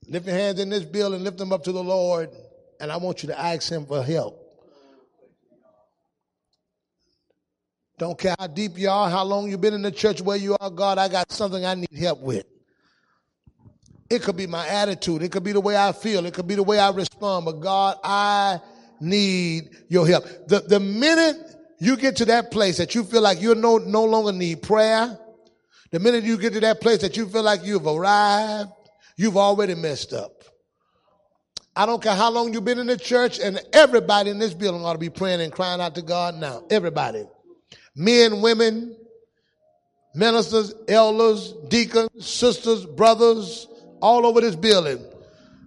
Lift 0.07 0.25
your 0.25 0.35
hands 0.35 0.59
in 0.59 0.69
this 0.69 0.85
building, 0.85 1.23
lift 1.23 1.37
them 1.37 1.53
up 1.53 1.63
to 1.65 1.71
the 1.71 1.83
Lord, 1.83 2.31
and 2.79 2.91
I 2.91 2.97
want 2.97 3.21
you 3.21 3.27
to 3.27 3.39
ask 3.39 3.71
Him 3.71 3.85
for 3.85 4.01
help. 4.01 4.39
Don't 7.99 8.17
care 8.17 8.35
how 8.39 8.47
deep 8.47 8.77
you 8.77 8.89
are, 8.89 9.09
how 9.09 9.23
long 9.23 9.51
you've 9.51 9.61
been 9.61 9.75
in 9.75 9.83
the 9.83 9.91
church, 9.91 10.21
where 10.21 10.37
you 10.37 10.57
are, 10.59 10.71
God, 10.71 10.97
I 10.97 11.09
got 11.09 11.31
something 11.31 11.63
I 11.63 11.75
need 11.75 11.93
help 11.95 12.21
with. 12.21 12.45
It 14.09 14.23
could 14.23 14.35
be 14.35 14.47
my 14.47 14.67
attitude. 14.67 15.21
It 15.21 15.31
could 15.31 15.43
be 15.43 15.51
the 15.51 15.61
way 15.61 15.77
I 15.77 15.91
feel. 15.91 16.25
It 16.25 16.33
could 16.33 16.47
be 16.47 16.55
the 16.55 16.63
way 16.63 16.79
I 16.79 16.89
respond. 16.91 17.45
But 17.45 17.59
God, 17.59 17.97
I 18.03 18.59
need 18.99 19.69
your 19.87 20.07
help. 20.07 20.25
The, 20.47 20.61
the 20.61 20.79
minute 20.79 21.37
you 21.79 21.95
get 21.95 22.15
to 22.17 22.25
that 22.25 22.51
place 22.51 22.77
that 22.77 22.95
you 22.95 23.03
feel 23.03 23.21
like 23.21 23.41
you 23.41 23.55
no, 23.55 23.77
no 23.77 24.03
longer 24.03 24.31
need 24.31 24.61
prayer, 24.61 25.17
the 25.91 25.99
minute 25.99 26.23
you 26.23 26.37
get 26.37 26.53
to 26.53 26.59
that 26.61 26.81
place 26.81 26.99
that 26.99 27.17
you 27.17 27.27
feel 27.27 27.43
like 27.43 27.63
you've 27.63 27.87
arrived, 27.87 28.69
you've 29.15 29.37
already 29.37 29.75
messed 29.75 30.13
up. 30.13 30.43
I 31.75 31.85
don't 31.85 32.01
care 32.01 32.15
how 32.15 32.29
long 32.29 32.53
you've 32.53 32.65
been 32.65 32.79
in 32.79 32.87
the 32.87 32.97
church, 32.97 33.39
and 33.39 33.61
everybody 33.71 34.31
in 34.31 34.39
this 34.39 34.53
building 34.53 34.83
ought 34.83 34.93
to 34.93 34.99
be 34.99 35.09
praying 35.09 35.39
and 35.39 35.51
crying 35.51 35.79
out 35.79 35.95
to 35.95 36.01
God 36.01 36.35
now. 36.35 36.63
Everybody 36.69 37.25
men, 37.95 38.41
women, 38.41 38.95
ministers, 40.13 40.73
elders, 40.87 41.53
deacons, 41.69 42.09
sisters, 42.19 42.85
brothers, 42.85 43.68
all 44.01 44.25
over 44.25 44.41
this 44.41 44.55
building. 44.55 45.03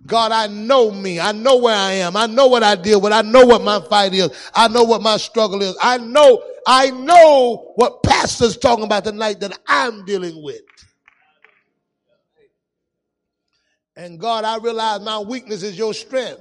God, 0.07 0.33
I 0.33 0.49
know 0.49 0.91
me. 0.91 1.21
I 1.21 1.33
know 1.33 1.57
where 1.57 1.77
I 1.77 1.93
am. 1.93 2.17
I 2.17 2.27
know 2.27 2.49
what 2.49 2.63
I 2.63 2.75
deal 2.75 3.01
with. 3.01 3.13
I 3.13 3.23
know 3.23 3.47
what 3.47 3.63
my 3.63 3.81
fight 3.81 4.15
is. 4.15 4.31
I 4.55 4.69
know 4.69 4.83
what 4.83 5.01
my 5.01 5.17
struggle 5.17 5.63
is. 5.63 5.77
I 5.81 5.99
know, 5.99 6.43
I 6.67 6.91
know 6.91 7.73
what 7.77 8.03
pastor's 8.03 8.57
talking 8.57 8.85
about 8.85 9.05
tonight 9.05 9.41
that 9.41 9.57
I'm 9.67 10.05
dealing 10.05 10.43
with. 10.43 10.63
And 13.97 14.19
God, 14.19 14.45
I 14.45 14.57
realize 14.59 15.01
my 15.03 15.19
weakness 15.19 15.63
is 15.63 15.79
your 15.79 15.95
strength. 15.95 16.41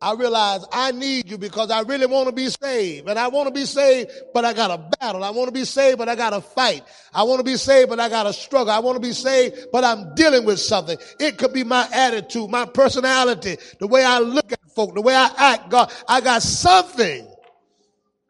I 0.00 0.12
realize 0.12 0.64
I 0.72 0.92
need 0.92 1.30
you 1.30 1.38
because 1.38 1.70
I 1.70 1.80
really 1.80 2.06
want 2.06 2.28
to 2.28 2.32
be 2.32 2.48
saved. 2.48 3.08
And 3.08 3.18
I 3.18 3.28
want 3.28 3.48
to 3.48 3.54
be 3.54 3.64
saved, 3.64 4.10
but 4.34 4.44
I 4.44 4.52
got 4.52 4.68
to 4.68 4.98
battle. 4.98 5.24
I 5.24 5.30
want 5.30 5.48
to 5.48 5.52
be 5.52 5.64
saved, 5.64 5.98
but 5.98 6.08
I 6.08 6.14
got 6.14 6.30
to 6.30 6.42
fight. 6.42 6.84
I 7.14 7.22
want 7.22 7.40
to 7.40 7.44
be 7.44 7.56
saved, 7.56 7.88
but 7.88 7.98
I 7.98 8.08
got 8.08 8.24
to 8.24 8.32
struggle. 8.32 8.72
I 8.72 8.80
want 8.80 8.96
to 8.96 9.00
be 9.00 9.12
saved, 9.12 9.68
but 9.72 9.84
I'm 9.84 10.14
dealing 10.14 10.44
with 10.44 10.60
something. 10.60 10.98
It 11.18 11.38
could 11.38 11.54
be 11.54 11.64
my 11.64 11.88
attitude, 11.92 12.50
my 12.50 12.66
personality, 12.66 13.56
the 13.80 13.86
way 13.86 14.04
I 14.04 14.18
look 14.18 14.52
at 14.52 14.60
folk, 14.74 14.94
the 14.94 15.00
way 15.00 15.14
I 15.14 15.30
act. 15.36 15.70
God, 15.70 15.90
I 16.06 16.20
got 16.20 16.42
something 16.42 17.26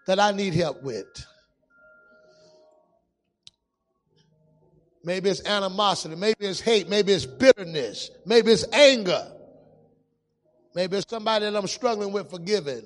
that 0.06 0.20
I 0.20 0.30
need 0.30 0.54
help 0.54 0.82
with. 0.84 1.06
Maybe 5.02 5.30
it's 5.30 5.44
animosity. 5.46 6.16
Maybe 6.16 6.46
it's 6.46 6.60
hate. 6.60 6.88
Maybe 6.88 7.12
it's 7.12 7.26
bitterness. 7.26 8.10
Maybe 8.24 8.50
it's 8.52 8.64
anger. 8.72 9.32
Maybe 10.76 10.98
it's 10.98 11.08
somebody 11.08 11.46
that 11.46 11.56
I'm 11.56 11.66
struggling 11.66 12.12
with 12.12 12.28
forgiving. 12.28 12.82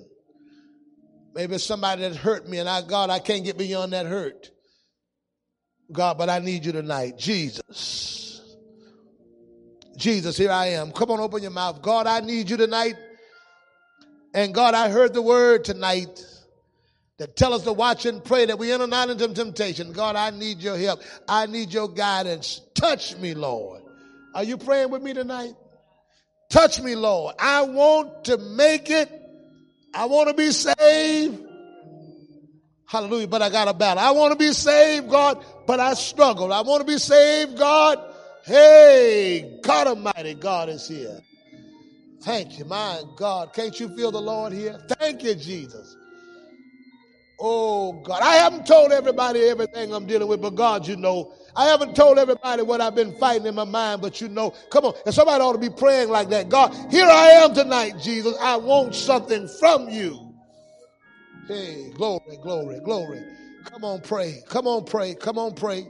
Maybe 1.35 1.57
it's 1.57 1.65
somebody 1.65 2.03
that 2.03 2.15
hurt 2.15 2.49
me 2.49 2.59
and 2.59 2.69
I, 2.69 2.83
God, 2.83 3.11
I 3.11 3.19
can't 3.19 3.45
get 3.45 3.59
beyond 3.59 3.95
that 3.95 4.07
hurt. 4.07 4.49
God, 5.91 6.17
but 6.17 6.31
I 6.31 6.39
need 6.39 6.65
you 6.65 6.71
tonight. 6.71 7.19
Jesus. 7.19 8.41
Jesus, 9.97 10.37
here 10.37 10.53
I 10.53 10.67
am. 10.67 10.93
Come 10.93 11.11
on, 11.11 11.19
open 11.19 11.43
your 11.43 11.51
mouth. 11.51 11.83
God, 11.83 12.07
I 12.07 12.21
need 12.21 12.49
you 12.49 12.57
tonight. 12.57 12.95
And 14.35 14.55
God, 14.55 14.75
I 14.75 14.89
heard 14.89 15.13
the 15.13 15.21
word 15.21 15.65
tonight 15.65 16.25
that 17.19 17.35
tell 17.35 17.53
us 17.55 17.65
to 17.65 17.73
watch 17.73 18.07
and 18.07 18.23
pray 18.23 18.47
that 18.47 18.57
we 18.57 18.71
enter 18.71 18.87
not 18.87 19.11
into 19.11 19.35
temptation. 19.35 19.93
God, 19.93 20.15
I 20.15 20.31
need 20.31 20.59
your 20.59 20.79
help. 20.79 21.01
I 21.29 21.47
need 21.47 21.75
your 21.75 21.89
guidance. 21.89 22.61
Touch 22.73 23.17
me, 23.17 23.35
Lord. 23.35 23.83
Are 24.33 24.45
you 24.45 24.59
praying 24.59 24.91
with 24.91 25.03
me 25.03 25.13
tonight? 25.13 25.55
Touch 26.51 26.83
me, 26.83 26.97
Lord. 26.97 27.37
I 27.39 27.63
want 27.63 28.25
to 28.25 28.37
make 28.37 28.91
it. 28.91 29.09
I 29.95 30.07
want 30.07 30.29
to 30.29 30.35
be 30.35 30.51
saved. 30.51 31.41
Hallelujah. 32.87 33.29
But 33.29 33.41
I 33.41 33.51
got 33.51 33.69
a 33.69 33.73
battle. 33.73 34.03
I 34.03 34.11
want 34.11 34.33
to 34.33 34.39
be 34.39 34.53
saved, 34.53 35.09
God, 35.09 35.45
but 35.67 35.79
I 35.79 35.95
struggle. 35.95 36.53
I 36.53 36.63
want 36.63 36.81
to 36.81 36.87
be 36.87 36.99
saved, 36.99 37.57
God. 37.57 37.99
Hey, 38.45 39.61
God 39.63 39.87
Almighty, 39.87 40.35
God 40.35 40.69
is 40.69 40.89
here. 40.89 41.21
Thank 42.23 42.59
you, 42.59 42.65
my 42.65 43.01
God. 43.17 43.53
Can't 43.53 43.79
you 43.79 43.89
feel 43.97 44.11
the 44.11 44.21
Lord 44.21 44.53
here? 44.53 44.79
Thank 44.89 45.23
you, 45.23 45.35
Jesus. 45.37 45.97
Oh, 47.41 47.93
God. 47.93 48.21
I 48.23 48.35
haven't 48.37 48.67
told 48.67 48.93
everybody 48.93 49.41
everything 49.49 49.95
I'm 49.95 50.07
dealing 50.07 50.29
with, 50.29 50.43
but 50.43 50.55
God, 50.55 50.87
you 50.87 50.97
know. 50.97 51.33
I 51.57 51.67
haven't 51.67 51.97
told 51.97 52.19
everybody 52.19 52.63
what 52.63 52.81
I've 52.81 52.95
been 52.95 53.17
fighting 53.19 53.47
in 53.47 53.55
my 53.55 53.65
mind, 53.65 54.03
but 54.03 54.21
you 54.21 54.29
know. 54.29 54.51
Come 54.71 54.85
on. 54.85 54.95
And 55.07 55.15
somebody 55.15 55.43
ought 55.43 55.55
to 55.55 55.59
be 55.59 55.71
praying 55.71 56.11
like 56.11 56.29
that. 56.31 56.51
God, 56.51 56.75
here 56.91 57.07
I 57.07 57.29
am 57.29 57.55
tonight, 57.55 57.95
Jesus. 58.01 58.37
I 58.41 58.57
want 58.57 58.95
something 58.95 59.49
from 59.59 59.89
you. 59.89 60.35
Hey, 61.49 61.91
glory, 61.95 62.39
glory, 62.43 62.81
glory. 62.85 63.23
Come 63.65 63.85
on, 63.85 64.01
pray. 64.03 64.43
Come 64.49 64.67
on, 64.67 64.85
pray. 64.85 65.15
Come 65.15 65.39
on, 65.39 65.55
pray. 65.55 65.87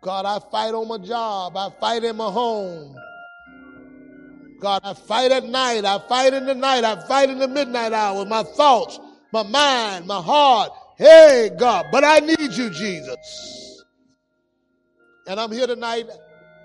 God, 0.00 0.26
I 0.26 0.40
fight 0.50 0.74
on 0.74 0.88
my 0.88 0.98
job. 0.98 1.56
I 1.56 1.70
fight 1.80 2.02
in 2.02 2.16
my 2.16 2.30
home. 2.30 2.96
God, 4.62 4.82
I 4.84 4.94
fight 4.94 5.32
at 5.32 5.44
night. 5.44 5.84
I 5.84 5.98
fight 6.08 6.32
in 6.32 6.46
the 6.46 6.54
night. 6.54 6.84
I 6.84 7.04
fight 7.08 7.28
in 7.28 7.40
the 7.40 7.48
midnight 7.48 7.92
hour. 7.92 8.24
My 8.24 8.44
thoughts, 8.44 9.00
my 9.32 9.42
mind, 9.42 10.06
my 10.06 10.22
heart. 10.22 10.70
Hey, 10.96 11.50
God, 11.58 11.86
but 11.90 12.04
I 12.04 12.20
need 12.20 12.52
you, 12.52 12.70
Jesus. 12.70 13.84
And 15.26 15.40
I'm 15.40 15.50
here 15.50 15.66
tonight, 15.66 16.06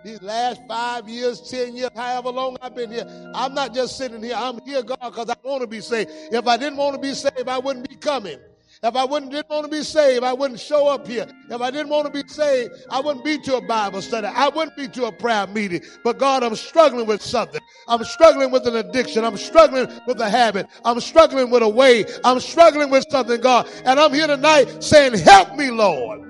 these 0.03 0.21
last 0.21 0.61
five 0.67 1.09
years, 1.09 1.41
10 1.49 1.75
years, 1.75 1.89
however 1.95 2.29
long 2.29 2.57
I've 2.61 2.75
been 2.75 2.91
here. 2.91 3.05
I'm 3.33 3.55
not 3.55 3.73
just 3.73 3.97
sitting 3.97 4.21
here. 4.21 4.35
I'm 4.35 4.59
here, 4.63 4.83
God, 4.83 4.99
because 5.01 5.29
I 5.29 5.35
want 5.43 5.61
to 5.61 5.67
be 5.67 5.81
saved. 5.81 6.11
If 6.31 6.45
I 6.45 6.55
didn't 6.55 6.77
want 6.77 6.95
to 6.95 7.01
be 7.01 7.15
saved, 7.15 7.47
I 7.47 7.57
wouldn't 7.57 7.89
be 7.89 7.95
coming. 7.95 8.37
If 8.83 8.95
I 8.95 9.05
wouldn't, 9.05 9.31
didn't 9.31 9.49
want 9.49 9.65
to 9.65 9.71
be 9.71 9.81
saved, 9.81 10.23
I 10.23 10.33
wouldn't 10.33 10.59
show 10.59 10.87
up 10.87 11.07
here. 11.07 11.25
If 11.49 11.61
I 11.61 11.71
didn't 11.71 11.89
want 11.89 12.05
to 12.05 12.23
be 12.23 12.27
saved, 12.27 12.73
I 12.91 12.99
wouldn't 12.99 13.25
be 13.25 13.39
to 13.39 13.55
a 13.55 13.61
Bible 13.61 14.03
study. 14.03 14.27
I 14.27 14.49
wouldn't 14.49 14.77
be 14.77 14.87
to 14.89 15.05
a 15.05 15.11
prayer 15.11 15.47
meeting. 15.47 15.81
But 16.03 16.19
God, 16.19 16.43
I'm 16.43 16.55
struggling 16.55 17.07
with 17.07 17.23
something. 17.23 17.61
I'm 17.87 18.03
struggling 18.03 18.51
with 18.51 18.67
an 18.67 18.75
addiction. 18.75 19.25
I'm 19.25 19.37
struggling 19.37 19.87
with 20.05 20.21
a 20.21 20.29
habit. 20.29 20.67
I'm 20.85 20.99
struggling 20.99 21.49
with 21.49 21.63
a 21.63 21.69
way. 21.69 22.05
I'm 22.23 22.39
struggling 22.39 22.91
with 22.91 23.05
something, 23.09 23.41
God. 23.41 23.67
And 23.83 23.99
I'm 23.99 24.13
here 24.13 24.27
tonight 24.27 24.83
saying, 24.83 25.17
help 25.17 25.55
me, 25.55 25.71
Lord. 25.71 26.21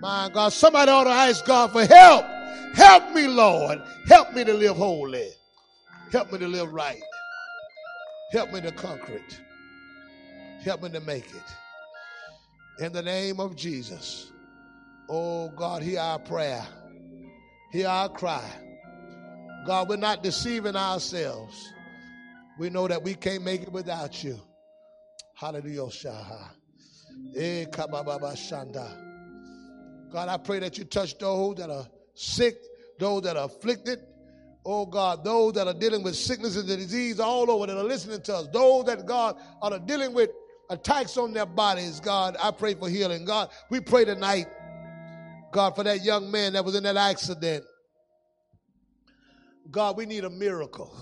My 0.00 0.28
God, 0.34 0.52
somebody 0.52 0.90
ought 0.90 1.04
to 1.04 1.10
ask 1.10 1.44
God 1.46 1.70
for 1.70 1.86
help. 1.86 2.26
Help 2.74 3.12
me, 3.12 3.28
Lord. 3.28 3.80
Help 4.08 4.32
me 4.34 4.42
to 4.42 4.52
live 4.52 4.76
holy. 4.76 5.30
Help 6.10 6.32
me 6.32 6.38
to 6.40 6.48
live 6.48 6.72
right. 6.72 7.00
Help 8.32 8.52
me 8.52 8.60
to 8.62 8.72
conquer 8.72 9.12
it. 9.12 9.40
Help 10.64 10.82
me 10.82 10.90
to 10.90 11.00
make 11.00 11.26
it 11.26 11.54
in 12.78 12.92
the 12.92 13.02
name 13.02 13.40
of 13.40 13.56
Jesus. 13.56 14.32
Oh 15.08 15.50
God, 15.50 15.82
hear 15.82 16.00
our 16.00 16.18
prayer, 16.18 16.64
hear 17.72 17.88
our 17.88 18.08
cry. 18.08 18.48
God, 19.66 19.88
we're 19.88 19.96
not 19.96 20.22
deceiving 20.22 20.76
ourselves. 20.76 21.72
We 22.58 22.70
know 22.70 22.86
that 22.86 23.02
we 23.02 23.14
can't 23.14 23.42
make 23.42 23.62
it 23.62 23.72
without 23.72 24.22
you. 24.22 24.38
Hallelujah. 25.34 25.88
Eh, 27.36 27.64
God, 30.12 30.28
I 30.28 30.36
pray 30.36 30.58
that 30.60 30.78
you 30.78 30.84
touch 30.84 31.18
those 31.18 31.56
that 31.56 31.70
are 31.70 31.86
sick, 32.14 32.56
those 32.98 33.22
that 33.22 33.36
are 33.36 33.46
afflicted. 33.46 34.00
Oh 34.64 34.86
God, 34.86 35.24
those 35.24 35.54
that 35.54 35.66
are 35.66 35.74
dealing 35.74 36.02
with 36.02 36.16
sickness 36.16 36.56
and 36.56 36.66
disease 36.66 37.20
all 37.20 37.50
over 37.50 37.66
that 37.66 37.76
are 37.76 37.84
listening 37.84 38.22
to 38.22 38.34
us, 38.36 38.48
those 38.52 38.84
that 38.86 39.04
God 39.04 39.36
are 39.60 39.78
dealing 39.78 40.14
with 40.14 40.30
attacks 40.70 41.16
on 41.16 41.32
their 41.32 41.46
bodies, 41.46 42.00
God, 42.00 42.36
I 42.42 42.50
pray 42.50 42.74
for 42.74 42.88
healing. 42.88 43.24
God, 43.24 43.50
we 43.70 43.80
pray 43.80 44.04
tonight, 44.04 44.46
God, 45.52 45.76
for 45.76 45.84
that 45.84 46.04
young 46.04 46.30
man 46.30 46.54
that 46.54 46.64
was 46.64 46.74
in 46.74 46.82
that 46.84 46.96
accident. 46.96 47.64
God, 49.70 49.96
we 49.96 50.06
need 50.06 50.24
a 50.24 50.30
miracle. 50.30 50.94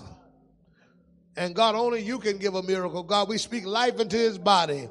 And 1.36 1.55
God, 1.55 1.74
only 1.74 2.02
you 2.02 2.18
can 2.18 2.39
give 2.39 2.55
a 2.55 2.62
miracle. 2.62 3.02
God, 3.02 3.28
we 3.28 3.39
speak 3.39 3.64
life 3.64 3.98
into 3.98 4.16
his 4.16 4.39
body. 4.39 4.89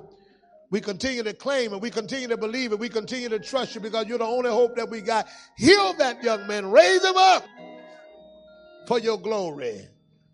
We 0.71 0.79
continue 0.79 1.21
to 1.23 1.33
claim 1.33 1.73
and 1.73 1.81
we 1.81 1.89
continue 1.89 2.29
to 2.29 2.37
believe 2.37 2.71
and 2.71 2.79
we 2.79 2.89
continue 2.89 3.29
to 3.29 3.39
trust 3.39 3.75
you 3.75 3.81
because 3.81 4.07
you're 4.07 4.17
the 4.17 4.23
only 4.23 4.49
hope 4.49 4.75
that 4.77 4.89
we 4.89 5.01
got. 5.01 5.27
Heal 5.57 5.93
that 5.95 6.23
young 6.23 6.47
man, 6.47 6.71
raise 6.71 7.03
him 7.03 7.17
up 7.17 7.45
for 8.87 8.97
your 8.97 9.19
glory, 9.19 9.87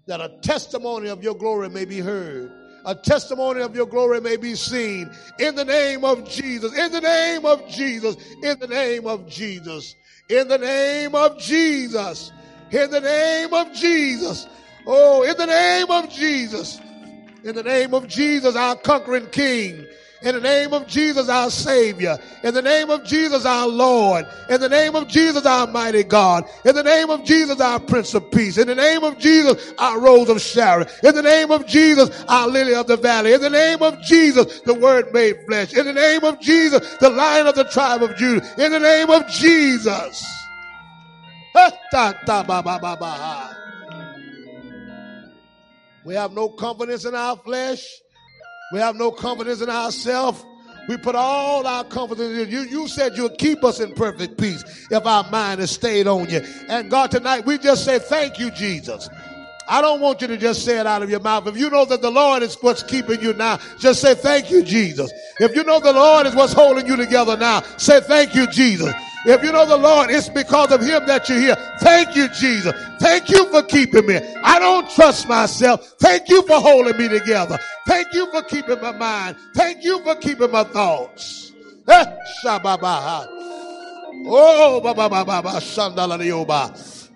that 0.05 0.22
a 0.22 0.30
testimony 0.41 1.09
of 1.09 1.23
your 1.23 1.35
glory 1.35 1.69
may 1.69 1.85
be 1.85 1.99
heard 1.99 2.51
a 2.88 2.95
testimony 2.95 3.61
of 3.61 3.76
your 3.76 3.85
glory 3.85 4.22
may 4.22 4.38
be 4.38 4.55
seen. 4.55 5.11
In 5.39 5.55
the 5.55 5.65
name 5.65 6.05
of 6.05 6.27
Jesus, 6.27 6.76
in 6.76 6.91
the 6.91 7.01
name 7.01 7.45
of 7.45 7.68
Jesus, 7.68 8.15
in 8.41 8.57
the 8.59 8.68
name 8.68 9.05
of 9.05 9.27
Jesus, 9.27 9.95
in 10.30 10.47
the 10.47 10.57
name 10.57 11.14
of 11.14 11.38
Jesus, 11.38 12.31
in 12.72 12.89
the 12.89 13.01
name 13.01 13.53
of 13.53 13.73
Jesus. 13.73 14.47
Oh, 14.88 15.23
in 15.23 15.35
the 15.35 15.45
name 15.45 15.91
of 15.91 16.09
Jesus, 16.09 16.80
in 17.43 17.55
the 17.55 17.64
name 17.64 17.93
of 17.93 18.07
Jesus, 18.07 18.55
our 18.55 18.77
conquering 18.77 19.27
King. 19.31 19.85
In 20.23 20.34
the 20.34 20.41
name 20.41 20.73
of 20.73 20.88
Jesus, 20.88 21.30
our 21.30 21.52
Savior. 21.52 22.18
In 22.44 22.53
the 22.53 22.61
name 22.61 22.89
of 22.89 23.03
Jesus, 23.03 23.45
our 23.45 23.68
Lord. 23.68 24.26
In 24.49 24.60
the 24.60 24.69
name 24.69 24.95
of 24.95 25.07
Jesus, 25.07 25.45
our 25.45 25.68
mighty 25.68 26.03
God. 26.03 26.45
In 26.65 26.73
the 26.73 26.84
name 26.84 27.11
of 27.11 27.23
Jesus, 27.23 27.61
our 27.61 27.80
Prince 27.80 28.15
of 28.15 28.31
Peace. 28.31 28.57
In 28.57 28.68
the 28.68 28.76
name 28.76 29.03
of 29.03 29.19
Jesus, 29.19 29.73
our 29.77 29.99
Rose 29.99 30.30
of 30.30 30.41
Sharon. 30.41 30.88
In 31.03 31.14
the 31.14 31.22
name 31.22 31.52
of 31.52 31.68
Jesus, 31.68 32.10
our 32.27 32.48
Lily 32.48 32.73
of 32.73 32.88
the 32.88 32.98
Valley. 32.98 33.34
In 33.34 33.41
the 33.41 33.49
name 33.49 33.84
of 33.84 34.02
Jesus, 34.02 34.61
the 34.61 34.73
Word 34.73 35.14
made 35.14 35.38
flesh. 35.45 35.73
In 35.73 35.85
the 35.85 35.94
name 35.94 36.23
of 36.23 36.39
Jesus, 36.39 36.98
the 36.98 37.10
Lion 37.10 37.45
of 37.45 37.56
the 37.56 37.65
tribe 37.65 38.02
of 38.02 38.15
Judah. 38.15 38.44
In 38.57 38.72
the 38.72 38.80
name 38.80 39.11
of 39.11 39.27
Jesus. 39.27 40.26
We 46.06 46.15
have 46.15 46.31
no 46.31 46.49
confidence 46.49 47.06
in 47.06 47.14
our 47.14 47.38
flesh. 47.38 47.84
We 48.72 48.80
have 48.80 48.95
no 48.95 49.11
confidence 49.11 49.61
in 49.61 49.69
ourselves. 49.69 50.45
We 50.88 50.98
put 50.98 51.15
all 51.15 51.68
our 51.68 51.84
confidence 51.84 52.38
in 52.38 52.49
you. 52.49 52.61
You 52.61 52.88
said 52.88 53.18
you'll 53.18 53.30
keep 53.30 53.64
us 53.64 53.80
in 53.80 53.94
perfect 53.94 54.38
peace 54.38 54.64
if 54.89 55.06
our 55.06 55.30
mind 55.30 55.60
is 55.60 55.72
stayed 55.72 56.07
on 56.07 56.30
you. 56.30 56.41
And 56.69 56.89
God, 56.89 57.11
tonight 57.11 57.45
we 57.45 57.57
just 57.57 57.84
say 57.84 57.99
thank 57.99 58.39
you, 58.39 58.52
Jesus. 58.52 59.10
I 59.69 59.81
don't 59.81 59.99
want 59.99 60.22
you 60.22 60.27
to 60.27 60.38
just 60.38 60.64
say 60.64 60.80
it 60.80 60.88
out 60.88 61.03
of 61.03 61.10
your 61.10 61.19
mouth. 61.19 61.45
If 61.48 61.57
you 61.57 61.69
know 61.69 61.84
that 61.85 62.02
the 62.02 62.10
Lord 62.10 62.41
is 62.41 62.56
what's 62.61 62.84
keeping 62.84 63.22
you 63.22 63.34
now, 63.34 63.60
just 63.80 64.02
say 64.02 64.15
thank 64.15 64.49
you, 64.49 64.64
Jesus. 64.64 65.11
If 65.39 65.56
you 65.56 65.64
know 65.65 65.81
the 65.81 65.91
Lord 65.91 66.26
is 66.26 66.35
what's 66.35 66.53
holding 66.53 66.88
you 66.88 66.95
together 66.95 67.35
now, 67.35 67.61
say 67.76 67.99
thank 67.99 68.34
you, 68.34 68.48
Jesus. 68.48 68.94
If 69.27 69.43
you 69.43 69.51
know 69.51 69.65
the 69.65 69.75
Lord, 69.75 70.09
it's 70.09 70.29
because 70.29 70.71
of 70.71 70.79
him 70.79 71.05
that 71.05 71.27
you're 71.27 71.41
here. 71.41 71.57
Thank 71.81 72.15
you, 72.15 72.29
Jesus. 72.29 72.73
Thank 73.01 73.29
you 73.29 73.51
for 73.51 73.61
keeping 73.61 74.05
me. 74.05 74.15
I 74.41 74.57
don't 74.57 74.89
trust 74.89 75.27
myself. 75.27 75.95
Thank 75.99 76.29
you 76.29 76.43
for 76.43 76.61
holding 76.61 76.97
me 76.97 77.09
together. 77.09 77.59
Thank 77.85 78.13
you 78.13 78.31
for 78.31 78.41
keeping 78.43 78.79
my 78.79 78.93
mind. 78.93 79.35
Thank 79.53 79.83
you 79.83 80.01
for 80.03 80.15
keeping 80.15 80.49
my 80.49 80.63
thoughts. 80.63 81.51
Eh, 81.89 82.05
oh, 84.25 84.79
baba 84.81 85.09
baba. 85.09 85.61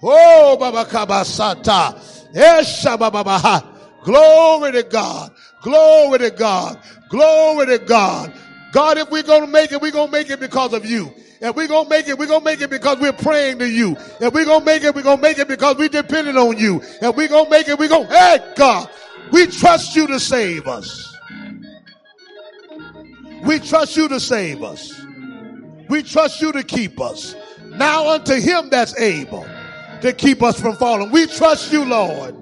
Oh, 0.04 0.58
baba 0.58 0.84
kabasata. 0.84 2.36
Eh, 2.36 3.62
Glory 4.04 4.72
to 4.74 4.84
God. 4.84 5.32
Glory 5.62 6.20
to 6.20 6.32
God. 6.32 6.78
Glory 7.08 7.66
to 7.68 7.78
God. 7.80 8.34
God, 8.74 8.98
if 8.98 9.10
we're 9.10 9.24
going 9.24 9.42
to 9.42 9.48
make 9.48 9.72
it, 9.72 9.82
we're 9.82 9.92
going 9.92 10.08
to 10.08 10.12
make 10.12 10.30
it 10.30 10.42
because 10.42 10.74
of 10.74 10.86
you. 10.86 11.14
If 11.42 11.56
we're 11.56 11.68
going 11.68 11.86
to 11.86 11.90
make 11.90 12.08
it, 12.08 12.20
we're 12.20 12.28
going 12.28 12.42
to 12.42 12.46
make 12.46 12.62
it 12.62 12.70
because 12.70 13.00
we're 13.00 13.12
praying 13.14 13.58
to 13.60 13.68
you. 13.68 13.98
If 14.20 14.32
we're 14.32 14.46
going 14.46 14.60
to 14.60 14.66
make 14.66 14.84
it, 14.84 14.94
we're 14.94 15.02
going 15.02 15.18
to 15.18 15.22
make 15.24 15.40
it 15.40 15.48
because 15.48 15.76
we're 15.76 15.90
depending 15.90 16.38
on 16.38 16.56
you. 16.56 16.82
If 17.02 17.16
we're 17.16 17.28
going 17.28 17.46
to 17.46 17.50
make 17.50 17.68
it, 17.68 17.80
we're 17.80 17.90
going, 17.90 18.08
to, 18.08 18.14
hey, 18.14 18.54
God, 18.56 18.88
we 19.32 19.48
trust 19.48 19.96
you 19.96 20.06
to 20.06 20.20
save 20.20 20.68
us. 20.68 21.18
We 23.44 23.60
trust 23.60 23.98
you 23.98 24.08
to 24.10 24.20
save 24.20 24.62
us. 24.62 25.04
We 25.90 26.04
trust 26.04 26.42
you 26.42 26.52
to 26.52 26.64
keep 26.64 27.02
us. 27.02 27.36
Now 27.66 28.10
unto 28.10 28.36
him 28.36 28.70
that's 28.70 28.96
able 29.00 29.48
to 30.02 30.14
keep 30.14 30.44
us 30.44 30.62
from 30.62 30.76
falling. 30.76 31.12
We 31.12 31.26
trust 31.26 31.74
you, 31.74 31.86
Lord. 31.86 32.36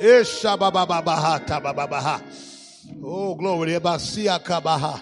Eh, 0.00 0.24
Oh, 3.02 3.34
glory. 3.34 3.72
Sea 3.98 4.26
kabaha. 4.42 5.00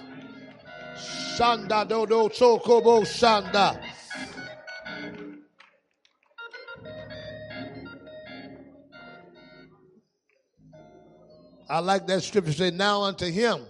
Shanda 1.36 1.88
dodo 1.88 2.28
chokobo 2.28 3.02
shanda. 3.02 3.80
I 11.68 11.78
like 11.78 12.06
that 12.08 12.22
scripture 12.22 12.52
say, 12.52 12.70
now 12.72 13.02
unto 13.02 13.26
him 13.26 13.64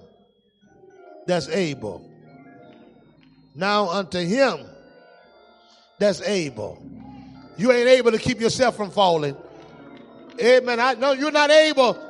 that's 1.27 1.49
able. 1.49 2.11
Now 3.55 3.91
unto 3.91 4.19
him 4.19 4.59
that's 5.99 6.23
able. 6.23 6.83
You 7.59 7.73
ain't 7.73 7.89
able 7.89 8.13
to 8.13 8.19
keep 8.19 8.41
yourself 8.41 8.77
from 8.77 8.91
falling. 8.91 9.37
Amen. 10.43 10.81
I 10.81 10.95
know 10.95 11.13
you're 11.13 11.31
not 11.31 11.51
able 11.51 12.10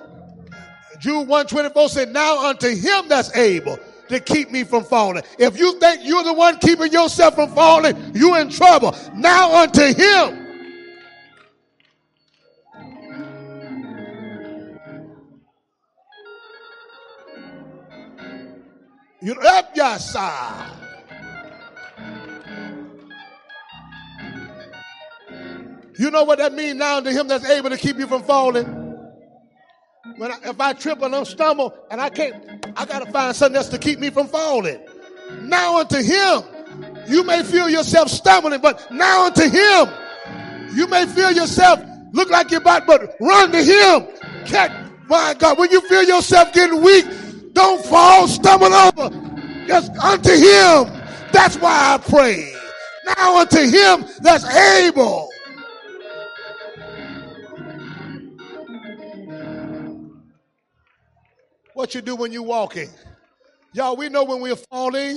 Jude 1.00 1.26
124 1.26 1.88
said, 1.88 2.12
now 2.12 2.46
unto 2.46 2.68
him 2.68 3.08
that's 3.08 3.34
able 3.34 3.78
to 4.08 4.20
keep 4.20 4.50
me 4.50 4.64
from 4.64 4.84
falling. 4.84 5.22
If 5.38 5.58
you 5.58 5.78
think 5.80 6.02
you're 6.04 6.22
the 6.22 6.34
one 6.34 6.58
keeping 6.58 6.92
yourself 6.92 7.36
from 7.36 7.54
falling, 7.54 8.12
you're 8.14 8.38
in 8.38 8.50
trouble. 8.50 8.94
Now 9.14 9.62
unto 9.62 9.82
him. 9.82 10.36
You 19.22 19.34
up 19.34 19.76
your 19.76 19.98
side. 19.98 20.72
You 25.98 26.10
know 26.10 26.24
what 26.24 26.38
that 26.38 26.54
means 26.54 26.76
now 26.76 26.96
unto 26.98 27.10
him 27.10 27.28
that's 27.28 27.48
able 27.48 27.68
to 27.70 27.76
keep 27.76 27.98
you 27.98 28.06
from 28.06 28.22
falling? 28.22 28.79
When 30.20 30.30
I, 30.30 30.36
if 30.44 30.60
I 30.60 30.74
trip 30.74 31.00
and 31.00 31.16
I 31.16 31.22
stumble 31.22 31.74
and 31.90 31.98
I 31.98 32.10
can't, 32.10 32.34
I 32.76 32.84
got 32.84 33.02
to 33.02 33.10
find 33.10 33.34
something 33.34 33.56
else 33.56 33.70
to 33.70 33.78
keep 33.78 33.98
me 33.98 34.10
from 34.10 34.28
falling. 34.28 34.78
Now 35.40 35.78
unto 35.78 35.96
him, 35.96 36.42
you 37.08 37.24
may 37.24 37.42
feel 37.42 37.70
yourself 37.70 38.10
stumbling, 38.10 38.60
but 38.60 38.86
now 38.92 39.24
unto 39.24 39.48
him 39.48 39.88
You 40.74 40.86
may 40.88 41.06
feel 41.06 41.32
yourself 41.32 41.80
look 42.12 42.28
like 42.28 42.50
you're 42.50 42.60
about, 42.60 42.86
but 42.86 43.16
run 43.18 43.50
to 43.52 43.62
him. 43.64 44.08
Catch, 44.44 44.72
my 45.08 45.34
God, 45.38 45.58
when 45.58 45.70
you 45.70 45.80
feel 45.88 46.02
yourself 46.02 46.52
getting 46.52 46.82
weak, 46.82 47.06
don't 47.54 47.82
fall, 47.86 48.28
stumble 48.28 48.74
over. 48.74 49.08
Just 49.66 49.90
unto 50.04 50.32
him. 50.32 51.00
That's 51.32 51.56
why 51.56 51.94
I 51.94 51.98
pray. 51.98 52.54
Now 53.06 53.38
unto 53.38 53.60
him 53.60 54.04
that's 54.20 54.44
able. 54.54 55.29
What 61.80 61.94
you 61.94 62.02
do 62.02 62.14
when 62.14 62.30
you're 62.30 62.42
walking? 62.42 62.90
Y'all, 63.72 63.96
we 63.96 64.10
know 64.10 64.22
when 64.22 64.42
we're 64.42 64.54
falling. 64.54 65.16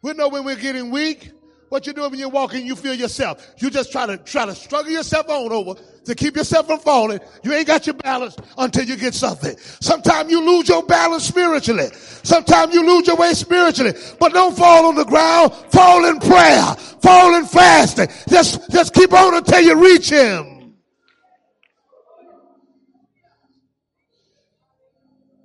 We 0.00 0.12
know 0.12 0.28
when 0.28 0.44
we're 0.44 0.54
getting 0.54 0.92
weak. 0.92 1.32
What 1.70 1.88
you 1.88 1.92
do 1.92 2.02
when 2.02 2.14
you're 2.14 2.28
walking, 2.28 2.64
you 2.64 2.76
feel 2.76 2.94
yourself. 2.94 3.44
You 3.58 3.68
just 3.68 3.90
try 3.90 4.06
to 4.06 4.16
try 4.18 4.46
to 4.46 4.54
struggle 4.54 4.92
yourself 4.92 5.28
on 5.28 5.50
over 5.50 5.74
to 6.04 6.14
keep 6.14 6.36
yourself 6.36 6.68
from 6.68 6.78
falling. 6.78 7.18
You 7.42 7.52
ain't 7.52 7.66
got 7.66 7.88
your 7.88 7.96
balance 7.96 8.36
until 8.56 8.84
you 8.84 8.94
get 8.96 9.12
something. 9.12 9.56
Sometimes 9.58 10.30
you 10.30 10.40
lose 10.40 10.68
your 10.68 10.84
balance 10.84 11.24
spiritually. 11.24 11.88
Sometimes 12.22 12.72
you 12.72 12.86
lose 12.86 13.08
your 13.08 13.16
way 13.16 13.34
spiritually. 13.34 13.94
But 14.20 14.32
don't 14.32 14.56
fall 14.56 14.86
on 14.86 14.94
the 14.94 15.04
ground. 15.04 15.52
Fall 15.72 16.04
in 16.04 16.20
prayer. 16.20 16.76
Fall 17.02 17.34
in 17.34 17.44
fasting. 17.44 18.06
Just, 18.28 18.70
just 18.70 18.94
keep 18.94 19.12
on 19.12 19.34
until 19.34 19.62
you 19.62 19.82
reach 19.82 20.10
him. 20.10 20.53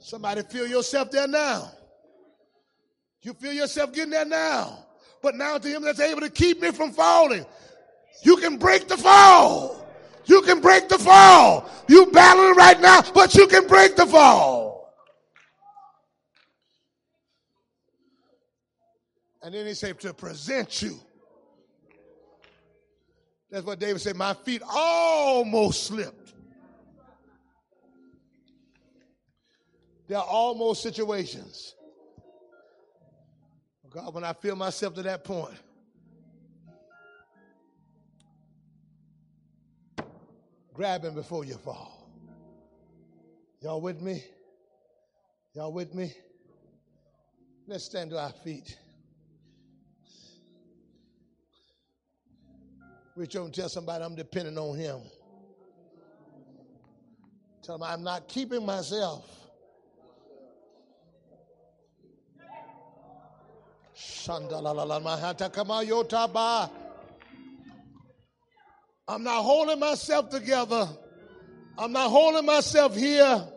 Somebody 0.09 0.41
feel 0.41 0.65
yourself 0.65 1.11
there 1.11 1.27
now. 1.27 1.69
You 3.21 3.33
feel 3.33 3.53
yourself 3.53 3.93
getting 3.93 4.09
there 4.09 4.25
now. 4.25 4.79
But 5.21 5.35
now 5.35 5.59
to 5.59 5.67
him 5.67 5.83
that's 5.83 5.99
able 5.99 6.21
to 6.21 6.31
keep 6.31 6.59
me 6.59 6.71
from 6.71 6.93
falling. 6.93 7.45
You 8.23 8.37
can 8.37 8.57
break 8.57 8.87
the 8.87 8.97
fall. 8.97 9.87
You 10.25 10.41
can 10.41 10.61
break 10.61 10.89
the 10.89 10.97
fall. 10.97 11.69
You 11.87 12.07
battling 12.07 12.55
right 12.55 12.81
now, 12.81 13.03
but 13.13 13.35
you 13.35 13.45
can 13.45 13.67
break 13.67 13.95
the 13.95 14.07
fall. 14.07 14.95
And 19.43 19.53
then 19.53 19.67
he 19.67 19.75
said 19.75 19.99
to 19.99 20.13
present 20.15 20.81
you. 20.81 20.99
That's 23.51 23.63
what 23.63 23.77
David 23.77 24.01
said. 24.01 24.15
My 24.15 24.33
feet 24.33 24.63
almost 24.67 25.83
slipped. 25.83 26.18
There 30.09 30.17
are 30.17 30.25
almost 30.25 30.81
situations 30.83 31.75
God, 33.91 34.13
when 34.13 34.23
I 34.23 34.33
feel 34.33 34.55
myself 34.55 34.93
to 34.95 35.01
that 35.03 35.23
point, 35.23 35.55
grab 40.73 41.03
him 41.03 41.15
before 41.15 41.43
you 41.43 41.55
fall. 41.55 42.07
Y'all 43.61 43.81
with 43.81 43.99
me? 43.99 44.23
Y'all 45.55 45.73
with 45.73 45.95
me? 45.95 46.13
Let's 47.65 47.83
stand 47.83 48.11
to 48.11 48.19
our 48.19 48.31
feet. 48.31 48.77
Reach 53.15 53.35
over 53.35 53.45
and 53.45 53.53
tell 53.53 53.69
somebody 53.69 54.03
I'm 54.03 54.15
depending 54.15 54.57
on 54.57 54.77
him. 54.77 54.99
Tell 57.63 57.79
them 57.79 57.87
I'm 57.89 58.03
not 58.03 58.27
keeping 58.27 58.65
myself. 58.65 59.38
I'm 69.07 69.23
not 69.23 69.41
holding 69.43 69.79
myself 69.79 70.29
together. 70.29 70.87
I'm 71.77 71.91
not 71.91 72.09
holding 72.09 72.45
myself 72.45 72.95
here. 72.95 73.47